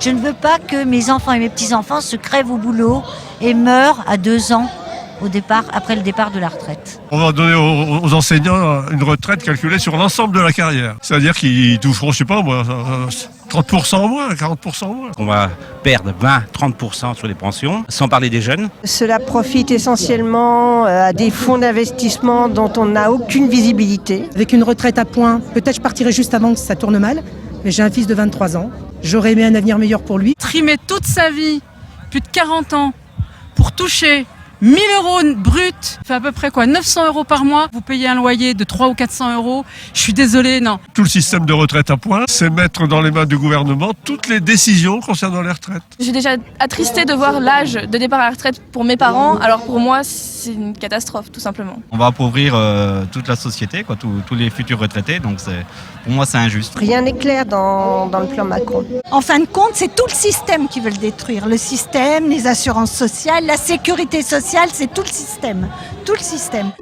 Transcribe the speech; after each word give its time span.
Je 0.00 0.08
ne 0.08 0.18
veux 0.18 0.32
pas 0.32 0.58
que 0.58 0.82
mes 0.84 1.10
enfants 1.10 1.32
et 1.32 1.38
mes 1.38 1.50
petits-enfants 1.50 2.00
se 2.00 2.16
crèvent 2.16 2.50
au 2.50 2.56
boulot 2.56 3.02
et 3.42 3.52
meurent 3.52 4.02
à 4.08 4.16
deux 4.16 4.50
ans 4.50 4.66
au 5.20 5.28
départ, 5.28 5.64
après 5.74 5.94
le 5.94 6.00
départ 6.00 6.30
de 6.30 6.38
la 6.38 6.48
retraite. 6.48 7.02
On 7.10 7.18
va 7.18 7.32
donner 7.32 7.54
aux, 7.54 8.02
aux 8.02 8.14
enseignants 8.14 8.88
une 8.90 9.02
retraite 9.02 9.42
calculée 9.42 9.78
sur 9.78 9.98
l'ensemble 9.98 10.34
de 10.34 10.40
la 10.40 10.52
carrière. 10.52 10.96
C'est-à-dire 11.02 11.34
qu'ils 11.34 11.78
toucheront, 11.78 12.12
je 12.12 12.18
sais 12.18 12.24
pas 12.24 12.40
moi, 12.40 12.62
30% 13.50 13.96
en 13.96 14.08
moins, 14.08 14.28
40% 14.30 14.84
en 14.84 14.94
moins. 14.94 15.10
On 15.18 15.26
va 15.26 15.50
perdre 15.82 16.14
20-30% 16.18 17.14
sur 17.14 17.26
les 17.26 17.34
pensions, 17.34 17.84
sans 17.90 18.08
parler 18.08 18.30
des 18.30 18.40
jeunes. 18.40 18.70
Cela 18.84 19.18
profite 19.18 19.70
essentiellement 19.70 20.86
euh, 20.86 21.08
à 21.08 21.12
des 21.12 21.30
fonds 21.30 21.58
d'investissement 21.58 22.48
dont 22.48 22.72
on 22.78 22.86
n'a 22.86 23.12
aucune 23.12 23.48
visibilité. 23.50 24.24
Avec 24.34 24.54
une 24.54 24.62
retraite 24.62 24.98
à 24.98 25.04
point, 25.04 25.40
peut-être 25.52 25.76
je 25.76 25.82
partirai 25.82 26.10
juste 26.12 26.32
avant 26.32 26.54
que 26.54 26.58
ça 26.58 26.74
tourne 26.74 26.98
mal, 26.98 27.22
mais 27.64 27.70
j'ai 27.70 27.82
un 27.82 27.90
fils 27.90 28.06
de 28.06 28.14
23 28.14 28.56
ans. 28.56 28.70
J'aurais 29.02 29.32
aimé 29.32 29.44
un 29.44 29.54
avenir 29.54 29.78
meilleur 29.78 30.02
pour 30.02 30.18
lui. 30.18 30.34
Trimer 30.34 30.76
toute 30.86 31.06
sa 31.06 31.30
vie, 31.30 31.60
plus 32.10 32.20
de 32.20 32.28
40 32.28 32.72
ans, 32.74 32.92
pour 33.54 33.72
toucher 33.72 34.26
1000 34.62 34.78
euros 34.98 35.20
brut, 35.36 35.98
fait 36.04 36.14
à 36.14 36.20
peu 36.20 36.32
près 36.32 36.50
quoi 36.50 36.66
900 36.66 37.06
euros 37.06 37.24
par 37.24 37.44
mois. 37.46 37.68
Vous 37.72 37.80
payez 37.80 38.08
un 38.08 38.14
loyer 38.14 38.52
de 38.52 38.64
300 38.64 38.90
ou 38.90 38.94
400 38.94 39.36
euros. 39.36 39.64
Je 39.94 40.00
suis 40.00 40.12
désolé, 40.12 40.60
non. 40.60 40.78
Tout 40.92 41.02
le 41.02 41.08
système 41.08 41.46
de 41.46 41.52
retraite 41.54 41.90
à 41.90 41.96
points, 41.96 42.24
c'est 42.28 42.50
mettre 42.50 42.86
dans 42.86 43.00
les 43.00 43.10
mains 43.10 43.24
du 43.24 43.38
gouvernement 43.38 43.92
toutes 44.04 44.28
les 44.28 44.40
décisions 44.40 45.00
concernant 45.00 45.40
les 45.40 45.52
retraites. 45.52 45.82
Je 45.98 46.04
suis 46.04 46.12
déjà 46.12 46.36
attristé 46.58 47.06
de 47.06 47.14
voir 47.14 47.40
l'âge 47.40 47.72
de 47.72 47.98
départ 47.98 48.20
à 48.20 48.24
la 48.24 48.30
retraite 48.30 48.60
pour 48.70 48.84
mes 48.84 48.98
parents, 48.98 49.38
alors 49.38 49.64
pour 49.64 49.80
moi, 49.80 50.00
c'est 50.04 50.52
une 50.52 50.76
catastrophe, 50.76 51.32
tout 51.32 51.40
simplement. 51.40 51.80
On 51.90 51.96
va 51.96 52.06
appauvrir 52.06 52.54
euh, 52.54 53.04
toute 53.10 53.28
la 53.28 53.36
société, 53.36 53.82
quoi, 53.82 53.96
tous 53.96 54.34
les 54.34 54.50
futurs 54.50 54.78
retraités, 54.78 55.20
donc 55.20 55.38
pour 56.04 56.12
moi, 56.12 56.26
c'est 56.26 56.38
injuste. 56.38 56.74
Rien 56.76 57.02
n'est 57.02 57.16
clair 57.16 57.46
dans, 57.46 58.06
dans 58.06 58.20
le 58.20 58.26
plan 58.26 58.44
Macron. 58.44 58.84
En 59.10 59.20
fin 59.20 59.38
de 59.38 59.46
compte, 59.46 59.72
c'est 59.74 59.94
tout 59.94 60.06
le 60.06 60.14
système 60.14 60.68
qui 60.68 60.80
veut 60.80 60.90
le 60.90 60.96
détruire. 60.96 61.46
Le 61.46 61.56
système, 61.56 62.28
les 62.28 62.46
assurances 62.46 62.92
sociales, 62.92 63.46
la 63.46 63.56
sécurité 63.56 64.22
sociale 64.22 64.49
c'est 64.72 64.92
tout 64.92 65.02
le 65.02 65.08
système. 65.08 65.68
Tout 66.04 66.14
le 66.14 66.18
système. 66.18 66.72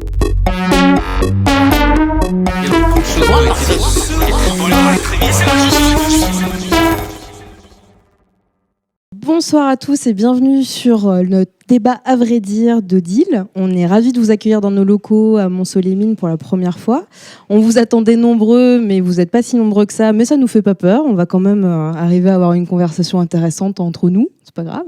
Bonsoir 9.16 9.68
à 9.68 9.78
tous 9.78 10.06
et 10.06 10.12
bienvenue 10.12 10.64
sur 10.64 11.08
euh, 11.08 11.22
notre 11.22 11.50
débat 11.66 11.98
à 12.04 12.14
vrai 12.14 12.40
dire 12.40 12.82
de 12.82 13.00
Deal. 13.00 13.46
On 13.54 13.70
est 13.70 13.86
ravis 13.86 14.12
de 14.12 14.20
vous 14.20 14.30
accueillir 14.30 14.60
dans 14.60 14.70
nos 14.70 14.84
locaux 14.84 15.38
à 15.38 15.48
Mont-Solémine 15.48 16.14
pour 16.14 16.28
la 16.28 16.36
première 16.36 16.78
fois. 16.78 17.06
On 17.48 17.58
vous 17.58 17.78
attendait 17.78 18.16
nombreux, 18.16 18.82
mais 18.82 19.00
vous 19.00 19.14
n'êtes 19.14 19.30
pas 19.30 19.40
si 19.40 19.56
nombreux 19.56 19.86
que 19.86 19.94
ça, 19.94 20.12
mais 20.12 20.26
ça 20.26 20.36
nous 20.36 20.46
fait 20.46 20.60
pas 20.60 20.74
peur. 20.74 21.04
On 21.06 21.14
va 21.14 21.24
quand 21.24 21.40
même 21.40 21.64
euh, 21.64 21.90
arriver 21.94 22.28
à 22.28 22.34
avoir 22.34 22.52
une 22.52 22.66
conversation 22.66 23.18
intéressante 23.18 23.80
entre 23.80 24.10
nous, 24.10 24.28
c'est 24.44 24.54
pas 24.54 24.64
grave. 24.64 24.84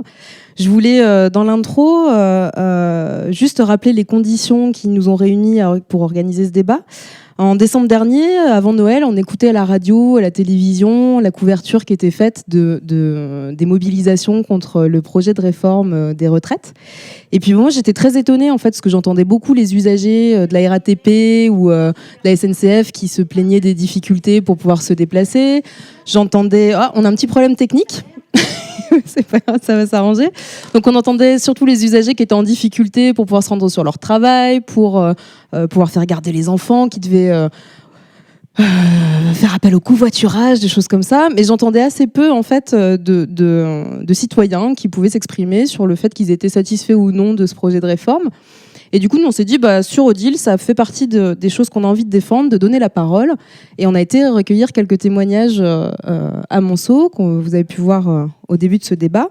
Je 0.60 0.68
voulais, 0.68 1.02
euh, 1.02 1.30
dans 1.30 1.44
l'intro, 1.44 2.10
euh, 2.10 2.50
euh, 2.58 3.32
juste 3.32 3.62
rappeler 3.64 3.94
les 3.94 4.04
conditions 4.04 4.72
qui 4.72 4.88
nous 4.88 5.08
ont 5.08 5.14
réunis 5.14 5.60
pour 5.88 6.02
organiser 6.02 6.44
ce 6.44 6.50
débat. 6.50 6.80
En 7.40 7.54
décembre 7.54 7.88
dernier, 7.88 8.36
avant 8.36 8.74
Noël, 8.74 9.02
on 9.02 9.16
écoutait 9.16 9.48
à 9.48 9.52
la 9.54 9.64
radio, 9.64 10.18
à 10.18 10.20
la 10.20 10.30
télévision, 10.30 11.20
la 11.20 11.30
couverture 11.30 11.86
qui 11.86 11.94
était 11.94 12.10
faite 12.10 12.44
de, 12.48 12.82
des 13.56 13.64
mobilisations 13.64 14.42
contre 14.42 14.84
le 14.84 15.00
projet 15.00 15.32
de 15.32 15.40
réforme 15.40 16.12
des 16.12 16.28
retraites. 16.28 16.74
Et 17.32 17.40
puis 17.40 17.54
moi, 17.54 17.70
j'étais 17.70 17.94
très 17.94 18.18
étonnée 18.18 18.50
en 18.50 18.58
fait, 18.58 18.72
parce 18.72 18.82
que 18.82 18.90
j'entendais 18.90 19.24
beaucoup 19.24 19.54
les 19.54 19.74
usagers 19.74 20.46
de 20.46 20.52
la 20.52 20.68
RATP 20.68 21.48
ou 21.50 21.70
de 21.70 21.94
la 22.24 22.36
SNCF 22.36 22.92
qui 22.92 23.08
se 23.08 23.22
plaignaient 23.22 23.60
des 23.60 23.72
difficultés 23.72 24.42
pour 24.42 24.58
pouvoir 24.58 24.82
se 24.82 24.92
déplacer. 24.92 25.62
J'entendais, 26.04 26.74
ah, 26.74 26.92
on 26.94 27.06
a 27.06 27.08
un 27.08 27.14
petit 27.14 27.26
problème 27.26 27.56
technique. 27.56 28.04
c'est 29.04 29.26
pas 29.26 29.38
grave, 29.38 29.60
ça 29.62 29.76
va 29.76 29.86
s'arranger. 29.86 30.30
Donc 30.74 30.86
on 30.86 30.94
entendait 30.94 31.38
surtout 31.38 31.66
les 31.66 31.84
usagers 31.84 32.14
qui 32.14 32.22
étaient 32.22 32.34
en 32.34 32.42
difficulté 32.42 33.12
pour 33.14 33.26
pouvoir 33.26 33.42
se 33.42 33.48
rendre 33.48 33.68
sur 33.68 33.84
leur 33.84 33.98
travail, 33.98 34.60
pour 34.60 34.98
euh, 34.98 35.12
euh, 35.54 35.66
pouvoir 35.66 35.90
faire 35.90 36.06
garder 36.06 36.32
les 36.32 36.48
enfants, 36.48 36.88
qui 36.88 37.00
devaient 37.00 37.30
euh, 37.30 37.48
faire 39.34 39.54
appel 39.54 39.74
au 39.74 39.80
covoiturage, 39.80 40.60
des 40.60 40.68
choses 40.68 40.88
comme 40.88 41.02
ça. 41.02 41.28
Mais 41.34 41.44
j'entendais 41.44 41.82
assez 41.82 42.06
peu 42.06 42.30
en 42.30 42.42
fait 42.42 42.74
de, 42.74 44.04
citoyens 44.12 44.74
qui 44.74 44.88
pouvaient 44.88 45.10
s'exprimer 45.10 45.66
sur 45.66 45.86
le 45.86 45.94
fait 45.96 46.12
qu'ils 46.12 46.30
étaient 46.30 46.48
satisfaits 46.48 46.92
ou 46.92 47.12
non 47.12 47.34
de 47.34 47.46
ce 47.46 47.54
projet 47.54 47.80
de 47.80 47.86
réforme. 47.86 48.30
Et 48.92 48.98
du 48.98 49.08
coup, 49.08 49.18
nous, 49.18 49.26
on 49.26 49.30
s'est 49.30 49.44
dit, 49.44 49.58
bah, 49.58 49.82
sur 49.82 50.04
Odile, 50.04 50.36
ça 50.36 50.58
fait 50.58 50.74
partie 50.74 51.06
de, 51.06 51.34
des 51.34 51.48
choses 51.48 51.70
qu'on 51.70 51.84
a 51.84 51.86
envie 51.86 52.04
de 52.04 52.10
défendre, 52.10 52.50
de 52.50 52.56
donner 52.56 52.78
la 52.78 52.90
parole. 52.90 53.34
Et 53.78 53.86
on 53.86 53.94
a 53.94 54.00
été 54.00 54.26
recueillir 54.26 54.72
quelques 54.72 54.98
témoignages 54.98 55.60
euh, 55.60 55.90
euh 56.06 56.30
à 56.48 56.60
Monceau, 56.60 57.08
que 57.08 57.22
vous 57.22 57.54
avez 57.54 57.64
pu 57.64 57.80
voir 57.80 58.08
euh, 58.08 58.26
au 58.48 58.56
début 58.56 58.78
de 58.78 58.84
ce 58.84 58.94
débat. 58.94 59.30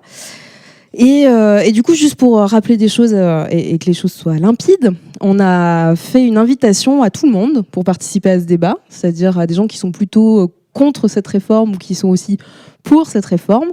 Et, 0.94 1.28
du 1.72 1.84
coup, 1.84 1.94
juste 1.94 2.16
pour 2.16 2.40
rappeler 2.40 2.76
des 2.76 2.88
choses 2.88 3.14
et, 3.14 3.78
que 3.78 3.86
les 3.86 3.94
choses 3.94 4.12
soient 4.12 4.38
limpides, 4.38 4.96
on 5.22 5.40
a 5.40 5.96
fait 5.96 6.26
une 6.26 6.38
invitation 6.38 7.04
à 7.04 7.12
tout 7.12 7.28
le 7.28 7.32
monde 7.32 7.62
pour 7.70 7.84
participer 7.84 8.32
à 8.32 8.40
ce 8.40 8.46
débat, 8.46 8.78
c'est-à-dire 8.90 9.38
à 9.38 9.46
des 9.46 9.54
gens 9.54 9.68
qui 9.68 9.78
sont 9.78 9.92
plutôt 9.92 10.52
contre 10.74 11.08
cette 11.08 11.28
réforme 11.28 11.74
ou 11.74 11.78
qui 11.78 11.94
sont 11.94 12.10
aussi 12.10 12.40
pour 12.84 13.06
cette 13.06 13.26
réforme. 13.26 13.70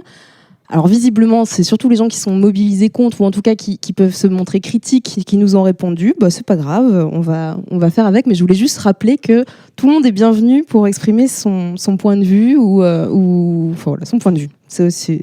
Alors 0.69 0.87
visiblement, 0.87 1.45
c'est 1.45 1.63
surtout 1.63 1.87
les 1.87 1.95
gens 1.95 2.09
qui 2.09 2.17
sont 2.17 2.35
mobilisés 2.35 2.89
contre, 2.89 3.21
ou 3.21 3.25
en 3.25 3.31
tout 3.31 3.41
cas 3.41 3.55
qui, 3.55 3.77
peuvent 3.93 4.13
se 4.13 4.27
montrer 4.27 4.59
critiques, 4.59 5.21
qui 5.25 5.37
nous 5.37 5.55
ont 5.55 5.63
répondu. 5.63 6.13
Bah, 6.19 6.29
c'est 6.29 6.45
pas 6.45 6.57
grave, 6.57 7.07
on 7.11 7.21
va, 7.21 7.57
on 7.71 7.77
va 7.77 7.89
faire 7.89 8.05
avec. 8.05 8.27
Mais 8.27 8.35
je 8.35 8.41
voulais 8.41 8.55
juste 8.55 8.77
rappeler 8.79 9.17
que 9.17 9.45
tout 9.77 9.87
le 9.87 9.93
monde 9.93 10.05
est 10.05 10.11
bienvenu 10.11 10.63
pour 10.63 10.87
exprimer 10.87 11.29
son, 11.29 11.75
point 11.97 12.17
de 12.17 12.25
vue 12.25 12.57
ou, 12.57 12.83
euh, 12.83 13.07
ou 13.09 13.69
enfin, 13.71 13.91
voilà, 13.91 14.05
son 14.05 14.19
point 14.19 14.33
de 14.33 14.39
vue. 14.39 14.49
C'est 14.67 14.83
aussi 14.83 15.21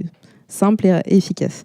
simple 0.48 0.86
et, 0.86 1.16
efficace. 1.16 1.62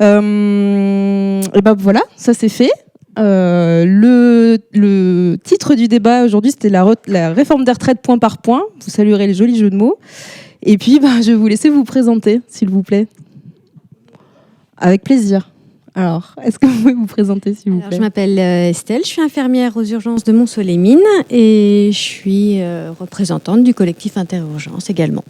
Euh, 0.00 1.42
et 1.54 1.60
ben 1.60 1.74
voilà, 1.74 2.00
ça 2.16 2.32
c'est 2.32 2.48
fait. 2.48 2.70
Euh, 3.18 3.84
le, 3.84 4.56
le, 4.72 5.36
titre 5.42 5.74
du 5.74 5.88
débat 5.88 6.24
aujourd'hui, 6.24 6.52
c'était 6.52 6.70
la, 6.70 6.86
la 7.06 7.34
réforme 7.34 7.64
des 7.64 7.72
retraites 7.72 8.00
point 8.00 8.18
par 8.18 8.38
point. 8.38 8.62
Vous 8.82 8.90
saluerez 8.90 9.26
les 9.26 9.34
jolis 9.34 9.58
jeux 9.58 9.68
de 9.68 9.76
mots. 9.76 9.98
Et 10.62 10.78
puis, 10.78 11.00
bah, 11.00 11.20
je 11.22 11.32
vais 11.32 11.36
vous 11.36 11.46
laisser 11.46 11.70
vous 11.70 11.84
présenter, 11.84 12.40
s'il 12.48 12.68
vous 12.68 12.82
plaît. 12.82 13.08
Avec 14.76 15.02
plaisir. 15.02 15.50
Alors, 15.94 16.34
est-ce 16.44 16.58
que 16.58 16.66
vous 16.66 16.80
pouvez 16.80 16.94
vous 16.94 17.06
présenter, 17.06 17.54
s'il 17.54 17.72
vous 17.72 17.80
plaît 17.80 17.96
Je 17.96 18.00
m'appelle 18.00 18.38
euh, 18.38 18.68
Estelle, 18.68 19.02
je 19.02 19.08
suis 19.08 19.22
infirmière 19.22 19.76
aux 19.76 19.84
urgences 19.84 20.22
de 20.24 20.32
Mont-Soleil-Mines 20.32 21.00
et 21.30 21.90
je 21.92 21.98
suis 21.98 22.60
euh, 22.60 22.92
représentante 22.98 23.64
du 23.64 23.74
collectif 23.74 24.16
Interurgence 24.16 24.88
également. 24.88 25.24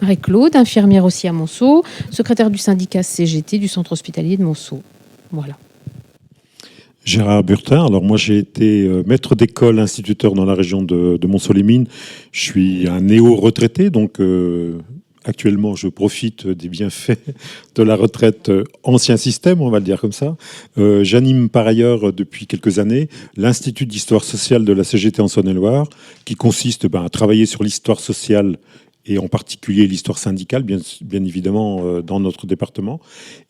Marie-Claude, 0.00 0.56
infirmière 0.56 1.04
aussi 1.04 1.28
à 1.28 1.32
Monceau, 1.32 1.84
secrétaire 2.10 2.50
du 2.50 2.58
syndicat 2.58 3.02
CGT 3.02 3.58
du 3.58 3.68
centre 3.68 3.92
hospitalier 3.92 4.36
de 4.36 4.44
Monceau. 4.44 4.80
Voilà. 5.32 5.54
Gérard 7.08 7.42
Burtin. 7.42 7.86
Alors 7.86 8.04
moi 8.04 8.18
j'ai 8.18 8.36
été 8.36 8.82
euh, 8.82 9.02
maître 9.06 9.34
d'école, 9.34 9.78
instituteur 9.78 10.34
dans 10.34 10.44
la 10.44 10.52
région 10.52 10.82
de, 10.82 11.16
de 11.16 11.26
Mont-Solémine. 11.26 11.86
Je 12.32 12.40
suis 12.42 12.86
un 12.86 13.00
néo-retraité, 13.00 13.88
donc 13.88 14.20
euh, 14.20 14.76
actuellement 15.24 15.74
je 15.74 15.88
profite 15.88 16.46
des 16.46 16.68
bienfaits 16.68 17.18
de 17.76 17.82
la 17.82 17.96
retraite 17.96 18.50
euh, 18.50 18.64
ancien 18.82 19.16
système, 19.16 19.62
on 19.62 19.70
va 19.70 19.78
le 19.78 19.86
dire 19.86 19.98
comme 19.98 20.12
ça. 20.12 20.36
J'anime 20.76 21.48
par 21.48 21.66
ailleurs 21.66 22.12
depuis 22.12 22.46
quelques 22.46 22.78
années 22.78 23.08
l'Institut 23.38 23.86
d'histoire 23.86 24.22
sociale 24.22 24.66
de 24.66 24.74
la 24.74 24.84
CGT 24.84 25.22
en 25.22 25.28
Saône-et-Loire, 25.28 25.88
qui 26.26 26.34
consiste 26.34 26.88
ben, 26.88 27.06
à 27.06 27.08
travailler 27.08 27.46
sur 27.46 27.62
l'histoire 27.62 28.00
sociale 28.00 28.58
et 29.08 29.18
en 29.18 29.26
particulier 29.26 29.86
l'histoire 29.86 30.18
syndicale, 30.18 30.62
bien, 30.62 30.78
bien 31.00 31.24
évidemment, 31.24 31.80
euh, 31.84 32.02
dans 32.02 32.20
notre 32.20 32.46
département, 32.46 33.00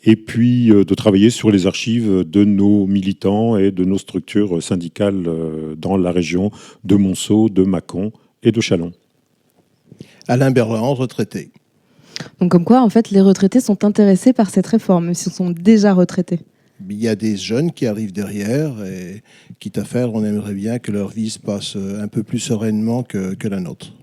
et 0.04 0.16
puis 0.16 0.70
euh, 0.70 0.84
de 0.84 0.94
travailler 0.94 1.30
sur 1.30 1.50
les 1.50 1.66
archives 1.66 2.24
de 2.24 2.44
nos 2.44 2.86
militants 2.86 3.56
et 3.56 3.72
de 3.72 3.84
nos 3.84 3.98
structures 3.98 4.62
syndicales 4.62 5.24
euh, 5.26 5.74
dans 5.74 5.96
la 5.96 6.12
région 6.12 6.50
de 6.84 6.94
Monceau, 6.94 7.48
de 7.48 7.64
Mâcon 7.64 8.12
et 8.42 8.52
de 8.52 8.60
Chalon. 8.60 8.92
Alain 10.28 10.52
Berland, 10.52 10.94
retraité. 10.94 11.50
Donc 12.40 12.50
comme 12.52 12.64
quoi, 12.64 12.82
en 12.82 12.88
fait, 12.88 13.10
les 13.10 13.20
retraités 13.20 13.60
sont 13.60 13.84
intéressés 13.84 14.32
par 14.32 14.50
cette 14.50 14.66
réforme, 14.66 15.06
même 15.06 15.14
s'ils 15.14 15.32
sont 15.32 15.50
déjà 15.50 15.92
retraités 15.92 16.40
il 16.88 17.02
y 17.02 17.08
a 17.08 17.16
des 17.16 17.36
jeunes 17.36 17.72
qui 17.72 17.88
arrivent 17.88 18.12
derrière 18.12 18.84
et 18.84 19.24
quitte 19.58 19.78
à 19.78 19.84
faire, 19.84 20.14
on 20.14 20.24
aimerait 20.24 20.54
bien 20.54 20.78
que 20.78 20.92
leur 20.92 21.08
vie 21.08 21.28
se 21.28 21.40
passe 21.40 21.74
un 21.74 22.06
peu 22.06 22.22
plus 22.22 22.38
sereinement 22.38 23.02
que, 23.02 23.34
que 23.34 23.48
la 23.48 23.58
nôtre. 23.58 23.97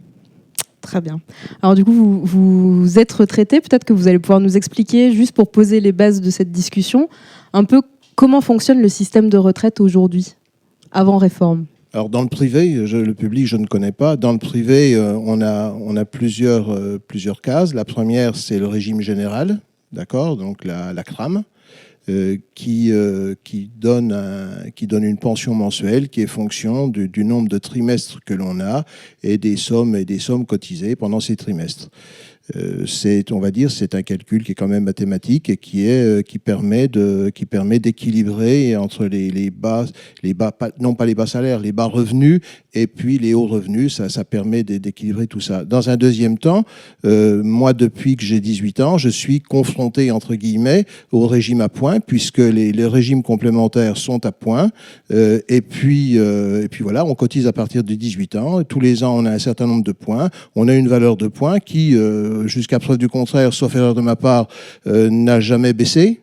Très 0.86 1.02
bien. 1.02 1.20
Alors 1.64 1.74
du 1.74 1.84
coup, 1.84 2.22
vous, 2.24 3.00
êtes 3.00 3.12
retraité. 3.12 3.60
Peut-être 3.60 3.86
que 3.86 3.94
vous 3.94 4.08
allez 4.08 4.20
pouvoir 4.20 4.40
nous 4.40 4.56
expliquer, 4.56 5.12
juste 5.12 5.32
pour 5.32 5.50
poser 5.50 5.80
les 5.80 5.92
bases 5.92 6.22
de 6.22 6.30
cette 6.30 6.52
discussion, 6.52 7.10
un 7.54 7.64
peu 7.64 7.82
comment 8.14 8.40
fonctionne 8.40 8.82
le 8.84 8.88
système 8.88 9.28
de 9.32 9.38
retraite 9.40 9.82
aujourd'hui, 9.82 10.36
avant 10.92 11.18
réforme. 11.18 11.66
Alors 11.92 12.10
dans 12.10 12.22
le 12.22 12.28
privé, 12.28 12.76
le 12.76 13.14
public 13.14 13.48
je 13.48 13.58
ne 13.58 13.66
connais 13.66 13.92
pas. 13.92 14.16
Dans 14.16 14.32
le 14.32 14.38
privé, 14.38 14.94
euh, 14.94 15.18
on 15.26 15.42
a, 15.42 15.72
on 15.72 15.98
a 15.98 16.06
plusieurs, 16.06 16.72
euh, 16.72 17.00
plusieurs 17.00 17.42
cases. 17.42 17.74
La 17.74 17.84
première, 17.84 18.36
c'est 18.36 18.60
le 18.60 18.68
régime 18.68 19.02
général, 19.02 19.62
d'accord, 19.92 20.38
donc 20.38 20.66
la, 20.66 20.94
la 20.94 21.04
CRAM. 21.04 21.44
Euh, 22.08 22.38
qui, 22.54 22.92
euh, 22.92 23.34
qui, 23.44 23.72
donne 23.76 24.16
qui 24.76 24.86
donne 24.86 25.04
une 25.04 25.18
pension 25.18 25.56
mensuelle 25.56 26.08
qui 26.08 26.22
est 26.22 26.28
fonction 26.28 26.88
du, 26.88 27.26
nombre 27.26 27.50
de 27.50 27.58
trimestres 27.58 28.20
que 28.24 28.36
l'on 28.36 28.60
a 28.60 28.86
et 29.24 29.40
des 29.40 29.58
sommes 29.58 29.96
et 29.96 30.06
des 30.06 30.20
sommes 30.20 30.46
cotisées 30.46 30.96
pendant 30.96 31.20
ces 31.20 31.36
trimestres. 31.36 31.90
Euh, 32.56 32.86
c'est, 32.86 33.32
on 33.32 33.40
va 33.40 33.50
dire, 33.50 33.72
c'est 33.72 33.96
un 33.96 34.04
calcul 34.04 34.44
qui 34.44 34.52
est 34.52 34.56
quand 34.56 34.68
même 34.68 34.84
mathématique 34.84 35.50
et 35.50 35.58
qui 35.58 35.88
est 35.88 36.04
euh, 36.04 36.22
qui 36.22 36.38
permet 36.38 36.88
de 36.88 37.32
qui 37.34 37.48
permet 37.48 37.80
d'équilibrer 37.80 38.76
entre 38.76 39.06
les, 39.08 39.32
les 39.32 39.50
bas 39.50 39.86
les 40.22 40.36
bas 40.36 40.52
pas, 40.52 40.70
non 40.80 40.94
pas 40.94 41.08
les 41.08 41.16
bas 41.16 41.26
salaires, 41.26 41.60
les 41.60 41.72
bas 41.72 41.86
revenus 41.86 42.42
et 42.76 42.86
puis 42.86 43.18
les 43.18 43.34
hauts 43.34 43.48
revenus. 43.48 43.96
Ça, 43.96 44.10
ça 44.10 44.24
permet 44.24 44.64
d'é- 44.64 44.78
d'équilibrer 44.78 45.26
tout 45.26 45.40
ça. 45.40 45.66
Dans 45.66 45.90
un 45.90 45.98
deuxième 45.98 46.38
temps, 46.38 46.66
euh, 47.04 47.42
moi 47.44 47.74
depuis 47.74 48.16
que 48.16 48.24
j'ai 48.24 48.40
18 48.40 48.80
ans, 48.80 48.98
je 49.00 49.10
suis 49.10 49.42
confronté 49.42 50.12
entre 50.12 50.36
guillemets 50.36 50.86
au 51.12 51.26
régime 51.26 51.62
à 51.62 51.70
points 51.70 52.00
puisque 52.00 52.38
les, 52.38 52.72
les 52.72 52.86
régimes 52.86 53.24
complémentaires 53.24 53.98
sont 53.98 54.24
à 54.24 54.32
points. 54.32 54.70
Euh, 55.12 55.40
et 55.50 55.62
puis 55.62 56.20
euh, 56.20 56.64
et 56.64 56.68
puis 56.68 56.84
voilà, 56.84 57.06
on 57.06 57.16
cotise 57.16 57.48
à 57.48 57.54
partir 57.54 57.84
de 57.84 57.96
18 57.96 58.36
ans. 58.36 58.64
Tous 58.64 58.80
les 58.80 59.04
ans, 59.04 59.18
on 59.18 59.26
a 59.26 59.32
un 59.32 59.40
certain 59.40 59.66
nombre 59.66 59.84
de 59.84 59.92
points. 59.94 60.30
On 60.56 60.68
a 60.68 60.76
une 60.76 60.88
valeur 60.88 61.18
de 61.18 61.28
points 61.28 61.60
qui, 61.60 61.96
jusqu'à 62.48 62.80
preuve 62.80 62.98
du 62.98 63.08
contraire, 63.08 63.54
sauf 63.54 63.76
erreur 63.76 63.94
de 63.96 64.02
ma 64.02 64.16
part, 64.16 64.48
euh, 64.88 65.10
n'a 65.10 65.40
jamais 65.40 65.74
baissé. 65.74 66.20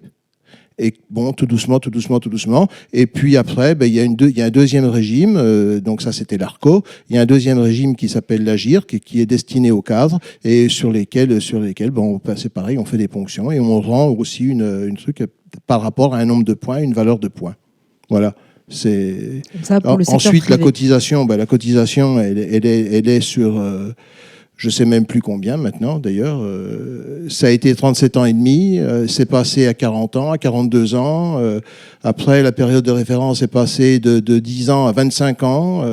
Et 0.78 0.94
bon, 1.10 1.32
tout 1.34 1.44
doucement, 1.46 1.78
tout 1.80 1.90
doucement, 1.90 2.18
tout 2.18 2.30
doucement. 2.30 2.66
Et 2.94 3.06
puis 3.06 3.36
après, 3.36 3.74
ben, 3.74 3.86
il 3.86 3.92
y, 3.94 4.00
a 4.00 4.04
une 4.04 4.16
deux- 4.16 4.30
il 4.30 4.38
y 4.38 4.42
a 4.42 4.46
un 4.46 4.50
deuxième 4.50 4.86
régime, 4.86 5.36
euh, 5.36 5.80
donc 5.80 6.00
ça 6.00 6.12
c'était 6.12 6.38
l'ARCO. 6.38 6.82
Il 7.10 7.14
y 7.14 7.18
a 7.18 7.22
un 7.22 7.26
deuxième 7.26 7.58
régime 7.58 7.94
qui 7.94 8.08
s'appelle 8.08 8.42
l'AGIR, 8.42 8.86
qui, 8.86 8.98
qui 8.98 9.20
est 9.20 9.26
destiné 9.26 9.70
aux 9.70 9.82
cadres 9.82 10.18
et 10.44 10.68
sur 10.70 10.90
lesquels, 10.90 11.40
sur 11.42 11.60
lesquels 11.60 11.90
bon, 11.90 12.18
ben, 12.24 12.36
c'est 12.36 12.48
pareil, 12.48 12.78
on 12.78 12.86
fait 12.86 12.96
des 12.96 13.06
ponctions 13.06 13.52
et 13.52 13.60
on 13.60 13.80
rend 13.82 14.08
aussi 14.08 14.44
une, 14.44 14.86
une 14.88 14.96
truc 14.96 15.22
par 15.66 15.82
rapport 15.82 16.14
à 16.14 16.18
un 16.18 16.24
nombre 16.24 16.44
de 16.44 16.54
points, 16.54 16.80
une 16.82 16.94
valeur 16.94 17.18
de 17.18 17.28
points. 17.28 17.54
Voilà. 18.08 18.34
C'est 18.68 19.42
ensuite 20.14 20.48
la 20.48 20.56
cotisation. 20.64 21.26
ben, 21.26 21.36
la 21.36 21.46
cotisation, 21.46 22.18
elle, 22.18 22.38
est- 22.38 22.48
elle 22.56 22.66
est, 22.66 22.94
elle 22.94 23.08
est 23.08 23.20
sur, 23.20 23.58
euh, 23.58 23.90
je 24.62 24.70
sais 24.70 24.84
même 24.84 25.06
plus 25.06 25.20
combien 25.20 25.56
maintenant. 25.56 25.98
D'ailleurs, 25.98 26.38
euh, 26.40 27.26
ça 27.28 27.48
a 27.48 27.50
été 27.50 27.74
37 27.74 28.16
ans 28.16 28.24
et 28.24 28.32
demi. 28.32 28.78
euh, 28.78 29.08
c'est 29.08 29.26
passé 29.26 29.66
à 29.66 29.74
40 29.74 30.14
ans, 30.14 30.30
à 30.30 30.38
42 30.38 30.94
ans. 30.94 31.40
euh, 31.40 31.58
après, 32.04 32.44
la 32.44 32.52
période 32.52 32.84
de 32.84 32.92
référence 32.92 33.42
est 33.42 33.48
passée 33.48 33.98
de, 33.98 34.20
de 34.20 34.38
10 34.38 34.70
ans 34.70 34.86
à 34.86 34.92
25 34.92 35.42
ans. 35.42 35.84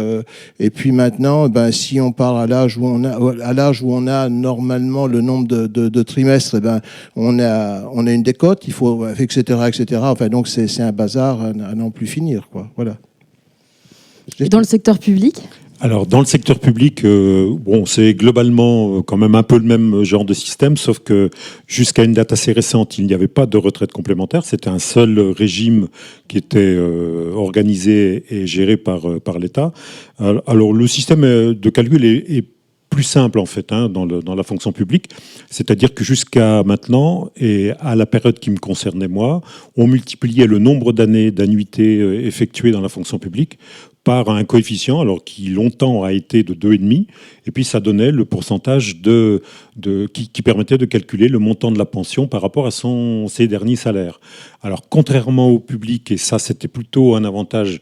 et 0.59 0.69
puis 0.69 0.91
maintenant, 0.91 1.49
ben, 1.49 1.71
si 1.71 1.99
on 1.99 2.11
part 2.11 2.35
à 2.35 2.45
l'âge 2.45 2.77
où 2.77 2.85
on 2.85 3.03
a, 3.05 3.17
où 3.19 3.91
on 3.91 4.07
a 4.07 4.29
normalement 4.29 5.07
le 5.07 5.21
nombre 5.21 5.47
de, 5.47 6.03
trimestres, 6.03 6.55
eh 6.57 6.61
ben, 6.61 6.79
on 7.15 7.39
a, 7.39 7.89
on 7.91 8.05
a 8.05 8.11
une 8.11 8.23
décote. 8.23 8.67
Il 8.67 8.73
faut, 8.73 9.07
etc., 9.07 9.61
etc. 9.67 10.01
Enfin, 10.03 10.27
donc 10.27 10.47
c'est, 10.47 10.79
un 10.79 10.91
bazar 10.91 11.41
à, 11.41 11.47
à 11.47 11.75
n'en 11.75 11.89
plus 11.89 12.05
finir, 12.05 12.49
quoi. 12.51 12.69
Voilà. 12.75 12.97
Dans 14.51 14.59
le 14.59 14.63
secteur 14.63 14.99
public? 14.99 15.41
Alors, 15.81 16.05
dans 16.05 16.19
le 16.19 16.25
secteur 16.25 16.59
public, 16.59 17.05
euh, 17.05 17.55
bon, 17.57 17.85
c'est 17.85 18.13
globalement 18.13 18.97
euh, 18.97 19.01
quand 19.01 19.15
même 19.15 19.33
un 19.35 19.43
peu 19.43 19.57
le 19.57 19.63
même 19.63 20.03
genre 20.03 20.25
de 20.25 20.33
système, 20.33 20.75
sauf 20.75 20.99
que 20.99 21.29
jusqu'à 21.67 22.03
une 22.03 22.11
date 22.11 22.33
assez 22.33 22.51
récente, 22.51 22.97
il 22.97 23.05
n'y 23.05 23.13
avait 23.13 23.29
pas 23.29 23.45
de 23.45 23.57
retraite 23.57 23.93
complémentaire. 23.93 24.43
C'était 24.43 24.69
un 24.69 24.79
seul 24.79 25.17
régime 25.19 25.87
qui 26.27 26.37
était 26.37 26.59
euh, 26.59 27.31
organisé 27.33 28.25
et 28.29 28.45
géré 28.45 28.75
par, 28.75 29.09
euh, 29.09 29.19
par 29.21 29.39
l'État. 29.39 29.71
Alors, 30.19 30.73
le 30.73 30.87
système 30.87 31.23
euh, 31.23 31.53
de 31.53 31.69
calcul 31.69 32.03
est, 32.03 32.43
plus 32.89 33.03
simple 33.03 33.39
en 33.39 33.45
fait 33.45 33.71
hein, 33.71 33.87
dans, 33.87 34.05
dans 34.05 34.35
la 34.35 34.43
fonction 34.43 34.71
publique, 34.71 35.09
c'est-à-dire 35.49 35.93
que 35.93 36.03
jusqu'à 36.03 36.63
maintenant 36.63 37.29
et 37.37 37.71
à 37.79 37.95
la 37.95 38.05
période 38.05 38.39
qui 38.39 38.49
me 38.49 38.57
concernait 38.57 39.07
moi, 39.07 39.41
on 39.77 39.87
multipliait 39.87 40.47
le 40.47 40.59
nombre 40.59 40.91
d'années 40.91 41.31
d'annuités 41.31 41.97
euh, 41.99 42.25
effectuées 42.25 42.71
dans 42.71 42.81
la 42.81 42.89
fonction 42.89 43.19
publique 43.19 43.59
par 44.03 44.29
un 44.29 44.43
coefficient, 44.43 44.99
alors 44.99 45.23
qui 45.23 45.49
longtemps 45.49 46.03
a 46.03 46.13
été 46.13 46.43
de 46.43 46.53
2,5, 46.53 47.05
et 47.45 47.51
puis 47.51 47.63
ça 47.63 47.79
donnait 47.79 48.11
le 48.11 48.25
pourcentage 48.25 49.01
de, 49.01 49.41
qui 50.13 50.41
permettait 50.41 50.77
de 50.77 50.85
calculer 50.85 51.27
le 51.27 51.39
montant 51.39 51.71
de 51.71 51.77
la 51.77 51.85
pension 51.85 52.27
par 52.27 52.41
rapport 52.41 52.65
à 52.65 52.71
son, 52.71 53.27
ses 53.27 53.47
derniers 53.47 53.75
salaires. 53.75 54.19
Alors 54.61 54.87
contrairement 54.89 55.49
au 55.49 55.59
public, 55.59 56.11
et 56.11 56.17
ça 56.17 56.39
c'était 56.39 56.67
plutôt 56.67 57.15
un 57.15 57.23
avantage, 57.25 57.81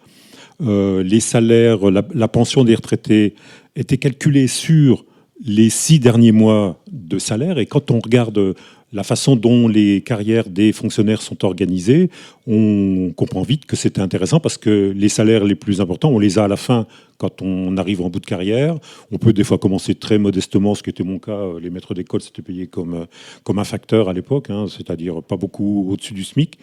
euh, 0.62 1.04
les 1.04 1.19
salaires, 1.19 1.92
la, 1.92 2.04
la 2.14 2.28
pension 2.28 2.64
des 2.64 2.75
retraités 2.75 3.36
était 3.75 3.98
calculée 3.98 4.48
sur 4.48 5.06
les 5.46 5.69
six 5.69 6.00
derniers 6.00 6.31
mois 6.31 6.81
de 6.92 7.19
salaire, 7.19 7.60
et 7.60 7.68
quand 7.68 7.92
on 7.92 8.00
regarde 8.00 8.56
la 8.94 9.04
façon 9.04 9.36
dont 9.36 9.68
les 9.68 10.01
carrières 10.01 10.48
des 10.48 10.72
fonctionnaires 10.72 11.22
sont 11.22 11.44
organisées, 11.44 12.10
on 12.45 13.12
comprend 13.16 13.42
vite 13.42 13.66
que 13.66 13.75
c'était 13.75 14.00
intéressant 14.00 14.39
parce 14.39 14.57
que 14.57 14.94
les 14.95 15.10
salaires 15.10 15.44
les 15.44 15.56
plus 15.56 15.81
importants, 15.81 16.10
on 16.10 16.19
les 16.19 16.39
a 16.39 16.45
à 16.45 16.48
la 16.48 16.56
fin 16.56 16.88
quand 17.18 17.42
on 17.42 17.75
arrive 17.75 18.01
en 18.01 18.10
bout 18.10 18.19
de 18.19 18.25
carrière. 18.25 18.78
On 19.12 19.18
peut 19.18 19.34
des 19.34 19.44
fois 19.44 19.57
commencer 19.57 19.95
très 19.95 20.18
modestement, 20.18 20.74
ce 20.74 20.84
qui 20.84 20.89
était 20.89 21.04
mon 21.04 21.19
cas. 21.19 21.60
Les 21.62 21.69
maîtres 21.69 21.94
d'école 21.94 22.22
s'étaient 22.22 22.42
payés 22.42 22.68
comme, 22.68 22.94
euh, 22.94 23.06
comme 23.44 23.60
un 23.60 23.66
facteur 23.66 24.07
à 24.07 24.13
l'époque, 24.13 24.50
hein, 24.50 24.66
c'est-à-dire 24.69 25.22
pas 25.22 25.36
beaucoup 25.36 25.88
au-dessus 25.92 26.13
du 26.13 26.24
SMIC. 26.24 26.57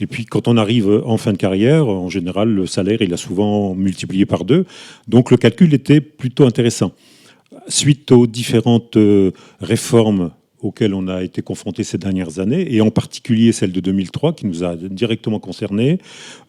Et 0.00 0.06
puis 0.06 0.24
quand 0.24 0.48
on 0.48 0.56
arrive 0.56 1.02
en 1.04 1.18
fin 1.18 1.32
de 1.32 1.38
carrière, 1.38 1.88
en 1.88 2.08
général, 2.08 2.48
le 2.48 2.66
salaire, 2.66 3.02
il 3.02 3.12
a 3.12 3.18
souvent 3.18 3.74
multiplié 3.74 4.24
par 4.24 4.44
deux. 4.44 4.64
Donc 5.08 5.30
le 5.30 5.36
calcul 5.36 5.74
était 5.74 6.00
plutôt 6.00 6.46
intéressant. 6.46 6.92
Suite 7.68 8.10
aux 8.12 8.26
différentes 8.26 8.96
euh, 8.96 9.30
réformes 9.60 10.30
auxquelles 10.60 10.94
on 10.94 11.08
a 11.08 11.22
été 11.22 11.42
confronté 11.42 11.84
ces 11.84 11.98
dernières 11.98 12.38
années, 12.38 12.74
et 12.74 12.80
en 12.80 12.90
particulier 12.90 13.52
celle 13.52 13.72
de 13.72 13.80
2003 13.80 14.32
qui 14.34 14.46
nous 14.46 14.64
a 14.64 14.76
directement 14.76 15.38
concernés. 15.38 15.98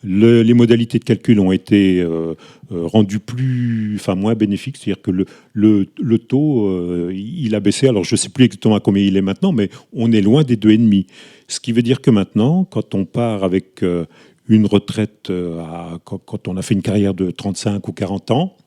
Le- 0.04 0.42
les 0.44 0.54
modalités 0.54 1.00
de 1.00 1.04
calcul 1.04 1.40
ont 1.40 1.52
été 1.52 2.00
euh, 2.02 2.34
euh, 2.72 2.86
rendues 2.88 3.20
plus, 3.20 3.96
enfin 3.96 4.16
moins 4.16 4.36
bénéfiques, 4.36 4.78
c'est-à-dire 4.78 5.02
que 5.02 5.12
le, 5.12 5.26
le, 5.54 6.20
taux, 6.20 6.68
euh, 6.68 7.12
il 7.14 7.54
a 7.56 7.60
baissé. 7.60 7.88
Alors 7.88 8.04
je 8.04 8.14
ne 8.14 8.18
sais 8.18 8.30
plus 8.30 8.46
exactement 8.46 8.76
à 8.76 8.80
combien 8.80 9.04
il 9.04 9.18
est 9.18 9.22
maintenant, 9.22 9.52
mais 9.52 9.70
on 9.94 10.12
est 10.12 10.22
loin 10.22 10.44
des 10.44 10.56
2,5. 10.56 11.06
Ce 11.48 11.60
qui 11.60 11.72
veut 11.72 11.82
dire 11.82 12.02
que 12.02 12.12
maintenant, 12.12 12.66
quand 12.66 12.94
on 12.96 13.06
part 13.06 13.44
avec 13.44 13.84
une 14.50 14.66
retraite, 14.66 15.32
quand 16.04 16.48
on 16.48 16.58
a 16.58 16.62
fait 16.62 16.74
une 16.74 16.82
carrière 16.82 17.14
de 17.14 17.32
35 17.32 17.88
ou 17.88 17.94
40 17.94 18.32
ans, 18.32 18.58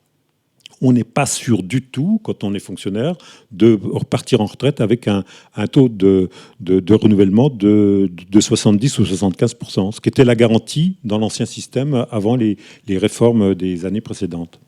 on 0.81 0.93
n'est 0.93 1.05
pas 1.05 1.27
sûr 1.27 1.63
du 1.63 1.83
tout, 1.83 2.21
quand 2.23 2.45
on 2.45 2.55
est 2.55 2.61
fonctionnaire, 2.61 3.17
de 3.53 3.79
repartir 3.83 4.41
en 4.41 4.47
retraite 4.47 4.81
avec 4.81 5.09
un, 5.09 5.25
un 5.57 5.67
taux 5.67 5.89
de, 5.89 6.31
de, 6.61 6.95
renouvellement 6.95 7.51
de, 7.51 8.11
de 8.31 8.41
70 8.41 8.99
ou 8.99 9.03
75% 9.05 9.93
ce 9.93 10.01
qui 10.01 10.09
était 10.09 10.25
la 10.25 10.35
garantie 10.35 10.97
dans 11.05 11.19
l'ancien 11.19 11.47
système 11.47 12.07
avant 12.11 12.37
les, 12.37 12.57
les 12.87 12.99
réformes 12.99 13.55
des 13.55 13.85
années 13.85 14.01
précédentes. 14.01 14.61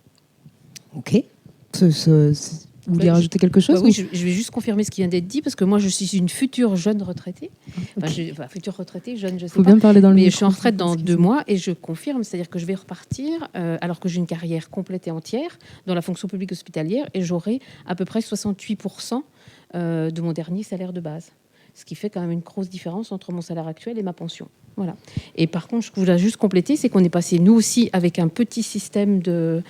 Ok. 0.96 1.22
Vous 2.86 2.94
voulez 2.94 3.06
Ouais, 3.06 3.12
rajouter 3.12 3.38
quelque 3.38 3.60
chose 3.60 3.76
Bah 3.76 3.82
oui, 3.84 3.90
ou- 3.90 3.94
je, 4.12 4.18
je 4.18 4.24
vais 4.24 4.32
juste 4.32 4.50
confirmer 4.50 4.82
ce 4.84 4.90
qui 4.90 5.00
vient 5.00 5.08
d'être 5.08 5.26
dit 5.26 5.40
parce 5.42 5.54
que 5.54 5.64
moi 5.64 5.78
je 5.78 5.88
suis 5.88 6.16
une 6.16 6.28
future 6.28 6.74
jeune 6.76 7.02
retraitée. 7.02 7.50
Enfin, 7.96 8.06
Ok. 8.08 8.12
je- 8.12 8.32
enfin, 8.32 8.48
future 8.48 8.76
retraitée, 8.76 9.16
jeune, 9.16 9.38
je 9.38 9.46
sais 9.46 9.52
Faut 9.54 9.62
pas. 9.62 9.70
bien 9.70 9.78
parler 9.78 10.00
dans 10.00 10.08
le 10.10 10.14
Mais 10.16 10.22
micro, 10.22 10.30
je 10.32 10.36
suis 10.36 10.44
en 10.44 10.48
retraite 10.50 10.76
dans 10.76 10.96
deux 10.96 11.16
mois 11.16 11.44
et 11.46 11.56
je 11.56 11.70
confirme, 11.72 12.24
c'est-à-dire 12.24 12.50
que 12.50 12.58
je 12.58 12.66
vais 12.66 12.74
repartir 12.74 13.48
euh, 13.56 13.78
alors 13.80 14.00
que 14.00 14.08
j'ai 14.08 14.18
une 14.18 14.26
carrière 14.26 14.70
complète 14.70 15.06
et 15.06 15.10
entière 15.10 15.58
dans 15.86 15.94
la 15.94 16.02
fonction 16.02 16.26
publique 16.28 16.52
hospitalière 16.52 17.06
et 17.14 17.22
j'aurai 17.22 17.60
à 17.86 17.94
peu 17.94 18.04
près 18.04 18.20
68% 18.20 19.22
euh, 19.74 20.10
de 20.10 20.20
mon 20.20 20.32
dernier 20.32 20.62
salaire 20.62 20.92
de 20.92 21.00
base. 21.00 21.30
Ce 21.74 21.84
qui 21.84 21.94
fait 21.94 22.10
quand 22.10 22.20
même 22.20 22.32
une 22.32 22.40
grosse 22.40 22.68
différence 22.68 23.12
entre 23.12 23.32
mon 23.32 23.40
salaire 23.40 23.66
actuel 23.66 23.98
et 23.98 24.02
ma 24.02 24.12
pension. 24.12 24.48
Voilà. 24.76 24.94
Et 25.36 25.46
par 25.46 25.68
contre, 25.68 25.84
ce 25.84 25.90
que 25.90 25.96
je 25.96 26.06
voulais 26.06 26.18
juste 26.18 26.36
compléter, 26.36 26.76
c'est 26.76 26.88
qu'on 26.88 27.04
est 27.04 27.10
passé, 27.10 27.38
nous 27.38 27.52
aussi, 27.52 27.90
avec 27.92 28.18
un 28.18 28.28
petit 28.28 28.62
système 28.62 29.20
de, 29.20 29.62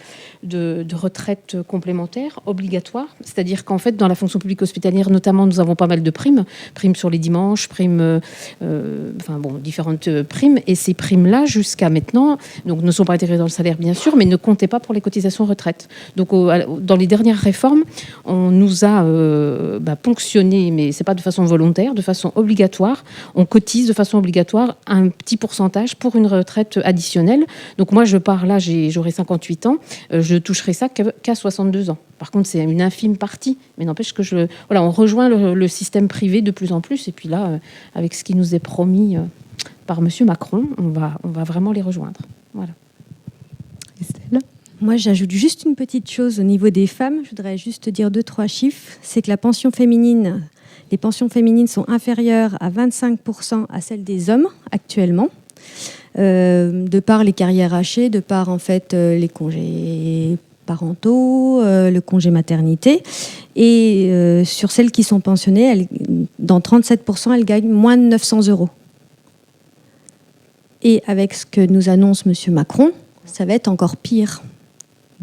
retraite 0.95 1.57
complémentaire 1.67 2.41
obligatoire. 2.47 3.07
C'est-à-dire 3.21 3.65
qu'en 3.65 3.79
fait, 3.79 3.97
dans 3.97 4.07
la 4.07 4.15
fonction 4.15 4.39
publique 4.39 4.63
hospitalière, 4.63 5.11
notamment, 5.11 5.47
nous 5.47 5.61
avons 5.61 5.75
pas 5.75 5.87
mal 5.87 6.03
de 6.03 6.11
primes. 6.11 6.45
Primes 6.75 6.95
sur 6.95 7.11
les 7.11 7.19
dimanches, 7.19 7.69
primes, 7.69 8.21
euh, 8.63 9.13
enfin 9.21 9.39
bon, 9.39 9.55
différentes 9.55 10.07
euh, 10.09 10.23
primes. 10.23 10.59
Et 10.67 10.75
ces 10.75 10.95
primes-là, 10.95 11.47
jusqu'à 11.47 11.91
maintenant, 11.91 12.39
donc, 12.65 12.83
ne 12.83 12.91
sont 12.91 13.05
pas 13.05 13.15
intégrées 13.15 13.39
dans 13.39 13.45
le 13.45 13.51
salaire, 13.51 13.79
bien 13.79 13.95
sûr, 13.95 14.17
mais 14.17 14.25
ne 14.25 14.37
comptaient 14.37 14.69
pas 14.69 14.81
pour 14.81 14.95
les 14.95 15.01
cotisations 15.01 15.45
retraite. 15.45 15.89
Donc, 16.17 16.31
dans 16.31 16.97
les 16.97 17.07
dernières 17.07 17.39
réformes, 17.39 17.83
on 18.25 18.51
nous 18.51 18.85
a 18.85 19.03
euh, 19.05 19.81
bah, 19.81 19.97
ponctionné, 19.97 20.71
mais 20.71 20.91
pas 21.05 21.15
de 21.15 21.21
façon 21.21 21.45
volontaire, 21.45 21.92
de 21.95 22.03
façon 22.03 22.33
obligatoire. 22.35 23.05
On 23.35 23.45
cotise 23.45 23.87
de 23.89 23.93
façon 23.93 24.19
obligatoire 24.19 24.77
un 24.87 25.09
petit 25.09 25.37
pourcentage 25.37 25.97
pour 25.97 26.17
une 26.17 26.27
retraite 26.27 26.79
additionnelle. 26.85 27.47
Donc 27.79 27.93
moi, 27.93 28.05
je 28.05 28.19
pars 28.19 28.47
là, 28.47 28.59
j'aurai 28.59 29.11
58 29.11 29.67
ans, 29.67 29.77
euh, 30.13 30.23
je 30.23 30.37
toucherai 30.37 30.73
ça 30.73 30.89
qu'à 30.89 31.13
qu'à 31.23 31.35
62 31.35 31.91
ans. 31.91 31.99
Par 32.19 32.31
contre, 32.31 32.49
c'est 32.49 32.63
une 32.63 32.83
infime 32.83 33.17
partie, 33.17 33.59
mais 33.79 33.85
n'empêche 33.85 34.13
que 34.13 34.23
je, 34.23 34.47
voilà, 34.69 34.83
on 34.83 34.91
rejoint 34.91 35.29
le, 35.29 35.55
le 35.55 35.69
système 35.69 36.09
privé 36.09 36.43
de 36.43 36.51
plus 36.51 36.73
en 36.73 36.81
plus. 36.81 37.09
Et 37.09 37.13
puis 37.13 37.29
là, 37.29 37.47
euh, 37.47 37.59
avec 37.95 38.15
ce 38.15 38.25
qui 38.25 38.35
nous 38.35 38.55
est 38.55 38.61
promis 38.61 39.17
euh, 39.17 39.23
par 39.87 40.01
Monsieur 40.01 40.25
Macron, 40.25 40.69
on 40.79 40.89
va, 40.89 41.19
on 41.25 41.29
va 41.29 41.45
vraiment 41.45 41.73
les 41.73 41.83
rejoindre. 41.83 42.21
Voilà. 42.55 42.73
Moi, 44.83 44.97
j'ajoute 44.97 45.31
juste 45.31 45.63
une 45.65 45.77
petite 45.77 46.11
chose 46.11 46.41
au 46.41 46.43
niveau 46.43 46.69
des 46.69 46.89
femmes. 46.89 47.21
Je 47.23 47.31
voudrais 47.31 47.57
juste 47.57 47.89
dire 47.89 48.11
deux, 48.11 48.25
trois 48.25 48.49
chiffres. 48.49 48.99
C'est 49.01 49.23
que 49.23 49.31
la 49.31 49.37
pension 49.37 49.71
féminine, 49.71 50.43
les 50.93 50.99
pensions 50.99 51.31
féminines 51.31 51.67
sont 51.67 51.87
inférieures 51.89 52.57
à 52.61 52.71
25% 52.71 53.65
à 53.71 53.81
celles 53.81 54.05
des 54.05 54.31
hommes 54.31 54.47
actuellement. 54.71 55.31
Euh, 56.19 56.87
de 56.87 57.01
par 57.01 57.25
les 57.25 57.33
carrières 57.33 57.73
hachées, 57.73 58.11
de 58.11 58.21
par 58.21 58.51
en 58.51 58.59
fait 58.59 58.93
euh, 58.93 59.19
les 59.19 59.31
congés 59.31 60.37
parentaux, 60.67 61.63
euh, 61.63 61.91
le 61.91 62.01
congé 62.03 62.31
maternité. 62.31 63.03
Et 63.57 64.43
sur 64.45 64.71
celles 64.71 64.91
qui 64.91 65.03
sont 65.03 65.21
pensionnées, 65.21 65.89
dans 66.39 66.61
37%, 66.61 67.35
elles 67.35 67.45
gagnent 67.45 67.71
moins 67.71 67.97
de 67.97 68.05
900 68.05 68.49
euros. 68.49 68.69
Et 70.83 71.03
avec 71.07 71.35
ce 71.35 71.47
que 71.47 71.61
nous 71.61 71.89
annonce 71.89 72.25
M. 72.27 72.55
Macron, 72.55 72.93
ça 73.27 73.45
va 73.45 73.55
être 73.55 73.69
encore 73.69 73.97
pire. 73.97 74.43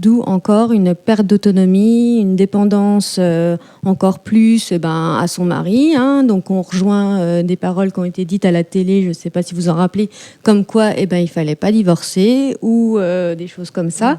D'où 0.02 0.22
encore 0.22 0.72
une 0.72 0.96
perte 0.96 1.26
d'autonomie, 1.26 2.22
une 2.22 2.38
dépendance 2.38 3.18
euh, 3.20 3.58
encore 3.86 4.20
plus 4.20 4.72
eh 4.72 4.80
ben, 4.80 5.18
à 5.20 5.28
son 5.28 5.44
mari. 5.44 5.94
hein. 5.98 6.24
Donc 6.24 6.50
on 6.52 6.62
rejoint 6.62 7.20
euh, 7.20 7.44
des 7.44 7.58
paroles 7.58 7.92
qui 7.92 8.00
ont 8.00 8.06
été 8.06 8.24
dites 8.24 8.46
à 8.46 8.52
la 8.52 8.64
télé, 8.64 9.04
je 9.04 9.10
ne 9.10 9.14
sais 9.14 9.30
pas 9.30 9.44
si 9.44 9.54
vous 9.54 9.68
en 9.68 9.74
rappelez, 9.74 10.10
comme 10.42 10.64
quoi 10.64 10.92
eh 10.96 11.06
ben, 11.06 11.18
il 11.18 11.24
ne 11.24 11.28
fallait 11.28 11.56
pas 11.56 11.74
divorcer 11.74 12.56
ou 12.62 12.98
euh, 12.98 13.36
des 13.36 13.48
choses 13.48 13.72
comme 13.72 13.90
ça. 13.92 14.18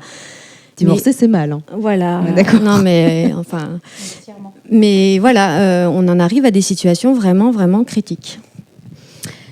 Divorcer, 0.76 1.12
c'est 1.14 1.28
mal. 1.28 1.52
hein. 1.52 1.62
Voilà. 1.78 2.20
D'accord. 2.36 2.60
Non, 2.60 2.76
mais 2.78 3.32
enfin. 3.34 3.80
Mais 4.70 5.18
voilà, 5.18 5.58
euh, 5.60 5.86
on 5.92 6.06
en 6.08 6.20
arrive 6.20 6.44
à 6.44 6.50
des 6.50 6.60
situations 6.60 7.12
vraiment, 7.14 7.50
vraiment 7.50 7.84
critiques. 7.84 8.38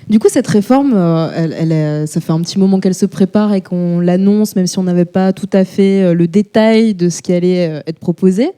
Du 0.09 0.17
coup, 0.17 0.27
cette 0.27 0.47
réforme, 0.47 0.93
euh, 0.95 2.07
ça 2.07 2.19
fait 2.19 2.31
un 2.31 2.41
petit 2.41 2.57
moment 2.57 2.79
qu'elle 2.79 2.95
se 2.95 3.05
prépare 3.05 3.53
et 3.53 3.61
qu'on 3.61 3.99
l'annonce, 3.99 4.55
même 4.55 4.65
si 4.65 4.79
on 4.79 4.83
n'avait 4.83 5.05
pas 5.05 5.33
tout 5.33 5.49
à 5.53 5.63
fait 5.63 6.03
euh, 6.03 6.13
le 6.15 6.27
détail 6.27 6.95
de 6.95 7.09
ce 7.09 7.21
qui 7.21 7.31
allait 7.31 7.69
euh, 7.69 7.81
être 7.85 7.99
proposé. 7.99 8.49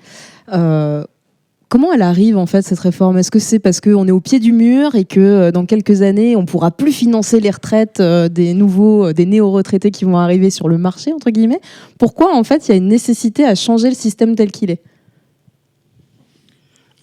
Comment 1.67 1.93
elle 1.93 2.01
arrive 2.01 2.37
en 2.37 2.45
fait 2.45 2.63
cette 2.63 2.79
réforme? 2.79 3.17
Est-ce 3.17 3.31
que 3.31 3.39
c'est 3.39 3.59
parce 3.59 3.79
qu'on 3.79 4.05
est 4.05 4.11
au 4.11 4.19
pied 4.19 4.39
du 4.39 4.51
mur 4.51 4.95
et 4.95 5.05
que 5.05 5.51
dans 5.51 5.65
quelques 5.65 6.01
années, 6.01 6.35
on 6.35 6.43
pourra 6.43 6.69
plus 6.69 6.91
financer 6.91 7.39
les 7.39 7.49
retraites 7.49 8.01
des 8.01 8.53
nouveaux, 8.53 9.13
des 9.13 9.25
néo-retraités 9.25 9.89
qui 9.89 10.03
vont 10.03 10.17
arriver 10.17 10.49
sur 10.49 10.67
le 10.67 10.77
marché 10.77 11.13
entre 11.13 11.29
guillemets? 11.29 11.61
Pourquoi 11.97 12.35
en 12.35 12.43
fait 12.43 12.67
il 12.67 12.71
y 12.71 12.73
a 12.73 12.77
une 12.77 12.89
nécessité 12.89 13.45
à 13.45 13.55
changer 13.55 13.87
le 13.87 13.95
système 13.95 14.35
tel 14.35 14.51
qu'il 14.51 14.69
est? 14.69 14.81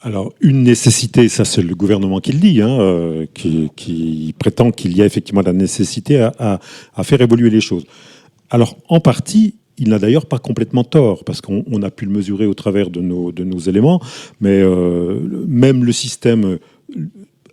Alors, 0.00 0.32
une 0.40 0.62
nécessité, 0.62 1.28
ça 1.28 1.44
c'est 1.44 1.62
le 1.62 1.74
gouvernement 1.74 2.20
qui 2.20 2.32
le 2.32 2.38
dit, 2.38 2.62
hein, 2.62 2.80
euh, 2.80 3.26
qui, 3.34 3.70
qui 3.74 4.34
prétend 4.38 4.70
qu'il 4.70 4.96
y 4.96 5.02
a 5.02 5.06
effectivement 5.06 5.42
la 5.42 5.52
nécessité 5.52 6.20
à, 6.20 6.32
à- 6.38 6.60
à 6.94 7.02
faire 7.02 7.20
évoluer 7.20 7.50
les 7.50 7.60
choses. 7.60 7.84
Alors, 8.50 8.76
en 8.88 9.00
partie, 9.00 9.56
il 9.76 9.88
n'a 9.88 9.98
d'ailleurs 9.98 10.26
pas 10.26 10.38
complètement 10.38 10.84
tort, 10.84 11.24
parce 11.24 11.40
qu'on 11.40 11.64
on 11.70 11.82
a 11.82 11.90
pu 11.90 12.04
le 12.04 12.12
mesurer 12.12 12.46
au 12.46 12.54
travers 12.54 12.90
de 12.90 13.00
nos, 13.00 13.32
de 13.32 13.42
nos 13.44 13.58
éléments, 13.58 14.00
mais 14.40 14.60
euh, 14.62 15.20
même 15.48 15.84
le 15.84 15.92
système 15.92 16.58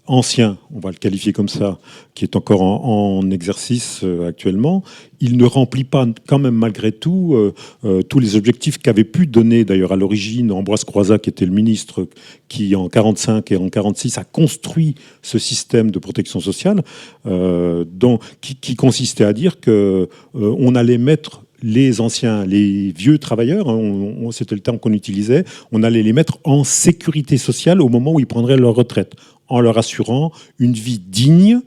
ancien, 0.08 0.58
on 0.74 0.80
va 0.80 0.92
le 0.92 0.98
qualifier 0.98 1.34
comme 1.34 1.50
ça, 1.50 1.80
qui 2.14 2.26
est 2.26 2.36
encore 2.36 2.62
en, 2.62 3.30
exercice 3.32 4.02
euh, 4.04 4.28
actuellement, 4.28 4.84
il 5.20 5.38
ne 5.38 5.46
remplit 5.46 5.84
pas 5.84 6.08
quand 6.28 6.38
même 6.38 6.54
malgré 6.54 6.92
tout 6.92 7.34
euh, 7.34 7.54
euh, 7.84 8.02
tous 8.02 8.20
les 8.20 8.36
objectifs 8.36 8.78
qu'avait 8.78 9.04
pu 9.04 9.26
donner 9.26 9.66
d'ailleurs 9.66 9.94
à 9.94 9.96
l'origine 9.96 10.52
Ambroise 10.52 10.84
Croizat, 10.84 11.18
qui 11.18 11.30
était 11.30 11.46
le 11.46 11.52
ministre 11.52 12.08
qui 12.48 12.76
en 12.76 12.88
45 12.88 13.52
et 13.52 13.58
en 13.58 13.70
46 13.70 14.18
a 14.18 14.24
construit 14.24 14.96
ce 15.22 15.40
système 15.40 15.90
de 15.92 16.00
protection 16.00 16.40
sociale, 16.40 16.84
dont, 17.26 18.20
qui, 18.42 18.76
consistait 18.76 19.24
à 19.24 19.34
dire 19.34 19.60
que 19.60 20.08
on 20.34 20.76
allait 20.76 20.98
mettre 20.98 21.46
les 21.64 22.00
anciens, 22.00 22.46
les 22.46 22.92
vieux 22.92 23.18
travailleurs, 23.18 23.70
hein, 23.70 24.30
c'était 24.32 24.56
le 24.56 24.62
terme 24.62 24.78
qu'on 24.78 24.94
utilisait, 24.94 25.46
on 25.72 25.82
allait 25.82 26.04
les 26.04 26.14
mettre 26.14 26.38
en 26.44 26.64
sécurité 26.64 27.38
sociale 27.38 27.82
au 27.82 27.90
moment 27.90 28.14
où 28.14 28.20
ils 28.20 28.28
prendraient 28.28 28.58
leur 28.58 28.76
retraite, 28.76 29.14
en 29.48 29.60
leur 29.60 29.78
assurant 29.78 30.32
une 30.60 30.74
vie 30.74 31.00
digne, 31.00 31.60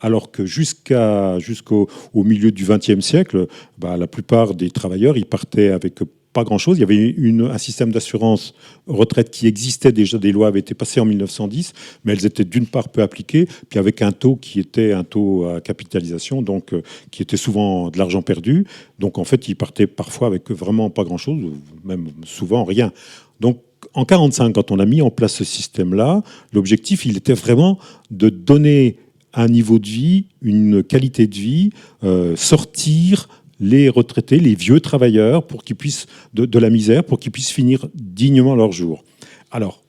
alors 0.00 0.30
que 0.30 0.44
jusqu'au 0.44 1.88
au 2.12 2.24
milieu 2.24 2.52
du 2.52 2.64
XXe 2.64 3.00
siècle, 3.00 3.46
bah, 3.78 3.96
la 3.96 4.06
plupart 4.06 4.54
des 4.54 4.70
travailleurs, 4.70 5.16
ils 5.16 5.26
partaient 5.26 5.70
avec 5.70 6.00
pas 6.34 6.44
grand-chose. 6.44 6.76
Il 6.76 6.80
y 6.80 6.84
avait 6.84 6.96
une, 6.96 7.42
un 7.42 7.56
système 7.58 7.90
d'assurance 7.92 8.54
retraite 8.86 9.30
qui 9.30 9.46
existait 9.46 9.92
déjà, 9.92 10.18
des 10.18 10.32
lois 10.32 10.48
avaient 10.48 10.60
été 10.60 10.74
passées 10.74 11.00
en 11.00 11.06
1910, 11.06 11.72
mais 12.04 12.12
elles 12.12 12.26
étaient 12.26 12.44
d'une 12.44 12.66
part 12.66 12.90
peu 12.90 13.00
appliquées, 13.00 13.48
puis 13.70 13.78
avec 13.78 14.02
un 14.02 14.12
taux 14.12 14.36
qui 14.36 14.60
était 14.60 14.92
un 14.92 15.04
taux 15.04 15.46
à 15.46 15.60
capitalisation, 15.62 16.42
donc 16.42 16.74
euh, 16.74 16.82
qui 17.10 17.22
était 17.22 17.38
souvent 17.38 17.88
de 17.88 17.96
l'argent 17.96 18.20
perdu. 18.20 18.66
Donc 18.98 19.16
en 19.16 19.24
fait, 19.24 19.48
ils 19.48 19.54
partaient 19.54 19.86
parfois 19.86 20.26
avec 20.26 20.50
vraiment 20.50 20.90
pas 20.90 21.04
grand-chose, 21.04 21.40
même 21.84 22.08
souvent 22.24 22.64
rien. 22.64 22.92
Donc 23.40 23.58
en 23.94 24.04
45, 24.04 24.52
quand 24.54 24.70
on 24.70 24.78
a 24.78 24.86
mis 24.86 25.02
en 25.02 25.10
place 25.10 25.34
ce 25.34 25.44
système-là, 25.44 26.22
l'objectif, 26.52 27.06
il 27.06 27.16
était 27.16 27.34
vraiment 27.34 27.78
de 28.10 28.28
donner 28.28 28.96
un 29.32 29.48
niveau 29.48 29.78
de 29.78 29.86
vie, 29.86 30.26
une 30.42 30.82
qualité 30.82 31.26
de 31.26 31.34
vie, 31.34 31.70
euh, 32.02 32.36
sortir 32.36 33.28
les 33.60 33.88
retraités, 33.88 34.38
les 34.38 34.54
vieux 34.54 34.80
travailleurs, 34.80 35.46
pour 35.46 35.62
qu'ils 35.62 35.76
puissent 35.76 36.06
de, 36.34 36.58
la 36.58 36.70
misère, 36.70 37.04
pour 37.04 37.18
qu'ils 37.20 37.32
puissent 37.32 37.52
finir 37.52 37.86
dignement 37.94 38.54
leur 38.56 38.72
jour. 38.72 39.04
Alors, 39.50 39.80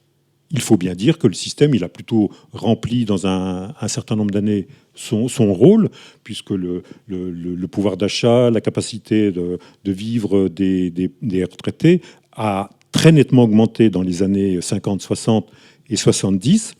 il 0.50 0.60
faut 0.60 0.76
bien 0.76 0.94
dire 0.94 1.18
que 1.18 1.26
le 1.26 1.34
système, 1.34 1.74
il 1.74 1.82
a 1.82 1.88
plutôt 1.88 2.30
rempli 2.52 3.04
dans 3.04 3.26
un, 3.26 3.74
certain 3.88 4.14
nombre 4.14 4.30
d'années 4.30 4.68
son, 4.94 5.26
rôle, 5.52 5.88
puisque 6.22 6.50
le, 6.50 6.82
pouvoir 7.66 7.96
d'achat, 7.96 8.50
la 8.50 8.60
capacité 8.60 9.32
de, 9.32 9.58
vivre 9.84 10.48
des 10.48 11.44
retraités 11.44 12.00
a 12.32 12.70
très 12.96 13.12
nettement 13.12 13.42
augmenté 13.42 13.90
dans 13.90 14.00
les 14.00 14.22
années 14.22 14.58
50, 14.58 15.02
60 15.02 15.46
et 15.90 15.96
70. 15.96 16.72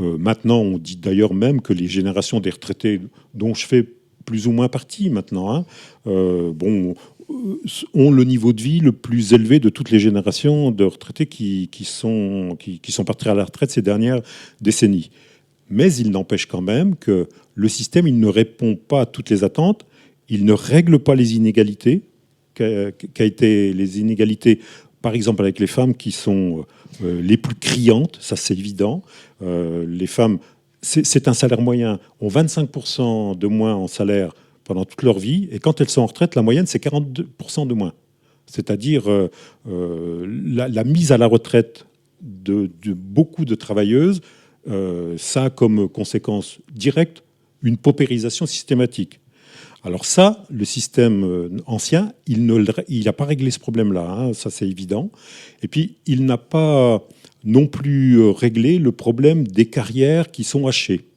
Euh, 0.00 0.18
maintenant, 0.18 0.58
on 0.58 0.76
dit 0.76 0.96
d'ailleurs 0.96 1.34
même 1.34 1.60
que 1.60 1.72
les 1.72 1.86
générations 1.86 2.40
des 2.40 2.50
retraités, 2.50 3.00
dont 3.34 3.54
je 3.54 3.64
fais 3.64 3.86
plus 4.24 4.48
ou 4.48 4.50
moins 4.50 4.66
partie 4.66 5.08
maintenant, 5.08 5.54
hein, 5.54 5.64
euh, 6.08 6.52
bon, 6.52 6.96
euh, 7.30 7.54
ont 7.94 8.10
le 8.10 8.24
niveau 8.24 8.52
de 8.52 8.60
vie 8.60 8.80
le 8.80 8.90
plus 8.90 9.34
élevé 9.34 9.60
de 9.60 9.68
toutes 9.68 9.92
les 9.92 10.00
générations 10.00 10.72
de 10.72 10.82
retraités 10.82 11.26
qui, 11.26 11.68
sont, 11.84 12.56
qui, 12.58 12.90
sont 12.90 13.04
partis 13.04 13.28
à 13.28 13.34
la 13.34 13.44
retraite 13.44 13.70
ces 13.70 13.82
dernières 13.82 14.20
décennies. 14.60 15.12
Mais 15.70 15.94
il 15.94 16.10
n'empêche 16.10 16.46
quand 16.46 16.60
même 16.60 16.96
que 16.96 17.28
le 17.54 17.68
système, 17.68 18.08
il 18.08 18.18
ne 18.18 18.26
répond 18.26 18.74
pas 18.74 19.02
à 19.02 19.06
toutes 19.06 19.30
les 19.30 19.44
attentes, 19.44 19.86
il 20.28 20.44
ne 20.44 20.52
règle 20.52 20.98
pas 20.98 21.14
les 21.14 21.36
inégalités, 21.36 22.02
qu'a 22.54 23.24
été 23.24 23.72
les 23.72 24.00
inégalités, 24.00 24.60
par 25.02 25.14
exemple 25.14 25.42
avec 25.42 25.58
les 25.58 25.66
femmes 25.66 25.94
qui 25.94 26.12
sont 26.12 26.64
euh, 27.02 27.20
les 27.20 27.36
plus 27.36 27.54
criantes, 27.54 28.18
ça 28.20 28.36
c'est 28.36 28.54
évident. 28.54 29.02
Euh, 29.42 29.84
les 29.86 30.06
femmes, 30.06 30.38
c'est 30.80 31.28
un 31.28 31.34
salaire 31.34 31.60
moyen, 31.60 32.00
ont 32.20 32.28
25% 32.28 33.36
de 33.38 33.46
moins 33.46 33.74
en 33.74 33.86
salaire 33.86 34.34
pendant 34.64 34.84
toute 34.84 35.02
leur 35.02 35.18
vie, 35.18 35.48
et 35.50 35.58
quand 35.58 35.80
elles 35.80 35.88
sont 35.88 36.02
en 36.02 36.06
retraite, 36.06 36.34
la 36.34 36.42
moyenne 36.42 36.66
c'est 36.66 36.82
42% 36.82 37.66
de 37.66 37.74
moins. 37.74 37.92
C'est-à-dire 38.46 39.10
euh, 39.10 39.30
euh, 39.68 40.26
la, 40.26 40.84
mise 40.84 41.12
à 41.12 41.18
la 41.18 41.26
retraite 41.26 41.86
de, 42.20 42.70
de 42.82 42.92
beaucoup 42.92 43.44
de 43.44 43.54
travailleuses, 43.54 44.20
euh, 44.68 45.16
ça 45.18 45.44
a 45.44 45.50
comme 45.50 45.88
conséquence 45.88 46.58
directe 46.72 47.24
une 47.62 47.76
paupérisation 47.76 48.46
systématique. 48.46 49.20
Alors 49.84 50.04
ça, 50.04 50.44
le 50.48 50.64
système 50.64 51.24
euh, 51.24 51.48
ancien, 51.66 52.12
il 52.28 52.46
n'a 52.46 53.12
pas 53.12 53.24
réglé 53.24 53.50
ce 53.50 53.58
problème-là, 53.58 54.08
hein, 54.08 54.32
ça 54.32 54.48
c'est 54.48 54.68
évident. 54.68 55.10
Et 55.62 55.68
puis, 55.68 55.96
il 56.06 56.24
n'a 56.24 56.38
pas 56.38 57.02
non 57.44 57.66
plus 57.66 58.20
euh, 58.20 58.30
réglé 58.30 58.78
le 58.78 58.92
problème 58.92 59.46
des 59.46 59.66
carrières 59.66 60.30
qui 60.30 60.44
sont 60.44 60.68
hachées. 60.68 61.11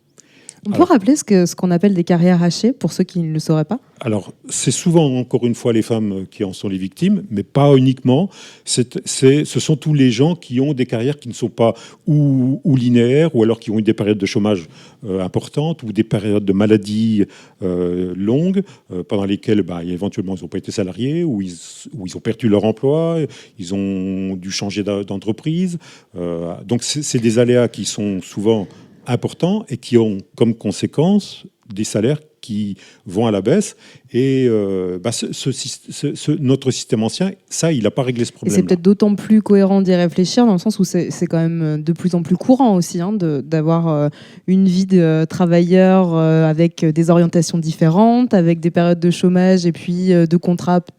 On 0.67 0.71
peut 0.71 0.83
rappeler 0.83 1.15
ce 1.15 1.55
qu'on 1.55 1.69
appelle 1.71 1.93
des 1.93 2.03
carrières 2.03 2.41
hachées 2.41 2.71
pour 2.73 2.91
ceux 2.91 3.03
qui 3.03 3.19
ne 3.19 3.31
le 3.31 3.39
sauraient 3.39 3.65
pas? 3.65 3.79
Alors, 4.01 4.33
c'est 4.49 4.71
souvent, 4.71 5.05
encore 5.17 5.45
une 5.45 5.55
fois, 5.55 5.73
les 5.73 5.81
femmes 5.81 6.25
qui 6.29 6.43
en 6.43 6.53
sont 6.53 6.67
les 6.67 6.77
victimes, 6.77 7.23
mais 7.29 7.43
pas 7.43 7.75
uniquement. 7.75 8.29
C'est, 8.65 8.99
c'est- 9.07 9.45
ce 9.45 9.59
sont 9.59 9.75
tous 9.77 9.93
les 9.93 10.11
gens 10.11 10.35
qui 10.35 10.59
ont 10.59 10.73
des 10.73 10.85
carrières 10.85 11.17
qui 11.19 11.29
ne 11.29 11.33
sont 11.33 11.49
pas 11.49 11.73
ou, 12.07 12.61
ou 12.63 12.75
linéaires, 12.75 13.35
ou 13.35 13.43
alors 13.43 13.59
qui 13.59 13.69
ont 13.71 13.79
eu 13.79 13.83
des 13.83 13.93
périodes 13.93 14.17
de 14.17 14.25
chômage 14.25 14.67
euh, 15.05 15.23
importantes, 15.23 15.83
ou 15.83 15.93
des 15.93 16.03
périodes 16.03 16.45
de 16.45 16.53
maladie 16.53 17.25
euh, 17.61 18.13
longues, 18.17 18.63
euh, 18.91 19.03
pendant 19.03 19.25
lesquelles, 19.25 19.61
bah, 19.61 19.83
éventuellement, 19.83 20.35
ils 20.35 20.41
n'ont 20.41 20.47
pas 20.49 20.57
été 20.57 20.71
salariés, 20.71 21.23
ou 21.23 21.41
ils, 21.41 21.53
ou 21.97 22.07
ils 22.07 22.17
ont 22.17 22.21
perdu 22.21 22.49
leur 22.49 22.63
emploi, 22.65 23.19
ils 23.59 23.73
ont 23.75 24.35
dû 24.35 24.51
changer 24.51 24.83
d'entreprise. 24.83 25.77
Euh, 26.17 26.53
donc, 26.67 26.83
c'est, 26.83 27.01
c'est 27.03 27.19
des 27.19 27.39
aléas 27.39 27.67
qui 27.67 27.85
sont 27.85 28.19
souvent 28.21 28.67
importants 29.07 29.65
et 29.69 29.77
qui 29.77 29.97
ont 29.97 30.17
comme 30.35 30.53
conséquence 30.55 31.45
des 31.73 31.83
salaires 31.83 32.19
qui 32.41 32.77
vont 33.07 33.25
à 33.25 33.31
la 33.31 33.41
baisse. 33.41 33.75
Et 34.13 34.45
euh, 34.47 34.99
bah, 35.03 35.11
ce- 35.11 35.33
ce 35.33 35.49
syst- 35.49 35.85
ce- 35.89 36.13
ce- 36.13 36.31
notre 36.31 36.69
système 36.69 37.01
ancien, 37.01 37.31
ça, 37.49 37.71
il 37.71 37.81
n'a 37.83 37.89
pas 37.89 38.03
réglé 38.03 38.23
ce 38.23 38.29
Et 38.31 38.33
problème. 38.35 38.55
c'est 38.55 38.61
peut-être 38.61 38.83
d'autant 38.83 39.15
plus 39.15 39.41
cohérent 39.41 39.81
d'y 39.81 39.95
réfléchir 39.95 40.45
dans 40.45 40.51
le 40.53 40.59
sens 40.59 40.77
où 40.77 40.83
c'est 40.83 41.09
c'est 41.09 41.25
quand 41.25 41.39
même 41.39 41.61
euh, 41.63 41.77
de 41.79 41.91
plus 41.91 42.13
en 42.13 42.21
plus 42.21 42.37
courant 42.37 42.75
aussi 42.75 43.01
hein, 43.01 43.13
de- 43.13 43.41
d'avoir 43.43 43.87
euh, 43.87 44.09
une 44.45 44.67
vie 44.67 44.85
de 44.85 44.99
euh, 44.99 45.25
travailleur 45.25 46.13
avec 46.15 46.85
des 46.85 47.09
orientations 47.09 47.57
différentes, 47.57 48.35
avec 48.35 48.59
des 48.59 48.69
périodes 48.69 48.99
de 48.99 49.09
chômage 49.09 49.65
et 49.65 49.71
puis 49.71 50.09
de 50.09 50.37
contrats 50.37 50.81
p- 50.81 50.91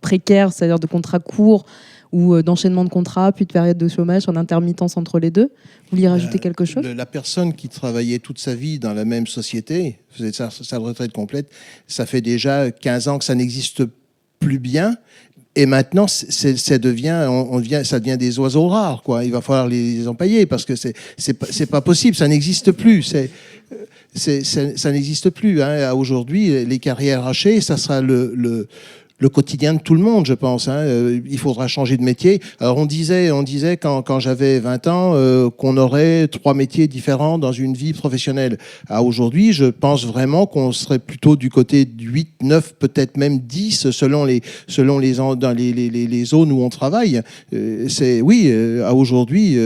précaires, 0.00 0.52
c'est-à-dire 0.52 0.78
de 0.78 0.86
contrats 0.86 1.18
courts 1.18 1.66
ou 2.14 2.34
euh, 2.34 2.42
d'enchaînement 2.44 2.84
de 2.84 2.90
contrats, 2.90 3.32
puis 3.32 3.44
de 3.44 3.52
périodes 3.52 3.76
de 3.76 3.88
chômage 3.88 4.28
en 4.28 4.36
intermittence 4.36 4.96
entre 4.96 5.18
les 5.18 5.32
deux. 5.32 5.50
Vous 5.84 5.96
vouliez 5.96 6.06
rajouter 6.06 6.38
quelque 6.38 6.64
chose? 6.64 6.84
la 6.84 7.06
personne 7.06 7.52
qui 7.52 7.68
travaillait 7.68 8.20
toute 8.20 8.38
sa 8.38 8.54
vie 8.54 8.78
dans 8.78 8.94
la 8.94 9.04
même 9.04 9.26
société, 9.26 9.98
faisait 10.10 10.32
sa, 10.32 10.48
sa 10.48 10.78
retraite 10.78 11.12
complète, 11.12 11.50
ça 11.88 12.06
fait 12.06 12.20
déjà 12.20 12.70
15 12.70 13.08
ans 13.08 13.18
que 13.18 13.24
ça 13.24 13.34
n'existe 13.34 13.82
plus 14.38 14.60
bien. 14.60 14.96
Et 15.56 15.66
maintenant, 15.66 16.06
ça 16.08 16.78
devient, 16.78 17.26
on, 17.28 17.58
devient, 17.58 17.82
ça 17.84 17.98
devient 17.98 18.16
des 18.16 18.38
oiseaux 18.38 18.68
rares, 18.68 19.02
quoi. 19.02 19.24
Il 19.24 19.32
va 19.32 19.40
falloir 19.40 19.68
les 19.68 20.06
empailler 20.06 20.46
parce 20.46 20.64
que 20.64 20.74
c'est, 20.76 20.94
pas, 21.34 21.46
pas 21.70 21.80
possible, 21.80 22.16
ça 22.16 22.28
n'existe 22.28 22.72
plus. 22.72 23.02
C'est, 23.02 23.30
c'est, 24.14 24.44
ça 24.44 24.92
n'existe 24.92 25.30
plus. 25.30 25.62
Hein. 25.62 25.92
Aujourd'hui, 25.94 26.64
les 26.64 26.78
carrières 26.78 27.26
hachées, 27.26 27.60
ça 27.60 27.76
sera 27.76 28.00
le, 28.00 28.32
le 28.34 28.68
le 29.18 29.28
quotidien 29.28 29.74
de 29.74 29.80
tout 29.80 29.94
le 29.94 30.00
monde, 30.00 30.26
je 30.26 30.34
pense. 30.34 30.68
Hein. 30.68 30.78
Euh, 30.78 31.20
il 31.28 31.38
faudra 31.38 31.68
changer 31.68 31.96
de 31.96 32.02
métier. 32.02 32.40
Alors 32.58 32.78
on 32.78 32.86
disait, 32.86 33.30
on 33.30 33.42
disait 33.42 33.76
quand, 33.76 34.02
quand 34.02 34.18
j'avais 34.18 34.58
20 34.58 34.86
ans 34.88 35.12
euh, 35.14 35.50
qu'on 35.50 35.76
aurait 35.76 36.26
trois 36.28 36.52
métiers 36.52 36.88
différents 36.88 37.38
dans 37.38 37.52
une 37.52 37.74
vie 37.74 37.92
professionnelle. 37.92 38.58
À 38.88 39.02
aujourd'hui, 39.02 39.52
je 39.52 39.66
pense 39.66 40.04
vraiment 40.04 40.46
qu'on 40.46 40.72
serait 40.72 40.98
plutôt 40.98 41.36
du 41.36 41.48
côté 41.48 41.84
de 41.84 42.02
8, 42.02 42.28
9, 42.42 42.74
peut-être 42.74 43.16
même 43.16 43.38
10 43.38 43.90
selon 43.90 44.24
les 44.24 44.42
selon 44.66 44.98
les 44.98 45.14
dans 45.14 45.56
les, 45.56 45.72
les, 45.72 45.90
les 45.90 46.24
zones 46.24 46.50
où 46.50 46.62
on 46.62 46.68
travaille. 46.68 47.22
Euh, 47.52 47.86
c'est 47.88 48.20
oui, 48.20 48.52
à 48.84 48.94
aujourd'hui. 48.94 49.56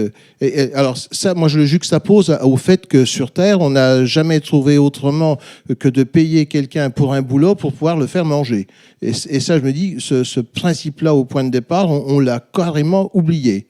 alors 0.74 0.96
ça, 0.98 1.32
moi 1.32 1.48
je 1.48 1.58
le 1.58 1.64
juxtapose 1.64 2.36
au 2.42 2.56
fait 2.58 2.86
que 2.86 3.06
sur 3.06 3.30
Terre, 3.30 3.60
on 3.60 3.70
n'a 3.70 4.04
jamais 4.04 4.40
trouvé 4.40 4.76
autrement 4.76 5.38
que 5.78 5.88
de 5.88 6.02
payer 6.02 6.44
quelqu'un 6.44 6.90
pour 6.90 7.14
un 7.14 7.22
boulot 7.22 7.54
pour 7.54 7.72
pouvoir 7.72 7.96
le 7.96 8.06
faire 8.06 8.26
manger. 8.26 8.66
Ça, 9.40 9.58
je 9.58 9.64
me 9.64 9.72
dis, 9.72 9.96
ce, 9.98 10.40
principe-là 10.40 11.14
au 11.14 11.24
point 11.24 11.44
de 11.44 11.50
départ, 11.50 11.90
on, 11.90 12.20
l'a 12.20 12.40
carrément 12.40 13.10
oublié. 13.14 13.66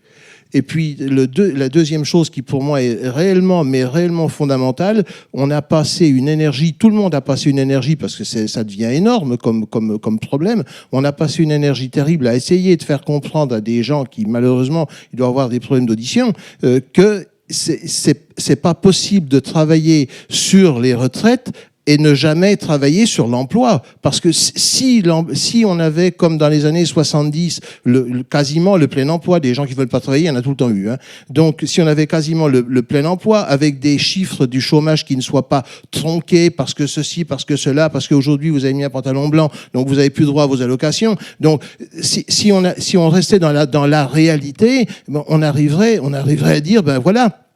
Et 0.55 0.63
puis 0.63 0.97
la 0.99 1.69
deuxième 1.69 2.07
chose 2.07 2.31
qui 2.31 2.41
pour 2.41 2.63
moi 2.63 2.81
est 2.81 3.07
réellement, 3.07 3.65
mais 3.65 3.85
réellement 3.85 4.29
fondamentale, 4.29 5.05
on 5.35 5.51
a 5.51 5.61
passé 5.61 6.09
une 6.09 6.27
énergie, 6.27 6.73
tout 6.73 6.89
le 6.89 6.95
monde 6.95 7.15
a 7.15 7.21
passé 7.21 7.51
une 7.51 7.59
énergie 7.59 7.97
parce 7.97 8.17
que 8.17 8.25
ça 8.25 8.65
devient 8.65 8.85
énorme 8.95 9.37
comme 9.37 10.19
problème. 10.19 10.65
On 10.91 11.05
a 11.05 11.13
passé 11.13 11.43
une 11.43 11.51
énergie 11.51 11.91
terrible 11.91 12.27
à 12.27 12.35
essayer 12.35 12.79
de 12.79 12.83
faire 12.83 13.03
comprendre 13.03 13.55
à 13.55 13.61
des 13.61 13.83
gens 13.83 14.07
qui 14.07 14.25
malheureusement 14.25 14.89
ils 15.13 15.17
doivent 15.17 15.31
avoir 15.31 15.49
des 15.51 15.61
problèmes 15.61 15.85
d'audition 15.85 16.33
euh, 16.65 16.81
que 16.95 17.27
c'est 17.51 18.61
pas 18.61 18.75
possible 18.75 19.29
de 19.29 19.41
travailler 19.41 20.09
sur 20.29 20.81
les 20.81 20.95
retraites 20.95 21.51
et 21.89 21.97
ne 21.97 22.13
jamais 22.13 22.59
travailler 22.59 23.07
sur 23.07 23.27
l'emploi. 23.27 23.83
Parce 24.03 24.21
que 24.21 24.31
si, 24.31 25.03
si 25.33 25.65
on 25.67 25.79
avait, 25.79 26.13
comme 26.13 26.37
dans 26.37 26.51
les 26.51 26.67
années 26.67 26.85
70, 26.85 27.61
le, 27.85 28.23
quasiment 28.25 28.77
le 28.77 28.89
plein 28.89 29.09
emploi, 29.09 29.41
des 29.41 29.55
gens 29.55 29.65
qui 29.65 29.73
veulent 29.73 29.89
pas 29.89 30.01
travailler, 30.01 30.25
il 30.25 30.29
y 30.29 30.31
en 30.31 30.37
a 30.37 30.43
tout 30.43 30.51
le 30.51 30.57
temps 30.57 30.69
eu. 30.69 30.91
Hein. 30.91 30.99
Donc, 31.31 31.63
si 31.65 31.81
on 31.81 31.87
avait 31.87 32.07
quasiment 32.07 32.47
le, 32.47 32.83
plein 32.83 33.07
emploi, 33.07 33.41
avec 33.41 33.81
des 33.81 33.97
chiffres 33.97 34.45
du 34.45 34.61
chômage 34.61 35.07
qui 35.07 35.17
ne 35.17 35.23
soient 35.23 35.49
pas 35.49 35.65
tronqués 35.91 36.51
parce 36.51 36.75
que 36.75 36.87
ceci, 36.87 37.25
parce 37.25 37.47
que 37.47 37.57
cela, 37.57 37.89
parce 37.89 38.07
qu'aujourd'hui 38.07 38.51
vous 38.51 38.67
avez 38.67 38.75
mis 38.75 38.85
un 38.85 38.91
pantalon 38.91 39.29
blanc, 39.29 39.51
donc 39.73 39.89
vous 39.89 39.99
avez 39.99 40.11
plus 40.11 40.27
droit 40.27 40.43
à 40.43 40.47
vos 40.47 40.61
allocations. 40.61 41.17
Donc, 41.41 41.63
si, 42.03 42.27
si 42.29 42.53
on, 42.53 42.65
a, 42.65 42.75
si 42.77 42.99
on 42.99 43.09
restait 43.09 43.39
dans 43.39 43.53
la, 43.53 43.65
dans 43.65 43.87
la 43.87 44.07
réalité, 44.07 44.87
on 45.09 45.41
arriverait, 45.41 46.01
on 46.03 46.13
arriverait 46.13 46.57
à 46.57 46.61
dire, 46.61 46.83
ben 46.83 46.99
voilà, 46.99 47.48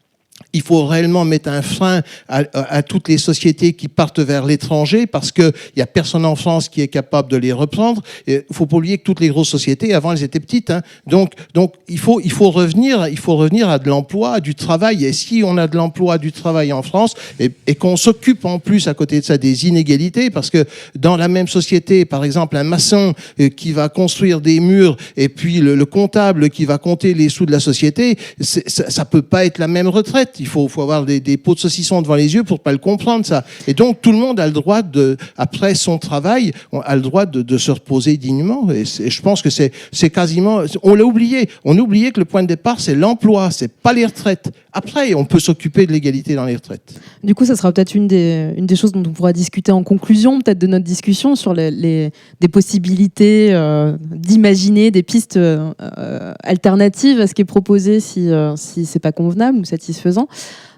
il 0.53 0.63
faut 0.63 0.87
réellement 0.87 1.25
mettre 1.25 1.49
un 1.49 1.63
frein 1.63 2.03
à, 2.29 2.83
toutes 2.83 3.09
les 3.09 3.19
sociétés 3.19 3.73
qui 3.73 3.89
partent 3.89 4.21
vers 4.21 4.45
l'étranger 4.45 5.07
parce 5.07 5.33
qu'il 5.33 5.53
n'y 5.77 5.83
a 5.83 5.87
personne 5.87 6.25
en 6.25 6.37
France 6.37 6.69
qui 6.69 6.83
est 6.83 6.89
capable 6.89 7.31
de 7.31 7.37
les 7.37 7.53
reprendre. 7.53 8.03
Il 8.27 8.43
faut 8.51 8.67
pas 8.67 8.77
oublier 8.77 8.99
que 8.99 9.05
toutes 9.05 9.21
les 9.21 9.29
grosses 9.29 9.49
sociétés, 9.49 9.95
avant, 9.95 10.13
elles 10.13 10.23
étaient 10.23 10.41
petites. 10.41 10.71
Hein. 10.71 10.83
Donc, 11.07 11.33
donc 11.55 11.75
il, 11.89 11.99
faut, 11.99 12.21
il, 12.21 12.33
faut 12.33 12.51
revenir, 12.51 13.09
il 13.09 13.19
faut 13.19 13.37
revenir 13.37 13.69
à 13.69 13.79
de 13.79 13.89
l'emploi, 13.89 14.41
du 14.41 14.55
travail. 14.55 15.05
Et 15.05 15.13
si 15.13 15.43
on 15.45 15.57
a 15.57 15.67
de 15.67 15.77
l'emploi, 15.77 16.19
du 16.19 16.33
travail 16.33 16.73
en 16.73 16.83
France, 16.83 17.15
et, 17.39 17.75
qu'on 17.75 17.97
s'occupe 17.97 18.45
en 18.45 18.59
plus 18.59 18.87
à 18.89 18.95
côté 18.95 19.21
de 19.21 19.25
ça 19.25 19.39
des 19.39 19.67
inégalités, 19.67 20.31
parce 20.31 20.51
que 20.51 20.67
dans 20.95 21.17
la 21.17 21.29
même 21.29 21.49
société, 21.49 22.05
par 22.05 22.25
exemple, 22.25 22.57
un 22.57 22.65
maçon 22.65 23.15
euh, 23.41 23.49
qui 23.49 23.73
va 23.73 23.89
construire 23.89 24.41
des 24.41 24.61
murs 24.61 24.97
et 25.17 25.29
puis 25.29 25.61
le, 25.61 25.83
comptable 25.85 26.49
qui 26.49 26.65
va 26.65 26.79
compter 26.79 27.13
les 27.13 27.29
sous 27.29 27.45
de 27.45 27.51
la 27.51 27.61
société, 27.61 28.17
ça, 28.41 28.89
ça 28.89 29.05
peut 29.05 29.23
pas 29.23 29.45
être 29.45 29.59
la 29.59 29.69
même 29.69 29.89
retraite 29.89 30.42
il 30.43 30.49
faut, 30.49 30.67
faut 30.67 30.83
avoir 30.83 31.05
des, 31.05 31.37
pots 31.37 31.55
de 31.55 31.61
saucisson 31.61 32.03
devant 32.03 32.17
les 32.17 32.35
yeux 32.35 32.43
pour 32.43 32.59
pas 32.59 32.73
le 32.73 32.79
comprendre 32.79 33.25
ça. 33.25 33.45
Et 33.69 33.75
donc 33.75 34.03
tout 34.03 34.11
le 34.11 34.19
monde 34.19 34.41
a 34.41 34.47
le 34.47 34.53
droit 34.53 34.83
de, 34.83 35.17
après 35.39 35.75
son 35.77 35.99
travail, 35.99 36.53
a 36.85 36.97
le 36.97 37.01
droit 37.01 37.27
de, 37.27 37.59
se 37.59 37.71
reposer 37.71 38.17
dignement. 38.17 38.69
Et, 38.71 38.85
je 38.85 39.23
pense 39.23 39.41
que 39.41 39.51
c'est, 39.51 39.73
c'est 39.93 40.11
quasiment, 40.11 40.63
on 40.83 40.95
l'a 40.95 41.05
oublié. 41.05 41.49
On 41.65 41.79
a 41.79 41.81
oublié 41.81 42.11
que 42.11 42.19
le 42.19 42.27
point 42.27 42.43
de 42.43 42.49
départ 42.49 42.81
c'est 42.81 42.97
l'emploi, 42.97 43.51
c'est 43.53 43.73
pas 43.73 43.93
les 43.93 44.05
retraites. 44.05 44.51
Après, 44.73 45.15
on 45.15 45.25
peut 45.25 45.41
s'occuper 45.41 45.87
de 45.87 45.93
l'égalité 45.93 46.35
dans 46.35 46.47
les 46.47 46.55
retraites. 46.55 46.99
Du 47.23 47.35
coup, 47.35 47.45
ça 47.45 47.57
sera 47.57 47.73
peut-être 47.73 47.95
une 47.95 48.07
des, 48.07 48.55
une 48.57 48.67
des 48.67 48.77
choses 48.77 48.93
dont 48.93 49.03
on 49.07 49.13
pourra 49.13 49.33
discuter 49.33 49.71
en 49.71 49.83
conclusion, 49.83 50.41
peut-être 50.41 50.59
de 50.59 50.67
notre 50.67 50.85
discussion 50.85 51.37
sur 51.37 51.53
les, 51.53 51.71
les 51.71 52.11
des 52.41 52.49
possibilités 52.49 53.53
euh, 53.53 53.97
d'imaginer 54.01 54.91
des 54.91 55.03
pistes 55.03 55.37
euh, 55.37 55.73
alternatives 56.43 57.21
à 57.21 57.27
ce 57.27 57.35
qui 57.35 57.43
est 57.43 57.47
proposé 57.47 58.01
si, 58.01 58.31
euh, 58.31 58.57
si 58.57 58.87
c'est 58.87 58.99
pas 58.99 59.13
convenable 59.13 59.59
ou 59.59 59.65
satisfaisant. 59.65 60.29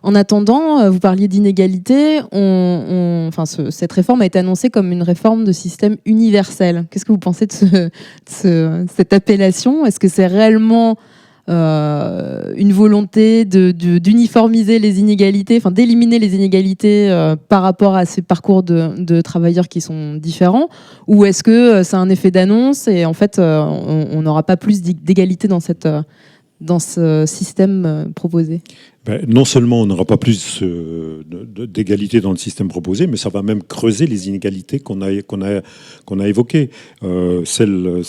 En 0.04 0.14
attendant, 0.14 0.80
euh, 0.80 0.90
vous 0.90 0.98
parliez 0.98 1.28
d'inégalité. 1.28 2.20
On, 2.30 3.24
enfin, 3.26 3.46
cette 3.46 3.92
réforme 3.92 4.20
a 4.20 4.26
été 4.26 4.38
annoncée 4.38 4.68
comme 4.68 4.92
une 4.92 5.02
réforme 5.02 5.44
de 5.44 5.52
système 5.52 5.96
universel. 6.04 6.84
Qu'est-ce 6.90 7.06
que 7.06 7.12
vous 7.12 7.18
pensez 7.18 7.46
de, 7.46 7.90
cette 8.26 9.12
appellation? 9.14 9.86
Est-ce 9.86 9.98
que 9.98 10.08
c'est 10.08 10.26
réellement 10.26 10.98
euh, 11.48 12.52
une 12.56 12.72
volonté 12.72 13.44
d'uniformiser 13.44 14.78
les 14.78 15.00
inégalités, 15.00 15.56
enfin 15.58 15.70
d'éliminer 15.70 16.18
les 16.18 16.34
inégalités 16.34 17.10
euh, 17.10 17.36
par 17.36 17.62
rapport 17.62 17.94
à 17.94 18.06
ces 18.06 18.22
parcours 18.22 18.62
de, 18.62 19.20
travailleurs 19.20 19.68
qui 19.68 19.80
sont 19.80 20.14
différents, 20.14 20.68
ou 21.06 21.24
est-ce 21.24 21.42
que 21.42 21.82
c'est 21.82 21.96
un 21.96 22.08
effet 22.08 22.30
d'annonce 22.30 22.88
et 22.88 23.04
en 23.04 23.12
fait 23.12 23.38
on 23.38 24.22
n'aura 24.22 24.42
pas 24.42 24.56
plus 24.56 24.82
d'égalité 24.82 25.48
dans 25.48 25.60
cette 25.60 25.86
dans 26.64 26.78
ce 26.78 27.24
système 27.26 28.12
proposé 28.14 28.62
ben, 29.04 29.22
non 29.28 29.44
seulement 29.44 29.82
on 29.82 29.86
n'aura 29.86 30.06
pas 30.06 30.16
plus 30.16 30.60
euh, 30.62 31.22
d'égalité 31.26 32.22
dans 32.22 32.30
le 32.30 32.38
système 32.38 32.68
proposé, 32.68 33.06
mais 33.06 33.18
ça 33.18 33.28
va 33.28 33.42
même 33.42 33.62
creuser 33.62 34.06
les 34.06 34.28
inégalités 34.28 34.80
qu'on 34.80 35.02
a, 35.02 36.26
évoquées. 36.26 36.70
Euh, 37.02 37.44
celles, 37.44 38.02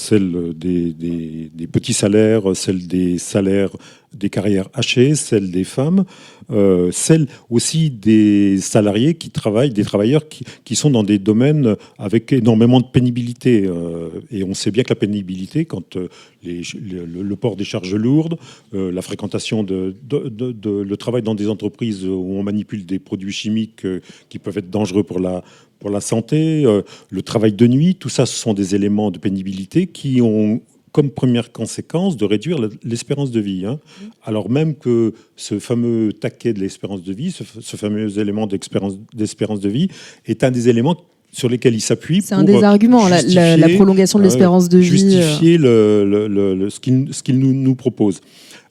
des, 0.56 1.68
petits 1.70 1.94
salaires, 1.94 2.56
celles 2.56 2.88
des 2.88 3.18
salaires 3.18 3.72
des 4.16 4.30
carrières 4.30 4.70
hachées, 4.74 5.16
celles 5.16 5.52
des 5.52 5.64
femmes, 5.64 6.06
euh, 6.52 6.90
celles 6.92 7.28
aussi 7.50 7.90
des 7.90 8.60
salariés 8.60 9.16
qui 9.16 9.30
travaillent, 9.30 9.72
des 9.72 9.84
travailleurs 9.84 10.28
qui, 10.30 10.44
qui, 10.64 10.76
sont 10.76 10.90
dans 10.90 11.04
des 11.04 11.20
domaines 11.20 11.76
avec 11.98 12.32
énormément 12.34 12.80
de 12.80 12.86
pénibilité. 12.86 13.66
Euh, 13.66 14.10
et 14.32 14.44
on 14.44 14.54
sait 14.54 14.72
bien 14.72 14.84
que 14.84 14.90
la 14.90 14.96
pénibilité, 14.96 15.66
quand 15.66 15.98
euh, 15.98 16.08
le, 16.44 17.36
port 17.36 17.56
des 17.56 17.64
charges 17.64 17.96
lourdes, 17.96 18.38
euh, 18.74 18.92
la 18.92 19.02
fréquentation 19.02 19.64
de, 19.64 19.96
de, 20.04 20.30
de, 20.30 20.70
le 20.70 20.98
travail 20.98 21.22
dans 21.22 21.36
des 21.36 21.50
entreprises 21.50 22.06
où 22.06 22.34
on 22.36 22.44
manipule 22.44 22.86
des 22.86 23.00
produits 23.00 23.34
chimiques 23.34 23.86
qui 24.30 24.40
peuvent 24.40 24.58
être 24.58 24.70
dangereux 24.70 25.04
pour 25.04 25.20
la, 25.20 25.44
pour 25.80 25.90
la 25.90 26.02
santé, 26.02 26.64
le 27.10 27.22
travail 27.22 27.54
de 27.54 27.68
nuit, 27.68 27.96
tout 27.96 28.10
ça, 28.10 28.26
ce 28.26 28.38
sont 28.38 28.54
des 28.54 28.76
éléments 28.76 29.12
de 29.12 29.20
pénibilité 29.20 29.88
qui 29.88 30.22
ont 30.22 30.62
comme 30.96 31.12
première 31.12 31.52
conséquence 31.52 32.16
de 32.16 32.24
réduire 32.24 32.58
l'espérance 32.82 33.30
de 33.30 33.42
vie. 33.42 33.66
Hein. 33.66 33.80
Alors 34.24 34.50
même 34.50 34.76
que 34.76 35.14
ce 35.36 35.60
fameux 35.60 36.14
taquet 36.14 36.54
de 36.54 36.62
l'espérance 36.62 37.04
de 37.04 37.12
vie, 37.12 37.32
ce, 37.32 37.76
fameux 37.76 38.18
élément 38.18 38.48
d'espérance 38.48 39.60
de 39.60 39.68
vie, 39.68 39.90
est 40.26 40.46
un 40.46 40.52
des 40.52 40.70
éléments 40.70 40.96
sur 41.34 41.50
lesquels 41.50 41.76
il 41.76 41.82
s'appuie. 41.82 42.22
C'est 42.22 42.34
un 42.34 42.46
des 42.46 42.64
arguments, 42.64 43.10
la, 43.10 43.70
prolongation 43.76 44.20
de 44.20 44.24
l'espérance 44.24 44.70
de 44.70 44.78
vie. 44.78 44.88
Justifier 44.88 45.58
le, 45.58 46.70
ce 46.70 46.80
qu'il 46.80 47.40
nous, 47.40 47.54
nous, 47.54 47.76
propose. 47.76 48.22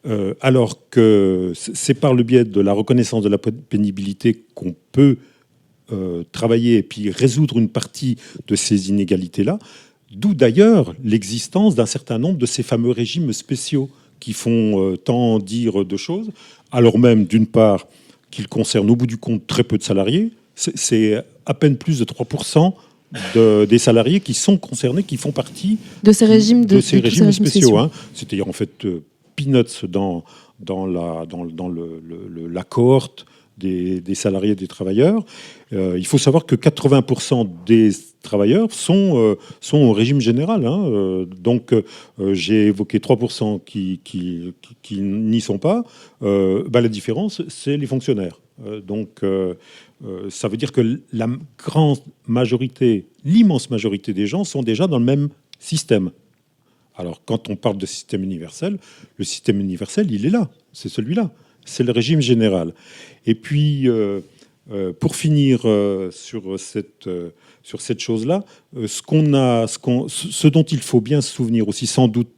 Euh, 0.06 0.32
alors 0.40 0.88
que 0.88 1.52
c'est 1.54 1.92
par 1.92 2.14
le 2.14 2.22
biais 2.22 2.44
de 2.46 2.60
la 2.62 2.72
reconnaissance 2.72 3.22
de 3.22 3.28
la 3.28 3.36
pénibilité 3.36 4.46
qu'on 4.54 4.74
peut 4.92 5.18
euh, 5.92 6.22
travailler 6.32 6.78
et 6.78 6.82
puis 6.82 7.10
résoudre 7.10 7.58
une 7.58 7.68
partie 7.68 8.16
de 8.48 8.56
ces 8.56 8.88
inégalités-là. 8.88 9.58
D'où 10.14 10.34
d'ailleurs 10.34 10.94
l'existence 11.02 11.74
d'un 11.74 11.86
certain 11.86 12.18
nombre 12.18 12.38
de 12.38 12.46
ces 12.46 12.62
fameux 12.62 12.90
régimes 12.90 13.32
spéciaux 13.32 13.90
qui 14.20 14.32
font 14.32 14.80
euh, 14.80 14.96
tant 14.96 15.38
dire 15.38 15.84
de 15.84 15.96
choses, 15.96 16.30
alors 16.72 16.98
même 16.98 17.24
d'une 17.24 17.46
part 17.46 17.86
qu'ils 18.30 18.48
concernent 18.48 18.90
au 18.90 18.96
bout 18.96 19.06
du 19.06 19.16
compte 19.16 19.46
très 19.46 19.64
peu 19.64 19.78
de 19.78 19.82
salariés, 19.82 20.32
c'est 20.54 21.24
à 21.46 21.54
peine 21.54 21.76
plus 21.76 21.98
de 21.98 22.04
3% 22.04 22.72
des 23.68 23.78
salariés 23.78 24.20
qui 24.20 24.34
sont 24.34 24.56
concernés, 24.56 25.02
qui 25.02 25.16
font 25.16 25.32
partie 25.32 25.78
de 26.02 26.12
ces 26.12 26.26
régimes, 26.26 26.64
de, 26.64 26.80
ces 26.80 27.00
régimes, 27.00 27.30
spéciaux. 27.32 27.78
Hein. 27.78 27.90
C'était 28.12 28.40
en 28.40 28.52
fait 28.52 28.84
euh, 28.84 29.04
peanuts 29.36 29.86
dans, 29.88 30.24
dans, 30.60 30.86
la, 30.86 31.26
dans, 31.26 31.44
dans 31.44 31.68
le, 31.68 32.02
la 32.50 32.62
cohorte 32.64 33.26
des, 33.58 34.14
salariés 34.14 34.54
des 34.54 34.66
travailleurs. 34.66 35.24
Euh, 35.72 35.96
il 35.98 36.06
faut 36.06 36.18
savoir 36.18 36.46
que 36.46 36.56
80% 36.56 37.48
des 37.66 37.90
travailleurs 38.22 38.72
sont, 38.72 39.18
euh, 39.18 39.36
sont 39.60 39.78
au 39.78 39.92
régime 39.92 40.20
général. 40.20 40.66
Hein. 40.66 40.84
Euh, 40.86 41.24
donc, 41.26 41.74
j'ai 42.32 42.66
évoqué 42.66 42.98
3% 42.98 43.62
qui, 43.64 44.00
qui, 44.04 44.54
qui, 44.82 45.00
n'y 45.00 45.40
sont 45.40 45.58
pas. 45.58 45.84
Bah, 46.20 46.80
la 46.80 46.88
différence, 46.88 47.42
c'est 47.48 47.76
les 47.76 47.86
fonctionnaires. 47.86 48.40
donc, 48.86 49.20
ça 50.28 50.48
veut 50.48 50.56
dire 50.56 50.72
que 50.72 51.00
la 51.12 51.28
grande 51.58 51.98
majorité, 52.26 53.06
l'immense 53.24 53.70
majorité 53.70 54.12
des 54.12 54.26
gens 54.26 54.44
sont 54.44 54.62
déjà 54.62 54.86
dans 54.86 54.98
le 54.98 55.04
même 55.04 55.28
système. 55.58 56.10
Alors, 56.96 57.22
quand 57.24 57.50
on 57.50 57.56
parle 57.56 57.76
de 57.76 57.86
système 57.86 58.22
universel, 58.22 58.78
le 59.16 59.24
système 59.24 59.60
universel, 59.60 60.10
il 60.10 60.26
est 60.26 60.30
là. 60.30 60.48
C'est 60.72 60.88
celui-là. 60.88 61.32
C'est 61.64 61.82
le 61.82 61.92
régime 61.92 62.20
général. 62.20 62.74
Et 63.26 63.34
puis, 63.34 63.88
euh, 63.88 64.20
euh, 64.72 64.92
pour 64.98 65.16
finir 65.16 65.60
euh, 65.64 66.10
sur 66.10 66.58
cette, 66.58 67.08
sur 67.62 67.80
cette 67.80 68.00
chose-là, 68.00 68.44
ce, 68.86 69.02
qu'on 69.02 69.34
a, 69.34 69.66
ce, 69.66 69.78
qu'on- 69.78 70.06
ce 70.08 70.48
dont 70.48 70.62
il 70.64 70.78
faut 70.80 71.00
bien 71.00 71.20
se 71.20 71.30
souvenir 71.32 71.68
aussi, 71.68 71.86
sans 71.86 72.08
doute, 72.08 72.28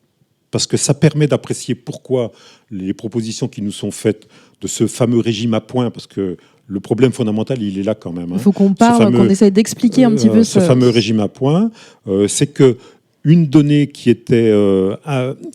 parce 0.50 0.66
que 0.66 0.76
ça 0.76 0.94
permet 0.94 1.26
d'apprécier 1.26 1.74
pourquoi 1.74 2.32
les 2.70 2.94
propositions 2.94 3.48
qui 3.48 3.62
nous 3.62 3.72
sont 3.72 3.90
faites 3.90 4.26
de 4.60 4.68
ce 4.68 4.86
fameux 4.86 5.18
régime 5.20 5.54
à 5.54 5.60
points, 5.60 5.90
parce 5.90 6.06
que 6.06 6.36
le 6.68 6.80
problème 6.80 7.12
fondamental, 7.12 7.62
il 7.62 7.78
est 7.78 7.82
là 7.82 7.94
quand 7.94 8.12
même. 8.12 8.28
Il 8.30 8.34
hein. 8.34 8.38
faut 8.38 8.52
qu'on 8.52 8.72
parle, 8.74 9.04
fameux- 9.04 9.18
qu'on 9.18 9.28
essaye 9.28 9.52
d'expliquer 9.52 10.04
un 10.04 10.12
petit 10.12 10.28
peu 10.28 10.42
ce 10.44 10.60
ce, 10.60 10.66
fameux 10.66 10.88
régime 10.88 11.20
à 11.20 11.28
points, 11.28 11.70
euh, 12.08 12.26
c'est 12.28 12.48
que 12.48 12.76
une 13.24 13.46
donnée 13.46 13.88
qui 13.88 14.08
était, 14.10 14.50
euh, 14.52 14.96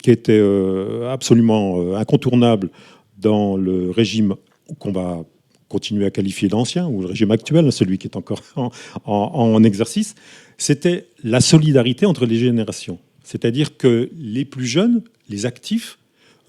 qui 0.04 0.12
était 0.12 0.38
euh, 0.40 1.10
absolument 1.12 1.96
incontournable 1.96 2.70
dans 3.18 3.56
le 3.56 3.90
régime 3.92 4.36
qu'on 4.80 4.92
va 4.92 5.24
continuer 5.72 6.06
à 6.06 6.12
qualifier 6.12 6.50
d'ancien, 6.50 6.88
ou 6.88 7.02
le 7.02 7.08
régime 7.08 7.32
actuel, 7.32 7.72
celui 7.72 7.98
qui 7.98 8.08
est 8.08 8.18
encore 8.18 8.42
en, 9.06 9.64
exercice, 9.64 10.16
c'était 10.58 11.08
la 11.24 11.40
solidarité 11.40 12.06
entre 12.06 12.26
les 12.26 12.38
générations. 12.38 13.00
C'est-à-dire 13.24 13.78
que 13.78 14.10
les 14.20 14.46
plus 14.46 14.66
jeunes, 14.66 15.02
les 15.30 15.46
actifs, 15.46 15.98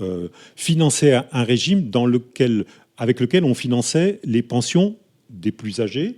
euh, 0.01 0.29
finançaient 0.57 1.15
un- 1.15 1.45
régime 1.45 1.89
dans 1.91 2.07
lequel, 2.07 2.65
avec 2.97 3.21
lequel 3.21 3.45
on 3.45 3.55
finançait 3.55 4.21
les 4.25 4.43
pensions 4.43 4.97
des 5.31 5.53
plus 5.53 5.81
âgés, 5.81 6.17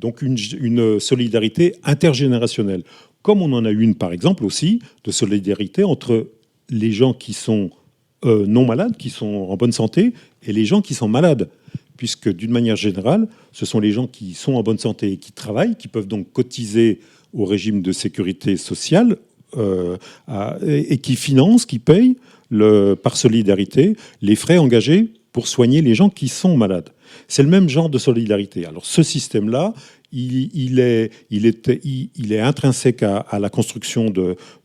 donc 0.00 0.22
une, 0.22 0.36
une 0.58 0.98
solidarité 0.98 1.76
intergénérationnelle. 1.84 2.82
Comme 3.22 3.42
on 3.42 3.52
en 3.52 3.64
a 3.64 3.70
une, 3.70 3.94
par 3.94 4.12
exemple, 4.12 4.44
aussi, 4.44 4.80
de 5.04 5.12
solidarité 5.12 5.84
entre 5.84 6.30
les 6.70 6.90
gens 6.90 7.12
qui 7.12 7.32
sont 7.32 7.70
euh, 8.24 8.46
non 8.46 8.66
malades, 8.66 8.96
qui 8.96 9.08
sont 9.08 9.46
en 9.48 9.56
bonne 9.56 9.72
santé, 9.72 10.12
et 10.46 10.52
les 10.52 10.64
gens 10.64 10.82
qui 10.82 10.94
sont 10.94 11.08
malades. 11.08 11.48
Puisque 11.96 12.30
d'une 12.30 12.50
manière 12.50 12.76
générale, 12.76 13.28
ce 13.52 13.66
sont 13.66 13.78
les 13.78 13.92
gens 13.92 14.06
qui 14.06 14.32
sont 14.32 14.54
en 14.54 14.62
bonne 14.62 14.78
santé 14.78 15.12
et 15.12 15.16
qui 15.18 15.32
travaillent, 15.32 15.76
qui 15.76 15.86
peuvent 15.86 16.08
donc 16.08 16.32
cotiser 16.32 17.00
au 17.34 17.44
régime 17.44 17.82
de 17.82 17.92
sécurité 17.92 18.56
sociale 18.56 19.18
euh, 19.56 19.96
et, 20.66 20.98
qui 20.98 21.16
financent, 21.16 21.66
qui 21.66 21.78
payent 21.78 22.16
par 23.02 23.16
solidarité 23.16 23.96
les 24.22 24.34
frais 24.34 24.58
engagés 24.58 25.12
pour 25.32 25.46
soigner 25.46 25.82
les 25.82 25.94
gens 25.94 26.08
qui 26.08 26.28
sont 26.28 26.56
malades. 26.56 26.90
C'est 27.28 27.42
le 27.42 27.48
même 27.48 27.68
genre 27.68 27.90
de 27.90 27.98
solidarité. 27.98 28.66
Alors 28.66 28.86
ce 28.86 29.02
système-là, 29.02 29.74
il, 30.12 30.80
est, 30.80 32.40
intrinsèque 32.40 33.02
à, 33.02 33.38
la 33.38 33.48
construction 33.48 34.12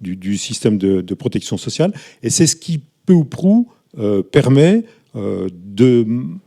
du, 0.02 0.38
système 0.38 0.78
de, 0.78 1.14
protection 1.14 1.58
sociale 1.58 1.94
et 2.24 2.30
c'est 2.30 2.48
ce 2.48 2.56
qui, 2.56 2.82
peu 3.06 3.14
ou 3.14 3.26
prou, 3.26 3.68
euh, 3.98 4.24
permet 4.24 4.84
de 5.16 6.02
m- 6.02 6.40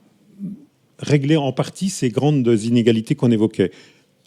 régler 0.98 1.36
en 1.36 1.52
partie 1.52 1.88
ces 1.88 2.10
grandes 2.10 2.46
inégalités 2.62 3.14
qu'on 3.14 3.30
évoquait. 3.30 3.70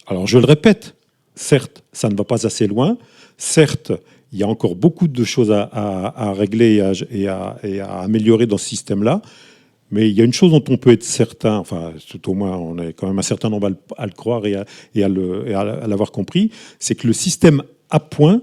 Alors 0.06 0.26
je 0.26 0.38
le 0.38 0.44
répète, 0.44 0.96
certes, 1.34 1.84
ça 1.92 2.08
ne 2.08 2.14
va 2.14 2.24
pas 2.24 2.46
assez 2.46 2.66
loin, 2.66 2.98
certes, 3.36 3.92
il 4.32 4.38
y 4.38 4.42
a 4.42 4.48
encore 4.48 4.74
beaucoup 4.74 5.08
de 5.08 5.24
choses 5.24 5.52
à, 5.52 6.32
régler 6.34 6.82
et 7.10 7.28
à, 7.28 7.58
améliorer 8.00 8.46
dans 8.46 8.56
ce 8.56 8.66
système-là, 8.66 9.20
mais 9.90 10.08
il 10.08 10.16
y 10.16 10.22
a 10.22 10.24
une 10.24 10.32
chose 10.32 10.52
dont 10.52 10.64
on 10.70 10.78
peut 10.78 10.90
être 10.90 11.04
certain, 11.04 11.58
enfin, 11.58 11.92
tout 12.08 12.30
au 12.30 12.34
moins, 12.34 12.56
on 12.56 12.78
est 12.78 12.94
quand 12.94 13.06
même 13.06 13.18
un 13.18 13.22
certain 13.22 13.50
nombre 13.50 13.70
à 13.98 14.06
le, 14.06 14.12
croire 14.12 14.46
et 14.46 14.56
à 14.56 15.86
l'avoir 15.86 16.12
compris, 16.12 16.50
c'est 16.78 16.94
que 16.94 17.06
le 17.06 17.12
système 17.12 17.62
à 17.90 18.00
point, 18.00 18.40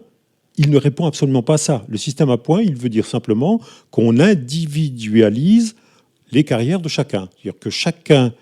il 0.57 0.69
ne 0.69 0.77
répond 0.77 1.05
absolument 1.07 1.41
pas 1.41 1.55
à 1.55 1.57
ça. 1.57 1.85
Le 1.87 1.97
système 1.97 2.29
à 2.29 2.37
point, 2.37 2.61
il 2.61 2.75
veut 2.75 2.89
dire 2.89 3.05
simplement 3.05 3.59
qu'on 3.89 4.19
individualise 4.19 5.75
les 6.31 6.43
carrières 6.43 6.79
de 6.79 6.89
chacun. 6.89 7.29
C'est-à-dire 7.33 7.59
que 7.59 7.69
chacun 7.69 8.33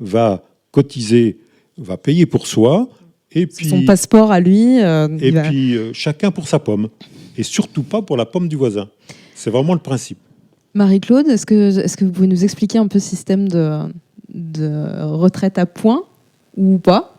va 0.00 0.42
cotiser, 0.70 1.38
va 1.76 1.96
payer 1.96 2.26
pour 2.26 2.46
soi, 2.46 2.88
et 3.32 3.46
puis, 3.46 3.68
son 3.68 3.84
passeport 3.84 4.32
à 4.32 4.40
lui. 4.40 4.80
euh, 4.82 5.08
et 5.20 5.30
va- 5.30 5.42
puis 5.42 5.76
euh, 5.76 5.92
chacun 5.92 6.30
pour 6.30 6.48
sa 6.48 6.58
pomme. 6.58 6.88
Et 7.36 7.42
surtout 7.42 7.82
pas 7.82 8.02
pour 8.02 8.16
la 8.16 8.24
pomme 8.26 8.48
du 8.48 8.56
voisin. 8.56 8.88
C'est 9.34 9.50
vraiment 9.50 9.74
le 9.74 9.80
principe. 9.80 10.18
Marie-Claude, 10.74 11.28
est-ce 11.28 11.46
que, 11.46 11.78
est 11.78 11.96
que 11.96 12.04
vous 12.04 12.10
pouvez 12.10 12.26
nous 12.26 12.42
expliquer 12.44 12.78
un 12.78 12.88
peu 12.88 12.98
ce 12.98 13.08
système 13.08 13.48
de, 13.48 13.80
de 14.34 15.02
retraite 15.04 15.58
à 15.58 15.66
points 15.66 16.02
ou 16.56 16.78
pas? 16.78 17.14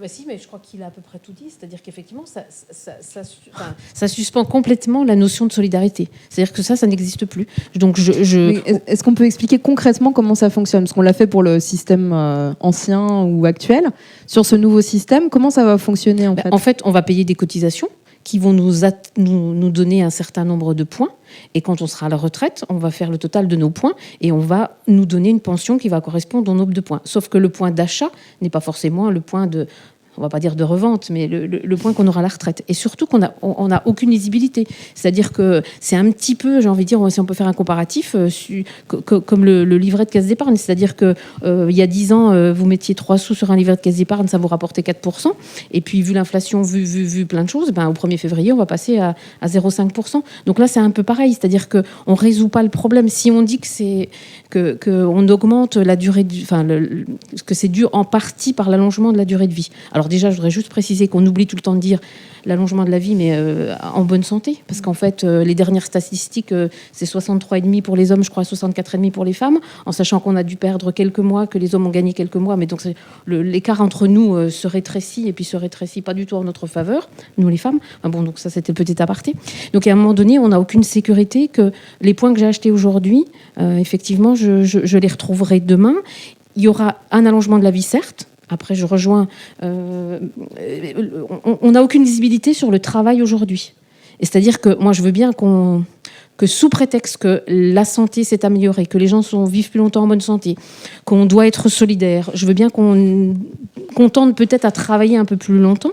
Bah 0.00 0.06
si, 0.06 0.24
mais 0.28 0.38
je 0.38 0.46
crois 0.46 0.60
qu'il 0.62 0.82
a 0.82 0.86
à 0.86 0.90
peu 0.90 1.00
près 1.00 1.18
tout 1.18 1.32
dit. 1.32 1.46
C'est-à-dire 1.50 1.82
qu'effectivement, 1.82 2.24
ça, 2.24 2.42
ça, 2.70 2.92
ça, 3.00 3.24
su- 3.24 3.38
enfin, 3.52 3.74
ça 3.94 4.06
suspend 4.06 4.44
complètement 4.44 5.02
la 5.02 5.16
notion 5.16 5.46
de 5.46 5.52
solidarité. 5.52 6.08
C'est-à-dire 6.30 6.52
que 6.54 6.62
ça, 6.62 6.76
ça 6.76 6.86
n'existe 6.86 7.26
plus. 7.26 7.46
Donc, 7.74 7.98
je, 7.98 8.22
je- 8.22 8.60
Est-ce 8.86 9.02
qu'on 9.02 9.14
peut 9.14 9.24
expliquer 9.24 9.58
concrètement 9.58 10.12
comment 10.12 10.34
ça 10.36 10.50
fonctionne? 10.50 10.84
Parce 10.84 10.92
qu'on 10.92 11.02
l'a 11.02 11.12
fait 11.12 11.26
pour 11.26 11.42
le 11.42 11.58
système 11.58 12.12
euh, 12.12 12.52
ancien 12.60 13.22
ou 13.24 13.44
actuel. 13.44 13.84
Sur 14.28 14.46
ce 14.46 14.54
nouveau 14.56 14.82
système, 14.82 15.30
comment 15.30 15.50
ça 15.50 15.64
va 15.64 15.78
fonctionner 15.78 16.28
en 16.28 16.34
Bah, 16.34 16.42
fait? 16.42 16.52
En 16.52 16.58
fait, 16.58 16.80
on 16.84 16.90
va 16.92 17.02
payer 17.02 17.24
des 17.24 17.34
cotisations 17.34 17.88
qui 18.28 18.38
vont 18.38 18.52
nous, 18.52 19.70
donner 19.70 20.02
un 20.02 20.10
certain 20.10 20.44
nombre 20.44 20.74
de 20.74 20.84
points. 20.84 21.08
Et 21.54 21.62
quand 21.62 21.80
on 21.80 21.86
sera 21.86 22.06
à 22.06 22.08
la 22.10 22.18
retraite, 22.18 22.62
on 22.68 22.76
va 22.76 22.90
faire 22.90 23.10
le 23.10 23.16
total 23.16 23.48
de 23.48 23.56
nos 23.56 23.70
points 23.70 23.94
et 24.20 24.32
on 24.32 24.38
va 24.38 24.76
nous 24.86 25.06
donner 25.06 25.30
une 25.30 25.40
pension 25.40 25.78
qui 25.78 25.88
va 25.88 26.02
correspondre 26.02 26.52
au 26.52 26.54
nombre 26.54 26.74
de 26.74 26.82
points. 26.82 27.00
Sauf 27.04 27.30
que 27.30 27.38
le 27.38 27.48
point 27.48 27.70
d'achat 27.70 28.10
n'est 28.42 28.50
pas 28.50 28.60
forcément 28.60 29.10
le 29.10 29.22
point 29.22 29.46
de 29.46 29.66
on 30.18 30.20
va 30.20 30.28
pas 30.28 30.40
dire 30.40 30.56
de 30.56 30.64
revente, 30.64 31.10
mais 31.10 31.28
le, 31.28 31.76
point 31.76 31.92
qu'on 31.92 32.08
aura 32.08 32.22
la 32.22 32.28
retraite. 32.28 32.64
Et 32.66 32.74
surtout 32.74 33.06
qu'on 33.06 33.22
a, 33.22 33.32
on 33.40 33.70
a 33.70 33.82
aucune 33.86 34.10
lisibilité. 34.10 34.66
C'est-à-dire 34.96 35.32
que 35.32 35.62
c'est 35.80 35.94
un 35.94 36.10
petit 36.10 36.34
peu, 36.34 36.60
j'ai 36.60 36.68
envie 36.68 36.84
de 36.84 36.88
dire, 36.88 36.98
si 37.10 37.20
on 37.20 37.24
peut 37.24 37.34
faire 37.34 37.46
un 37.46 37.52
comparatif, 37.52 38.16
euh, 38.16 38.28
comme 38.88 39.44
le, 39.44 39.64
le 39.64 39.78
livret 39.78 40.04
de 40.04 40.10
caisse 40.10 40.26
d'épargne. 40.26 40.56
C'est-à-dire 40.56 40.96
que 40.96 41.14
euh, 41.44 41.68
il 41.70 41.76
y 41.76 41.82
a 41.82 41.86
10 41.86 42.12
ans, 42.12 42.32
euh, 42.32 42.52
vous 42.52 42.66
mettiez 42.66 42.96
3 42.96 43.16
sous 43.16 43.34
sur 43.34 43.52
un 43.52 43.56
livret 43.56 43.76
de 43.76 43.80
caisse 43.80 43.96
d'épargne, 43.96 44.26
ça 44.26 44.38
vous 44.38 44.48
rapportait 44.48 44.82
4%. 44.82 45.28
Et 45.70 45.80
puis, 45.80 46.02
vu 46.02 46.14
l'inflation, 46.14 46.62
vu, 46.62 46.82
vu, 46.82 47.04
vu 47.04 47.26
plein 47.26 47.44
de 47.44 47.48
choses, 47.48 47.70
ben, 47.70 47.88
au 47.88 47.92
1er 47.92 48.18
février, 48.18 48.52
on 48.52 48.56
va 48.56 48.66
passer 48.66 48.98
à, 48.98 49.14
à 49.40 49.46
0,5%. 49.46 50.22
Donc 50.46 50.58
là, 50.58 50.66
c'est 50.66 50.80
un 50.80 50.90
peu 50.90 51.04
pareil. 51.04 51.32
C'est-à-dire 51.32 51.68
qu'on 51.68 51.82
ne 52.08 52.16
résout 52.16 52.48
pas 52.48 52.64
le 52.64 52.70
problème. 52.70 53.08
Si 53.08 53.30
on 53.30 53.42
dit 53.42 53.60
que 53.60 53.68
c'est 53.68 54.08
que, 54.50 54.74
que 54.74 54.90
on 54.90 55.28
augmente 55.28 55.76
la 55.76 55.96
durée, 55.96 56.24
du, 56.24 56.42
enfin, 56.42 56.62
le- 56.62 56.78
le- 56.80 57.04
que 57.44 57.54
c'est 57.54 57.68
dû 57.68 57.84
en 57.92 58.04
partie 58.04 58.52
par 58.52 58.70
l'allongement 58.70 59.12
de 59.12 59.18
la 59.18 59.24
durée 59.24 59.46
de 59.46 59.54
vie. 59.54 59.70
Alors 59.92 60.08
déjà, 60.08 60.30
je 60.30 60.36
voudrais 60.36 60.50
juste 60.50 60.68
préciser 60.70 61.06
qu'on 61.08 61.24
oublie 61.26 61.46
tout 61.46 61.56
le 61.56 61.62
temps 61.62 61.74
de 61.74 61.80
dire 61.80 62.00
l'allongement 62.48 62.84
de 62.84 62.90
la 62.90 62.98
vie, 62.98 63.14
mais 63.14 63.32
euh, 63.32 63.74
en 63.94 64.04
bonne 64.04 64.24
santé, 64.24 64.62
parce 64.66 64.80
qu'en 64.80 64.94
fait, 64.94 65.22
euh, 65.22 65.44
les 65.44 65.54
dernières 65.54 65.84
statistiques, 65.84 66.50
euh, 66.50 66.68
c'est 66.92 67.04
63,5 67.04 67.82
pour 67.82 67.94
les 67.94 68.10
hommes, 68.10 68.24
je 68.24 68.30
crois 68.30 68.42
64,5 68.42 69.10
pour 69.12 69.26
les 69.26 69.34
femmes, 69.34 69.58
en 69.84 69.92
sachant 69.92 70.18
qu'on 70.18 70.34
a 70.34 70.42
dû 70.42 70.56
perdre 70.56 70.90
quelques 70.90 71.18
mois, 71.18 71.46
que 71.46 71.58
les 71.58 71.74
hommes 71.74 71.86
ont 71.86 71.90
gagné 71.90 72.14
quelques 72.14 72.36
mois, 72.36 72.56
mais 72.56 72.66
donc 72.66 72.82
l'écart 73.26 73.82
entre 73.82 74.06
nous 74.06 74.50
se 74.50 74.66
rétrécit 74.66 75.28
et 75.28 75.32
puis 75.34 75.44
se 75.44 75.56
rétrécit 75.56 76.00
pas 76.00 76.14
du 76.14 76.24
tout 76.24 76.36
en 76.36 76.44
notre 76.44 76.66
faveur, 76.66 77.10
nous 77.36 77.48
les 77.48 77.58
femmes. 77.58 77.80
Bon, 78.04 78.22
donc 78.22 78.38
ça 78.38 78.48
c'était 78.48 78.72
le 78.72 78.76
petit 78.82 79.00
aparté. 79.02 79.34
Donc 79.74 79.86
à 79.86 79.92
un 79.92 79.94
moment 79.94 80.14
donné, 80.14 80.38
on 80.38 80.48
n'a 80.48 80.58
aucune 80.58 80.82
sécurité 80.82 81.48
que 81.48 81.70
les 82.00 82.14
points 82.14 82.32
que 82.32 82.40
j'ai 82.40 82.46
achetés 82.46 82.70
aujourd'hui, 82.70 83.26
effectivement, 83.58 84.34
je 84.34 84.96
les 84.96 85.08
retrouverai 85.08 85.60
demain. 85.60 85.96
Il 86.56 86.62
y 86.62 86.68
aura 86.68 86.96
un 87.10 87.26
allongement 87.26 87.58
de 87.58 87.64
la 87.64 87.70
vie, 87.70 87.82
certes. 87.82 88.26
Après, 88.48 88.74
je 88.74 88.84
rejoins. 88.86 89.28
euh, 89.62 90.20
on- 91.62 91.70
n'a 91.72 91.82
aucune 91.82 92.04
visibilité 92.04 92.54
sur 92.54 92.70
le 92.70 92.78
travail 92.78 93.22
aujourd'hui. 93.22 93.74
C'est-à-dire 94.20 94.60
que 94.60 94.76
moi, 94.80 94.92
je 94.92 95.02
veux 95.02 95.10
bien 95.12 95.30
que 95.32 96.46
sous 96.46 96.68
prétexte 96.68 97.18
que 97.18 97.42
la 97.48 97.84
santé 97.84 98.24
s'est 98.24 98.44
améliorée, 98.44 98.86
que 98.86 98.98
les 98.98 99.06
gens 99.08 99.20
vivent 99.44 99.70
plus 99.70 99.78
longtemps 99.78 100.02
en 100.02 100.06
bonne 100.06 100.20
santé, 100.20 100.56
qu'on 101.04 101.26
doit 101.26 101.46
être 101.46 101.68
solidaire, 101.68 102.30
je 102.34 102.46
veux 102.46 102.54
bien 102.54 102.68
qu'on 102.70 103.34
tente 104.12 104.36
peut-être 104.36 104.64
à 104.64 104.70
travailler 104.70 105.16
un 105.16 105.24
peu 105.24 105.36
plus 105.36 105.58
longtemps, 105.58 105.92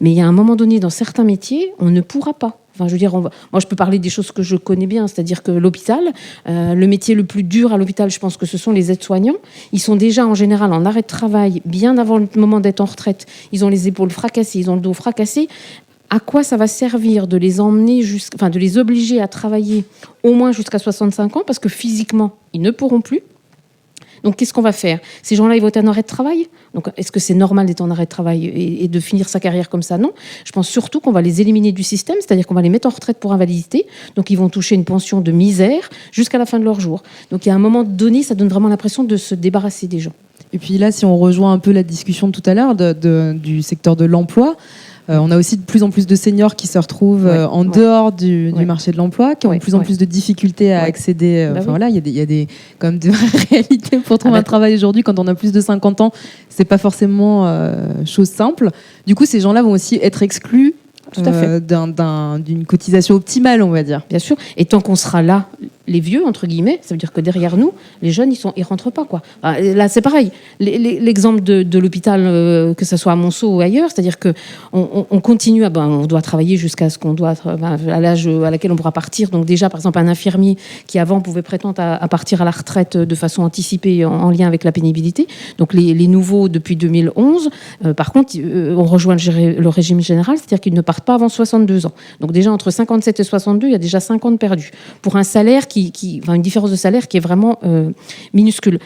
mais 0.00 0.10
il 0.10 0.16
y 0.16 0.20
a 0.20 0.26
un 0.26 0.32
moment 0.32 0.56
donné, 0.56 0.78
dans 0.80 0.90
certains 0.90 1.24
métiers, 1.24 1.72
on 1.78 1.90
ne 1.90 2.00
pourra 2.00 2.34
pas. 2.34 2.58
Enfin, 2.76 2.88
je 2.88 2.92
veux 2.92 2.98
dire, 2.98 3.12
moi, 3.18 3.30
je 3.58 3.66
peux 3.66 3.76
parler 3.76 3.98
des 3.98 4.10
choses 4.10 4.32
que 4.32 4.42
je 4.42 4.56
connais 4.56 4.86
bien, 4.86 5.08
c'est-à-dire 5.08 5.42
que 5.42 5.50
l'hôpital, 5.50 6.12
euh, 6.46 6.74
le 6.74 6.86
métier 6.86 7.14
le 7.14 7.24
plus 7.24 7.42
dur 7.42 7.72
à 7.72 7.78
l'hôpital, 7.78 8.10
je 8.10 8.18
pense 8.18 8.36
que 8.36 8.44
ce 8.44 8.58
sont 8.58 8.70
les 8.70 8.92
aides-soignants. 8.92 9.36
Ils 9.72 9.80
sont 9.80 9.96
déjà 9.96 10.26
en 10.26 10.34
général 10.34 10.72
en 10.72 10.84
arrêt 10.84 11.00
de 11.00 11.06
travail 11.06 11.62
bien 11.64 11.96
avant 11.96 12.18
le 12.18 12.28
moment 12.36 12.60
d'être 12.60 12.80
en 12.80 12.84
retraite. 12.84 13.26
Ils 13.52 13.64
ont 13.64 13.68
les 13.68 13.88
épaules 13.88 14.10
fracassées, 14.10 14.58
ils 14.58 14.70
ont 14.70 14.74
le 14.74 14.82
dos 14.82 14.92
fracassé. 14.92 15.48
À 16.10 16.20
quoi 16.20 16.44
ça 16.44 16.56
va 16.56 16.66
servir 16.66 17.26
de 17.26 17.36
les 17.36 17.60
emmener 17.60 18.04
enfin, 18.34 18.50
de 18.50 18.58
les 18.58 18.78
obliger 18.78 19.20
à 19.20 19.26
travailler 19.26 19.84
au 20.22 20.34
moins 20.34 20.52
jusqu'à 20.52 20.78
65 20.78 21.36
ans? 21.36 21.42
Parce 21.44 21.58
que 21.58 21.68
physiquement, 21.68 22.36
ils 22.52 22.60
ne 22.60 22.70
pourront 22.70 23.00
plus. 23.00 23.22
Donc, 24.26 24.34
qu'est-ce 24.34 24.52
qu'on 24.52 24.60
va 24.60 24.72
faire? 24.72 24.98
Ces 25.22 25.36
gens-là, 25.36 25.54
ils 25.54 25.62
vont 25.62 25.68
être 25.68 25.76
en 25.76 25.86
arrêt 25.86 26.02
de 26.02 26.08
travail? 26.08 26.48
Donc, 26.74 26.88
est-ce 26.96 27.12
que 27.12 27.20
c'est 27.20 27.32
normal 27.32 27.64
d'être 27.64 27.80
en 27.80 27.92
arrêt 27.92 28.06
de 28.06 28.10
travail 28.10 28.46
et, 28.46 28.82
et 28.82 28.88
de 28.88 28.98
finir 28.98 29.28
sa 29.28 29.38
carrière 29.38 29.68
comme 29.68 29.84
ça? 29.84 29.98
Non. 29.98 30.10
Je 30.44 30.50
pense 30.50 30.66
surtout 30.66 30.98
qu'on 30.98 31.12
va 31.12 31.22
les 31.22 31.40
éliminer 31.40 31.70
du 31.70 31.84
système, 31.84 32.16
c'est-à-dire 32.18 32.44
qu'on 32.44 32.54
va 32.54 32.62
les 32.62 32.68
mettre 32.68 32.88
en 32.88 32.90
retraite 32.90 33.18
pour 33.20 33.32
invalidité. 33.32 33.86
Donc, 34.16 34.30
ils 34.30 34.36
vont 34.36 34.48
toucher 34.48 34.74
une 34.74 34.84
pension 34.84 35.20
de 35.20 35.30
misère 35.30 35.88
jusqu'à 36.10 36.38
la 36.38 36.44
fin 36.44 36.58
de 36.58 36.64
leur 36.64 36.80
jour. 36.80 37.04
Donc, 37.30 37.46
il 37.46 37.50
y 37.50 37.52
a 37.52 37.54
un 37.54 37.60
moment 37.60 37.84
donné, 37.84 38.24
ça 38.24 38.34
donne 38.34 38.48
vraiment 38.48 38.66
l'impression 38.66 39.04
de 39.04 39.16
se 39.16 39.36
débarrasser 39.36 39.86
des 39.86 40.00
gens. 40.00 40.12
Et 40.52 40.58
puis 40.58 40.76
là, 40.76 40.90
si 40.90 41.04
on 41.04 41.16
rejoint 41.16 41.52
un 41.52 41.60
peu 41.60 41.70
la 41.70 41.84
discussion 41.84 42.26
de 42.26 42.32
tout 42.32 42.42
à 42.50 42.54
l'heure 42.54 42.74
du 42.74 43.62
secteur 43.62 43.94
de 43.94 44.04
l'emploi, 44.04 44.56
Euh, 45.08 45.18
on 45.20 45.30
a 45.30 45.36
aussi 45.36 45.56
de 45.56 45.62
plus 45.62 45.82
en 45.82 45.90
plus 45.90 46.06
de 46.06 46.16
seniors 46.16 46.56
qui 46.56 46.66
se 46.66 46.78
retrouvent 46.78 47.26
euh, 47.26 47.46
en 47.46 47.64
dehors 47.64 48.10
du, 48.12 48.50
du 48.52 48.64
marché 48.66 48.90
de 48.90 48.96
l'emploi, 48.96 49.34
qui 49.36 49.46
ont 49.46 49.52
de 49.54 49.58
plus 49.58 49.74
en 49.74 49.80
plus 49.80 49.98
de 49.98 50.04
difficultés 50.04 50.72
à 50.72 50.82
accéder. 50.82 51.46
euh, 51.48 51.52
Bah 51.52 51.60
enfin 51.60 51.70
voilà, 51.70 51.88
il 51.88 51.94
y 51.94 51.98
a, 51.98 52.00
des, 52.00 52.10
il 52.10 52.16
y 52.16 52.20
a 52.20 52.26
des, 52.26 52.48
quand 52.78 52.88
même 52.88 52.98
des 52.98 53.08
vraies 53.10 53.46
réalités 53.50 53.98
pour 53.98 54.18
trouver 54.18 54.32
Ah 54.34 54.38
bah, 54.38 54.40
un 54.40 54.42
travail 54.42 54.74
aujourd'hui. 54.74 55.02
Quand 55.02 55.18
on 55.18 55.26
a 55.28 55.34
plus 55.34 55.52
de 55.52 55.60
50 55.60 56.00
ans, 56.00 56.12
c'est 56.48 56.64
pas 56.64 56.78
forcément 56.78 57.46
euh, 57.46 58.04
chose 58.04 58.28
simple. 58.28 58.70
Du 59.06 59.14
coup, 59.14 59.26
ces 59.26 59.40
gens-là 59.40 59.62
vont 59.62 59.70
aussi 59.72 59.98
être 60.02 60.22
exclus 60.22 60.74
euh, 61.18 61.60
d'une 62.38 62.66
cotisation 62.66 63.14
optimale, 63.14 63.62
on 63.62 63.70
va 63.70 63.84
dire. 63.84 64.02
Bien 64.10 64.18
sûr. 64.18 64.36
Et 64.56 64.64
tant 64.64 64.80
qu'on 64.80 64.96
sera 64.96 65.22
là, 65.22 65.46
les 65.88 66.00
vieux, 66.00 66.24
entre 66.26 66.46
guillemets, 66.46 66.78
ça 66.82 66.94
veut 66.94 66.98
dire 66.98 67.12
que 67.12 67.20
derrière 67.20 67.56
nous, 67.56 67.72
les 68.02 68.10
jeunes, 68.10 68.32
ils 68.32 68.36
sont, 68.36 68.52
ils 68.56 68.62
rentrent 68.64 68.90
pas, 68.90 69.04
quoi. 69.04 69.22
Ah, 69.42 69.60
Là, 69.60 69.88
c'est 69.88 70.00
pareil. 70.00 70.30
L'exemple 70.60 71.42
de, 71.42 71.78
l'hôpital, 71.78 72.22
euh, 72.24 72.74
que 72.74 72.84
ce 72.84 72.96
soit 72.96 73.12
à 73.12 73.16
Monceau 73.16 73.56
ou 73.56 73.60
ailleurs, 73.60 73.90
c'est-à-dire 73.90 74.18
que 74.18 74.32
on, 74.72 74.80
on- 74.94 75.06
on 75.10 75.20
continue, 75.20 75.64
à, 75.64 75.70
ben, 75.70 75.86
on 75.86 76.06
doit 76.06 76.22
travailler 76.22 76.56
jusqu'à 76.56 76.90
ce 76.90 76.98
qu'on 76.98 77.14
doit, 77.14 77.34
ben, 77.44 77.78
à 77.88 78.00
l'âge 78.00 78.26
à 78.26 78.50
laquelle 78.50 78.72
on 78.72 78.76
pourra 78.76 78.92
partir. 78.92 79.30
Donc 79.30 79.44
déjà, 79.44 79.68
par 79.70 79.78
exemple, 79.80 79.98
un 79.98 80.08
infirmier 80.08 80.56
qui 80.86 80.98
avant 80.98 81.20
pouvait 81.20 81.42
prétendre 81.42 81.80
à, 81.80 82.08
partir 82.08 82.42
à 82.42 82.44
la 82.44 82.50
retraite 82.50 82.96
de 82.96 83.14
façon 83.14 83.42
anticipée 83.42 84.04
en, 84.04 84.12
en 84.12 84.30
lien 84.30 84.46
avec 84.46 84.64
la 84.64 84.72
pénibilité. 84.72 85.26
Donc 85.58 85.72
les, 85.74 86.06
nouveaux 86.06 86.48
depuis 86.48 86.76
2011, 86.76 87.50
euh, 87.84 87.94
par 87.94 88.12
contre, 88.12 88.34
euh, 88.38 88.74
on 88.76 88.84
rejoint 88.84 89.16
le, 89.16 89.60
le 89.60 89.68
régime 89.68 90.00
général, 90.00 90.36
c'est-à-dire 90.36 90.60
qu'ils 90.60 90.74
ne 90.74 90.80
partent 90.80 91.04
pas 91.04 91.14
avant 91.14 91.28
62 91.28 91.86
ans. 91.86 91.92
Donc 92.20 92.32
déjà 92.32 92.50
entre 92.52 92.70
57 92.70 93.20
et 93.20 93.24
62, 93.24 93.66
il 93.68 93.72
y 93.72 93.74
a 93.74 93.78
déjà 93.78 94.00
5 94.00 94.24
ans 94.24 94.30
de 94.30 94.36
perdus 94.36 94.70
pour 95.02 95.16
un 95.16 95.22
salaire 95.24 95.66
qui, 95.68 95.75
une 96.34 96.42
différence 96.42 96.70
de 96.70 96.76
salaire 96.76 97.08
qui 97.08 97.16
est 97.16 97.20
vraiment 97.20 97.58
euh, 97.64 97.90
minuscule. 98.32 98.78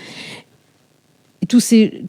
Tous 1.49 1.61
ces, 1.61 2.05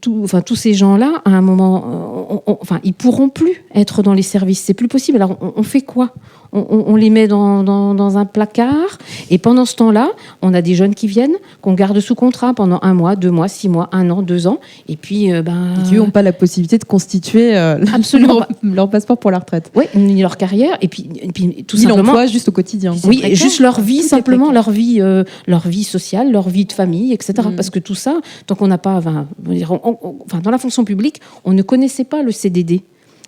gens-là, 0.74 1.22
à 1.26 1.30
un 1.32 1.42
moment, 1.42 1.78
euh, 1.78 2.36
on- 2.48 2.52
on- 2.52 2.58
enfin, 2.62 2.80
ils 2.84 2.94
pourront 2.94 3.30
plus 3.30 3.64
être 3.74 4.04
dans 4.04 4.14
les 4.14 4.22
services. 4.24 4.60
C'est 4.60 4.74
plus 4.74 4.88
possible. 4.90 5.16
Alors, 5.18 5.38
on 5.56 5.64
fait 5.64 5.82
quoi? 5.82 6.14
On, 6.54 6.96
les 6.96 7.10
met 7.10 7.28
dans, 7.28 7.64
dans- 7.64 7.94
dans 7.96 8.18
un 8.18 8.26
placard. 8.26 8.98
Et 9.30 9.38
pendant 9.38 9.66
ce 9.66 9.76
temps-là, 9.76 10.12
on 10.42 10.54
a 10.54 10.62
des 10.62 10.76
jeunes 10.76 10.96
qui 10.96 11.08
viennent, 11.08 11.36
qu'on 11.62 11.74
garde 11.74 12.00
sous 12.00 12.16
contrat 12.16 12.54
pendant 12.54 12.80
un 12.82 12.94
mois, 12.94 13.16
deux 13.16 13.32
mois, 13.32 13.48
six 13.48 13.70
mois, 13.70 13.88
un 13.94 14.10
an, 14.10 14.22
deux 14.22 14.48
ans. 14.48 14.60
Et 14.90 14.96
puis, 14.98 15.32
euh, 15.32 15.42
ben, 15.42 15.76
Et 15.86 15.90
qui 15.90 15.96
n'ont 15.96 16.10
pas 16.10 16.22
la 16.22 16.34
possibilité 16.34 16.78
de 16.78 16.84
constituer 16.84 17.56
euh, 17.58 17.84
Absolument 17.94 18.40
leur, 18.40 18.48
leur 18.64 18.90
passeport 18.90 19.18
pour 19.18 19.32
la 19.32 19.40
retraite. 19.40 19.72
oui, 19.76 19.86
ni 19.96 20.22
leur 20.22 20.38
carrière. 20.38 20.78
Et 20.82 20.88
puis, 20.88 21.10
et 21.22 21.32
puis 21.32 21.64
tout 21.66 21.78
Ni 21.78 21.84
simplement. 21.84 22.04
l'emploi, 22.14 22.26
juste 22.28 22.50
au 22.50 22.52
quotidien. 22.52 22.94
Oui, 23.06 23.20
précaire. 23.20 23.36
juste 23.38 23.60
leur 23.60 23.80
vie, 23.80 24.02
Tout 24.02 24.08
simplement 24.10 24.52
leur 24.52 24.70
vie, 24.72 24.98
euh, 25.00 25.24
leur 25.48 25.68
vie 25.68 25.84
sociale, 25.86 26.32
leur 26.32 26.50
vie 26.50 26.66
de 26.66 26.74
famille, 26.74 27.14
etc. 27.14 27.34
Mm. 27.46 27.56
Parce 27.56 27.70
que 27.70 27.80
tout 27.80 27.96
ça, 27.96 28.20
tant 28.46 28.56
qu'on 28.56 28.68
n'a 28.68 28.78
pas, 28.78 29.02
on- 29.48 29.80
on- 29.84 30.16
enfin, 30.26 30.40
dans 30.44 30.52
la 30.52 30.58
fonction 30.58 30.84
publique, 30.84 31.22
on 31.46 31.54
ne 31.54 31.62
connaissait 31.62 32.04
pas 32.04 32.24
le 32.24 32.32
CDD. 32.32 32.82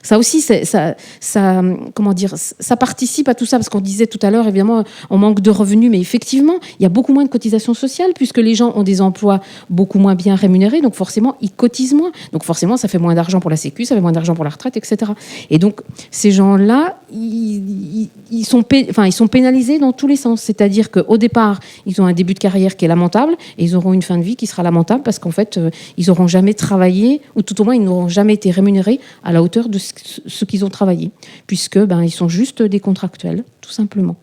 Ça 0.04 0.20
aussi, 0.20 0.42
ça, 0.42 0.96
ça, 1.20 1.62
comment 1.94 2.14
dire, 2.14 2.34
ça 2.36 2.78
participe 2.78 3.28
à 3.30 3.36
tout 3.36 3.46
ça 3.46 3.58
parce 3.58 3.70
qu'on 3.70 3.82
disait 3.82 4.08
tout 4.08 4.20
à 4.22 4.30
l'heure, 4.30 4.48
évidemment, 4.48 4.84
on 5.10 5.18
manque 5.18 5.40
de 5.42 5.50
revenus, 5.50 5.90
mais 5.90 6.00
effectivement, 6.00 6.60
il 6.80 6.84
y 6.84 6.86
a 6.86 6.90
beaucoup 6.90 7.14
moins 7.14 7.24
de 7.24 7.30
cotisations 7.30 7.74
sociales 7.74 8.12
puisque 8.14 8.38
les 8.38 8.54
gens 8.54 8.74
ont 8.76 8.84
des 8.84 9.02
emplois 9.02 9.40
beaucoup 9.70 10.00
moins 10.00 10.16
bien 10.16 10.36
rémunérés, 10.36 10.82
donc 10.82 10.94
forcément, 10.94 11.36
ils 11.42 11.52
cotisent 11.52 11.94
moins. 11.94 12.12
Donc 12.34 12.44
forcément, 12.44 12.78
ça 12.78 12.88
fait 12.88 13.00
moins 13.00 13.16
d'argent 13.16 13.40
pour 13.40 13.50
la 13.50 13.58
Sécu, 13.58 13.86
ça 13.86 13.96
fait 13.96 14.02
moins 14.02 14.12
d'argent 14.12 14.36
pour 14.36 14.44
la 14.44 14.50
retraite, 14.50 14.78
etc. 14.78 15.12
Et 15.50 15.58
donc, 15.58 15.82
ces 16.12 16.32
gens-là, 16.32 16.98
ils, 17.14 18.46
sont, 18.46 18.64
pénalisés 18.64 19.80
dans 19.80 19.92
tous 19.92 20.08
les 20.08 20.16
sens. 20.16 20.42
C'est-à-dire 20.42 20.92
qu'au 20.92 21.18
départ, 21.18 21.60
ils 21.86 22.02
ont 22.02 22.06
un 22.06 22.14
début 22.14 22.34
de 22.34 22.40
carrière 22.40 22.76
qui 22.76 22.86
est 22.86 22.88
lamentable 22.88 23.34
et 23.58 23.64
ils 23.64 23.76
auront 23.76 23.94
une 23.94 24.02
fin 24.02 24.18
de 24.18 24.24
vie 24.24 24.36
qui 24.36 24.48
sera 24.48 24.64
lamentable 24.64 25.04
parce 25.04 25.20
qu'en 25.20 25.32
fait, 25.32 25.58
euh, 25.58 25.70
ils 25.98 26.08
n'auront 26.08 26.28
jamais 26.28 26.54
travaillé, 26.54 27.22
ou 27.36 27.42
tout 27.42 27.60
au 27.62 27.66
moins, 27.66 27.76
ils 27.76 27.84
n'auront 27.84 28.10
jamais 28.10 28.34
été 28.34 28.52
rémunérés 28.52 29.00
à 29.24 29.32
la 29.32 29.44
hauteur 29.44 29.70
de 29.70 29.78
ce, 29.78 29.94
ce 30.26 30.46
qu'ils 30.46 30.66
ont 30.66 30.70
travaillé, 30.70 31.12
puisque 31.48 31.80
ben, 31.80 32.04
ils 32.04 32.12
sont 32.12 32.30
juste 32.30 32.62
des 32.62 32.80
contractuels, 32.80 33.44
tout 33.62 33.72
simplement. 33.72 34.16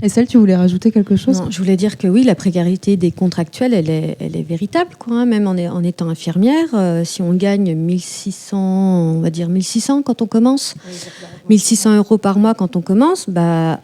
Et 0.00 0.08
celle, 0.08 0.26
tu 0.26 0.38
voulais 0.38 0.56
rajouter 0.56 0.90
quelque 0.90 1.16
chose? 1.16 1.40
Non, 1.40 1.50
je 1.50 1.58
voulais 1.58 1.76
dire 1.76 1.98
que 1.98 2.08
oui, 2.08 2.24
la 2.24 2.34
précarité 2.34 2.96
des 2.96 3.10
contractuels, 3.10 3.74
elle 3.74 3.90
est, 3.90 4.16
elle 4.20 4.36
est 4.36 4.42
véritable, 4.42 4.90
quoi. 4.98 5.18
hein. 5.18 5.26
Même 5.26 5.46
en, 5.46 5.56
est- 5.56 5.68
en 5.68 5.82
étant 5.84 6.08
infirmière, 6.08 6.68
euh, 6.74 7.04
si 7.04 7.22
on 7.22 7.32
gagne 7.34 7.74
1600, 7.74 8.56
on 8.58 9.20
va 9.20 9.30
dire 9.30 9.48
1600 9.48 10.02
quand 10.02 10.22
on 10.22 10.26
commence, 10.26 10.74
1600 11.48 11.96
euros 11.96 12.18
par 12.18 12.38
mois 12.38 12.54
quand 12.54 12.76
on 12.76 12.80
commence, 12.80 13.28
bah, 13.28 13.80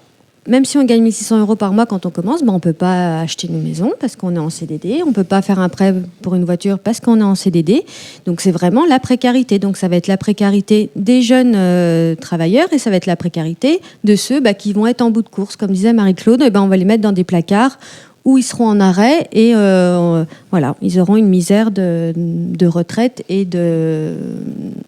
même 0.48 0.64
si 0.64 0.78
on 0.78 0.84
gagne 0.84 1.02
1600 1.02 1.40
euros 1.40 1.56
par 1.56 1.72
mois 1.72 1.86
quand 1.86 2.06
on 2.06 2.10
commence, 2.10 2.42
bah, 2.42 2.52
on 2.54 2.58
peut 2.58 2.72
pas 2.72 3.20
acheter 3.20 3.48
une 3.48 3.62
maison 3.62 3.92
parce 4.00 4.16
qu'on 4.16 4.34
est 4.34 4.40
en 4.40 4.50
CDD, 4.50 5.02
on 5.06 5.12
peut 5.12 5.24
pas 5.24 5.42
faire 5.42 5.58
un 5.60 5.68
prêt 5.68 5.94
pour 6.22 6.34
une 6.34 6.44
voiture 6.44 6.78
parce 6.78 7.00
qu'on 7.00 7.20
est 7.20 7.24
en 7.24 7.34
CDD. 7.34 7.84
Donc 8.26 8.40
c'est 8.40 8.50
vraiment 8.50 8.84
la 8.86 8.98
précarité. 8.98 9.58
Donc 9.58 9.76
ça 9.76 9.88
va 9.88 9.96
être 9.96 10.06
la 10.06 10.16
précarité 10.16 10.90
des 10.96 11.22
jeunes 11.22 11.52
euh, 11.54 12.14
travailleurs 12.14 12.72
et 12.72 12.78
ça 12.78 12.90
va 12.90 12.96
être 12.96 13.06
la 13.06 13.16
précarité 13.16 13.80
de 14.04 14.16
ceux 14.16 14.40
bah, 14.40 14.54
qui 14.54 14.72
vont 14.72 14.86
être 14.86 15.02
en 15.02 15.10
bout 15.10 15.22
de 15.22 15.28
course. 15.28 15.56
Comme 15.56 15.70
disait 15.70 15.92
Marie-Claude, 15.92 16.42
eh 16.44 16.50
ben, 16.50 16.62
on 16.62 16.68
va 16.68 16.76
les 16.76 16.86
mettre 16.86 17.02
dans 17.02 17.12
des 17.12 17.24
placards 17.24 17.78
où 18.24 18.38
ils 18.38 18.42
seront 18.42 18.66
en 18.66 18.80
arrêt 18.80 19.28
et 19.32 19.52
euh, 19.54 20.24
voilà, 20.50 20.76
ils 20.82 20.98
auront 21.00 21.16
une 21.16 21.28
misère 21.28 21.70
de, 21.70 22.12
de 22.16 22.66
retraite 22.66 23.24
et 23.28 23.44
de 23.44 24.16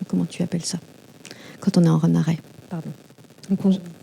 comment 0.09 0.25
tu 0.25 0.43
appelles 0.43 0.65
ça? 0.65 0.79
Quand 1.61 1.79
on 1.79 1.85
est 1.85 1.89
en 1.89 2.15
arrêt, 2.15 2.39
pardon, 2.69 2.91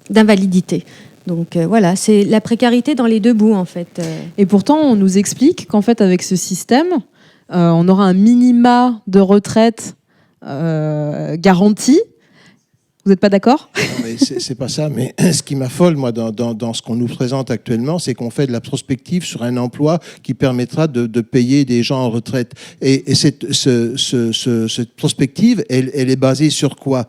d'invalidité. 0.10 0.86
Donc 1.28 1.56
euh, 1.56 1.68
voilà, 1.68 1.96
c'est 1.96 2.24
la 2.24 2.42
précarité 2.42 2.96
dans 2.96 3.06
les 3.06 3.20
deux 3.20 3.34
bouts 3.34 3.54
en 3.54 3.66
fait. 3.66 4.00
euh. 4.00 4.22
Et 4.38 4.46
pourtant, 4.46 4.78
on 4.78 4.96
nous 4.96 5.18
explique 5.18 5.68
qu'en 5.68 5.82
fait, 5.82 6.02
avec 6.02 6.24
ce 6.24 6.36
système, 6.36 6.88
euh, 7.54 7.70
on 7.70 7.88
aura 7.90 8.06
un 8.06 8.14
minima 8.14 9.02
de 9.08 9.20
retraite 9.20 9.96
euh, 10.46 11.36
garanti. 11.38 12.00
Vous 13.04 13.12
n'êtes 13.12 13.20
pas 13.22 13.30
d'accord? 13.30 13.70
Non, 13.78 13.84
mais 14.04 14.18
c'est 14.18 14.40
c'est 14.42 14.56
pas 14.56 14.68
ça. 14.68 14.90
Mais 14.90 15.14
ce 15.32 15.42
qui 15.42 15.56
m'affole, 15.56 15.96
moi, 15.96 16.12
dans, 16.12 16.32
dans- 16.32 16.54
dans 16.54 16.74
ce 16.74 16.82
qu'on 16.82 16.96
nous 16.96 17.08
présente 17.08 17.52
actuellement, 17.52 18.00
c'est 18.00 18.14
qu'on 18.14 18.30
fait 18.30 18.48
de 18.48 18.52
la 18.52 18.60
prospective 18.62 19.24
sur 19.26 19.44
un 19.44 19.56
emploi 19.58 20.00
qui 20.24 20.34
permettra 20.34 20.88
de, 20.88 21.08
de 21.08 21.22
payer 21.22 21.64
des 21.66 21.84
gens 21.84 22.00
en 22.00 22.10
retraite. 22.10 22.52
Et, 22.82 23.10
et 23.12 23.16
cette, 23.16 23.52
ce- 23.54 23.96
ce- 23.96 24.32
ce- 24.34 24.68
cette 24.68 24.94
prospective, 24.96 25.64
elle, 25.70 25.90
elle 25.94 26.10
est 26.10 26.18
basée 26.18 26.50
sur 26.50 26.76
quoi? 26.76 27.08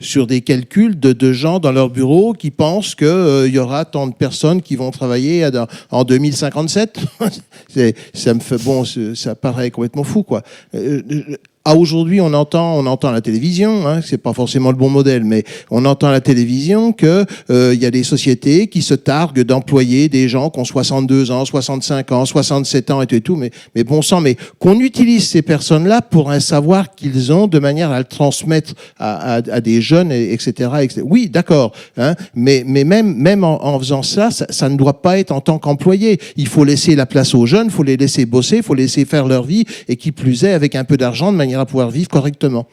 Sur 0.00 0.26
des 0.28 0.40
calculs 0.42 0.98
de, 0.98 1.12
de 1.12 1.32
gens 1.32 1.58
dans 1.58 1.72
leur 1.72 1.90
bureau 1.90 2.32
qui 2.32 2.50
pensent 2.50 2.94
qu'il 2.94 3.50
y 3.52 3.58
aura 3.58 3.84
tant 3.84 4.06
de 4.06 4.14
personnes 4.14 4.62
qui 4.62 4.76
vont 4.76 4.90
travailler 4.90 5.44
à- 5.44 5.66
en 5.90 6.04
2057. 6.04 6.98
C'est- 7.68 7.96
ça 8.14 8.32
me 8.34 8.40
fait 8.40 8.62
bon, 8.62 8.84
ça 9.14 9.34
paraît 9.34 9.70
complètement 9.70 10.04
fou, 10.04 10.22
quoi. 10.22 10.42
Euh, 10.74 11.02
euh, 11.10 11.36
à 11.64 11.76
aujourd'hui, 11.76 12.20
on 12.20 12.32
entend, 12.32 12.76
on 12.78 12.86
entend 12.86 13.08
à 13.08 13.12
la 13.12 13.20
télévision, 13.20 13.86
hein, 13.86 14.00
c'est 14.02 14.16
pas 14.18 14.32
forcément 14.32 14.70
le 14.70 14.76
bon 14.76 14.88
modèle, 14.88 15.24
mais 15.24 15.44
on 15.70 15.84
entend 15.84 16.08
à 16.08 16.12
la 16.12 16.20
télévision 16.20 16.92
que 16.92 17.26
euh, 17.50 17.72
il 17.74 17.82
y 17.82 17.84
a 17.86 17.90
des 17.90 18.04
sociétés 18.04 18.68
qui 18.68 18.80
se 18.80 18.94
targuent 18.94 19.42
d'employer 19.42 20.08
des 20.08 20.28
gens 20.28 20.48
qui 20.50 20.60
ont 20.60 20.64
62 20.64 21.30
ans, 21.30 21.44
65 21.44 22.12
ans, 22.12 22.24
67 22.24 22.90
ans 22.90 23.02
et 23.02 23.06
tout, 23.06 23.14
et 23.16 23.20
tout 23.20 23.36
mais, 23.36 23.84
bon 23.84 24.00
sang, 24.00 24.20
mais 24.20 24.36
qu'on 24.58 24.80
utilise 24.80 25.28
ces 25.28 25.42
personnes-là 25.42 26.00
pour 26.00 26.30
un 26.30 26.40
savoir 26.40 26.94
qu'ils 26.94 27.32
ont 27.32 27.46
de 27.48 27.58
manière 27.58 27.90
à 27.90 27.98
le 27.98 28.04
transmettre 28.04 28.72
à, 28.98 29.34
à, 29.34 29.36
à 29.36 29.60
des 29.60 29.82
jeunes, 29.82 30.10
et- 30.10 30.32
etc., 30.32 30.70
etc. 30.80 31.02
Oui, 31.04 31.28
d'accord, 31.28 31.72
hein, 31.98 32.14
mais, 32.34 32.64
mais 32.66 32.84
même, 32.84 33.14
même 33.14 33.44
en, 33.44 33.62
en 33.64 33.78
faisant 33.78 34.02
ça, 34.02 34.30
ça, 34.30 34.46
ça 34.48 34.68
ne 34.70 34.76
doit 34.76 35.02
pas 35.02 35.18
être 35.18 35.32
en 35.32 35.40
tant 35.40 35.58
qu'employé. 35.58 36.18
Il 36.36 36.48
faut 36.48 36.64
laisser 36.64 36.96
la 36.96 37.04
place 37.06 37.34
aux 37.34 37.44
jeunes, 37.44 37.68
faut 37.70 37.82
les 37.82 37.96
laisser 37.96 38.24
bosser, 38.24 38.62
faut 38.62 38.74
les 38.74 38.84
laisser 38.84 39.04
faire 39.04 39.26
leur 39.26 39.42
vie, 39.44 39.64
et 39.88 39.96
qui 39.96 40.12
plus 40.12 40.44
est, 40.44 40.52
avec 40.52 40.74
un 40.74 40.84
peu 40.84 40.96
d'argent, 40.96 41.30
de 41.30 41.36
manière 41.36 41.57
à 41.60 41.66
pouvoir 41.66 41.90
vivre 41.90 42.08
correctement. 42.08 42.66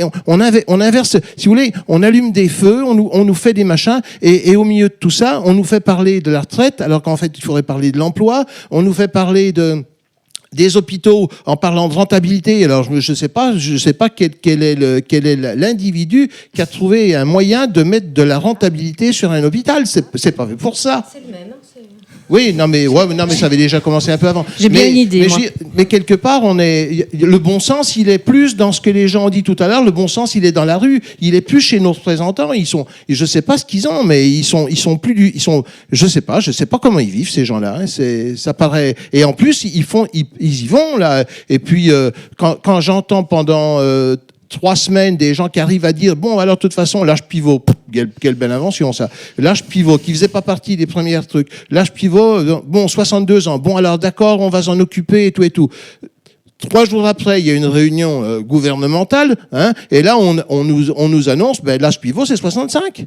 On, 0.00 0.10
on, 0.26 0.38
inver- 0.40 0.64
on 0.68 0.80
inverse, 0.80 1.16
si 1.36 1.46
vous 1.46 1.52
voulez, 1.54 1.72
on 1.88 2.02
allume 2.02 2.32
des 2.32 2.48
feux, 2.48 2.82
on 2.84 2.94
nous, 2.94 3.08
on 3.12 3.24
nous 3.24 3.34
fait 3.34 3.52
des 3.52 3.64
machins, 3.64 4.00
et, 4.20 4.54
au 4.56 4.64
milieu 4.64 4.88
de 4.88 4.94
tout 4.94 5.10
ça, 5.10 5.40
on 5.44 5.54
nous 5.54 5.64
fait 5.64 5.80
parler 5.80 6.20
de 6.20 6.30
la 6.30 6.40
retraite, 6.40 6.80
alors 6.80 7.02
qu'en 7.02 7.16
fait, 7.16 7.32
il 7.36 7.42
faudrait 7.42 7.62
parler 7.62 7.92
de 7.92 7.98
l'emploi, 7.98 8.44
on 8.70 8.82
nous 8.82 8.92
fait 8.92 9.08
parler 9.08 9.52
de 9.52 9.84
des 10.54 10.76
hôpitaux 10.76 11.30
en 11.46 11.56
parlant 11.56 11.88
de 11.88 11.94
rentabilité. 11.94 12.62
Alors 12.62 12.84
je 12.84 12.92
ne 13.10 13.16
sais 13.16 13.28
pas, 13.28 13.56
je 13.56 13.78
sais 13.78 13.94
pas 13.94 14.10
quel, 14.10 14.32
quel 14.36 14.62
est 14.62 14.74
le- 14.74 15.00
quel 15.00 15.26
est 15.26 15.34
l'individu 15.56 16.30
qui 16.54 16.60
a 16.60 16.66
trouvé 16.66 17.14
un 17.14 17.24
moyen 17.24 17.66
de 17.66 17.82
mettre 17.82 18.12
de 18.12 18.22
la 18.22 18.38
rentabilité 18.38 19.12
sur 19.12 19.30
un 19.32 19.42
hôpital. 19.44 19.84
C'est 19.86 20.32
pas 20.36 20.46
fait 20.46 20.56
pour 20.56 20.76
ça. 20.76 21.06
C'est 21.10 21.20
le 21.26 21.32
même. 21.32 21.54
Oui, 22.32 22.52
non 22.54 22.66
mais 22.66 22.86
ouais, 22.88 23.06
non 23.14 23.26
mais 23.28 23.34
ça 23.36 23.46
avait 23.46 23.58
déjà 23.58 23.78
commencé 23.80 24.10
un 24.10 24.16
peu 24.18 24.26
avant. 24.26 24.44
J'ai 24.58 24.70
bien 24.70 24.88
une 24.88 24.96
idée, 24.96 25.20
Mais, 25.20 25.28
moi. 25.28 25.38
mais 25.76 25.84
quelque 25.84 26.14
part, 26.14 26.40
on 26.44 26.58
est 26.58 27.06
le 27.12 27.38
bon 27.38 27.60
sens, 27.60 27.94
il 27.96 28.08
est 28.08 28.18
plus 28.18 28.56
dans 28.56 28.72
ce 28.72 28.80
que 28.80 28.88
les 28.90 29.06
gens 29.06 29.26
ont 29.26 29.30
dit 29.30 29.42
tout 29.42 29.56
à 29.58 29.68
l'heure. 29.68 29.84
Le 29.84 29.90
bon 29.90 30.08
sens, 30.08 30.34
il 30.34 30.44
est 30.46 30.50
dans 30.52 30.64
la 30.64 30.78
rue. 30.78 31.02
Il 31.20 31.34
est 31.34 31.42
plus 31.42 31.60
chez 31.60 31.78
nos 31.78 31.92
représentants. 31.92 32.52
Ils 32.54 32.66
sont, 32.66 32.86
je 33.08 33.24
sais 33.26 33.42
pas 33.42 33.58
ce 33.58 33.66
qu'ils 33.66 33.86
ont, 33.86 34.02
mais 34.02 34.28
ils 34.30 34.44
sont, 34.44 34.66
ils 34.66 34.78
sont 34.78 34.96
plus 34.96 35.14
du, 35.14 35.30
ils 35.34 35.40
sont, 35.42 35.62
je 35.90 36.06
sais 36.06 36.22
pas, 36.22 36.40
je 36.40 36.52
sais 36.52 36.66
pas 36.66 36.78
comment 36.78 36.98
ils 37.00 37.10
vivent 37.10 37.30
ces 37.30 37.44
gens-là. 37.44 37.76
hein. 37.80 37.86
C'est, 37.86 38.34
ça 38.36 38.54
paraît. 38.54 38.94
Et 39.12 39.24
en 39.24 39.34
plus, 39.34 39.64
ils 39.64 39.84
font, 39.84 40.06
ils, 40.14 40.24
ils 40.40 40.62
y 40.64 40.66
vont 40.66 40.96
là. 40.96 41.24
Et 41.50 41.58
puis 41.58 41.90
euh, 41.90 42.10
quand, 42.38 42.56
quand 42.64 42.80
j'entends 42.80 43.24
pendant 43.24 43.76
euh, 43.80 44.16
trois 44.52 44.76
semaines 44.76 45.16
des 45.16 45.34
gens 45.34 45.48
qui 45.48 45.58
arrivent 45.58 45.84
à 45.84 45.92
dire 45.92 46.14
bon 46.14 46.38
alors 46.38 46.56
de 46.56 46.60
toute 46.60 46.74
façon 46.74 47.02
l'âge 47.02 47.26
pivot 47.26 47.64
quelle, 47.92 48.10
quelle 48.20 48.34
belle 48.34 48.52
invention 48.52 48.92
ça 48.92 49.10
l'âge 49.38 49.64
pivot 49.64 49.98
qui 49.98 50.12
faisait 50.12 50.28
pas 50.28 50.42
partie 50.42 50.76
des 50.76 50.86
premiers 50.86 51.20
trucs 51.26 51.48
l'âge 51.70 51.92
pivot 51.92 52.38
euh, 52.38 52.60
bon 52.64 52.86
62 52.86 53.48
ans 53.48 53.58
bon 53.58 53.76
alors 53.76 53.98
d'accord 53.98 54.40
on 54.40 54.50
va 54.50 54.62
s'en 54.62 54.78
occuper 54.78 55.26
et 55.26 55.32
tout 55.32 55.42
et 55.42 55.50
tout 55.50 55.68
Trois 56.68 56.84
jours 56.84 57.04
après, 57.08 57.40
il 57.40 57.46
y 57.48 57.50
a 57.50 57.54
une 57.54 57.66
réunion 57.66 58.22
euh, 58.22 58.38
gouvernementale, 58.38 59.34
hein, 59.50 59.72
et 59.90 60.00
là, 60.00 60.16
on, 60.16 60.36
on 60.48 60.62
nous, 60.62 60.92
on 60.92 61.08
nous 61.08 61.28
annonce, 61.28 61.60
ben, 61.60 61.80
l'âge 61.82 62.00
pivot, 62.00 62.24
c'est 62.24 62.36
65. 62.36 63.04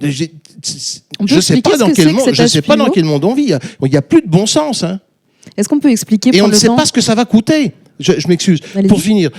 J'ai- 0.00 0.32
On 1.18 1.24
peut 1.24 1.34
Je 1.34 1.40
sais 1.40 1.54
expliquer 1.54 1.70
pas 1.70 1.76
dans 1.78 1.88
que 1.88 1.94
quel 1.94 2.12
monde, 2.12 2.30
je 2.32 2.46
sais 2.46 2.62
pas 2.62 2.76
dans 2.76 2.90
quel 2.90 3.04
monde 3.04 3.24
on 3.24 3.34
vit. 3.34 3.52
Il 3.82 3.90
n'y 3.90 3.96
a, 3.96 4.02
plus 4.02 4.22
de 4.22 4.28
bon 4.28 4.46
sens. 4.46 4.84
Hein. 4.84 5.00
Est-ce 5.56 5.68
qu'on 5.68 5.80
peut 5.80 5.90
expliquer 5.90 6.30
Et 6.30 6.38
pour 6.38 6.46
on 6.46 6.50
ne 6.50 6.54
sait 6.54 6.68
temps 6.68 6.76
pas 6.76 6.86
ce 6.86 6.92
que 6.92 7.00
ça 7.00 7.16
va 7.16 7.24
coûter. 7.24 7.72
Je, 8.00 8.12
je 8.18 8.26
m'excuse. 8.28 8.60
Pour 8.88 9.00
finir, 9.00 9.30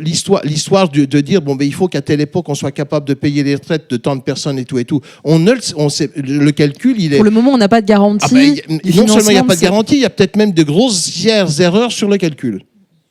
l'histoire, 0.00 0.42
l'histoire 0.44 0.88
de, 0.88 1.04
de 1.04 1.20
dire 1.20 1.40
bon 1.42 1.54
ben 1.56 1.64
il 1.66 1.72
faut 1.74 1.88
qu'à 1.88 2.02
telle 2.02 2.20
époque 2.20 2.48
on 2.48 2.54
soit 2.54 2.72
capable 2.72 3.06
de 3.06 3.14
payer 3.14 3.42
les 3.42 3.54
retraites 3.54 3.90
de 3.90 3.96
tant 3.96 4.16
de 4.16 4.20
personnes 4.22 4.58
et 4.58 4.64
tout 4.64 4.78
et 4.78 4.84
tout. 4.84 5.00
On 5.24 5.38
ne 5.38 5.52
le, 5.52 5.60
on 5.76 5.88
sait, 5.88 6.10
le 6.16 6.50
calcul 6.50 6.96
il 7.00 7.14
est. 7.14 7.16
Pour 7.16 7.24
le 7.24 7.30
moment, 7.30 7.52
on 7.52 7.58
n'a 7.58 7.68
pas 7.68 7.80
de 7.80 7.86
garantie. 7.86 8.26
Ah 8.28 8.34
ben, 8.34 8.80
a- 8.82 8.96
non 8.96 9.06
seulement 9.08 9.30
il 9.30 9.34
n'y 9.34 9.38
a 9.38 9.44
pas 9.44 9.56
de 9.56 9.60
garantie, 9.60 9.94
il 9.96 10.00
y 10.02 10.04
a 10.04 10.10
peut-être 10.10 10.36
même 10.36 10.52
de 10.52 10.62
grossières 10.62 11.60
erreurs 11.60 11.92
sur 11.92 12.08
le 12.08 12.16
calcul. 12.18 12.62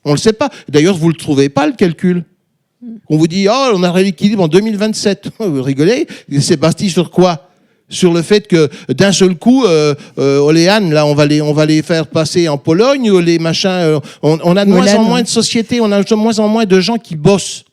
On 0.05 0.09
ne 0.11 0.15
le 0.15 0.19
sait 0.19 0.33
pas. 0.33 0.49
D'ailleurs, 0.69 0.95
vous 0.97 1.07
ne 1.07 1.11
le 1.13 1.17
trouvez 1.17 1.49
pas, 1.49 1.67
le 1.67 1.73
calcul. 1.73 2.23
On 3.09 3.17
vous 3.17 3.27
dit, 3.27 3.47
oh, 3.49 3.71
on 3.73 3.83
aura 3.83 4.01
l'équilibre 4.01 4.43
en 4.43 4.47
2027. 4.47 5.31
vous 5.39 5.61
rigolez 5.61 6.07
C'est 6.39 6.55
bâti 6.57 6.89
sur 6.89 7.11
quoi? 7.11 7.48
Sur 7.89 8.13
le 8.13 8.21
fait 8.21 8.47
que 8.47 8.69
d'un 8.89 9.11
seul 9.11 9.35
coup, 9.35 9.65
euh, 9.65 9.95
euh, 10.17 10.39
Oléane, 10.39 10.93
là, 10.93 11.05
on 11.05 11.13
va 11.15 11.25
les, 11.25 11.41
on 11.41 11.53
va 11.53 11.65
les 11.65 11.81
faire 11.81 12.07
passer 12.07 12.47
en 12.47 12.57
Pologne, 12.57 13.11
les 13.19 13.39
machins. 13.39 13.69
euh, 13.69 13.99
on, 14.21 14.39
on 14.43 14.55
a 14.55 14.65
de 14.65 14.69
moins 14.69 14.93
en 14.95 15.03
moins 15.03 15.21
de 15.21 15.27
sociétés, 15.27 15.81
on 15.81 15.91
a 15.91 16.03
de 16.03 16.15
moins 16.15 16.39
en 16.39 16.47
moins 16.47 16.65
de 16.65 16.79
gens 16.79 16.97
qui 16.97 17.15
bossent. 17.15 17.65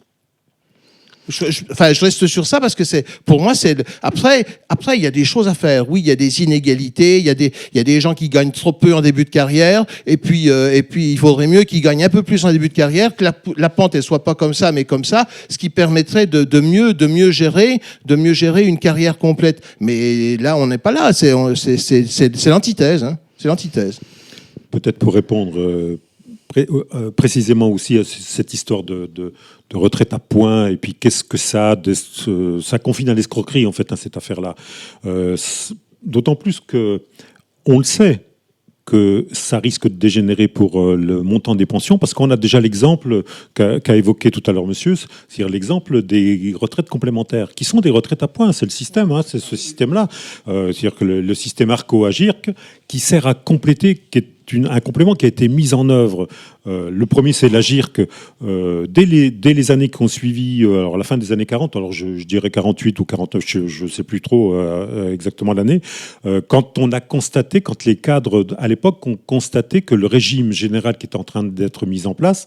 Je, 1.29 1.45
enfin, 1.71 1.93
je 1.93 2.05
reste 2.05 2.27
sur 2.27 2.47
ça 2.47 2.61
parce 2.61 2.75
que 2.75 2.85
c'est, 2.85 3.05
pour 3.25 3.41
moi, 3.41 3.55
c'est. 3.55 3.85
Après, 4.03 4.47
après, 4.69 4.97
il 4.97 5.03
y 5.03 5.07
a 5.07 5.11
des 5.11 5.25
choses 5.25 5.49
à 5.49 5.55
faire. 5.55 5.91
Oui, 5.91 6.01
il 6.01 6.07
y 6.07 6.11
a 6.11 6.17
des 6.17 6.43
inégalités, 6.43 7.19
il 7.19 7.27
y 7.27 7.31
a 7.31 7.35
des, 7.35 7.53
il 7.73 7.79
y 7.79 7.81
a 7.81 7.85
des 7.85 8.01
gens 8.01 8.15
qui 8.15 8.29
gagnent 8.29 8.53
trop 8.53 8.73
peu 8.73 8.95
en 8.95 9.01
début 9.01 9.25
de 9.25 9.31
carrière, 9.31 9.85
et 10.07 10.17
puis, 10.17 10.51
euh, 10.51 10.73
et 10.73 10.83
puis, 10.83 11.13
il 11.13 11.19
faudrait 11.19 11.47
mieux 11.47 11.65
qu'ils 11.65 11.83
gagnent 11.83 12.05
un 12.05 12.09
peu 12.09 12.23
plus 12.23 12.45
en 12.45 12.53
début 12.53 12.69
de 12.69 12.75
carrière, 12.75 13.15
que 13.17 13.25
la, 13.25 13.35
la 13.57 13.69
pente 13.69 13.95
elle 13.95 14.03
soit 14.03 14.25
pas 14.25 14.35
comme 14.35 14.55
ça, 14.55 14.73
mais 14.73 14.85
comme 14.85 15.05
ça, 15.05 15.27
ce 15.49 15.59
qui 15.59 15.69
permettrait 15.71 16.27
de, 16.27 16.45
de 16.45 16.61
mieux, 16.61 16.95
de 16.95 17.07
mieux 17.07 17.31
gérer, 17.31 17.81
de 18.05 18.17
mieux 18.17 18.33
gérer 18.33 18.65
une 18.65 18.79
carrière 18.79 19.19
complète. 19.19 19.63
Mais 19.81 20.37
là, 20.37 20.57
on 20.57 20.67
n'est 20.67 20.79
pas 20.79 20.93
là. 20.93 21.13
C'est, 21.13 21.33
c'est, 21.55 21.77
c'est, 21.77 22.37
c'est 22.37 22.51
l'antithèse. 22.51 23.05
Hein. 23.05 23.19
C'est 23.39 23.49
l'antithèse. 23.49 23.99
Peut-être 24.71 24.99
pour 24.99 25.15
répondre 25.15 25.59
euh, 25.59 25.99
pré- 26.49 26.67
euh, 26.95 27.11
précisément 27.11 27.69
aussi 27.71 27.99
à 27.99 28.05
c- 28.05 28.19
cette 28.21 28.55
histoire 28.55 28.83
de, 28.83 29.33
retraite 29.75 30.13
à 30.13 30.19
points, 30.19 30.69
et 30.69 30.77
puis 30.77 30.95
qu'est-ce 30.95 31.25
que 31.25 31.37
ça 31.39 31.77
de 31.77 31.93
Ça 32.61 32.79
confine 32.79 33.09
à 33.09 33.15
l'escroquerie, 33.15 33.67
en 33.67 33.73
fait, 33.73 33.93
hein, 33.93 33.97
cette 33.97 34.17
affaire-là. 34.17 34.55
Euh, 35.05 35.37
D'autant 36.03 36.37
plus 36.37 36.61
que 36.61 37.01
on 37.65 37.79
le 37.79 37.85
sait 37.85 38.21
que 38.85 39.27
ça 39.33 39.59
risque 39.59 39.89
de 39.89 39.95
dégénérer 39.95 40.47
pour 40.47 40.81
euh, 40.81 40.95
le 40.95 41.23
montant 41.23 41.57
des 41.57 41.67
pensions, 41.67 41.99
parce 41.99 42.15
qu'on 42.15 42.31
a 42.31 42.37
déjà 42.37 42.61
l'exemple 42.61 43.25
qu'a 43.55 43.97
évoqué 43.97 44.31
tout 44.31 44.43
à 44.47 44.53
l'heure 44.53 44.69
monsieur, 44.69 44.95
c'est-à-dire 44.95 45.49
l'exemple 45.49 46.03
des 46.03 46.55
retraites 46.55 46.89
complémentaires, 46.89 47.53
qui 47.57 47.65
sont 47.65 47.81
des 47.81 47.91
retraites 47.91 48.23
à 48.23 48.29
points, 48.29 48.53
c'est 48.53 48.67
le 48.67 48.71
système, 48.71 49.11
hein, 49.11 49.23
c'est 49.27 49.41
ce 49.41 49.57
système-là, 49.57 50.07
Euh, 50.47 50.71
c'est-à-dire 50.71 50.95
que 50.95 51.05
le, 51.05 51.21
le 51.21 51.35
système 51.35 51.71
ARCO-AGIRC, 51.71 52.51
qui 52.87 53.01
sert 53.01 53.27
à 53.27 53.35
compléter, 53.35 53.97
qui 53.97 54.19
est 54.19 54.29
une- 54.53 54.67
un 54.67 54.81
complément 54.81 55.15
qui 55.15 55.25
a 55.25 55.29
été 55.29 55.49
mis 55.49 55.75
en 55.75 55.89
œuvre. 55.89 56.29
Euh, 56.67 56.91
le 56.91 57.07
premier, 57.07 57.33
c'est 57.33 57.49
l'AGIRC. 57.49 58.03
Euh, 58.43 58.87
dès, 58.89 59.05
les, 59.05 59.71
années 59.71 59.89
qui 59.89 60.03
ont 60.03 60.09
suivi, 60.09 60.65
euh, 60.65 60.81
alors 60.81 60.99
la 60.99 61.05
fin 61.05 61.19
des 61.19 61.33
années 61.33 61.47
40, 61.47 61.77
alors 61.77 61.93
je, 61.93 62.25
dirais 62.25 62.51
48 62.51 62.99
ou 63.01 63.05
49, 63.05 63.45
je 63.47 63.85
ne 63.85 63.89
sais 63.89 64.03
plus 64.03 64.21
trop 64.21 64.57
exactement 65.11 65.53
l'année, 65.53 65.81
quand 66.49 66.79
on 66.79 66.91
a 66.93 67.01
constaté, 67.01 67.61
quand 67.61 67.85
les 67.85 67.97
cadres 67.97 68.47
à 68.59 68.69
l'époque 68.69 69.07
ont 69.07 69.17
constaté 69.17 69.83
que 69.83 69.95
le 69.95 70.07
régime 70.07 70.53
général 70.53 70.99
qui 70.99 71.07
était 71.07 71.17
en 71.17 71.25
train 71.25 71.45
d'être 71.45 71.87
mis 71.87 72.07
en 72.07 72.15
place 72.15 72.47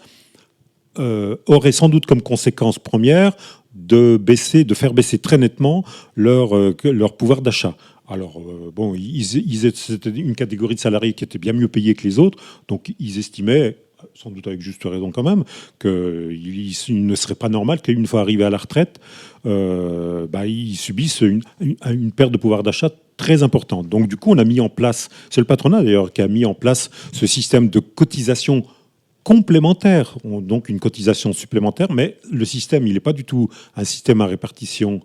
aurait 0.98 1.72
sans 1.72 1.90
doute 1.90 2.06
comme 2.06 2.22
conséquence 2.22 2.80
première 2.80 3.34
de 3.76 4.18
baisser, 4.18 4.64
de 4.64 4.74
faire 4.74 4.94
baisser 4.94 5.20
très 5.20 5.38
nettement 5.38 5.84
que- 6.16 6.88
leur 6.88 7.16
pouvoir 7.16 7.42
d'achat. 7.42 7.76
Alors, 8.10 8.40
euh, 8.40 8.72
bon, 8.76 8.96
c'était 9.24 10.10
une 10.10 10.36
catégorie 10.36 10.76
de 10.76 10.80
salariés 10.80 11.14
qui 11.14 11.24
était 11.24 11.38
bien 11.38 11.54
mieux 11.54 11.68
payée 11.68 11.94
que 11.94 12.04
les 12.04 12.18
autres, 12.18 12.40
donc 12.68 12.94
ils 13.00 13.20
estimaient, 13.20 13.78
sans 14.16 14.32
doute 14.32 14.48
avec 14.48 14.62
juste 14.62 14.84
raison 14.84 15.12
quand 15.12 15.24
même, 15.24 15.44
qu'il 15.80 16.72
il 16.88 17.06
ne 17.06 17.16
serait 17.16 17.36
pas 17.36 17.50
normal 17.50 17.82
qu'une 17.82 18.08
fois 18.08 18.22
arrivés 18.22 18.46
à 18.46 18.50
la 18.50 18.58
retraite, 18.58 19.00
euh, 19.46 20.26
bah, 20.28 20.48
ils 20.48 20.76
subissent 20.76 21.22
une 21.22 22.12
perte 22.12 22.32
de 22.32 22.38
pouvoir 22.38 22.64
d'achat 22.64 22.90
très 23.16 23.44
importante. 23.44 23.88
Donc, 23.88 24.08
du 24.08 24.18
coup, 24.18 24.32
on 24.32 24.38
a 24.40 24.46
mis 24.46 24.60
en 24.60 24.70
place, 24.70 25.10
c'est 25.30 25.42
le 25.42 25.46
patronat 25.46 25.84
d'ailleurs 25.84 26.12
qui 26.12 26.22
a 26.22 26.28
mis 26.28 26.46
en 26.46 26.56
place 26.56 26.90
ce 27.12 27.28
système 27.28 27.70
de 27.70 27.80
cotisation 27.80 28.64
complémentaire, 29.34 30.18
On- 30.24 30.42
donc 30.42 30.70
une 30.70 30.80
cotisation 30.80 31.34
supplémentaire, 31.34 31.92
mais 31.92 32.16
le 32.32 32.46
système, 32.46 32.88
il 32.88 32.94
n'est 32.94 33.00
pas 33.10 33.14
du 33.14 33.24
tout 33.26 33.48
un 33.76 33.84
système 33.84 34.22
à 34.22 34.26
répartition 34.26 35.02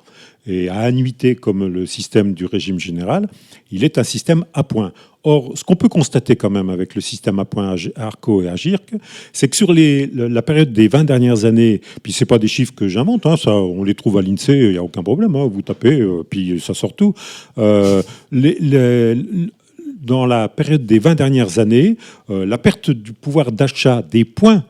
et 0.47 0.71
à 0.71 0.79
annuité 0.81 1.35
comme 1.35 1.67
le 1.67 1.85
système 1.85 2.33
du 2.33 2.47
régime 2.47 2.79
général, 2.79 3.29
il 3.71 3.85
est 3.85 3.99
un 3.99 4.03
système 4.15 4.43
à 4.55 4.63
points. 4.65 4.93
Or, 5.25 5.53
ce 5.59 5.63
qu'on 5.65 5.77
peut 5.77 5.89
constater 5.91 6.37
quand 6.37 6.49
même 6.59 6.71
avec 6.71 6.95
le 6.95 7.03
système 7.03 7.39
à 7.39 7.45
points 7.45 7.77
ARCO 7.97 8.43
et 8.43 8.49
AGIRC, 8.49 8.95
c'est 9.35 9.49
que 9.49 9.57
sur 9.57 9.73
les, 9.75 10.07
le- 10.07 10.29
la 10.29 10.43
période 10.43 10.73
des 10.73 10.89
20 10.89 11.05
dernières 11.05 11.45
années, 11.45 11.83
puis 12.03 12.13
c'est 12.15 12.25
pas 12.35 12.39
des 12.39 12.49
chiffres 12.49 12.75
que 12.75 12.89
j'invente, 12.89 13.27
hein, 13.27 13.37
on 13.47 13.85
les 13.85 13.95
trouve 13.95 14.17
à 14.19 14.23
l'INSEE, 14.23 14.57
il 14.69 14.71
n'y 14.73 14.79
a 14.79 14.83
aucun 14.83 15.03
problème, 15.03 15.35
hein, 15.37 15.47
vous 15.53 15.61
tapez, 15.63 16.01
euh, 16.01 16.23
puis 16.29 16.61
ça 16.61 16.73
sort 16.73 16.95
tout. 16.95 17.13
Euh, 17.59 18.03
dans 20.05 20.27
la 20.27 20.49
période 20.49 20.87
des 20.87 20.99
20 20.99 21.15
dernières 21.15 21.59
années, 21.59 21.97
euh, 22.31 22.47
la 22.47 22.59
perte 22.59 22.91
du 22.91 23.13
pouvoir 23.13 23.53
d'achat 23.53 24.03
des 24.03 24.25
points, 24.25 24.65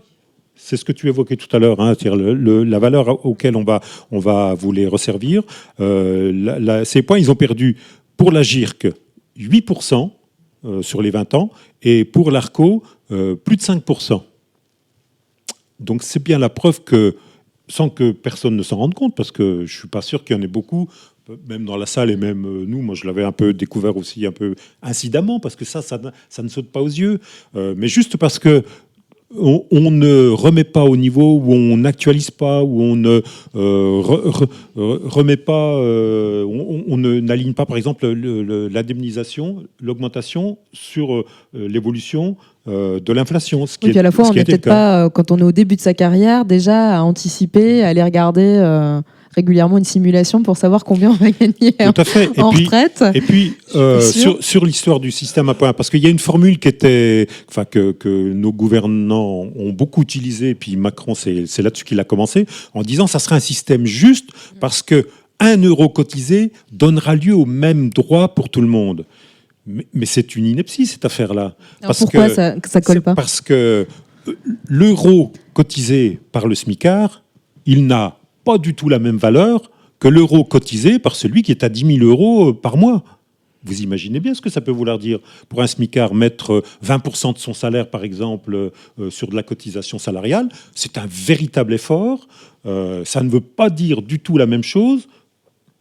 c'est 0.56 0.76
ce 0.76 0.84
que 0.84 0.92
tu 0.92 1.08
évoquais 1.08 1.36
tout 1.36 1.54
à 1.54 1.58
l'heure, 1.58 1.80
hein, 1.80 1.94
la 2.02 2.78
valeur 2.78 3.26
auquel 3.26 3.54
on 3.56 3.64
va, 3.64 3.80
on 4.10 4.18
va 4.18 4.54
vous 4.54 4.72
les 4.72 4.86
resservir. 4.86 5.42
Euh, 5.80 6.84
ces 6.84 7.02
points, 7.02 7.18
ils 7.18 7.30
ont 7.30 7.34
perdu 7.34 7.76
pour 8.16 8.32
la 8.32 8.42
GIRC 8.42 8.86
8% 9.38 10.10
euh, 10.64 10.82
sur 10.82 11.02
les 11.02 11.10
20 11.10 11.34
ans 11.34 11.50
et 11.82 12.06
pour 12.06 12.30
l'ARCO 12.30 12.82
euh, 13.10 13.34
plus 13.34 13.56
de 13.56 13.62
5%. 13.62 14.22
Donc 15.80 16.02
c'est 16.02 16.22
bien 16.22 16.38
la 16.38 16.48
preuve 16.48 16.82
que, 16.82 17.16
sans 17.68 17.90
que 17.90 18.12
personne 18.12 18.56
ne 18.56 18.62
s'en 18.62 18.76
rende 18.76 18.94
compte, 18.94 19.14
parce 19.14 19.32
que 19.32 19.66
je 19.66 19.78
suis 19.78 19.88
pas 19.88 20.00
sûr 20.00 20.24
qu'il 20.24 20.34
y 20.34 20.38
en 20.38 20.42
ait 20.42 20.46
beaucoup, 20.46 20.88
même 21.48 21.64
dans 21.64 21.76
la 21.76 21.86
salle 21.86 22.10
et 22.10 22.16
même 22.16 22.44
euh, 22.44 22.64
nous, 22.66 22.82
moi 22.82 22.94
je 22.94 23.06
l'avais 23.06 23.24
un 23.24 23.32
peu 23.32 23.52
découvert 23.52 23.96
aussi 23.96 24.26
un 24.26 24.32
peu 24.32 24.54
incidemment, 24.82 25.40
parce 25.40 25.56
que 25.56 25.64
ça, 25.64 25.80
ça, 25.82 25.98
ne- 25.98 26.10
ça 26.28 26.42
ne 26.42 26.48
saute 26.48 26.70
pas 26.70 26.80
aux 26.80 26.86
yeux, 26.88 27.18
Euh, 27.56 27.74
mais 27.76 27.88
juste 27.88 28.16
parce 28.16 28.38
que 28.38 28.62
on, 29.36 29.64
on 29.72 29.90
ne 29.90 30.28
remet 30.28 30.62
pas 30.62 30.84
au 30.84 30.96
niveau, 30.96 31.40
où 31.44 31.52
on 31.54 31.76
n'actualise 31.76 32.30
pas, 32.30 32.62
où 32.62 32.80
on 32.82 32.94
ne 32.94 33.20
euh, 33.56 34.00
re- 34.00 34.28
re- 34.30 34.48
re- 34.76 35.00
remet 35.08 35.36
pas, 35.36 35.74
euh, 35.78 36.44
on, 36.44 36.84
on 36.86 36.96
ne- 36.96 37.18
n'aligne 37.18 37.52
pas, 37.52 37.66
par 37.66 37.76
exemple, 37.76 38.06
le- 38.06 38.44
le- 38.44 38.68
l'indemnisation, 38.68 39.64
l'augmentation 39.80 40.58
sur 40.72 41.12
euh, 41.14 41.24
l'évolution 41.54 42.36
de 42.66 43.12
l'inflation. 43.12 43.66
ce 43.66 43.76
qui 43.76 43.86
Oui, 43.86 43.90
puis 43.90 43.98
à 43.98 44.02
la 44.02 44.10
fois, 44.10 44.26
on 44.28 44.32
n'est 44.32 44.42
peut-être 44.44 44.64
pas, 44.64 45.10
quand 45.10 45.30
on 45.32 45.36
est 45.38 45.42
au 45.42 45.52
début 45.52 45.76
de 45.76 45.82
sa 45.82 45.92
carrière, 45.92 46.46
déjà 46.46 46.96
à 46.98 47.02
anticiper, 47.02 47.82
à 47.82 47.88
aller 47.88 48.02
regarder 48.02 48.56
régulièrement 49.34 49.78
une 49.78 49.84
simulation 49.84 50.42
pour 50.42 50.56
savoir 50.56 50.84
combien 50.84 51.10
on 51.10 51.14
va 51.14 51.30
gagner 51.30 51.72
Tout 51.72 52.00
à 52.00 52.04
fait. 52.04 52.30
Et 52.34 52.40
en 52.40 52.50
puis, 52.50 52.64
retraite. 52.64 53.02
Et 53.14 53.20
puis 53.20 53.54
euh, 53.74 54.00
sur, 54.00 54.42
sur 54.42 54.64
l'histoire 54.64 55.00
du 55.00 55.10
système 55.10 55.48
à 55.48 55.54
points, 55.54 55.72
parce 55.72 55.90
qu'il 55.90 56.02
y 56.02 56.06
a 56.06 56.10
une 56.10 56.18
formule 56.18 56.58
qui 56.58 56.68
était, 56.68 57.26
enfin 57.48 57.64
que, 57.64 57.92
que 57.92 58.32
nos 58.32 58.52
gouvernants 58.52 59.46
ont 59.56 59.72
beaucoup 59.72 60.02
utilisée, 60.02 60.50
et 60.50 60.54
puis 60.54 60.76
Macron, 60.76 61.14
c'est 61.14 61.58
là-dessus 61.62 61.84
qu'il 61.84 61.98
a 62.00 62.04
commencé, 62.04 62.46
en 62.74 62.82
disant 62.82 63.06
ça 63.06 63.18
serait 63.18 63.34
un 63.36 63.40
système 63.40 63.86
juste 63.86 64.30
parce 64.60 64.82
que 64.82 65.06
un 65.40 65.56
euro 65.62 65.88
cotisé 65.88 66.52
donnera 66.72 67.16
lieu 67.16 67.34
au 67.34 67.44
même 67.44 67.90
droit 67.90 68.34
pour 68.34 68.48
tout 68.48 68.60
le 68.60 68.68
monde. 68.68 69.04
Mais, 69.66 69.86
mais 69.92 70.06
c'est 70.06 70.36
une 70.36 70.46
ineptie 70.46 70.86
cette 70.86 71.04
affaire-là. 71.04 71.54
Pourquoi 71.98 72.28
ça- 72.28 72.54
ça 72.66 72.80
colle 72.80 73.00
pas? 73.02 73.14
Parce 73.14 73.40
que 73.40 73.86
euh, 74.28 74.32
l'euro 74.68 75.32
cotisé 75.52 76.20
par 76.32 76.46
le 76.46 76.54
SMICAR, 76.54 77.22
il 77.66 77.86
n'a 77.86 78.16
pas 78.44 78.58
du 78.58 78.74
tout 78.74 78.88
la 78.88 78.98
même 78.98 79.16
valeur 79.16 79.70
que 79.98 80.08
l'euro 80.08 80.44
cotisé 80.44 80.98
par 80.98 81.16
celui 81.16 81.42
qui 81.42 81.50
est 81.50 81.64
à 81.64 81.68
10 81.68 81.96
000 81.98 82.06
euros 82.06 82.50
euh, 82.50 82.52
par 82.52 82.76
mois. 82.76 83.02
Vous 83.66 83.80
imaginez 83.80 84.20
bien 84.20 84.34
ce 84.34 84.42
que 84.42 84.50
ça 84.50 84.60
peut 84.60 84.70
vouloir 84.70 84.98
dire 84.98 85.20
pour 85.48 85.62
un 85.62 85.66
SMICAR 85.66 86.12
mettre 86.12 86.52
euh, 86.52 86.62
20% 86.84 87.32
de 87.34 87.38
son 87.38 87.54
salaire, 87.54 87.88
par 87.88 88.04
exemple, 88.04 88.54
euh, 88.98 89.10
sur 89.10 89.28
de 89.28 89.34
la 89.36 89.42
cotisation 89.42 89.98
salariale. 89.98 90.48
C'est 90.74 90.98
un 90.98 91.06
véritable 91.08 91.72
effort. 91.72 92.28
Euh, 92.66 93.04
ça 93.06 93.22
ne 93.22 93.30
veut 93.30 93.40
pas 93.40 93.70
dire 93.70 94.02
du 94.02 94.18
tout 94.20 94.36
la 94.36 94.44
même 94.46 94.62
chose 94.62 95.08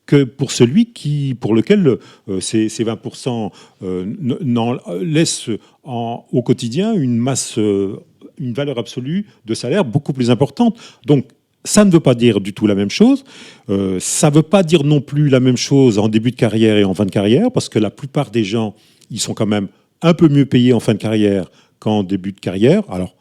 que 0.05 0.23
pour 0.23 0.51
celui 0.51 0.87
qui, 0.93 1.33
pour 1.39 1.53
lequel 1.55 1.97
euh, 2.29 2.39
ces, 2.39 2.69
ces 2.69 2.83
20% 2.85 3.51
euh, 3.83 4.03
n- 4.03 4.37
n'en- 4.41 4.77
laissent 5.01 5.49
en- 5.83 6.25
au 6.31 6.41
quotidien 6.41 6.93
une 6.93 7.17
masse, 7.17 7.57
euh, 7.57 7.97
une 8.37 8.53
valeur 8.53 8.77
absolue 8.77 9.27
de 9.45 9.53
salaire 9.53 9.83
beaucoup 9.85 10.13
plus 10.13 10.29
importante. 10.31 10.77
Donc, 11.05 11.25
ça 11.65 11.85
ne 11.85 11.91
veut 11.91 11.99
pas 11.99 12.15
dire 12.15 12.41
du 12.41 12.53
tout 12.53 12.67
la 12.67 12.75
même 12.75 12.89
chose. 12.89 13.23
Euh, 13.69 13.97
ça 13.99 14.29
ne 14.29 14.35
veut 14.35 14.41
pas 14.43 14.63
dire 14.63 14.83
non 14.83 14.99
plus 15.01 15.29
la 15.29 15.39
même 15.39 15.57
chose 15.57 15.97
en 15.99 16.07
début 16.09 16.31
de 16.31 16.35
carrière 16.35 16.77
et 16.77 16.83
en 16.83 16.93
fin 16.93 17.05
de 17.05 17.11
carrière, 17.11 17.51
parce 17.51 17.69
que 17.69 17.79
la 17.79 17.89
plupart 17.89 18.31
des 18.31 18.43
gens, 18.43 18.75
ils 19.09 19.19
sont 19.19 19.33
quand 19.33 19.45
même 19.45 19.67
un 20.01 20.13
peu 20.13 20.27
mieux 20.27 20.45
payés 20.45 20.73
en 20.73 20.79
fin 20.79 20.93
de 20.93 20.97
carrière 20.99 21.49
qu'en 21.79 22.03
début 22.03 22.33
de 22.33 22.39
carrière. 22.39 22.83
Alors, 22.89 23.15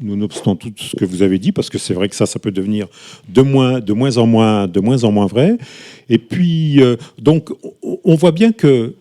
nonobstant 0.00 0.56
tout 0.56 0.72
ce 0.76 0.96
que 0.96 1.04
vous 1.04 1.22
avez 1.22 1.38
dit, 1.38 1.52
parce 1.52 1.68
que 1.70 1.78
c'est 1.78 1.94
vrai 1.94 2.08
que 2.08 2.16
ça, 2.16 2.26
ça 2.26 2.38
peut 2.38 2.50
devenir 2.50 2.88
de 3.28 3.42
moins, 3.42 3.78
de 3.78 3.92
moins 3.92 4.16
en 4.16 4.26
moins, 4.26 4.66
de 4.66 4.80
moins 4.80 5.04
en 5.04 5.12
moins 5.12 5.26
vrai. 5.26 5.58
Et 6.08 6.18
puis, 6.18 6.82
euh, 6.82 6.96
donc, 7.20 7.50
on- 8.04 8.14
voit 8.16 8.32
bien 8.32 8.52
que 8.52 8.94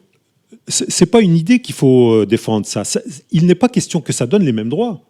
c'est 0.68 1.06
pas 1.10 1.22
une 1.22 1.36
idée 1.36 1.60
qu'il 1.60 1.74
faut 1.76 2.12
euh, 2.14 2.26
défendre. 2.26 2.66
Ça- 2.66 2.84
il 3.32 3.46
n'est 3.46 3.56
pas 3.56 3.70
question 3.70 4.02
que 4.02 4.14
ça 4.14 4.26
donne 4.28 4.44
les 4.44 4.52
mêmes 4.52 4.70
droits. 4.70 5.02